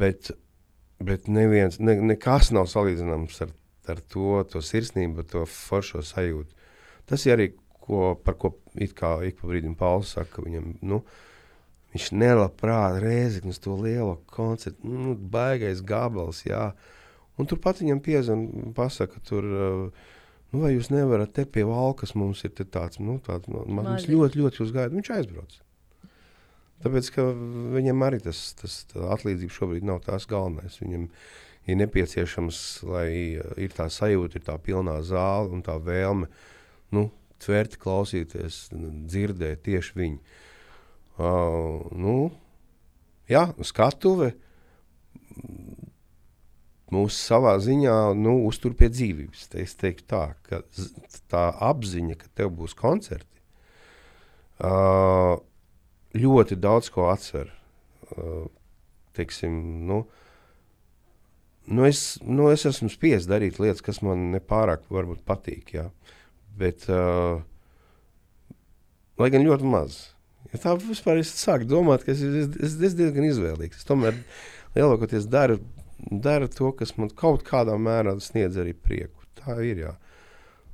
bet, 0.00 0.32
bet 0.98 1.30
neviens, 1.30 1.78
ne, 1.78 1.94
nekas 2.10 2.50
nav 2.56 2.66
salīdzināms 2.72 3.38
ar, 3.46 3.54
ar 3.94 4.02
to, 4.10 4.40
to 4.50 4.64
sirsnību, 4.64 5.28
to 5.30 5.44
foršo 5.52 6.02
sajūtu. 6.02 6.50
Tas 7.06 7.28
ir 7.28 7.36
arī, 7.36 7.50
ko, 7.86 8.14
par 8.24 8.36
ko 8.40 8.52
it 8.74 8.94
kā 8.98 9.16
ik 9.26 9.40
pa 9.40 9.48
brīdim 9.50 9.76
Pauls 9.78 10.14
saka, 10.16 10.44
viņam, 10.44 10.74
nu, 10.86 11.00
viņš 11.94 12.10
nelabprāt 12.18 13.00
rēziknis 13.02 13.62
to 13.62 13.76
lielo 13.80 14.18
koncertu, 14.32 14.90
nu, 14.90 15.16
baigais 15.16 15.82
gabals, 15.86 16.44
jā. 16.46 16.70
Un 17.36 17.48
turpat 17.48 17.82
viņam 17.82 18.00
piezvanīja, 18.04 18.72
pasaka, 18.76 19.20
tur, 19.28 19.46
nu, 19.46 20.62
vai 20.62 20.72
jūs 20.74 20.90
nevarat 20.92 21.34
te 21.36 21.44
pie 21.48 21.66
valkas, 21.68 22.16
mums 22.16 22.44
ir 22.48 22.54
tāds, 22.56 23.00
nu, 23.02 23.18
tāds, 23.24 23.48
nu, 23.52 23.64
mums 23.78 24.08
ļoti, 24.10 24.42
ļoti 24.42 24.62
jūs 24.62 24.74
gaida. 24.76 24.94
Viņš 24.96 25.12
aizbrauc. 25.18 25.58
Tāpēc, 26.84 27.08
ka 27.14 27.24
viņam 27.76 28.04
arī 28.04 28.20
tas, 28.24 28.40
tas 28.58 28.82
atlīdzība 29.16 29.52
šobrīd 29.52 29.86
nav 29.88 30.02
tās 30.04 30.26
galvenais. 30.28 30.76
Viņam 30.82 31.06
ir 31.66 31.78
nepieciešams, 31.80 32.58
lai 32.86 33.08
ir 33.36 33.76
tā 33.76 33.88
sajūta, 33.92 34.38
ir 34.38 34.44
tā 34.46 34.56
pilnā 34.62 34.98
zāle 35.06 35.54
un 35.56 35.64
tā 35.66 35.78
vēlme, 35.82 36.28
nu, 36.94 37.08
tverti 37.42 37.80
klausīties, 37.82 38.66
dzirdēt 38.72 39.64
tieši 39.66 39.98
viņu. 40.00 40.42
Uh, 41.16 41.86
nu, 41.96 42.16
jā, 43.30 43.46
skatuve 43.64 44.34
mūs 46.92 47.16
savā 47.18 47.56
ziņā 47.62 47.96
nu, 48.18 48.36
uztur 48.46 48.76
pie 48.78 48.90
dzīvības. 48.92 49.48
Te 49.52 49.64
es 49.64 49.74
teiktu 49.78 50.06
tā, 50.12 50.24
ka 50.46 50.62
tā 51.32 51.48
apziņa, 51.70 52.18
ka 52.20 52.30
tev 52.38 52.52
būs 52.58 52.76
koncerti, 52.78 53.42
uh, 54.60 55.36
ļoti 56.16 56.60
daudz 56.60 56.92
ko 56.92 57.10
atcer. 57.12 57.50
Uh, 58.12 58.46
teiksim, 59.16 59.56
nu, 59.88 60.04
nu 61.66 61.88
es, 61.88 62.18
nu 62.22 62.50
es 62.52 62.66
esmu 62.68 62.90
spiests 62.92 63.28
darīt 63.30 63.58
lietas, 63.62 63.82
kas 63.84 64.02
man 64.04 64.28
nepārāk 64.34 64.86
varbūt 64.92 65.24
patīk, 65.26 65.74
jā. 65.78 65.88
Bet 66.58 66.88
uh, 66.92 67.40
lai 69.20 69.30
gan 69.34 69.46
ļoti 69.46 69.70
maz. 69.70 70.00
Ja 70.52 70.62
tā 70.62 70.76
vispār 70.80 71.20
es 71.20 71.32
sāku 71.36 71.66
domāt, 71.68 72.04
ka 72.06 72.14
es 72.14 72.22
esmu 72.22 72.92
diezgan 73.00 73.26
izvēlīgs. 73.28 73.82
Es 73.82 73.88
tomēr 73.88 74.18
lielākoties 74.76 75.26
daru 75.30 75.58
dara 75.98 76.48
to, 76.48 76.70
kas 76.76 76.94
man 76.96 77.10
kaut 77.10 77.44
kādā 77.46 77.76
mērā 77.80 78.16
sniedz 78.22 78.58
arī 78.60 78.74
prieku. 78.76 79.24
Tā 79.40 79.58
ir. 79.64 79.80
Jā. 79.86 79.94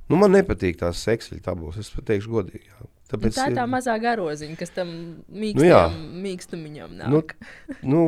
Nu, 0.09 0.17
man 0.19 0.33
nepatīk 0.35 0.79
tās 0.81 1.01
seksuālās 1.05 1.45
tabulas, 1.45 1.79
es 1.79 1.91
pateikšu 1.93 2.33
godīgi. 2.33 2.67
Jā. 2.67 2.89
Tāpēc, 3.13 3.35
tā 3.37 3.47
ir 3.51 3.57
tā 3.59 3.63
mazā 3.69 3.93
garoziņa, 4.01 4.57
kas 4.57 4.71
tam 4.73 4.91
mīkstam, 5.29 5.97
nu, 5.97 6.21
mīkstumiņam 6.23 6.93
nāk. 6.99 7.35
Nu, 7.83 7.83
nu, 7.93 8.03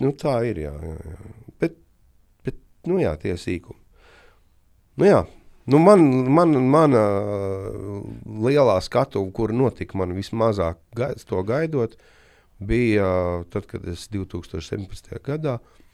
nu, 0.00 0.12
tā 0.20 0.38
ir. 0.48 0.62
Jā, 0.64 0.74
jā, 0.80 0.94
jā. 1.12 1.32
Bet, 1.60 1.76
bet 2.46 2.60
nu, 2.88 2.98
jā, 3.02 3.12
tie 3.20 3.36
sīkumi. 3.40 3.80
Nu, 5.00 5.08
jā. 5.10 5.24
Nu, 5.66 5.78
man, 5.80 6.02
man, 6.28 6.56
mana 6.68 7.04
lielā 8.24 8.76
skatuve, 8.84 9.30
kur 9.32 9.52
notika 9.56 9.96
man 9.96 10.12
vismazāk 10.12 10.76
gaid, 10.96 11.22
to 11.24 11.40
gaidot, 11.46 11.96
bija 12.60 13.06
tad, 13.50 13.64
kad 13.70 13.86
es 13.88 14.04
2017. 14.12 15.08
gadā 15.24 15.56
uh, 15.56 15.84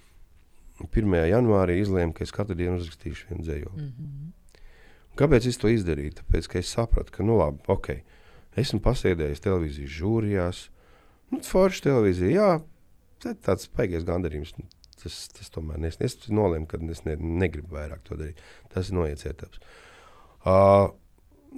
1. 0.88 1.16
janvārī 1.28 1.80
izlēmu, 1.82 2.14
ka 2.16 2.24
es 2.24 2.32
katru 2.32 2.56
dienu 2.56 2.78
uzrakstīšu 2.80 3.30
vienu 3.30 3.44
dzēju. 3.44 3.72
Mm 3.74 3.92
-hmm. 3.92 4.60
Kāpēc 5.16 5.46
es 5.48 5.58
to 5.58 5.68
izdarīju? 5.68 6.14
Tāpēc, 6.20 6.48
ka 6.48 6.58
es 6.58 6.72
sapratu, 6.72 7.12
ka, 7.12 7.22
nu, 7.22 7.36
labi, 7.36 7.58
ok, 7.66 7.88
esmu 8.56 8.80
pasēdējis 8.80 9.40
televīzijas 9.40 9.90
žūrijās, 9.90 10.68
nu, 11.30 11.40
forši 11.44 11.82
televīzija, 11.82 12.30
jā, 12.30 12.60
tāds 13.44 13.68
spēcīgs 13.68 14.04
gandarījums. 14.04 14.54
Tas, 15.02 15.20
tas 15.36 15.52
tomēr 15.54 15.80
nes, 15.82 15.98
es 16.04 16.16
nolēmu, 16.28 16.68
ka 16.70 16.80
es 16.92 17.04
ne, 17.06 17.16
negribu 17.16 17.76
vairāk 17.78 18.02
to 18.06 18.18
darīt. 18.20 18.40
Tas 18.74 18.90
ir 18.90 18.98
noiets 18.98 19.28
etaps. 19.30 19.62
Uh, 20.40 20.90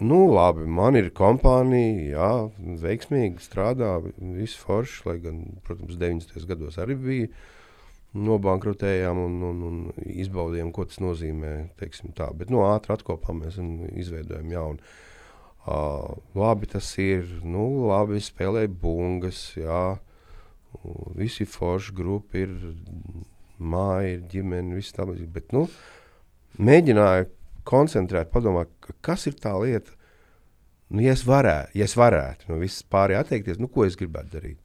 nu, 0.00 0.24
labi, 0.32 0.66
man 0.66 0.98
ir 0.98 1.12
kompānija, 1.16 2.04
jā, 2.12 2.30
veiksmīgi 2.82 3.42
strādā, 3.44 3.96
viss 4.18 4.58
forši, 4.58 5.02
lai 5.08 5.18
gan, 5.22 5.42
protams, 5.66 5.98
90. 6.00 6.46
gados 6.50 6.78
arī 6.82 6.98
bija 6.98 7.32
nobankrotējām 8.12 9.18
un, 9.22 9.38
un, 9.48 9.62
un 9.68 10.08
izbaudījām, 10.12 10.72
ko 10.74 10.84
tas 10.88 11.00
nozīmē. 11.00 11.52
Tā. 12.16 12.28
Bet 12.36 12.52
nu, 12.52 12.62
ātri 12.68 12.94
atkopām 12.96 13.40
mēs 13.44 13.58
un 13.62 13.88
izveidojām 13.88 14.52
jaunu. 14.52 14.92
Uh, 15.62 16.18
labi, 16.36 16.68
tas 16.68 16.88
ir. 17.00 17.24
Nu, 17.46 17.86
labi, 17.88 18.20
spēlēja 18.20 18.70
bungas. 18.82 19.44
Jā. 19.56 19.96
Visi 21.16 21.46
forši 21.48 21.94
grupi 21.94 22.44
ir, 22.46 22.52
māja, 23.62 24.16
ir 24.16 24.26
ģimene, 24.32 24.76
viss 24.76 24.94
tā 24.96 25.06
līdzīgi. 25.08 25.30
Bet, 25.34 25.54
nu, 25.56 25.66
mēģināju 26.62 27.28
koncentrēt, 27.68 28.32
padomāt, 28.32 28.72
kas 29.04 29.28
ir 29.30 29.38
tā 29.40 29.54
lieta. 29.60 29.94
Nu, 30.92 31.00
ja 31.04 31.14
es 31.16 31.22
varētu, 31.24 31.72
ja 31.78 31.86
es 31.88 31.94
varētu 31.96 32.50
no 32.50 32.58
visas 32.60 32.84
pārējās 32.92 33.26
atteikties, 33.26 33.60
nu, 33.62 33.70
ko 33.72 33.86
es 33.86 33.96
gribētu 33.96 34.34
darīt? 34.34 34.58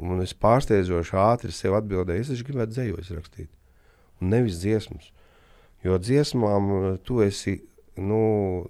Un 0.00 0.20
es 0.24 0.32
pārsteidzoši 0.36 1.16
ātri 1.20 1.52
sev 1.52 1.76
atbildēju, 1.78 2.24
es 2.32 2.44
gribētu 2.44 2.74
dzējos 2.76 3.12
rakstīt. 3.16 3.50
Un 4.20 4.32
nevis 4.32 4.60
dziesmas. 4.62 5.10
Jo 5.84 5.98
dziesmām 6.00 6.70
eh, 6.76 6.86
tu 7.04 7.20
esi, 7.24 7.58
nu, 8.00 8.20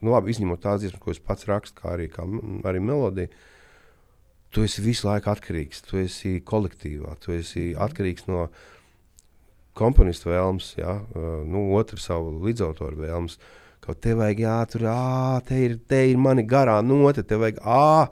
nu 0.02 0.14
labi, 0.14 0.34
izņemot 0.34 0.62
tās 0.62 0.82
dziesmas, 0.82 1.02
ko 1.02 1.14
es 1.14 1.22
pats 1.22 1.46
rakstu, 1.50 1.78
kā 1.80 1.94
arī, 1.94 2.08
kā, 2.12 2.26
arī 2.66 2.82
melodija, 2.82 3.30
tu 4.54 4.64
esi 4.66 4.82
visu 4.82 5.08
laiku 5.08 5.30
atkarīgs. 5.32 5.82
Tu 5.86 6.02
esi 6.02 6.34
kolektīvā, 6.46 7.16
tu 7.22 7.34
esi 7.36 7.68
atkarīgs 7.78 8.26
no 8.30 8.46
komponistu 9.76 10.32
vēlmes, 10.32 10.72
ja? 10.80 10.98
Nu, 11.46 11.68
otru 11.78 12.00
savu 12.00 12.34
līdzautoru 12.46 13.02
vēlmes. 13.04 13.38
Kaut 13.84 14.00
te 14.02 14.16
vajag, 14.18 14.40
jā, 14.42 14.60
tur, 14.72 14.86
ā, 14.90 15.40
te 15.46 15.58
ir, 15.62 15.76
te 15.86 16.00
ir 16.10 16.18
mani 16.18 16.42
garā 16.48 16.80
note, 16.82 17.22
te 17.22 17.38
vajag, 17.38 17.60
ā, 17.62 18.08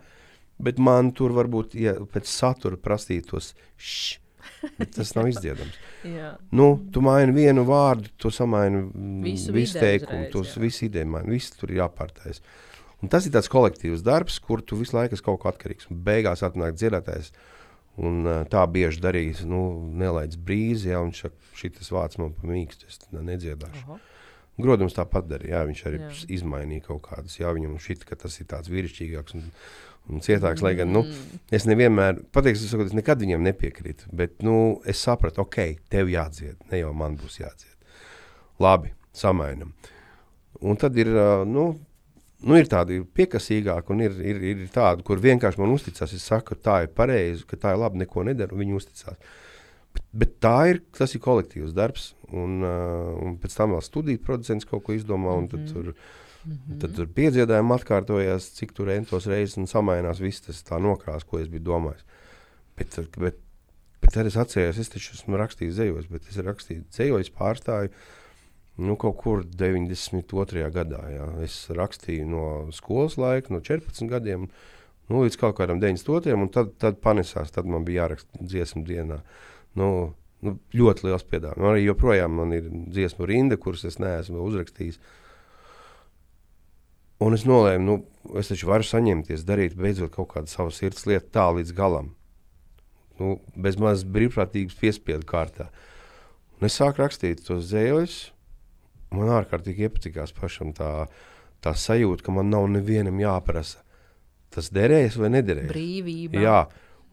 Bet 0.58 0.78
man 0.78 1.10
tur 1.16 1.34
varbūt 1.34 1.74
ja 1.78 1.96
pēc 2.10 2.28
satura 2.30 2.78
prasītos 2.80 3.52
šķi. 3.74 4.20
Tas 4.94 5.12
nav 5.16 5.28
izdziedams. 5.32 5.76
nu, 6.52 6.68
tu 6.92 7.00
maini 7.04 7.34
vienu 7.36 7.64
vārdu, 7.68 8.10
tu 8.20 8.30
samaini 8.32 8.84
visu, 9.24 9.52
visu 9.52 9.80
teikumu, 9.80 10.28
tu 10.32 10.44
visu 10.60 10.86
ideju 10.86 11.08
maini, 11.10 11.34
viss 11.36 11.56
tur 11.56 11.72
ir 11.72 11.82
jāpārtais. 11.82 12.40
Un 13.02 13.10
tas 13.12 13.26
ir 13.26 13.34
tāds 13.34 13.50
kolektīvs 13.52 14.04
darbs, 14.04 14.38
kur 14.40 14.62
tu 14.64 14.78
visu 14.80 14.96
laiku 14.96 15.16
esi 15.16 15.24
kaut 15.24 15.42
ko 15.42 15.50
atkarīgs. 15.50 15.90
Un 15.92 16.00
beigās 16.06 16.44
atnāk 16.46 16.78
dzirdētājs. 16.78 17.32
Un, 17.94 18.24
tā 18.50 18.64
bieži 18.66 18.98
darīs, 19.02 19.44
nu, 19.46 19.60
nelaidz 19.94 20.34
brīzi, 20.34 20.90
ja 20.90 21.02
šis 21.54 21.92
vārds 21.94 22.18
man 22.18 22.32
pamīkst, 22.34 22.88
es 22.88 22.98
nedziedāšu. 23.14 23.84
Aha. 23.86 24.00
Grodums 24.58 24.94
tāpat 24.94 25.26
darīja. 25.26 25.58
Jā, 25.58 25.62
viņš 25.66 25.80
arī 25.88 26.00
jā. 26.00 26.10
izmainīja 26.36 26.86
kaut 26.88 27.02
kādas. 27.08 27.38
Jā, 27.40 27.50
viņam 27.54 27.78
šķiet, 27.82 28.04
ka 28.06 28.18
tas 28.18 28.36
ir 28.38 28.46
tāds 28.50 28.70
vīrišķīgāks 28.70 29.34
un, 29.38 29.48
un 30.10 30.22
cietāks. 30.22 30.62
Lai 30.62 30.76
gan 30.78 30.92
nu, 30.94 31.02
mm. 31.06 31.40
es 31.58 31.66
nevienmēr, 31.66 32.20
pateikšu, 32.34 32.68
es, 32.68 32.74
es 32.86 32.94
nekad 32.94 33.22
viņam 33.22 33.42
nepiekrītu. 33.48 34.12
Bet 34.14 34.46
nu, 34.46 34.78
es 34.90 35.02
sapratu, 35.02 35.42
ok, 35.42 35.58
tev 35.90 36.12
jādzied, 36.12 36.60
ne 36.70 36.84
jau 36.84 36.92
man 36.94 37.18
būs 37.18 37.40
jādzied. 37.42 37.74
Labi, 38.62 38.94
samainam. 39.14 39.74
Un 40.62 40.78
tad 40.78 40.94
ir, 41.02 41.10
nu, 41.50 41.72
nu 42.44 42.58
ir 42.58 42.68
tādi 42.70 43.00
piekasīgāki, 43.16 43.92
un 43.94 44.02
ir, 44.04 44.18
ir, 44.20 44.42
ir 44.52 44.66
tādi, 44.72 45.04
kur 45.06 45.20
vienkārši 45.22 45.60
man 45.62 45.72
uzticas. 45.74 46.12
Es 46.16 46.26
saku, 46.28 46.56
tā 46.60 46.82
ir 46.84 46.92
pareizi, 46.96 47.46
ka 47.48 47.58
tā 47.60 47.74
ir 47.74 47.80
labi, 47.82 48.02
neko 48.02 48.24
nedara, 48.28 48.54
un 48.54 48.62
viņi 48.62 48.76
uzticas. 48.78 49.18
Bet, 49.94 50.04
bet 50.24 50.34
tā 50.42 50.56
ir, 50.72 50.82
tas 50.96 51.14
ir 51.14 51.22
kolektīvs 51.24 51.74
darbs. 51.76 52.12
Un, 52.34 52.58
uh, 52.66 53.14
un 53.22 53.38
pēc 53.40 53.54
tam 53.58 53.76
vēl 53.76 53.84
studiju 53.84 54.22
producents 54.24 54.66
kaut 54.68 54.84
ko 54.86 54.96
izdomā. 54.96 55.36
-hmm. 55.38 55.50
Tad 55.50 55.72
tur, 55.72 55.94
mm 56.44 56.52
-hmm. 56.52 56.80
tad 56.80 56.96
tur 56.96 57.06
piedziedājumi 57.06 57.74
atkārtojās, 57.78 58.50
cik 58.58 58.72
tur 58.72 58.90
entos 58.90 59.26
reizes 59.26 59.56
un 59.56 59.66
samainās 59.66 60.20
viss 60.20 60.40
tas 60.40 60.64
tā 60.64 60.80
nokrās, 60.80 61.24
ko 61.24 61.38
es 61.38 61.48
biju 61.48 61.62
domājis. 61.62 62.04
Bet, 62.76 62.98
bet, 63.18 63.36
bet 64.00 64.12
tad 64.12 64.26
es 64.26 64.36
atceros, 64.36 64.78
es 64.78 64.88
taču 64.88 65.14
esmu 65.14 65.36
rakstījis 65.36 65.74
zejos, 65.74 66.06
bet 66.10 66.22
es 66.30 66.36
rakstīju 66.36 66.84
zejos 66.90 67.30
pārstāju. 67.30 67.90
Nu, 68.76 68.96
kaut 68.98 69.20
kur 69.20 69.44
92. 69.46 70.66
gadā. 70.74 71.02
Jā. 71.12 71.28
Es 71.46 71.60
rakstīju 71.70 72.26
no 72.26 72.46
skolas 72.74 73.14
laika, 73.20 73.52
no 73.54 73.62
14 73.62 74.10
gadiem 74.10 74.48
nu, 75.10 75.20
līdz 75.20 75.38
kaut 75.38 75.58
kādam 75.58 75.80
92. 75.82 76.34
un 76.34 76.50
tad, 76.52 76.74
tad 76.82 76.98
panesās. 77.04 77.52
Tad 77.54 77.68
man 77.70 77.86
bija 77.86 78.04
jāraksta 78.04 78.40
dziesmu 78.42 78.82
dienā. 78.88 79.20
Nu, 79.78 79.90
nu, 80.44 80.56
ļoti 80.74 81.06
liels 81.08 81.26
piedāvājums. 81.28 81.60
Nu, 81.60 81.70
arī 81.70 81.84
joprojām 81.84 82.34
man 82.40 82.56
ir 82.56 82.66
dziesmu 82.70 83.28
rinda, 83.30 83.60
kuras 83.60 83.84
es 83.88 84.00
neesmu 84.02 84.42
uzrakstījis. 84.42 84.98
Un 87.24 87.36
es 87.36 87.46
nolēmu, 87.46 87.84
nu, 87.86 88.34
es 88.40 88.50
taču 88.50 88.68
varu 88.68 88.84
saņemties, 88.86 89.46
darīt 89.46 89.78
beidzot 89.78 90.12
kaut 90.16 90.32
kādu 90.34 90.50
savu 90.50 90.74
sirds 90.74 91.06
lietu 91.06 91.30
tā 91.32 91.46
līdz 91.54 91.72
galam. 91.76 92.10
Nu, 93.20 93.38
bez 93.54 93.78
mazas 93.78 94.02
brīvprātības 94.10 94.74
piespiedu 94.80 95.26
kārtā. 95.28 95.68
Un 96.58 96.66
es 96.66 96.74
sāku 96.80 97.04
rakstīt 97.04 97.44
tos 97.46 97.68
zēļus. 97.70 98.33
Man 99.14 99.30
ārkārtīgi 99.34 99.88
iepatikās 99.88 100.34
pašam 100.36 100.72
tā, 100.76 101.06
tā 101.64 101.74
sajūta, 101.78 102.26
ka 102.26 102.34
man 102.34 102.50
nav 102.52 102.66
nevienam 102.72 103.20
jāprasa. 103.22 103.84
Tas 104.54 104.70
derēs 104.74 105.16
vai 105.18 105.32
nederēs. 105.34 105.70
Brīvība. 105.70 106.42
Jā, 106.42 106.58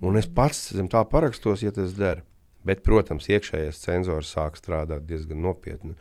un 0.05 0.19
es 0.19 0.27
pats 0.29 0.69
zem 0.75 0.89
tā 0.91 1.01
parakstos, 1.09 1.63
ja 1.65 1.73
tas 1.73 1.95
der. 1.97 2.21
Bet, 2.67 2.83
protams, 2.85 3.25
iekšējais 3.31 3.79
cenzors 3.81 4.33
sāk 4.35 4.59
strādāt 4.59 5.07
diezgan 5.09 5.41
nopietni. 5.41 5.95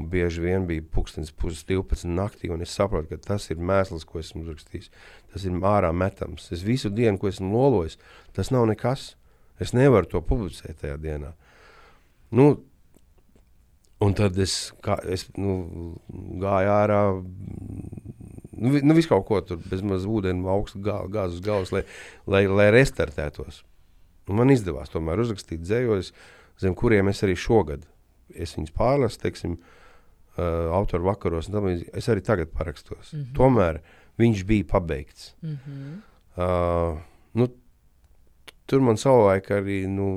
Un 0.00 0.08
bieži 0.12 0.42
vien 0.44 0.66
bija 0.68 0.84
pūkstens 0.92 1.32
puses 1.36 1.64
12 1.68 2.08
naktī, 2.16 2.50
un 2.52 2.64
es 2.64 2.72
saprotu, 2.76 3.12
ka 3.12 3.32
tas 3.32 3.48
ir 3.52 3.60
mēsls, 3.60 4.04
ko 4.08 4.20
esmu 4.20 4.42
uzrakstījis. 4.44 4.90
Tas 5.32 5.44
ir 5.48 5.56
ārā 5.68 5.92
metams. 5.96 6.48
Es 6.52 6.64
visu 6.64 6.90
dienu, 6.92 7.20
ko 7.20 7.28
esmu 7.28 7.52
lolojis, 7.52 7.98
tas 8.36 8.52
nav 8.52 8.66
nekas. 8.68 9.12
Es 9.60 9.74
nevaru 9.76 10.08
to 10.10 10.22
publicēt 10.24 10.80
tajā 10.82 10.96
dienā. 11.00 11.32
Nu, 12.32 12.46
un 14.02 14.16
tad 14.18 14.38
es, 14.42 14.56
kā, 14.84 14.98
es 15.06 15.26
nu, 15.38 15.56
gāju 16.42 16.72
ārā, 16.74 17.00
nu, 18.58 18.74
nu 18.82 18.98
visu 18.98 19.12
kaut 19.12 19.26
ko 19.28 19.40
tur, 19.46 19.62
bez 19.70 19.84
maz 19.86 20.06
ūdeni, 20.08 20.44
augstu 20.48 20.82
gā, 20.84 20.98
gāzes 21.12 21.42
galvas, 21.44 21.72
lai, 21.74 21.84
lai, 22.26 22.44
lai 22.50 22.68
restartētos. 22.74 23.62
Un 24.30 24.38
man 24.38 24.54
izdevās 24.54 24.92
tomēr 24.92 25.22
uzrakstīt 25.22 25.64
dzējos, 25.64 26.12
zem 26.62 26.76
kuriem 26.78 27.10
es 27.10 27.22
arī 27.26 27.34
šogad 27.38 27.88
es 28.34 28.54
viņus 28.56 28.74
pārlasu, 28.76 29.20
teiksim, 29.22 29.56
uh, 29.58 30.70
autoru 30.76 31.08
vakaros. 31.08 31.50
Es 31.92 32.08
arī 32.12 32.24
tagad 32.24 32.52
parakstos. 32.52 33.12
Mm 33.12 33.18
-hmm. 33.18 33.34
Tomēr 33.36 33.80
viņš 34.18 34.44
bija 34.46 34.64
pabeigts. 34.68 35.34
Mm 35.42 35.58
-hmm. 35.58 35.96
uh, 36.36 36.98
nu, 37.34 37.48
tur 38.72 38.80
man 38.80 38.96
savulaik 38.96 39.50
arī 39.52 39.82
nu, 39.90 40.08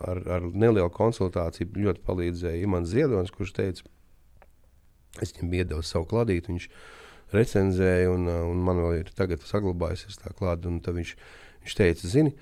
ar, 0.00 0.22
ar 0.38 0.48
nelielu 0.48 0.88
konsultāciju 0.94 1.76
ļoti 1.76 2.00
palīdzēja 2.06 2.64
Imants 2.64 2.94
Ziedonis, 2.94 3.32
kurš 3.34 3.52
teica, 3.58 3.84
es 5.20 5.34
viņam 5.36 5.52
iedevu 5.58 5.84
savu 5.84 6.08
kladītu. 6.08 6.54
Viņš 6.54 6.68
recenzēja, 7.36 8.08
un, 8.14 8.24
un 8.32 8.64
man 8.64 8.80
vēl 8.80 9.02
ir 9.02 9.12
tagad 9.18 9.44
saglabājusies 9.44 10.22
tā 10.22 10.32
klāta. 10.38 10.72
Viņš, 10.72 11.14
viņš 11.66 11.78
teica, 11.82 12.08
zini, 12.08 12.32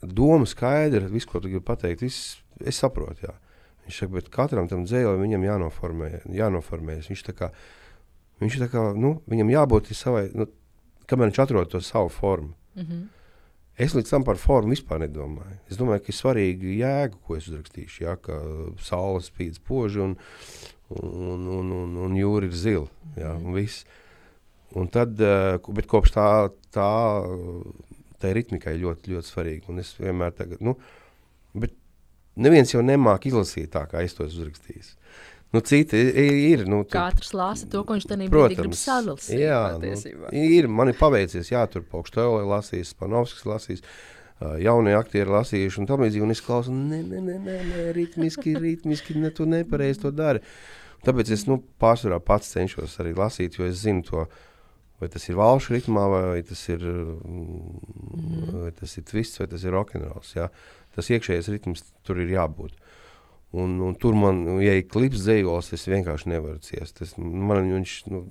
doma 0.00 0.48
skaidra, 0.48 1.04
viss, 1.12 1.28
ko 1.28 1.42
tu 1.42 1.52
gribi 1.52 1.66
pateikt, 1.68 2.08
viss, 2.08 2.38
es 2.64 2.80
saprotu. 2.80 3.28
Jā. 3.28 3.36
Viņš 3.84 4.00
saka, 4.00 4.16
bet 4.16 4.32
katram 4.32 4.68
tam 4.70 4.86
dzēlim 4.88 5.20
viņam 5.26 5.48
jānoformē, 5.50 6.12
jānoformējas. 6.32 7.12
Viņš 7.12 7.28
tā 7.28 7.36
kā, 7.36 7.52
viņš 8.40 8.60
tā 8.64 8.72
kā, 8.72 8.90
nu, 8.96 9.18
viņam 9.28 9.52
jābūt 9.52 9.92
savai, 9.98 10.30
nu, 10.32 10.48
kamēr 11.10 11.32
viņš 11.34 11.42
atrod 11.44 11.72
to 11.72 11.84
savu 11.84 12.08
formu. 12.08 12.54
Mm 12.78 12.86
-hmm. 12.86 13.10
Es 13.80 13.94
līdz 13.96 14.10
tam 14.12 14.24
par 14.26 14.36
formu 14.40 14.74
vispār 14.74 15.00
nedomāju. 15.06 15.56
Es 15.70 15.78
domāju, 15.80 16.04
ka 16.04 16.12
ir 16.12 16.18
svarīgi 16.18 16.76
jēga, 16.82 17.16
ko 17.24 17.38
es 17.38 17.48
uzrakstīšu. 17.48 18.02
Jā, 18.04 18.16
ka 18.20 18.36
saule 18.84 19.22
spīd 19.24 19.56
spoži 19.56 20.02
un, 20.04 20.16
un, 20.92 21.46
un, 21.58 21.72
un, 21.78 21.96
un 22.06 22.18
jūra 22.18 22.50
ir 22.50 22.56
zila. 22.56 22.88
Jā, 23.16 23.32
un 23.38 23.56
viss. 23.56 23.86
Un 24.76 24.88
tad, 24.92 25.16
eh, 25.20 25.56
bet 25.76 25.88
kopš 25.88 26.14
tā, 26.14 26.26
tā 26.72 26.90
tai 28.22 28.32
ritmikai 28.36 28.76
ļoti, 28.80 29.14
ļoti 29.16 29.28
svarīgi. 29.28 29.68
Un 29.72 29.82
es 29.82 29.92
vienmēr 29.98 30.34
tagad, 30.36 30.62
nu, 30.64 30.76
bet 31.56 31.74
neviens 32.40 32.72
jau 32.72 32.84
nemāk 32.84 33.26
izlasīt 33.28 33.72
tā, 33.74 33.84
kā 33.90 34.04
es 34.04 34.16
to 34.16 34.28
uzrakstīju. 34.28 34.84
Nu, 35.52 35.60
citi 35.60 35.98
ir. 35.98 36.64
Nu, 36.64 36.82
tur, 36.84 36.96
Katrs 36.96 37.34
lasa 37.36 37.68
to, 37.68 37.82
ko 37.84 37.96
viņš 37.98 38.08
tam 38.08 38.24
brīdī 38.32 38.58
grib 38.58 38.76
sadalīt. 38.78 39.28
Jā, 39.36 39.60
nu, 39.82 39.92
ir. 40.40 40.68
Man 40.68 40.92
ir 40.92 40.98
paveicies, 41.00 41.52
jā, 41.52 41.64
tur 41.70 41.84
Paukštēlē 41.92 42.46
lasīs, 42.48 42.94
Panovskis 42.98 43.48
lasīs. 43.48 43.84
Jaunie 44.58 44.96
aktieri 44.98 45.30
lasījuši, 45.30 45.78
un 45.78 45.86
tā 45.86 45.98
līdzīgi. 46.00 46.24
Un 46.24 46.34
es 46.34 46.40
klausos, 46.42 46.72
nē, 46.74 47.02
nē, 47.06 47.20
nē, 47.26 47.34
nē, 47.44 47.58
nē 47.68 47.82
ritmiski, 47.94 48.56
ritmiski, 48.58 49.14
ne, 49.22 49.30
tu 49.30 49.46
nepareizi 49.46 50.02
to 50.02 50.10
dari. 50.10 50.42
Tāpēc 51.06 51.30
es 51.36 51.44
nu, 51.46 51.60
pārsvarā 51.82 52.18
pats 52.22 52.50
cenšos 52.56 52.96
arī 53.02 53.12
lasīt, 53.18 53.60
jo 53.60 53.68
es 53.68 53.84
zinu 53.84 54.02
to 54.08 54.26
Vai 55.02 55.08
tas 55.10 55.24
ir 55.26 55.34
valšu 55.34 55.74
ritmā, 55.74 56.02
vai 56.06 56.42
tas 56.46 56.60
ir, 56.70 56.82
mm 56.86 58.52
vai 58.62 58.70
tas 58.76 58.92
ir 59.00 59.02
twists, 59.08 59.40
vai 59.40 59.48
tas 59.50 59.64
ir 59.66 59.74
rokenrols. 59.74 60.36
Tas 60.94 61.08
iekšējais 61.10 61.48
ritms 61.50 61.82
tur 62.06 62.20
ir 62.22 62.30
jābūt. 62.30 62.76
Un, 63.52 63.74
un 63.84 63.96
tur 64.00 64.16
man, 64.16 64.38
ja 64.64 64.72
ir 64.78 64.86
klips 64.88 65.26
dzējos, 65.26 65.74
es 65.76 65.84
vienkārši 65.90 66.30
nevaru 66.32 66.56
ciest. 66.64 67.02
Es, 67.04 67.12
man 67.18 67.68
viņš 67.68 67.96
nu, 68.08 68.22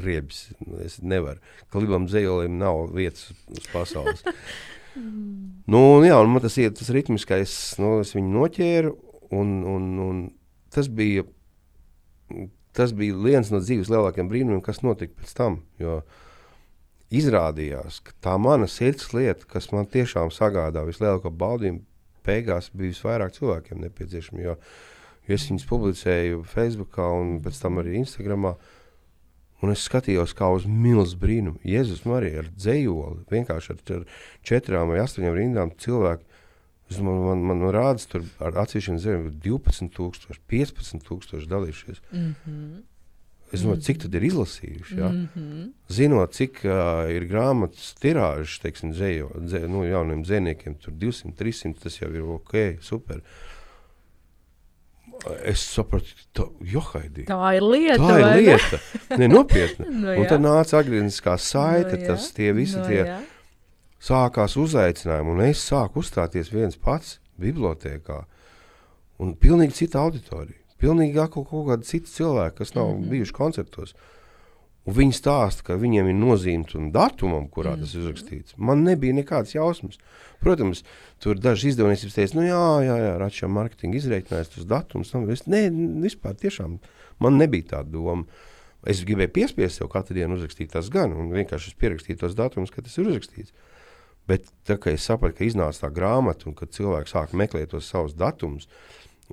riebs. 0.00 0.46
Es 0.80 0.96
nevaru. 1.04 1.42
Klipam 1.72 2.08
dzējolim 2.08 2.56
nav 2.62 2.86
vietas 2.96 3.30
uz 3.52 3.68
pasaules. 3.74 4.24
Nu, 4.96 5.80
jā, 6.06 6.16
un 6.24 6.30
man 6.32 6.40
tas 6.40 6.54
ir 6.56 6.70
tas 6.72 6.88
ritmiskais, 6.94 7.50
nu, 7.76 7.98
es 8.00 8.14
viņu 8.16 8.30
noķēru, 8.32 8.92
un, 9.36 9.50
un, 9.68 9.88
un 10.00 10.22
tas 10.72 10.88
bija. 10.88 11.26
Tas 12.76 12.94
bija 12.96 13.16
viens 13.20 13.50
no 13.52 13.60
dzīves 13.60 13.90
lielākajiem 13.92 14.30
brīnumiem, 14.30 14.62
kas 14.64 14.80
notika 14.84 15.12
pēc 15.20 15.34
tam. 15.36 15.58
Jo 15.80 15.98
izrādījās, 17.14 18.00
ka 18.04 18.14
tā 18.24 18.34
mana 18.40 18.66
sirds 18.70 19.12
lieta, 19.14 19.46
kas 19.48 19.68
man 19.72 19.86
tiešām 19.90 20.32
sagādā 20.34 20.82
vislielāko 20.88 21.30
baudījumu, 21.30 21.84
beigās 22.26 22.70
bija 22.74 22.92
visvairāk 22.92 23.36
cilvēkiem 23.36 23.82
nepieciešama. 23.86 24.42
Jo, 24.44 24.56
jo 25.28 25.38
es 25.38 25.46
viņus 25.50 25.68
publicēju 25.70 26.42
Facebook 26.50 26.98
un 27.02 27.38
pēc 27.44 27.60
tam 27.62 27.82
arī 27.82 28.00
Instagram. 28.02 28.52
Un 29.64 29.72
es 29.72 29.86
skatījos 29.88 30.34
kā 30.36 30.50
uz 30.52 30.66
milzu 30.68 31.16
brīnumu. 31.16 31.62
Jēzus 31.64 32.04
Marija 32.04 32.42
ar 32.42 32.50
dzējoli, 32.52 33.22
vienkārši 33.30 33.72
ar, 33.72 33.78
ar 33.96 34.02
četrām 34.44 34.92
vai 34.92 35.00
astoņām 35.00 35.38
rindām 35.38 35.72
cilvēku. 35.80 36.26
Man, 37.00 37.06
man, 37.06 37.40
man, 37.40 37.62
man 37.64 37.72
rāda, 37.74 38.04
tur 38.10 38.26
ar 38.38 38.60
atsevišķiem 38.62 38.98
zemēm 39.02 39.40
12,000, 39.42 40.36
15,000 40.52 41.48
dalījušies. 41.50 42.04
Mm 42.12 42.34
-hmm. 42.44 42.84
Es 43.54 43.62
domāju, 43.62 43.84
cik 43.86 44.00
tad 44.02 44.14
ir 44.18 44.24
izlasījuši. 44.26 44.96
Ja? 44.98 45.08
Mm 45.08 45.28
-hmm. 45.34 45.66
Zinot, 45.88 46.32
cik 46.34 46.64
uh, 46.64 47.06
ir 47.14 47.28
grāmatas 47.30 47.92
tirāžas, 48.02 48.58
teiksim, 48.62 48.92
dzējo, 48.92 49.30
dzē, 49.46 49.60
nu, 49.70 49.84
jauniem 49.86 50.24
dzēniekiem, 50.24 50.74
tur 50.82 50.92
200, 50.92 51.32
300, 51.38 51.82
tas 51.82 52.00
jau 52.00 52.10
ir 52.10 52.22
ok, 52.22 52.54
super. 52.80 53.22
Es 55.44 55.62
sapratu, 55.72 56.10
tā, 56.34 56.48
johaidī, 56.60 57.24
tā 57.24 57.54
ir 57.56 57.62
lieta. 57.62 58.02
Tā 58.02 58.18
ir 58.20 58.42
lieta. 58.42 58.80
Ne, 59.16 59.28
nopietni. 59.28 59.86
no, 60.02 60.12
jā. 60.12 60.18
un 60.20 60.26
tad 60.26 60.42
nāca 60.42 60.82
atgriezniskā 60.82 61.38
saite, 61.38 61.96
no, 61.96 62.06
tas 62.06 62.28
tie 62.32 62.52
visi 62.52 62.76
no, 62.76 62.84
tie 62.84 63.00
jā. 63.06 63.20
sākās 64.00 64.58
uzaicinājumi, 64.60 65.30
un 65.30 65.40
es 65.48 65.62
sāku 65.70 66.02
uzstāties 66.02 66.52
viens 66.52 66.76
pats 66.76 67.20
bibliotēkā, 67.40 68.24
un 69.22 69.34
pilnīgi 69.34 69.72
cita 69.84 70.02
auditorija. 70.02 70.65
Pilnīgi 70.82 71.16
kaut, 71.32 71.48
kaut 71.50 71.66
kādi 71.70 71.88
citi 71.88 72.12
cilvēki, 72.12 72.56
kas 72.58 72.74
nav 72.74 72.90
mm 72.90 73.00
-hmm. 73.00 73.10
bijuši 73.10 73.32
koncertos. 73.32 73.94
Un 74.86 74.94
viņi 74.94 75.16
stāsta, 75.18 75.64
ka 75.66 75.74
viņiem 75.74 76.12
ir 76.12 76.14
nozīme 76.14 76.68
tam 76.70 76.90
datumam, 76.94 77.48
kurā 77.48 77.74
mm 77.74 77.76
-hmm. 77.76 77.80
tas 77.80 77.94
ir 77.94 78.00
uzrakstīts. 78.00 78.54
Man 78.56 78.84
nebija 78.84 79.14
nekādas 79.14 79.54
jausmas. 79.54 79.98
Protams, 80.40 80.84
tur 81.18 81.38
daži 81.38 81.68
izdevniecības 81.68 82.14
teica, 82.14 82.36
nu 82.38 82.42
jā, 82.42 82.66
jā, 82.86 82.96
jā 83.02 83.14
Račā 83.18 83.48
marketinga 83.48 83.96
izreikinājis 83.96 84.48
tos 84.48 84.64
datumus. 84.64 85.14
Es, 85.28 85.46
nē, 85.46 85.70
vispār 86.02 86.34
tiešām 86.34 86.78
man 87.18 87.36
nebija 87.36 87.62
tāda 87.62 87.90
doma. 87.90 88.24
Es 88.86 89.02
gribēju 89.04 89.32
piespiest 89.32 89.80
sev 89.80 89.88
katru 89.88 90.14
dienu 90.14 90.36
uzrakstīt 90.36 90.70
tas 90.70 90.88
gan, 90.88 91.12
un 91.12 91.32
vienkārši 91.34 91.74
pierakstīt 91.80 92.20
tos 92.20 92.34
datumus, 92.34 92.70
kad 92.70 92.84
tas 92.84 92.98
ir 92.98 93.08
uzrakstīts. 93.08 93.52
Bet 94.26 94.46
tā 94.66 94.76
kā 94.78 94.92
es 94.94 95.06
sapratu, 95.06 95.38
ka 95.38 95.46
iznāca 95.46 95.86
tā 95.86 95.90
grāmata 95.94 96.46
un 96.46 96.54
kad 96.54 96.70
cilvēki 96.74 97.10
sāk 97.10 97.34
meklēt 97.34 97.70
tos 97.70 97.88
savus 97.90 98.14
datumus, 98.14 98.68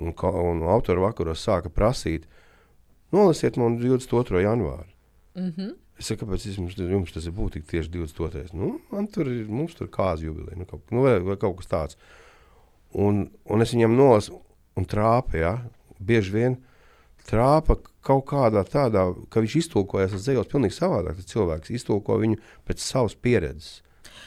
Un, 0.02 0.14
un 0.18 0.64
autora 0.74 1.04
vakaros 1.04 1.44
sāka 1.46 1.70
prasīt, 1.70 2.26
nolasiet 3.14 3.58
man 3.62 3.78
22. 3.78 4.42
janvāru. 4.42 4.90
Mm 5.36 5.54
-hmm. 5.56 5.74
Es 6.00 6.10
saku, 6.10 6.26
kāpēc 6.26 6.58
jums, 6.58 6.78
jums 6.78 7.14
tas 7.14 7.26
ir 7.26 7.32
būtīgi 7.32 7.70
tieši 7.70 7.90
22. 7.90 8.54
Nu, 8.54 8.80
man 8.92 9.08
tur 9.08 9.28
ir, 9.28 9.46
mums 9.48 9.76
tur 9.76 9.88
kāza 9.88 10.26
jubileja, 10.26 10.58
nu, 10.58 10.66
kaut, 10.66 10.82
nu, 10.92 11.04
vai, 11.06 11.20
vai 11.20 11.38
kaut 11.38 11.58
kas 11.58 11.68
tāds. 11.68 11.98
Un, 12.92 13.30
un 13.46 13.62
es 13.62 13.74
viņam 13.74 13.96
nolasu 13.96 14.42
un 14.76 14.86
trāpu, 14.86 15.38
ja, 15.38 15.54
bieži 16.00 16.32
vien 16.32 16.58
trāpa 17.30 17.78
kaut 18.02 18.26
kādā 18.26 18.66
tādā, 18.68 19.06
ka 19.30 19.40
viņš 19.40 19.56
iztulkojas 19.56 20.14
uz 20.14 20.26
dzējos 20.26 20.50
pilnīgi 20.52 20.76
savādāk. 20.76 21.16
Tas 21.16 21.26
cilvēks 21.32 21.70
iztulko 21.70 22.18
viņu 22.18 22.42
pēc 22.68 22.84
savas 22.84 23.16
pieredzes 23.16 23.82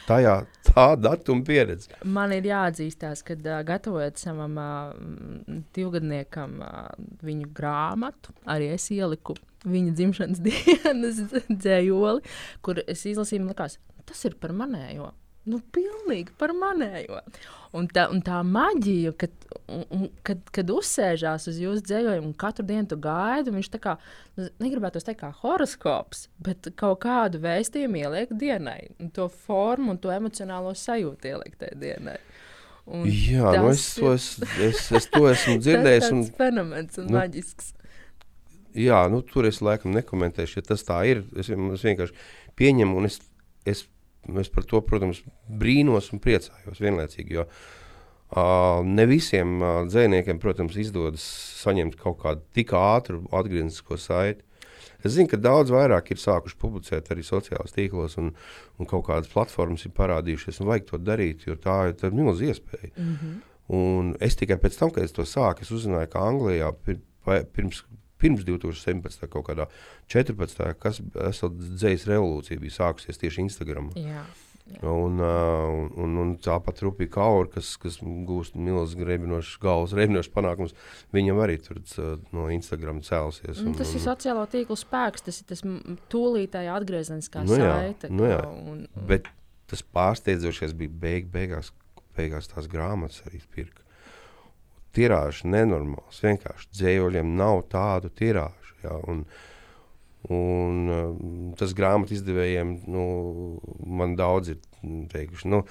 tajā 0.07 0.37
tā 0.67 0.87
datuma 1.01 1.45
pieredze. 1.47 1.91
Man 2.05 2.35
ir 2.37 2.49
jāatzīstās, 2.51 3.23
ka 3.27 3.37
uh, 3.39 3.61
gatavojot 3.67 4.21
savam 4.21 4.57
uh, 4.61 5.59
divgadniekam 5.77 6.59
uh, 6.65 6.89
viņu 7.27 7.51
grāmatu, 7.57 8.35
arī 8.49 8.73
es 8.77 8.89
ieliku 8.95 9.37
viņa 9.67 9.95
dzimšanas 9.99 10.43
dienas 10.47 11.23
dzējoli, 11.51 12.25
kur 12.63 12.83
es 12.87 13.07
izlasīju, 13.09 13.45
man 13.45 13.55
likās, 13.55 13.79
tas 14.07 14.27
ir 14.29 14.39
par 14.41 14.55
manējo. 14.57 15.13
Nu, 15.47 15.61
pilnīgi 15.75 16.35
par 16.41 16.51
manējo. 16.59 17.21
Un 17.77 17.87
tā, 17.93 18.07
un 18.11 18.23
tā 18.25 18.41
maģija, 18.47 19.13
kad, 19.21 19.35
un, 19.71 20.09
kad, 20.27 20.41
kad 20.55 20.73
uzsēžās 20.75 21.47
uz 21.51 21.61
jūsu 21.61 21.85
dzējojumu, 21.87 22.33
un 22.33 22.35
katru 22.39 22.65
dienu 22.67 22.89
tu 22.91 22.99
gaidi, 23.03 23.53
viņš 23.55 23.71
tā 23.75 23.81
kā, 23.83 23.95
nu, 24.39 24.49
negribētu 24.65 25.03
teikt, 25.07 25.21
kā 25.21 25.31
horoskops, 25.43 26.27
bet 26.43 26.71
kaut 26.81 27.03
kādu 27.05 27.43
vēstījumu 27.45 28.03
ieliek 28.03 28.35
dienai, 28.39 28.89
un 29.03 29.13
to 29.15 29.29
formu 29.47 29.95
un 29.95 30.03
to 30.03 30.11
emocionālo 30.15 30.75
sajūtu 30.79 31.31
ieliek 31.35 31.55
tajā 31.61 31.79
dienai. 31.85 32.19
Un 32.87 33.07
Jā, 33.11 33.51
nu 33.59 33.73
es, 33.73 33.89
to, 33.99 34.13
es, 34.15 34.29
es, 34.63 34.85
es 34.95 35.09
to 35.11 35.25
esmu 35.31 35.59
dzirdējis. 35.65 36.07
tas 36.07 36.31
ir 36.31 36.37
fenomens 36.39 37.03
un 37.03 37.11
nu, 37.11 37.19
maģisks. 37.19 37.73
Jā, 38.77 39.05
nu, 39.11 39.23
tur 39.27 39.47
es 39.49 39.63
laikam 39.65 39.95
nekomentēšu, 39.97 40.61
ja 40.61 40.71
tas 40.71 40.87
tā 40.87 41.01
ir. 41.11 41.23
Es, 41.39 41.51
es 41.51 41.87
vienkārši 41.87 42.15
pieņemu 42.59 42.99
un 43.01 43.09
es, 43.09 43.19
es 43.67 43.87
Es 44.41 44.51
par 44.53 44.67
to, 44.67 44.81
protams, 44.83 45.23
brīnos 45.47 46.11
un 46.15 46.23
priecājos 46.23 46.81
vienlaicīgi. 46.83 47.37
Jo 47.39 47.47
uh, 47.47 48.83
ne 48.87 49.07
visiem 49.07 49.61
uh, 49.61 49.85
dzīsniekiem, 49.87 50.41
protams, 50.43 50.79
izdodas 50.83 51.25
saņemt 51.63 51.99
kaut 52.01 52.19
kādu 52.25 52.43
tik 52.57 52.75
ātru 52.77 53.23
atgrieznisko 53.31 53.99
saiti. 54.01 54.43
Es 55.05 55.15
zinu, 55.15 55.29
ka 55.31 55.39
daudz 55.39 55.71
vairāk 55.71 56.09
ir 56.11 56.19
sākuši 56.19 56.57
publicēt 56.59 57.11
arī 57.15 57.23
sociālajos 57.27 57.75
tīklos, 57.77 58.17
un, 58.19 58.33
un 58.81 58.89
kaut 58.91 59.05
kādas 59.07 59.31
platformas 59.31 59.85
ir 59.87 59.93
parādījušās, 59.95 60.59
un 60.63 60.71
vajag 60.73 60.89
to 60.89 61.01
darīt, 61.03 61.45
jo 61.47 61.55
tā, 61.61 61.77
ir 61.93 62.17
milzīga 62.17 62.57
iespēja. 62.57 62.91
Mm 62.97 63.13
-hmm. 63.13 63.37
Un 63.77 64.17
es 64.23 64.37
tikai 64.39 64.57
pēc 64.63 64.79
tam, 64.79 64.91
kad 64.95 65.05
es 65.05 65.13
to 65.13 65.23
sāku, 65.23 65.63
es 65.63 65.71
uzzināju, 65.71 66.11
ka 66.11 66.23
Anglijā 66.23 66.73
pir, 66.85 67.01
pirms 67.53 67.85
pirms 68.23 68.47
2017. 68.47 69.29
kaut 69.33 69.47
kādā 69.51 69.69
14. 70.13 70.73
kas 70.81 71.03
esat 71.29 71.61
dzējas 71.61 72.09
revolūcija 72.11 72.63
bija 72.63 72.79
sākusies 72.81 73.23
tieši 73.23 73.47
Instagram. 73.47 73.93
Jā. 74.01 74.25
Jā. 74.67 74.81
Un, 74.91 75.21
uh, 75.23 75.93
un, 76.03 76.17
un 76.19 76.33
tāpat 76.43 76.81
Rupija 76.83 77.13
Kaura, 77.15 77.47
kas, 77.53 77.77
kas 77.79 78.01
gūst 78.03 78.57
milzīgas 78.59 78.97
grebinošas 78.99 79.61
galvas, 79.63 79.95
grebinošas 79.95 80.33
panākumus, 80.35 80.75
viņam 81.15 81.39
arī 81.45 81.61
tur 81.63 81.79
uh, 81.79 82.17
no 82.35 82.49
Instagram 82.51 82.99
cēlusies. 83.07 83.63
Un, 83.63 83.77
tas 83.79 83.93
un, 83.93 84.01
ir 84.01 84.03
sociālo 84.03 84.43
tīklu 84.51 84.79
spēks, 84.81 85.23
tas 85.29 85.39
ir 85.39 85.49
tas 85.53 85.63
tūlītēji 86.11 86.73
atgriezeniskā 86.75 87.47
nu 87.47 87.61
saite. 87.63 88.11
Nu 88.11 88.27
jā, 88.27 88.43
un, 88.43 88.83
un... 88.91 89.07
Bet 89.07 89.31
tas 89.71 89.87
pārsteidzošais 89.95 90.75
bija 90.79 90.99
beig, 91.07 91.31
beigās, 91.31 91.71
beigās 92.19 92.51
tās 92.51 92.67
grāmatas 92.71 93.23
arī 93.31 93.45
pirka 93.55 93.86
tirāžs 94.97 95.45
nenormāls. 95.49 96.23
Vienkārši 96.25 96.73
dzējoļiem 96.79 97.35
nav 97.39 97.67
tādu 97.73 98.11
tirāžu. 98.17 98.77
Ja, 98.85 98.97
un, 99.11 99.25
un, 100.31 100.81
um, 100.93 101.51
tas 101.59 101.75
grāmatu 101.77 102.17
izdevējiem 102.17 102.79
nu, 102.93 103.05
man 103.87 104.17
daudz 104.19 104.55
ir 104.55 104.63
teikuši. 105.13 105.53
Nu, 105.53 105.67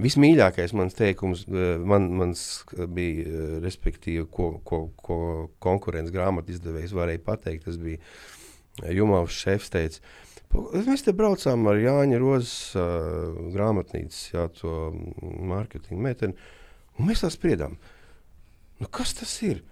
Vismīļākais 0.00 0.70
mans 0.78 0.94
teikums 0.94 1.42
uh, 1.50 1.74
man, 1.82 2.06
mans 2.14 2.42
bija, 2.94 3.24
uh, 3.26 3.54
respektīvi, 3.64 4.22
ko, 4.30 4.52
ko, 4.64 4.84
ko 5.02 5.16
konkurences 5.62 6.14
grāmatu 6.14 6.54
izdevējs 6.54 6.94
varēja 6.94 7.24
pateikt. 7.26 7.66
Tas 7.66 7.80
bija 7.80 7.98
Jumovs 8.94 9.34
šefs 9.42 9.72
teica, 9.74 9.98
mēs 10.86 11.02
te 11.04 11.12
braucām 11.12 11.66
ar 11.68 11.82
Jāņa 11.82 12.20
Rozes 12.22 12.54
uh, 12.78 13.34
grāmatnīcas, 13.50 14.22
jā, 14.30 14.46
to 14.60 14.76
mārketinga 15.50 16.06
meteni, 16.06 16.38
un 16.96 17.10
mēs 17.10 17.26
tā 17.26 17.32
spriedām. 17.34 17.74
Uh, 17.74 17.99
Nu, 18.80 18.88
kas 18.88 19.14
tas 19.18 19.32
ir? 19.44 19.62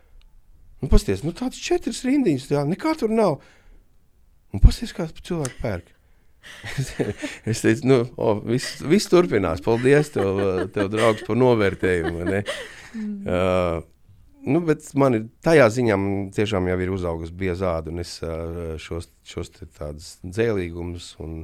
Nu, 0.83 0.89
pasties, 0.93 1.25
nu, 1.27 1.35
tāds 1.37 1.59
četras 1.63 2.05
rindiņas, 2.07 2.51
tā 2.53 2.65
nekā 2.69 2.95
tur 3.01 3.11
nav. 3.11 3.39
Un 4.55 4.63
pasties, 4.63 4.95
kāds 4.97 5.17
cilvēks 5.27 5.59
pērk. 5.63 5.95
es 7.51 7.63
teicu, 7.65 7.89
nu, 7.89 7.99
oh, 8.17 8.41
viss, 8.47 8.79
viss 8.87 9.11
turpinās. 9.11 9.63
Paldies, 9.65 10.13
tev, 10.15 10.43
tev 10.75 10.91
draugs, 10.93 11.25
par 11.27 11.39
novērtējumu. 11.41 12.27
Uh, 12.29 13.81
nu, 14.49 14.63
bet 14.65 14.87
man 14.99 15.19
ir 15.19 15.27
tajā 15.45 15.67
ziņā 15.75 15.99
tiešām 16.37 16.71
jau 16.71 16.79
ir 16.85 16.95
uzaugusi 16.95 17.37
biezāde, 17.43 17.93
un 17.93 18.05
es 18.05 18.15
uh, 18.25 18.77
šos, 18.81 19.11
šos 19.29 19.53
tādus 19.77 20.15
dzēlīgumus 20.25 21.11
un, 21.25 21.43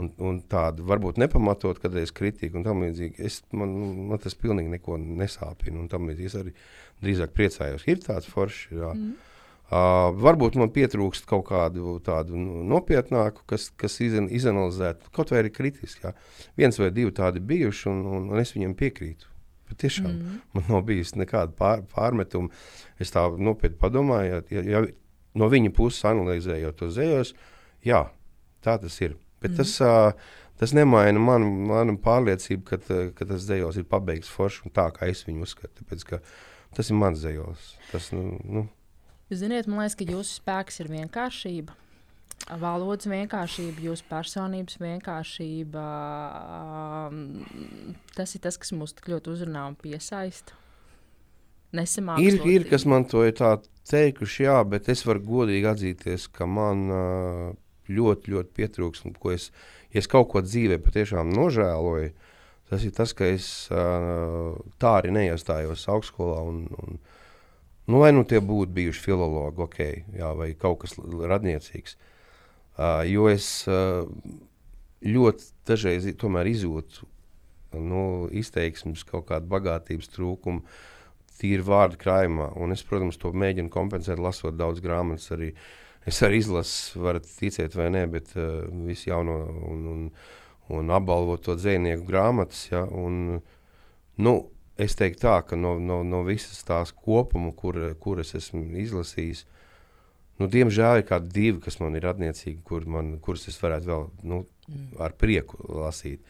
un, 0.00 0.12
un 0.22 0.40
tādu 0.48 0.86
varbūt 0.88 1.20
nepamatot, 1.20 1.82
kad 1.82 1.96
es 2.00 2.14
kritiku 2.16 2.60
un 2.60 2.66
tam 2.66 2.86
līdzīgi, 2.86 3.18
es, 3.28 3.42
man, 3.56 3.74
man 4.12 4.22
tas 4.22 4.38
pilnīgi 4.38 4.72
neko 4.78 4.98
nesāpina 5.02 5.82
un 5.82 5.90
tam 5.92 6.08
līdzīgi. 6.08 6.32
Es 6.32 6.40
arī 6.40 6.54
drīzāk 7.04 7.32
priecājos. 7.36 7.86
Ir 7.90 8.02
tāds 8.04 8.28
foršs. 8.30 8.68
Jā. 8.74 8.92
Mm. 8.96 9.14
Uh, 9.66 10.12
varbūt 10.22 10.54
man 10.60 10.70
pietrūkst 10.70 11.24
kaut 11.26 11.48
kādu 11.48 11.96
tādu 12.06 12.38
nu, 12.38 12.60
nopietnāku, 12.70 13.42
kas, 13.50 13.66
kas 13.74 13.96
izan, 14.04 14.28
izanalizētu, 14.30 15.10
kaut 15.16 15.32
vai 15.34 15.40
arī 15.42 15.50
kritiski. 15.50 16.04
Jā. 16.04 16.12
Viens 16.60 16.78
vai 16.78 16.92
divi 16.94 17.10
tādi 17.16 17.42
bijuši, 17.42 17.88
un, 17.90 18.04
un, 18.06 18.28
un 18.30 18.42
es 18.42 18.54
viņiem 18.54 18.76
piekrītu. 18.78 19.26
Bet 19.66 19.80
tiešām 19.82 20.06
mm. 20.12 20.38
man 20.54 20.70
nav 20.70 20.86
bijis 20.86 21.16
nekāda 21.18 21.50
pār, 21.58 21.82
pārmetuma. 21.90 22.54
Es 23.02 23.10
tā 23.10 23.26
nopietni 23.34 23.80
padomāju, 23.80 24.44
ja, 24.54 24.62
ja 24.62 24.84
no 25.34 25.50
viņa 25.50 25.74
puses 25.74 26.06
analizējot 26.06 26.78
to 26.78 26.92
zējos, 26.94 27.34
jā, 27.84 28.04
tā 28.62 28.78
tas 28.78 29.02
ir. 29.02 29.18
Bet 29.42 29.56
mm. 29.56 29.58
tas 29.58 29.74
uh, 29.82 30.28
Tas 30.56 30.72
nemaina 30.72 31.20
manu, 31.20 31.48
manu 31.68 31.98
pārliecību, 32.00 32.62
ka, 32.64 32.78
ka 33.16 33.28
tas 33.28 33.44
dzējos 33.44 33.76
ir 33.80 33.88
pabeigts 33.90 34.30
forši 34.32 34.62
un 34.64 34.72
tā, 34.76 34.86
kā 34.94 35.10
es 35.12 35.20
viņu 35.26 35.44
uzskatu. 35.44 35.82
Tāpēc, 35.82 36.04
ka 36.08 36.20
tas 36.74 36.90
ir 36.90 36.98
mans 36.98 37.22
dzējos. 37.22 37.70
Tas, 37.92 38.10
nu, 38.16 38.40
nu, 38.42 38.66
Ziniet, 39.26 39.66
man 39.66 39.82
liekas, 39.82 39.96
ka 39.98 40.06
jūsu 40.06 40.38
spēks 40.38 40.80
ir 40.84 40.90
vienkāršība. 40.92 41.74
Valodas 42.60 43.08
vienkāršība, 43.10 43.82
jūsu 43.88 44.04
personības 44.06 44.76
vienkāršība. 44.78 45.86
um, 47.08 47.96
Tas 48.14 48.36
ir 48.36 48.44
tas, 48.44 48.58
kas 48.60 48.70
mūs 48.76 48.94
tik 48.94 49.08
ļoti 49.10 49.32
uzrunā 49.32 49.64
un 49.72 49.74
piesaista. 49.80 50.54
Ir, 52.22 52.38
ir, 52.46 52.68
kas 52.70 52.86
man 52.88 53.04
to 53.10 53.24
ir 53.26 53.34
teikuši, 53.90 54.44
jā, 54.46 54.60
bet 54.70 54.86
es 54.92 55.02
varu 55.04 55.24
godīgi 55.26 55.66
atzīties, 55.72 56.28
ka 56.32 56.46
man 56.46 56.86
ā, 56.94 57.00
ļoti, 57.90 58.32
ļoti 58.32 58.54
pietrūks, 58.56 59.02
un 59.08 59.16
ko 59.18 59.34
es, 59.34 59.50
ja 59.90 60.00
es 60.00 60.08
kaut 60.10 60.30
ko 60.30 60.44
dzīvē 60.46 60.78
patiešām 60.86 61.34
nožēloju, 61.34 62.14
tas 62.70 62.84
ir 62.86 62.94
tas, 62.96 63.12
ka 63.16 63.28
es 63.30 63.48
tā 63.70 64.92
arī 64.98 65.12
neiestājos 65.14 65.86
augstskolā. 65.92 66.42
Un, 66.46 66.64
un, 66.82 66.98
nu, 67.86 68.02
lai 68.02 68.12
nu 68.14 68.26
tie 68.28 68.42
būtu 68.42 68.74
bijuši 68.76 69.04
filologi, 69.04 69.62
ok, 69.66 69.80
jā, 70.18 70.32
vai 70.38 70.52
kaut 70.58 70.82
kas 70.84 70.96
radniecīgs. 70.98 71.98
Uh, 72.76 73.00
jo 73.08 73.24
es 73.32 73.46
uh, 73.72 74.04
ļoti 75.00 75.46
dažreiz 75.68 76.04
izjūtu 76.10 77.06
nu, 77.76 78.02
izteiksmes, 78.32 79.04
kaut 79.08 79.26
kādu 79.30 79.48
bagātības 79.52 80.10
trūkumu, 80.12 80.62
tīri 81.40 81.64
vārdu 81.64 81.98
krājumā. 82.00 82.50
Un 82.60 82.72
es, 82.72 82.84
protams, 82.86 83.18
to 83.20 83.32
mēģinu 83.32 83.72
kompensēt, 83.72 84.20
lasot 84.22 84.56
daudz 84.56 84.80
grāmatas. 84.84 85.30
Arī. 85.36 85.52
Es 86.06 86.20
arī 86.22 86.38
izlasu, 86.38 87.00
varat 87.02 87.24
ticēt 87.26 87.74
vai 87.74 87.88
nē, 87.90 88.04
bet 88.12 88.30
uh, 88.36 88.62
visu 88.86 89.10
jauno 89.10 89.40
un, 89.72 89.86
un, 89.90 90.04
un 90.72 90.92
apbalvot 90.94 91.44
to 91.46 91.56
dzīsnieku 91.58 92.06
grāmatas. 92.08 92.66
Ja, 92.70 92.84
un, 92.86 93.40
nu, 94.22 94.34
es 94.80 94.96
teiktu 94.98 95.26
tā, 95.26 95.36
ka 95.48 95.58
no, 95.58 95.76
no, 95.82 96.02
no 96.06 96.22
visas 96.26 96.64
tās 96.66 96.92
kopuma, 96.92 97.52
kur, 97.56 97.78
kuras 98.02 98.34
esmu 98.38 98.64
izlasījis, 98.82 99.44
nu, 100.40 100.50
diemžēl 100.52 101.00
ir 101.00 101.08
kādi 101.08 101.32
divi, 101.34 101.62
kas 101.64 101.80
man 101.82 101.96
ir 101.98 102.08
attiecīgi, 102.10 102.60
kur 102.66 102.88
man, 102.90 103.16
kurus 103.24 103.48
es 103.52 103.60
varētu 103.62 103.92
vēl 103.92 104.06
nu, 104.32 104.42
ar 105.02 105.16
prieku 105.18 105.60
lasīt. 105.80 106.22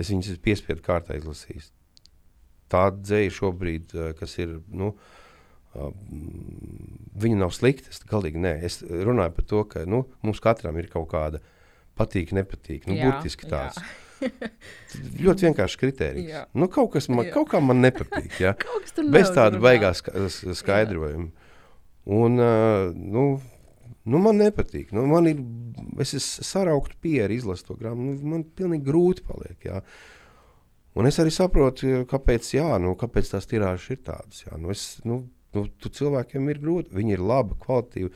Es 0.00 0.08
viņus 0.08 0.34
esmu 0.34 0.44
piespiedu 0.46 0.84
kārtā 0.84 1.18
izlasījis. 1.18 1.72
Tā 2.70 2.86
dzēja 2.94 3.34
šobrīd, 3.34 3.96
eh, 3.98 4.12
kas 4.16 4.38
ir. 4.38 4.60
Nu, 4.70 4.94
uh, 4.94 5.18
Viņa 5.70 7.38
nav 7.38 7.52
slikta. 7.54 7.92
Es 7.92 8.02
galīgi 8.10 8.40
nē. 8.42 8.56
Es 8.66 8.80
runāju 8.82 9.34
par 9.36 9.46
to, 9.52 9.62
ka 9.70 9.84
nu, 9.86 10.02
mums 10.24 10.42
katram 10.42 10.78
ir 10.80 10.90
kaut 10.90 11.10
kāda 11.12 11.42
patīk, 12.00 12.32
nepatīk. 12.36 12.88
Nu, 12.88 12.96
Jā, 12.98 13.10
burtiski 13.10 13.48
tāds. 13.50 13.78
Ļoti 15.24 15.48
vienkārši 15.48 15.78
kriterijs. 15.80 16.28
Jā. 16.28 16.42
Nu, 16.56 16.68
kaut, 16.72 16.92
kas 16.96 17.08
man, 17.12 17.26
Jā. 17.28 17.34
kaut 17.38 17.50
kā 17.52 17.60
man 17.64 17.80
nepatīk. 17.84 18.34
Ja? 18.42 18.54
Bez 19.14 19.32
tāda 19.36 19.60
baigā 19.62 19.92
skaidrojuma. 19.96 21.30
Un, 22.10 22.40
uh, 22.40 22.90
nu, 22.96 23.24
nu, 24.04 24.20
man 24.22 24.40
nepatīk. 24.40 24.94
Nu, 24.96 25.04
man 25.10 25.28
ir, 25.30 25.42
es 26.02 26.14
esmu 26.16 26.46
saraukta 26.46 26.96
pieredze, 27.02 27.42
izlasot 27.42 27.70
to 27.70 27.78
grāmatu. 27.80 28.16
Nu, 28.20 28.32
man 28.34 28.46
pilnīgi 28.56 28.86
grūti 28.88 29.26
paliek. 29.28 29.58
Jā. 29.68 29.82
Un 30.98 31.06
es 31.06 31.20
arī 31.22 31.30
saprotu, 31.32 32.02
kāpēc, 32.10 32.48
jā, 32.56 32.70
nu, 32.82 32.96
kāpēc 32.98 33.30
tās 33.30 33.46
tirāžas 33.48 33.92
ir 33.94 34.00
tādas. 34.08 34.42
Nu, 34.58 34.72
es, 34.74 34.86
nu, 35.06 35.22
nu, 35.56 35.66
cilvēkiem 35.86 36.50
ir 36.50 36.62
grūti. 36.62 36.96
Viņi 36.96 37.16
ir 37.16 37.24
labi, 37.24 37.56
kvalitīvi. 37.62 38.10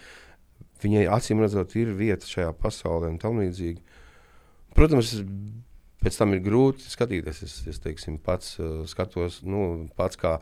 Viņai 0.82 1.04
acīm 1.14 1.40
redzot, 1.44 1.74
ir 1.78 1.92
vieta 1.96 2.28
šajā 2.28 2.50
pasaulē 2.60 3.12
un 3.12 3.20
tam 3.22 3.38
līdzīgi. 3.40 3.80
Protams, 4.74 5.14
pēc 6.04 6.18
tam 6.20 6.34
ir 6.36 6.42
grūti 6.44 6.90
skatīties. 6.90 7.42
Es, 7.46 7.58
es 7.70 7.80
teiksim, 7.82 8.18
pats 8.22 8.56
uh, 8.60 8.82
skatos, 8.90 9.40
nu, 9.46 9.86
pats 9.96 10.18
kā 10.20 10.38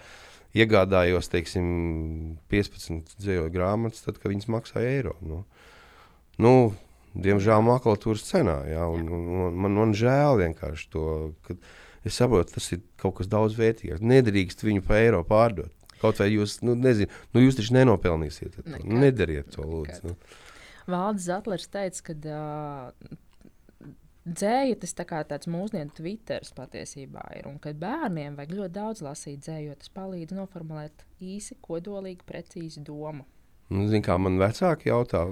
iegādājos 0.56 1.30
teiksim, 1.32 1.66
15 2.52 3.14
dzīvoju 3.20 3.52
grāmatas, 3.54 4.02
tad, 4.04 4.18
viņas 4.24 4.50
maksāja 4.52 4.96
eiro. 4.98 5.14
Nu, 5.24 5.42
nu, 6.42 6.54
diemžēl 7.14 7.62
makulatūras 7.66 8.26
cenā. 8.28 8.59
Ja, 8.70 8.88
un, 8.90 9.06
un, 9.09 9.28
un, 9.36 9.62
man, 9.64 9.78
man 9.78 9.96
žēl 9.96 10.40
vienkārši 10.42 10.90
to. 10.92 11.06
Es 12.02 12.16
saprotu, 12.18 12.56
tas 12.56 12.66
ir 12.74 12.80
kaut 12.98 13.20
kas 13.20 13.28
daudz 13.30 13.54
vērtīgāks. 13.54 14.02
Nedrīkst 14.02 14.64
viņu 14.66 14.82
par 14.88 14.98
eiro 14.98 15.20
pārdot. 15.26 15.70
Kaut 16.03 16.19
vai 16.23 16.29
jūs, 16.33 16.59
nu, 16.66 16.74
nezinu, 16.79 17.11
nu, 17.35 17.45
jūs 17.45 17.59
taču 17.59 17.77
nenopelnīsiet. 17.79 18.57
To. 18.59 18.65
Nekad. 18.74 18.95
Nedariet 19.05 19.53
to, 19.55 19.66
lūdzu. 19.66 20.12
Nu. 20.12 20.41
Valdis 20.91 21.29
Zetlers 21.29 21.69
teica, 21.70 22.09
ka 22.09 22.16
uh, 22.35 23.12
dzēja 24.27 24.79
tas 24.83 24.95
tā 24.99 25.07
kā 25.09 25.23
tāds 25.27 25.51
mūsdienu 25.51 25.95
Twitteris 25.97 26.55
patiesībā 26.57 27.24
ir. 27.39 27.47
Un 27.51 27.59
kad 27.62 27.79
bērniem 27.81 28.39
vajag 28.39 28.57
ļoti 28.59 28.77
daudz 28.77 29.05
lasīt 29.07 29.45
dzēju, 29.47 29.70
jo 29.70 29.79
tas 29.79 29.93
palīdz 29.95 30.37
noformulēt 30.39 31.07
īsi, 31.23 31.59
kodolīgi, 31.62 32.27
precīzi 32.29 32.83
domu. 32.87 33.27
Nu, 33.73 33.86
zin, 33.89 34.03
kā 34.05 34.19
man 34.20 34.36
vecāki 34.40 34.90
jautā, 34.90 35.23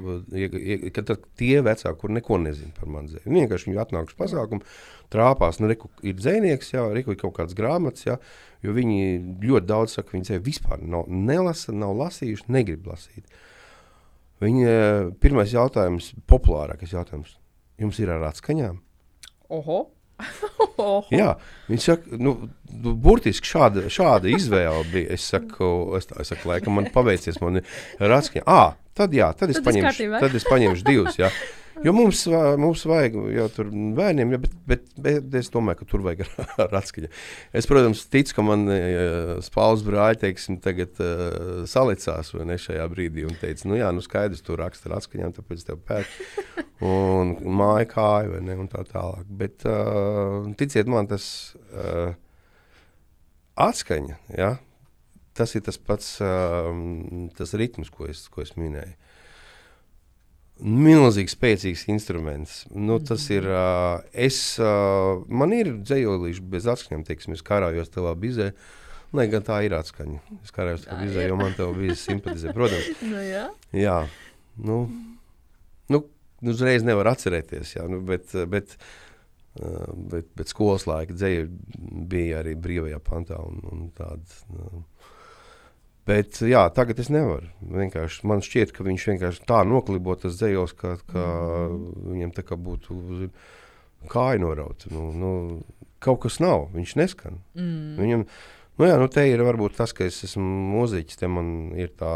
tad 0.97 1.11
tie 1.37 1.61
vecāki, 1.67 1.97
kur 2.01 2.13
neko 2.15 2.39
nezina 2.41 2.73
par 2.77 2.89
mani 2.93 3.11
dzēju, 3.11 3.27
viņi 3.27 3.43
vienkārši 3.45 3.69
viņi 3.69 3.81
atnāk 3.83 4.13
uz 4.13 4.17
pasākumu, 4.17 4.65
trāpās, 5.13 5.59
nu, 5.61 5.69
reku, 5.69 5.91
ir 6.07 6.17
dzēnieks, 6.17 6.73
jā, 6.73 6.87
reku, 6.95 7.13
ir 7.13 7.21
kaut 7.21 7.35
kāds 7.37 7.57
grāmatas, 7.59 8.07
jā, 8.07 8.17
jo 8.65 8.75
viņi 8.77 9.03
ļoti 9.45 9.69
daudz 9.69 9.99
saka, 9.99 10.15
viņi 10.15 10.29
dzēju 10.31 10.45
vispār 10.47 10.81
nav, 10.81 11.11
nelasa, 11.11 11.75
nav 11.77 11.93
lasījuši, 12.01 12.49
negrib 12.55 12.89
lasīt. 12.89 13.29
Viņi, 14.41 14.65
eh, 14.65 15.11
pirmais 15.21 15.53
jautājums, 15.53 16.15
populārākais 16.31 16.97
jautājums, 16.97 17.37
jums 17.83 17.99
ir 18.01 18.15
ar 18.15 18.31
atskaņām? 18.31 18.81
Oho! 19.53 19.83
Jā, 21.13 21.35
viņš 21.69 21.87
saka, 21.91 22.19
nu, 22.21 22.35
nu, 22.73 22.95
burtiski 23.05 23.51
šāda, 23.51 23.87
šāda 23.93 24.31
izvēle 24.33 24.85
bija. 24.93 25.15
Es 25.17 25.27
saku, 25.33 25.71
es, 25.99 26.09
tā, 26.11 26.21
es 26.25 26.33
saku, 26.33 26.49
laikam, 26.51 26.77
man 26.79 26.89
paveicies, 26.95 27.41
man 27.45 27.61
ir 27.63 28.15
atskaņa. 28.17 28.45
Ah, 28.49 28.77
tad 28.97 29.15
jā, 29.17 29.31
tad 29.37 29.53
es, 29.53 29.61
Tad 29.61 29.69
paņemšu, 29.71 29.89
kārtībā. 29.91 30.21
tad 30.25 30.37
es 30.41 30.47
paņemšu 30.49 30.87
divus. 30.89 31.19
Jā. 31.21 31.33
Jo 31.81 31.93
mums, 31.97 32.27
mums 32.61 32.83
vajag 32.85 33.15
jau 33.33 33.47
tur 33.55 33.69
bērniem, 33.97 34.35
jā, 34.35 34.41
bet, 34.43 34.57
bet, 34.69 34.89
bet 35.01 35.37
es 35.41 35.49
domāju, 35.53 35.81
ka 35.81 35.87
tur 35.89 36.03
vajag 36.05 36.27
ar 36.67 36.75
atskaņu. 36.81 37.09
Es, 37.57 37.69
protams, 37.71 38.03
ticu, 38.13 38.35
ka 38.37 38.45
man 38.45 38.67
uh, 38.69 39.37
spāles 39.45 39.85
brāļi, 39.87 40.21
teiksim, 40.27 40.59
tagad 40.61 41.01
uh, 41.01 41.63
salicās 41.71 42.35
vai 42.37 42.49
ne 42.51 42.59
šajā 42.61 42.87
brīdī 42.93 43.25
un 43.29 43.37
teica, 43.41 43.69
nu 43.71 43.79
jā, 43.81 43.89
nu 43.97 44.05
skaidrs, 44.05 44.45
tu 44.45 44.59
raksti 44.61 44.91
ar 44.91 44.99
atskaņām, 44.99 45.37
tāpēc 45.39 45.65
tev 45.69 45.81
pēc. 45.89 46.19
Un 46.91 47.35
māja 47.61 47.85
kāja 47.91 48.31
vai 48.33 48.39
ne, 48.41 48.55
un 48.57 48.69
tā 48.73 48.81
tālāk. 48.89 49.27
Bet, 49.37 49.67
uh, 49.69 50.47
ticiet 50.57 50.89
man, 50.89 51.11
tas 51.11 51.27
uh, 51.77 52.15
atskaņa, 53.61 54.17
ja, 54.39 54.55
tas 55.37 55.53
ir 55.57 55.65
tas 55.67 55.77
pats 55.77 56.15
uh, 56.25 56.71
tas 57.37 57.53
ritms, 57.61 57.93
ko 57.93 58.09
es, 58.09 58.25
ko 58.33 58.41
es 58.45 58.57
minēju. 58.57 58.97
Milzīgs, 60.61 61.35
spēcīgs 61.37 61.87
instruments. 61.89 62.65
Nu, 62.75 62.99
tas 63.01 63.25
ir. 63.33 63.47
Uh, 63.49 64.03
es, 64.13 64.39
uh, 64.61 65.23
man 65.33 65.55
ir 65.57 65.73
dzējolīši 65.81 66.45
bez 66.53 66.69
atskaņām, 66.69 67.05
teiksim, 67.09 67.37
es 67.37 67.45
karājos 67.47 67.93
tavā 67.93 68.13
bizē. 68.19 68.51
Lai 69.17 69.27
gan 69.33 69.43
tā 69.47 69.57
ir 69.67 69.75
atskaņa. 69.75 70.21
Es 70.45 70.53
karājos 70.55 70.85
tavā 70.85 71.01
bizē, 71.07 71.25
jo 71.31 71.39
man 71.41 71.57
tev 71.57 71.73
bija 71.79 71.97
simpatizē. 71.99 72.53
Protams, 72.57 72.91
Nu, 73.11 73.23
jā. 73.25 73.47
jā. 73.75 73.97
Nu, 74.61 74.83
nu, 75.91 76.03
uzreiz 76.53 76.85
nevar 76.87 77.11
atcerēties, 77.15 77.75
jā, 77.79 77.87
nu, 77.91 78.03
bet, 78.07 78.29
bet, 78.53 78.77
bet, 80.13 80.31
bet 80.37 80.53
skolas 80.53 80.87
laika 80.91 81.17
dzēja 81.17 81.49
bija 82.11 82.45
arī 82.45 82.55
brīvajā 82.61 83.01
pantā. 83.07 83.41
Un, 83.41 83.65
un 83.73 83.89
tāda, 83.97 84.43
nu, 84.53 84.85
Bet, 86.09 86.41
jā, 86.43 86.63
tagad 86.75 87.01
es 87.03 87.11
nevaru. 87.13 87.51
Vienkārši, 87.61 88.23
man 88.29 88.41
šķiet, 88.45 88.73
ka 88.75 88.87
viņš 88.87 89.05
vienkārši 89.13 89.45
tā 89.49 89.61
noklibo 89.69 90.15
tas 90.19 90.39
dzējos, 90.41 90.73
ka, 90.79 90.95
ka 91.11 91.25
viņam 91.71 92.33
tā 92.35 92.45
kā 92.47 92.57
būtu 92.57 93.29
kāja 94.11 94.41
norauta. 94.41 94.89
Nu, 94.95 95.11
nu, 95.13 95.33
kaut 96.03 96.23
kas 96.25 96.41
nav, 96.43 96.71
viņš 96.75 96.97
neskan. 96.99 97.41
Mm. 97.59 97.99
Viņam, 98.01 98.25
nu 98.81 98.89
jā, 98.89 98.97
nu 99.01 99.11
te 99.13 99.27
ir 99.29 99.45
varbūt 99.45 99.77
tas, 99.79 99.93
ka 99.97 100.09
es 100.09 100.23
esmu 100.27 100.47
mūziķis, 100.73 101.21
te 101.21 101.31
man 101.31 101.53
ir 101.79 101.93
tā, 102.01 102.15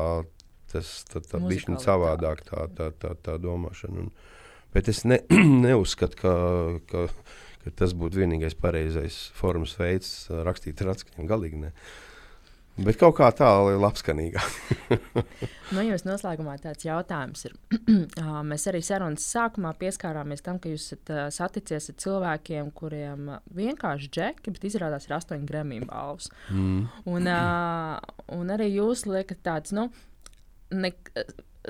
tas, 0.73 0.97
tā, 1.11 1.23
tā 1.25 1.41
bišķiņa 1.45 1.83
savādāk 1.85 2.45
tā, 2.49 2.69
tā, 2.77 2.91
tā, 3.01 3.15
tā 3.21 3.37
domāšana. 3.43 4.07
Un, 4.07 4.11
bet 4.75 4.91
es 4.93 5.05
ne, 5.09 5.21
neuzskatu, 5.67 6.19
ka, 6.23 6.35
ka, 6.91 7.07
ka 7.65 7.77
tas 7.83 7.95
būtu 7.97 8.25
vienīgais 8.25 8.57
pareizais 8.59 9.27
formas 9.37 9.77
veids 9.79 10.31
ā, 10.33 10.43
rakstīt 10.49 10.83
ar 10.83 10.95
atskaņām. 10.97 11.29
Galīgi 11.31 11.63
ne. 11.67 11.75
Bet 12.75 12.97
kaut 12.99 13.15
kā 13.21 13.29
tā, 13.37 13.49
lai 13.67 13.77
labskanīgāk. 13.79 14.55
Nu, 15.75 15.81
jums 15.83 16.05
noslēgumā 16.05 16.53
tāds 16.63 16.85
jautājums 16.85 17.47
ir. 17.49 17.55
Ā, 18.21 18.43
Mēs 18.51 18.67
arī 18.71 18.83
sarunas 18.85 19.25
sākumā 19.33 19.73
pieskārāmies 19.81 20.45
tam, 20.45 20.59
ka 20.63 20.71
jūs 20.71 20.85
esat 20.91 21.11
ā, 21.11 21.23
saticies 21.35 21.89
ar 21.91 21.97
cilvēkiem, 22.05 22.69
kuriem 22.77 23.31
ā, 23.33 23.39
vienkārši 23.57 24.11
džeki, 24.13 24.53
bet 24.55 24.67
izrādās 24.69 25.09
ir 25.09 25.17
astoņi 25.17 25.49
gremiju 25.49 25.89
balvas. 25.89 26.29
Mm. 26.53 26.85
Un, 27.11 27.31
ā, 27.33 27.41
un 28.37 28.55
arī 28.55 28.69
jūs 28.75 29.07
liekat 29.09 29.41
tāds, 29.49 29.75
nu, 29.75 29.89
ne, 30.75 30.93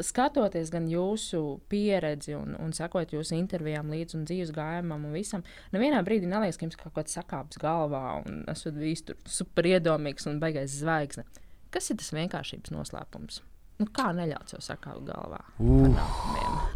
skatoties 0.03 0.73
gan 0.75 0.89
jūsu 0.91 1.41
pieredzi 1.71 2.35
un, 2.39 2.57
un 2.61 2.75
sakot 2.77 3.15
jūsu 3.15 3.37
intervijām 3.39 3.93
līdz 3.95 4.19
un 4.19 4.27
dzīves 4.29 4.53
gājumam 4.57 5.07
un 5.09 5.15
visam, 5.15 5.45
nevienā 5.75 6.03
brīdī 6.07 6.29
neliekas, 6.31 6.59
ka 6.59 6.67
jums 6.67 6.81
kaut 6.81 6.97
kas 6.99 7.17
sakāps 7.19 7.61
galvā 7.63 8.05
un 8.25 8.43
esat 8.51 8.79
bijis 8.79 9.07
super 9.31 9.69
iedomīgs 9.71 10.29
un 10.31 10.41
baigais 10.43 10.81
zvaigzne. 10.81 11.27
Kas 11.75 11.91
ir 11.91 11.99
tas 11.99 12.15
vienkāršības 12.15 12.75
noslēpums? 12.75 13.43
Nu, 13.75 13.89
kā 13.91 14.13
neļaut 14.15 14.53
sev 14.53 14.61
sakāt 14.63 15.01
galvā? 15.03 15.41
Uh. 15.59 15.97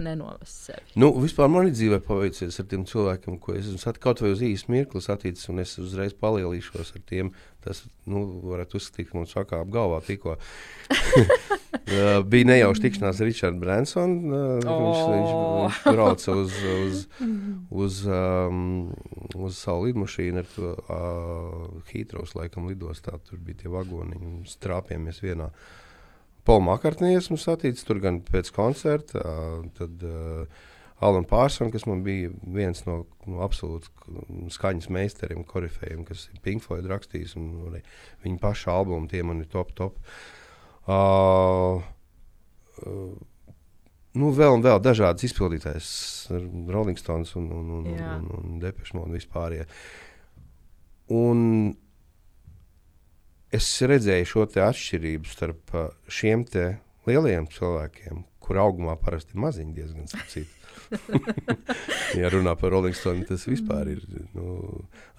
Nenovest 0.03 0.65
sevi. 0.67 0.97
Nu, 0.99 1.13
vispār 1.23 1.51
man 1.51 1.69
ir 1.69 1.77
dzīvē 1.77 2.01
paveicies 2.03 2.59
ar 2.59 2.67
tiem 2.71 2.83
cilvēkiem, 2.91 3.37
ko 3.43 3.55
es 3.55 3.69
esmu 3.69 3.79
sat, 3.83 4.01
kaut 4.03 4.23
vai 4.23 4.33
uz 4.35 4.43
īsu 4.43 4.73
mirkli 4.75 5.03
saticis, 5.05 5.47
un 5.53 5.63
es 5.63 5.77
uzreiz 5.79 6.17
palielīšos 6.19 6.91
ar 6.99 7.05
tiem. 7.07 7.31
Tas 7.63 7.85
nu, 8.11 8.25
varētu 8.51 8.81
uzskatīt, 8.81 9.11
ka 9.11 9.19
mums 9.19 9.35
sakā 9.37 9.63
ap 9.63 9.71
galvā 9.75 10.03
tikko. 10.07 10.39
Uh, 11.89 12.19
bija 12.25 12.45
nejauši 12.49 12.83
tikšanās 12.85 13.21
ar 13.23 13.29
Richardu 13.29 13.61
Bransonu. 13.63 14.29
Uh, 14.29 14.67
oh. 14.69 14.81
Viņš, 14.83 14.99
viņš, 15.15 15.79
brauca 15.87 16.35
uz, 16.37 16.57
uz, 16.73 17.03
uz, 17.83 18.01
um, 18.13 18.59
uz 19.37 19.57
savu 19.57 19.87
lidmašīnu 19.87 20.43
ar 20.43 20.51
to 20.53 20.73
uh, 20.77 21.85
Hītros, 21.89 22.35
laikam, 22.37 22.69
lidostā. 22.69 23.17
Tur 23.25 23.41
bija 23.45 23.63
tie 23.63 23.73
vagoni, 23.73 24.21
un 24.21 24.43
strāpjamies 24.49 25.23
vienā. 25.25 25.49
Paul 26.49 26.63
Makartnī 26.65 27.13
esmu 27.19 27.37
saticis 27.37 27.85
tur 27.85 28.01
gan 28.01 28.23
pēc 28.25 28.49
koncerta, 28.57 29.21
tad 29.77 30.05
Alan 31.05 31.27
Pārsons, 31.29 31.71
kas 31.75 31.85
man 31.87 32.01
bija 32.07 32.31
viens 32.43 32.81
no, 32.89 33.03
no 33.29 33.43
absolūti 33.45 33.91
skaņas 34.55 34.89
meistariem, 34.95 35.45
korifējiem, 35.47 36.03
kas 36.09 36.27
ir 36.33 36.41
Pink 36.43 36.65
Floyd 36.65 36.89
rakstījis, 36.91 37.37
un 37.39 37.51
arī 37.69 37.83
viņa 38.25 38.41
paša 38.43 38.75
albumi, 38.81 39.11
tie 39.13 39.23
man 39.27 39.45
ir 39.45 39.51
top, 39.53 39.75
top. 39.79 40.01
Uh, 40.89 41.85
uh, 42.83 43.13
nu, 44.19 44.33
vēl 44.35 44.57
un 44.57 44.65
vēl 44.65 44.81
dažādas 44.83 45.29
izpildītājas, 45.29 45.91
Rolling 46.33 46.99
Stones 46.99 47.35
un, 47.39 47.51
un, 47.55 47.75
un, 47.79 47.93
un, 47.93 48.09
un, 48.17 48.33
un 48.41 48.63
Depeche 48.63 48.97
Mode 48.97 49.13
un 49.13 49.21
vispār. 49.21 49.61
Un 51.15 51.45
es 53.55 53.69
redzēju 53.83 54.29
šo 54.29 54.47
atšķirību 54.69 55.31
starp 55.31 55.75
uh, 55.75 55.89
šiem 56.09 56.45
lielajiem 57.09 57.49
cilvēkiem, 57.53 58.23
kur 58.45 58.61
augumā 58.61 58.97
parasti 59.01 59.37
ir 59.37 59.43
maziņi 59.45 59.75
diezgan 59.77 60.09
citi. 60.29 60.49
ja 62.21 62.31
runā 62.33 62.55
par 62.57 62.73
Rolling 62.73 62.97
Stone, 62.97 63.27
tas 63.29 63.47
vispār 63.49 63.93
ir 63.95 64.03
nu, 64.37 64.57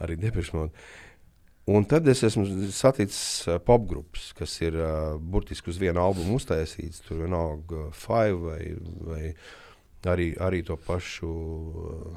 arī 0.02 0.18
Depeche 0.18 0.56
Mode. 0.58 0.74
Un 1.70 1.86
tad 1.86 2.08
es 2.10 2.24
esmu 2.26 2.46
saticis 2.74 3.46
uh, 3.46 3.60
popgrupas, 3.62 4.32
kas 4.38 4.56
ir 4.66 4.78
uh, 4.80 5.18
burtiski 5.22 5.70
uz 5.70 5.78
vienu 5.82 6.02
albumu 6.02 6.40
uztaisīts. 6.40 7.04
Tur 7.06 7.22
vienalga 7.22 7.84
uh, 7.90 7.92
Five 7.94 8.40
vai, 8.42 8.62
vai 9.06 9.26
arī, 10.10 10.32
arī 10.42 10.64
to 10.66 10.80
pašu 10.82 11.30
uh, 11.30 12.16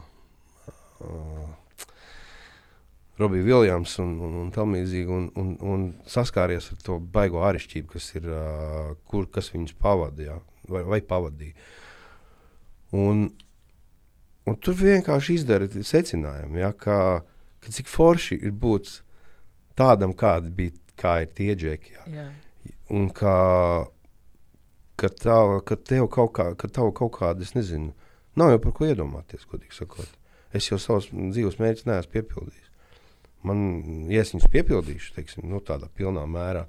uh, 1.05 1.51
Robiju 3.20 3.44
Viljams 3.44 3.98
un, 4.01 4.14
un, 4.24 4.36
un 4.43 4.51
tam 4.55 4.72
līdzīgi. 4.76 5.12
Un, 5.12 5.28
un, 5.39 5.52
un 5.60 5.86
saskāries 6.09 6.70
ar 6.72 6.80
to 6.84 6.98
baigo 7.12 7.43
āršķirību, 7.44 7.93
kas 7.93 8.09
ir, 8.16 8.28
uh, 8.30 8.93
kur, 9.09 9.28
kas 9.32 9.52
viņus 9.52 9.76
pavadīja 9.82 10.39
vai, 10.72 10.82
vai 10.94 11.01
pavadīja. 11.05 11.56
Un, 12.97 13.26
un 14.48 14.59
tur 14.60 14.76
vienkārši 14.80 15.39
izdara 15.40 15.68
secinājumu, 15.68 16.60
ja, 16.60 16.72
ka, 16.76 16.97
ka 17.62 17.72
cik 17.72 17.89
forši 17.89 18.40
ir 18.40 18.56
būt 18.64 18.98
tādam, 19.78 20.16
kāda 20.16 20.52
bija 20.52 20.76
kā 20.98 21.18
ir 21.24 21.32
tie 21.36 21.55
džeki. 21.56 21.94
Ja. 21.97 22.06
Jā. 22.16 22.26
Un 22.93 23.09
ka, 23.16 23.36
ka, 25.01 25.09
tā, 25.09 25.39
ka 25.68 25.78
tev 25.80 26.09
kaut, 26.12 26.34
kā, 26.36 26.52
ka 26.59 26.68
kaut 26.72 27.14
kāda, 27.16 27.44
es 27.44 27.55
nezinu, 27.56 27.94
nav 28.39 28.52
jau 28.52 28.60
par 28.66 28.76
ko 28.76 28.89
iedomāties, 28.89 29.48
godīgi 29.48 29.78
sakot. 29.78 30.18
Es 30.52 30.68
jau 30.68 30.76
savus 30.80 31.09
dzīves 31.09 31.56
mērķus 31.60 31.89
neesmu 31.89 32.12
piepildījis. 32.12 32.61
Man, 33.47 33.62
ja 34.12 34.23
es 34.23 34.31
viņus 34.35 34.51
piepildīšu, 34.52 35.14
teiksim, 35.16 35.47
nu, 35.51 35.59
tādā 35.64 35.89
pilnā 35.98 36.23
mērā, 36.31 36.66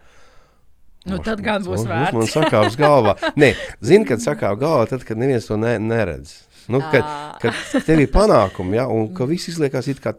Nu, 1.04 1.18
tad 1.20 1.42
gan 1.44 1.64
būs 1.66 1.82
būs 1.82 1.90
vērts. 1.90 2.16
Man 2.16 2.30
sakāps 2.32 2.78
galvā. 2.80 3.18
Nē, 3.36 3.50
zini, 3.84 4.06
kad 4.08 4.24
sakāp 4.24 4.56
galvā, 4.62 4.86
tad, 4.88 5.04
kad 5.04 5.20
neviens 5.20 5.50
to 5.50 5.58
ne, 5.60 5.76
neredz. 5.76 6.32
Nu, 6.72 6.80
kad, 6.94 7.04
Ā. 7.04 7.40
kad 7.42 7.84
tev 7.84 8.00
ir 8.00 8.12
panākumi, 8.14 8.78
ja, 8.80 8.86
un 8.88 9.10
ka 9.16 9.28
viss 9.28 9.50
izliekas 9.52 9.90
it 9.92 10.00
kā, 10.04 10.14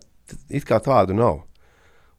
it 0.52 0.66
kā 0.68 0.76
tādu 0.84 1.16
nav. 1.16 1.40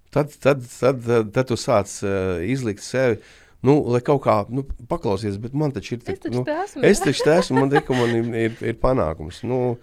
Tad, 0.10 0.34
tad, 0.42 0.64
tad, 0.80 1.04
tad, 1.06 1.30
tad 1.36 1.52
tu 1.52 1.58
sāc 1.60 1.92
uh, 2.08 2.42
izlikt 2.42 2.82
sevi, 2.82 3.20
nu, 3.66 3.78
lai 3.94 4.02
kaut 4.06 4.24
kā 4.26 4.40
nu, 4.50 4.64
paklausies, 4.90 5.38
bet 5.42 5.54
man 5.58 5.74
taču 5.76 6.00
ir 6.00 6.02
Es 6.10 6.24
taču 6.24 6.40
nu, 6.40 6.46
esmu. 6.50 6.86
es 6.90 7.06
taču 7.06 7.30
esmu, 7.36 7.62
man 7.62 7.74
te, 7.74 7.86
ka 7.86 7.98
man 7.98 8.18
ir, 8.18 8.34
ir, 8.48 8.60
ir 8.72 8.82
panākums. 8.82 9.44
Nu, 9.46 9.76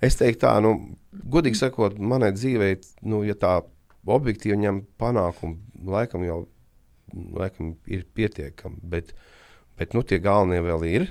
es 0.00 0.16
teiktu 0.16 0.46
tā, 0.46 0.56
nu, 0.64 0.76
godīgi 1.36 1.60
sakot, 1.60 2.00
manai 2.00 2.32
dzīvei, 2.36 2.78
nu, 3.12 3.26
ja 3.28 3.36
tā 3.36 3.58
objektīvi 4.14 4.58
ņem 4.62 4.84
panākumu, 5.00 5.58
laikam 5.90 6.24
jau 6.26 6.44
laikam 7.14 7.74
ir 7.86 8.04
pietiekami, 8.16 8.80
bet, 8.82 9.12
bet 9.78 9.94
nu, 9.96 10.02
tie 10.02 10.18
galvenie 10.22 10.62
vēl 10.64 10.86
ir. 10.88 11.08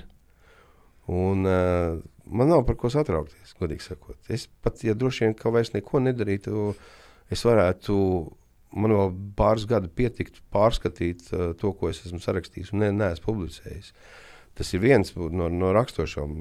Un, 1.12 1.46
uh, 1.46 2.02
man 2.26 2.50
nav 2.50 2.66
par 2.68 2.78
ko 2.82 2.90
satraukties, 2.94 3.54
godīgi 3.60 3.86
sakot. 3.86 4.18
Es 4.32 4.48
pat, 4.66 4.82
ja 4.86 4.96
droši 4.98 5.28
vien, 5.28 5.38
ka 5.38 5.54
vairs 5.54 5.74
neko 5.76 6.02
nedarītu, 6.02 6.74
es 7.34 7.46
varētu, 7.46 7.96
man 8.76 8.96
vēl 8.98 9.14
pāris 9.38 9.68
gadi 9.70 9.92
pietikt 9.94 10.42
pārskatīt 10.54 11.30
uh, 11.34 11.52
to, 11.60 11.74
ko 11.78 11.92
es 11.92 12.02
esmu 12.08 12.22
sarakstījis 12.24 12.74
un 12.74 12.86
ne, 12.86 12.92
neesmu 12.96 13.30
publicējis. 13.30 13.94
Tas 14.56 14.70
ir 14.72 14.80
viens 14.80 15.10
no, 15.16 15.50
no 15.52 15.72
raksturošām, 15.76 16.36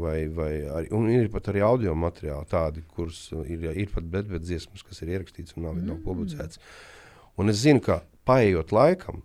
vai, 0.00 0.18
vai 0.32 0.52
arī, 0.64 0.86
un 0.96 1.10
ir 1.12 1.26
pat 1.32 1.50
arī 1.52 1.60
audio 1.66 1.92
materiāli, 1.98 2.48
tādi, 2.48 2.84
kurus 2.96 3.26
ir, 3.44 3.66
ir 3.76 3.90
pat 3.92 4.06
bedbēdas 4.08 4.46
dziesmas, 4.48 4.84
kas 4.86 5.02
ir 5.04 5.12
ierakstīts 5.12 5.56
un 5.58 5.66
nav, 5.66 5.74
mm. 5.76 5.90
nav 5.90 5.98
publicēts. 6.06 6.62
Un 7.38 7.52
es 7.52 7.60
zinu, 7.60 7.82
ka 7.84 8.00
paiet 8.28 8.72
laikam, 8.72 9.20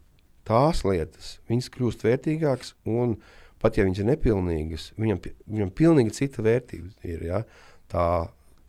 tās 0.47 0.83
lietas 0.83 1.37
kļūst 1.47 2.03
vērtīgākas, 2.03 2.75
un 2.83 3.15
pat 3.63 3.79
ja 3.79 3.87
viņas 3.87 4.03
ir 4.03 4.09
nepilnīgas, 4.11 4.91
viņam, 4.99 5.21
viņam 5.47 5.71
pilnīgi 5.79 6.17
cita 6.19 6.43
vērtība 6.43 6.91
ir. 7.07 7.23
Ja? 7.29 7.43
Tā, 7.91 8.07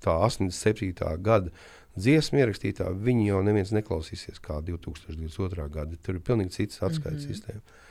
tā 0.05 0.15
87. 0.23 0.95
gada 1.25 1.51
dziesma 1.99 2.45
ierakstītā, 2.45 2.91
viņi 2.95 3.29
jau 3.33 3.43
neviens 3.47 3.75
neklausīsies 3.75 4.39
kā 4.43 4.61
2022. 4.63 5.67
gada. 5.75 5.99
Tur 6.03 6.19
ir 6.19 6.23
pilnīgi 6.27 6.61
cits 6.61 6.83
atskaites 6.83 7.25
mm 7.25 7.27
-hmm. 7.27 7.35
sistēma. 7.35 7.83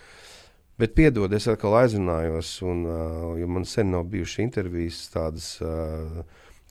Bet 0.81 0.95
piedod, 0.97 1.33
es 1.37 1.45
atkal 1.51 1.75
aizrunājos, 1.83 2.55
un 2.65 2.85
uh, 2.89 3.43
man 3.47 3.67
sen 3.69 3.91
nav 3.93 4.07
bijušas 4.13 4.41
intervijas 4.47 5.03
tādas. 5.13 5.51
Uh, 5.61 6.23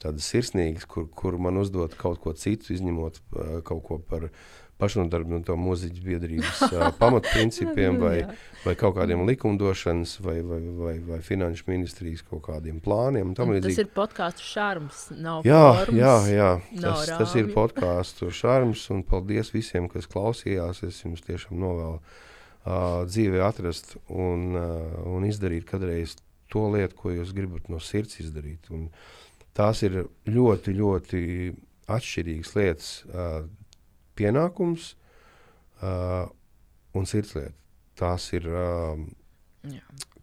Tādas 0.03 0.25
sirsnīgas, 0.33 0.83
kur, 0.89 1.05
kur 1.15 1.37
man 1.39 1.55
uzdot 1.61 1.93
kaut 1.95 2.17
ko 2.19 2.33
citu, 2.35 2.73
izņemot 2.75 3.19
uh, 3.37 3.51
kaut 3.63 3.83
ko 3.87 3.97
par 4.03 4.25
pašnodarbināto 4.81 5.55
mūziķu 5.55 6.01
biedrības 6.03 6.63
uh, 6.65 6.89
pamatprincipiem 6.99 8.01
vai, 8.01 8.17
vai 8.65 8.73
kaut 8.79 8.97
kādiem 8.97 9.23
likumdošanas 9.29 10.17
vai, 10.25 10.41
vai, 10.43 10.59
vai, 10.81 10.95
vai 11.07 11.21
finanšu 11.23 11.69
ministrijas 11.71 12.25
kaut 12.27 12.43
kādiem 12.49 12.81
plāniem. 12.83 13.31
Un 13.31 13.37
Tas 13.37 13.47
līdzīgi. 13.47 13.85
ir 13.85 13.93
podkāstu 13.95 14.43
šārms. 14.49 15.05
Nav 15.23 15.47
Jā, 15.47 15.61
formas. 15.85 16.01
jā, 16.01 16.17
jā. 16.35 16.51
Tas, 16.83 17.07
tas 17.13 17.37
ir 17.39 17.53
podkāstu 17.55 18.27
šarms, 18.33 18.83
un 18.91 19.05
paldies 19.07 19.53
visiem, 19.55 19.87
kas 19.93 20.09
klausījās. 20.11 20.83
Es 20.89 20.99
jums 21.05 21.23
tiešām 21.23 21.55
novēlu 21.63 22.01
uh, 22.65 23.03
dzīvē 23.09 23.41
atrast 23.45 23.97
un, 24.07 24.53
uh, 24.57 25.01
un 25.09 25.27
izdarīt 25.27 25.67
kādreiz 25.69 26.17
to 26.53 26.67
lietu, 26.73 26.97
ko 26.99 27.13
jūs 27.13 27.33
gribat 27.35 27.69
no 27.73 27.79
sirds 27.81 28.19
izdarīt. 28.21 28.69
Un 28.73 28.89
tās 29.57 29.81
ir 29.85 30.03
ļoti, 30.29 30.75
ļoti 30.77 31.23
atšķirīgas 31.93 32.55
lietas. 32.57 32.93
Uh, 33.09 33.43
pienākums 34.17 34.93
uh, 35.81 36.29
un 36.93 37.09
sirdslieta. 37.09 37.55
Tās 37.97 38.29
ir, 38.33 38.47
uh, 38.49 39.73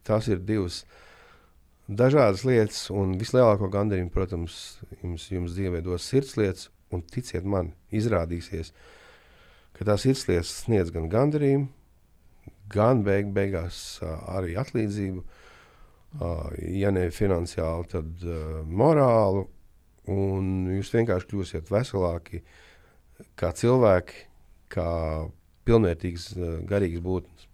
tās 0.07 0.29
ir 0.31 0.43
divas 0.43 0.85
dažādas 1.91 2.45
lietas, 2.47 2.85
un 2.95 3.17
vislielāko 3.19 3.71
gandarījumu, 3.71 4.13
protams, 4.15 4.81
jums, 5.03 5.27
jums 5.31 5.55
dzīvē 5.57 5.83
dos 5.87 6.07
sirdslietas, 6.07 6.69
un 6.95 7.03
ticiet 7.07 7.47
man, 7.47 7.73
izrādīsies, 7.95 8.73
ka 9.75 9.87
tās 9.87 10.07
sirdslietas 10.07 10.53
sniedz 10.65 10.91
gan 10.95 11.09
gandarījumu, 11.11 11.69
gan 12.71 13.05
beig, 13.07 13.33
beigās 13.35 14.01
arī 14.03 14.57
atlīdzību. 14.61 15.25
Ja 16.75 16.91
ne 16.91 17.05
finansiāli, 17.15 17.87
tad 17.93 18.25
morālu, 18.67 19.45
un 20.11 20.49
jūs 20.75 20.91
vienkārši 20.95 21.29
kļūsiet 21.31 21.71
veselāki 21.71 22.41
kā 23.39 23.53
cilvēki, 23.55 24.25
kā 24.75 24.89
pilnvērtīgs, 25.69 26.31
uh, 26.37 26.57
garīgs 26.69 27.03
būtnes. 27.05 27.47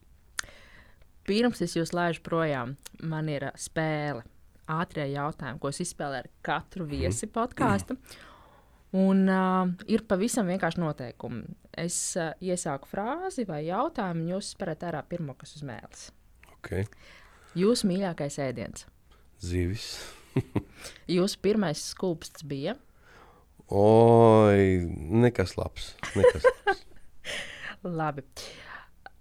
Pirms 1.27 1.61
es 1.65 1.75
jūs 1.77 1.93
laižu 1.97 2.23
projām, 2.27 2.77
man 3.03 3.29
ir 3.33 3.51
spēle. 3.59 4.25
Ātrie 4.67 5.05
jautājumi, 5.13 5.61
ko 5.63 5.71
es 5.71 5.79
izspēlēju 5.85 6.25
ar 6.25 6.31
katru 6.43 6.89
viesi 6.91 7.29
podkāstu. 7.31 7.95
Un 8.99 9.27
uh, 9.31 9.69
ir 9.91 10.03
pavisam 10.11 10.49
vienkārši 10.51 10.83
noteikumi. 10.83 11.45
Es 11.77 11.97
uh, 12.17 12.33
iesāku 12.41 12.89
frāzi 12.89 13.45
vai 13.49 13.67
jautājumu, 13.67 14.25
un 14.25 14.35
jūs 14.37 14.55
spērat 14.55 14.87
ārā 14.89 15.03
pirmo, 15.05 15.35
kas 15.37 15.59
uz 15.59 15.65
mēles. 15.67 16.07
Okay. 16.57 16.87
Jūsu 17.57 17.91
mīļākais 17.91 18.39
ēdiens? 18.43 18.87
Zivis. 19.45 19.91
Jūsu 21.17 21.41
pirmais 21.45 21.83
skūpsts 21.93 22.47
bija? 22.49 22.77
Oi, 23.67 24.87
nekas 25.25 25.57
labs. 25.59 25.93
Nekas 26.15 26.47
labs. 26.49 26.85
Labi. 28.01 28.25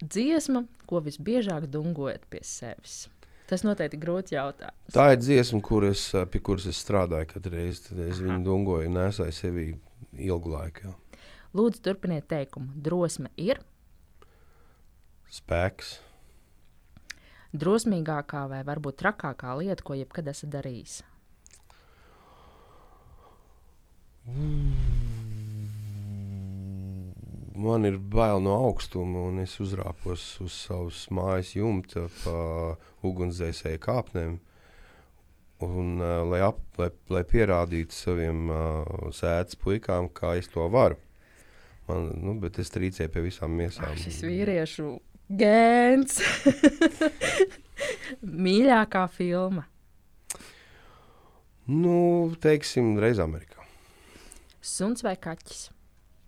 Dziesma, 0.03 0.65
ko 0.89 1.01
visbiežāk 1.05 1.67
dungojat 1.71 2.25
pie 2.29 2.41
sevis? 2.45 3.05
Tas 3.49 3.61
noteikti 3.65 3.99
ir 3.99 4.01
grūts 4.01 4.33
jautājums. 4.33 4.93
Tā 4.93 5.11
ir 5.13 5.19
dziesma, 5.21 5.61
kuras, 5.65 6.07
pie 6.33 6.41
kuras 6.45 6.65
es 6.69 6.79
strādāju 6.81 7.29
katru 7.35 7.53
reizi. 7.53 7.83
Tad 7.89 8.01
es 8.07 8.21
viņu 8.23 8.39
dungoju, 8.45 8.89
nesāju 8.93 9.35
sevī 9.37 9.67
ilgu 10.17 10.55
laiku. 10.55 10.87
Jā. 10.87 10.95
Lūdzu, 11.55 11.79
turpiniet 11.87 12.25
teikumu. 12.27 12.73
Drosme 12.75 13.29
ir 13.39 13.61
spēks. 15.31 15.99
Drosmīgākā 17.55 18.41
vai 18.51 18.59
varbūt 18.67 18.97
trakākā 18.99 19.53
lieta, 19.61 19.83
ko 19.85 19.95
jebkad 19.95 20.27
esat 20.27 20.51
darījis? 20.51 20.97
Man 27.55 27.87
ir 27.87 28.01
bail 28.01 28.43
no 28.43 28.57
augstuma, 28.67 29.23
un 29.29 29.39
es 29.45 29.55
uzrāpos 29.63 30.25
uz 30.43 30.59
savas 30.65 31.05
mājas 31.07 31.53
jumta 31.55 32.09
pa 32.19 32.35
ugunsdzēsēju 33.07 33.83
kāpnēm. 33.85 34.35
Un, 35.63 35.95
uh, 36.03 36.19
lai, 36.27 36.43
ap, 36.43 36.59
lai, 36.75 36.91
lai 37.07 37.23
pierādītu 37.23 37.95
saviem 37.95 38.49
uh, 38.51 39.11
sēdes 39.15 39.55
puikām, 39.55 40.11
kā 40.11 40.35
es 40.41 40.51
to 40.51 40.67
varu. 40.67 40.99
Man, 41.89 42.09
nu, 42.17 42.33
bet 42.41 42.57
es 42.61 42.71
trīcēju 42.73 43.11
pie 43.13 43.23
visām 43.27 43.53
miesām. 43.57 43.91
Ai, 43.91 43.99
šis 44.01 44.23
vīriešu 44.25 44.89
gēns. 45.29 46.19
Mīļākā 48.45 49.05
filma. 49.13 49.67
Nu, 51.65 51.97
teiksim, 52.41 52.95
reiz 53.01 53.21
Amerikā. 53.21 53.65
Suns 54.65 55.05
vai 55.05 55.15
kaķis? 55.21 55.67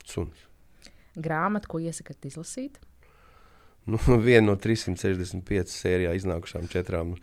Suns. 0.06 0.46
Grāmata, 1.18 1.70
ko 1.70 1.82
iesakāt 1.82 2.26
izlasīt? 2.30 2.78
Nu, 3.88 4.00
viena 4.28 4.52
no 4.52 4.58
365 4.62 5.74
sērijā 5.74 6.14
iznākušām 6.20 6.68
četrām, 6.72 7.16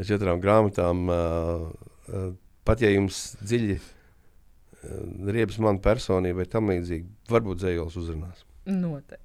četrām 0.00 0.40
grāmatām. 0.44 1.04
Uh, 1.10 1.68
uh, 2.08 2.30
pat 2.64 2.84
ja 2.84 2.92
jums 2.94 3.34
dziļi 3.44 3.80
uh, 4.84 5.32
riebas 5.32 5.58
mana 5.62 5.80
personība 5.82 6.42
vai 6.42 6.48
tam 6.50 6.70
līdzīgi, 6.72 7.08
varbūt 7.32 7.62
dzējols 7.64 7.98
uzrunās. 8.00 8.44
Noteikti. 8.68 9.22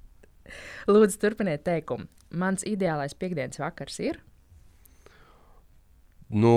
Lūdzu, 0.90 1.20
turpiniet 1.22 1.62
teikumu. 1.66 2.08
Mans 2.30 2.64
ideālais 2.66 3.14
piekdienas 3.18 3.60
vakars 3.60 3.98
ir? 4.02 4.20
Nu, 6.30 6.54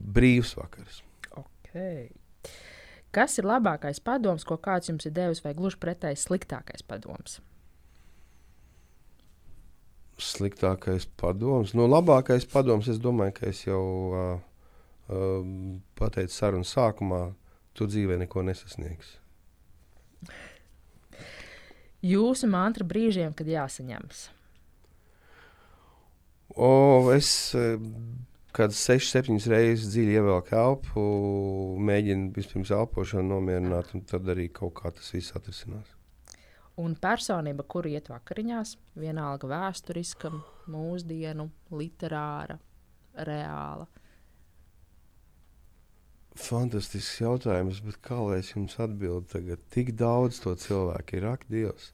brīvs 0.00 0.56
vakars. 0.58 1.02
Okay. 1.30 2.08
Kas 3.14 3.38
ir 3.38 3.46
labākais 3.46 4.02
padoms, 4.02 4.44
ko 4.46 4.58
kāds 4.58 4.90
jums 4.90 5.06
ir 5.06 5.14
devis, 5.14 5.42
vai 5.44 5.54
gluži 5.54 5.78
pretēji 5.82 6.18
sliktākais 6.24 6.82
padoms? 6.86 7.38
Sliktākais 10.20 11.06
padoms. 11.18 11.72
Nu, 11.74 11.86
labākais 11.90 12.46
padoms, 12.50 12.90
es 12.90 13.00
domāju, 13.02 13.36
ka 13.38 13.48
es 13.50 13.62
jau 13.64 13.82
uh, 14.10 14.34
uh, 15.10 15.46
pateicu 15.98 16.34
sarunas 16.34 16.74
sākumā, 16.74 17.22
tu 17.80 17.88
dzīvē 17.90 18.20
neko 18.20 18.44
nesasniegsi. 18.46 19.16
Jūsu 22.04 22.48
mantra 22.48 22.84
brīžiem, 22.88 23.32
kad 23.36 23.48
jāsaņemas? 23.48 24.28
O, 26.56 26.72
es 27.12 27.30
kad 28.56 28.74
6-7 28.74 29.38
reizes 29.50 29.92
dziļi 29.92 30.16
ievelku 30.18 30.56
elpu, 30.58 31.04
mēģinu 31.86 32.30
vispirms 32.34 32.72
elpošanu 32.74 33.36
nomierināt, 33.36 33.92
un 33.94 34.04
tad 34.08 34.28
arī 34.32 34.48
kaut 34.54 34.74
kā 34.80 34.92
tas 34.94 35.12
viss 35.14 35.36
atrisinās. 35.36 35.94
Un 36.80 36.94
personība, 36.96 37.66
kur 37.68 37.86
iet 37.90 38.08
vakariņās, 38.10 38.76
vienalga 38.98 39.50
vēsturiska, 39.50 40.30
mūsdienu, 40.72 41.50
literāra, 41.76 42.56
reāla. 43.28 43.86
Fantastisks 46.40 47.20
jautājums, 47.20 47.82
bet 47.84 48.00
kā 48.04 48.16
lai 48.18 48.40
es 48.40 48.50
jums 48.54 48.78
atbildētu 48.80 49.34
tagad? 49.34 49.62
Tik 49.74 49.94
daudz 50.00 50.40
to 50.42 50.54
cilvēku 50.58 51.20
ir, 51.20 51.28
ak, 51.34 51.46
Dievs. 51.52 51.92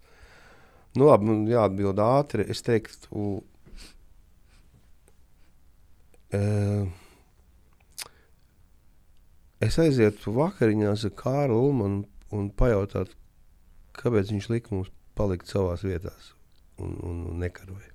Nu, 0.96 1.08
labi, 1.10 1.28
man 1.28 1.44
jāatbild 1.50 2.00
ātri. 2.00 2.46
Es 2.50 2.62
teiktu, 2.64 3.10
Uh, 6.34 6.88
es 9.62 9.76
aizietu 9.78 10.32
vakariņās 10.34 11.04
ar 11.06 11.12
Kārlu 11.20 11.60
Ulmanu 11.68 12.02
un 12.34 12.48
pajautātu, 12.50 13.14
kāpēc 13.94 14.32
viņš 14.34 14.48
lika 14.50 14.74
mums 14.74 14.90
palikt 15.14 15.46
savās 15.46 15.84
vietās 15.86 16.32
un, 16.82 16.96
un, 16.98 17.22
un 17.30 17.38
nekaroja. 17.44 17.92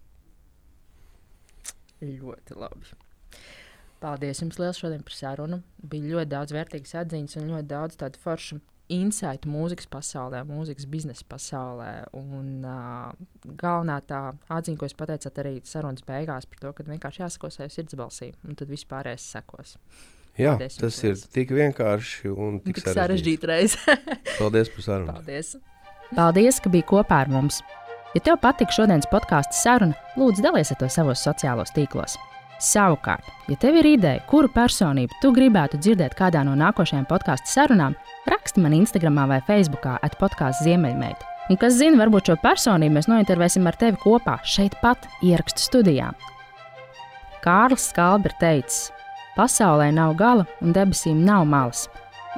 Ļoti 2.02 2.58
labi. 2.58 2.96
Paldies 4.02 4.42
jums 4.42 4.58
liels 4.58 4.80
šodien 4.82 5.04
par 5.06 5.14
sarunu. 5.14 5.62
Bija 5.86 6.16
ļoti 6.16 6.32
daudz 6.32 6.54
vērtīgas 6.56 6.96
atziņas 7.04 7.38
un 7.38 7.52
ļoti 7.54 7.68
daudz 7.70 8.00
tādu 8.02 8.22
foršu 8.24 8.58
insight 8.92 9.46
mūzikas 9.48 9.88
pasaulē, 9.92 10.42
mūzikas 10.48 10.88
biznesa 10.92 11.26
pasaulē. 11.30 11.92
Un 12.18 12.66
uh, 12.68 13.12
galvenā 13.46 14.00
tā 14.08 14.22
atziņa, 14.52 14.80
ko 14.80 14.90
jūs 14.90 14.98
pateicāt 15.00 15.38
arī 15.44 15.54
sarunas 15.68 16.06
beigās, 16.08 16.50
par 16.50 16.64
to, 16.64 16.74
ka 16.78 16.88
vienkārši 16.88 17.24
jāsako 17.24 17.52
savai 17.54 17.70
sirdsbalsī, 17.74 18.32
un 18.48 18.58
tad 18.60 18.74
viss 18.74 18.90
pārējais 18.90 19.28
sekos. 19.36 19.78
Jā, 20.40 20.56
Paldies 20.56 20.80
tas 20.80 20.98
ir 21.04 21.22
tik 21.36 21.52
vienkārši 21.56 22.32
un 22.32 22.62
tik, 22.64 22.80
tik 22.80 22.90
sarežģīti 22.96 23.52
reizē. 23.52 23.98
Paldies 24.40 24.72
par 24.74 24.88
sarunu. 24.88 25.16
Paldies. 25.20 25.54
Paldies, 26.16 26.60
ka 26.64 26.72
biji 26.72 26.88
kopā 26.90 27.22
ar 27.26 27.32
mums. 27.32 27.62
Ja 28.16 28.24
tev 28.26 28.42
patika 28.44 28.76
šodienas 28.76 29.08
podkāstu 29.12 29.56
saruna, 29.56 29.96
lūdzu, 30.20 30.44
dalies 30.44 30.74
ar 30.74 30.82
to 30.82 30.92
savos 30.92 31.24
sociālos 31.24 31.72
tīklos. 31.76 32.18
Savukārt, 32.62 33.26
ja 33.50 33.56
tev 33.58 33.80
ir 33.80 33.88
ideja, 33.96 34.22
kuru 34.30 34.50
personību 34.54 35.18
tu 35.24 35.32
gribētu 35.34 35.80
dzirdēt 35.82 36.14
kādā 36.18 36.44
no 36.46 36.54
nākošajām 36.60 37.08
podkāstu 37.10 37.50
sarunām, 37.50 37.96
raksti 38.30 38.62
man 38.62 38.76
Instagram 38.78 39.18
vai 39.32 39.40
Facebook 39.48 39.88
atpodkāstu 39.90 40.68
Ziemeļmeita. 40.68 41.26
Un 41.50 41.58
kas 41.58 41.80
zina, 41.80 41.98
varbūt 42.04 42.30
šo 42.30 42.36
personību 42.44 43.00
mēs 43.00 43.10
nointervēsim 43.10 43.66
ar 43.66 43.80
tevi 43.82 43.98
kopā 44.04 44.38
šeit 44.46 44.78
pat 44.84 45.10
ierakstu 45.26 45.66
studijā. 45.66 46.12
Kārlis 47.42 47.88
Skalbers 47.90 48.38
teicis, 48.40 48.92
pasaulē 49.34 49.90
nav 49.98 50.14
gala 50.22 50.46
un 50.62 50.78
debesīm 50.78 51.26
nav 51.26 51.48
malas. 51.50 51.88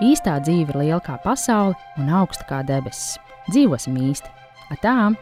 Īstā 0.01 0.39
dzīve 0.39 0.71
ir 0.71 0.79
liela 0.85 1.03
kā 1.03 1.19
pasaule 1.25 1.75
un 1.99 2.15
augsta 2.23 2.47
kā 2.47 2.63
debesis. 2.65 3.19
Dzīvosim 3.51 3.99
īsti! 4.07 4.31
Atām! 4.71 5.19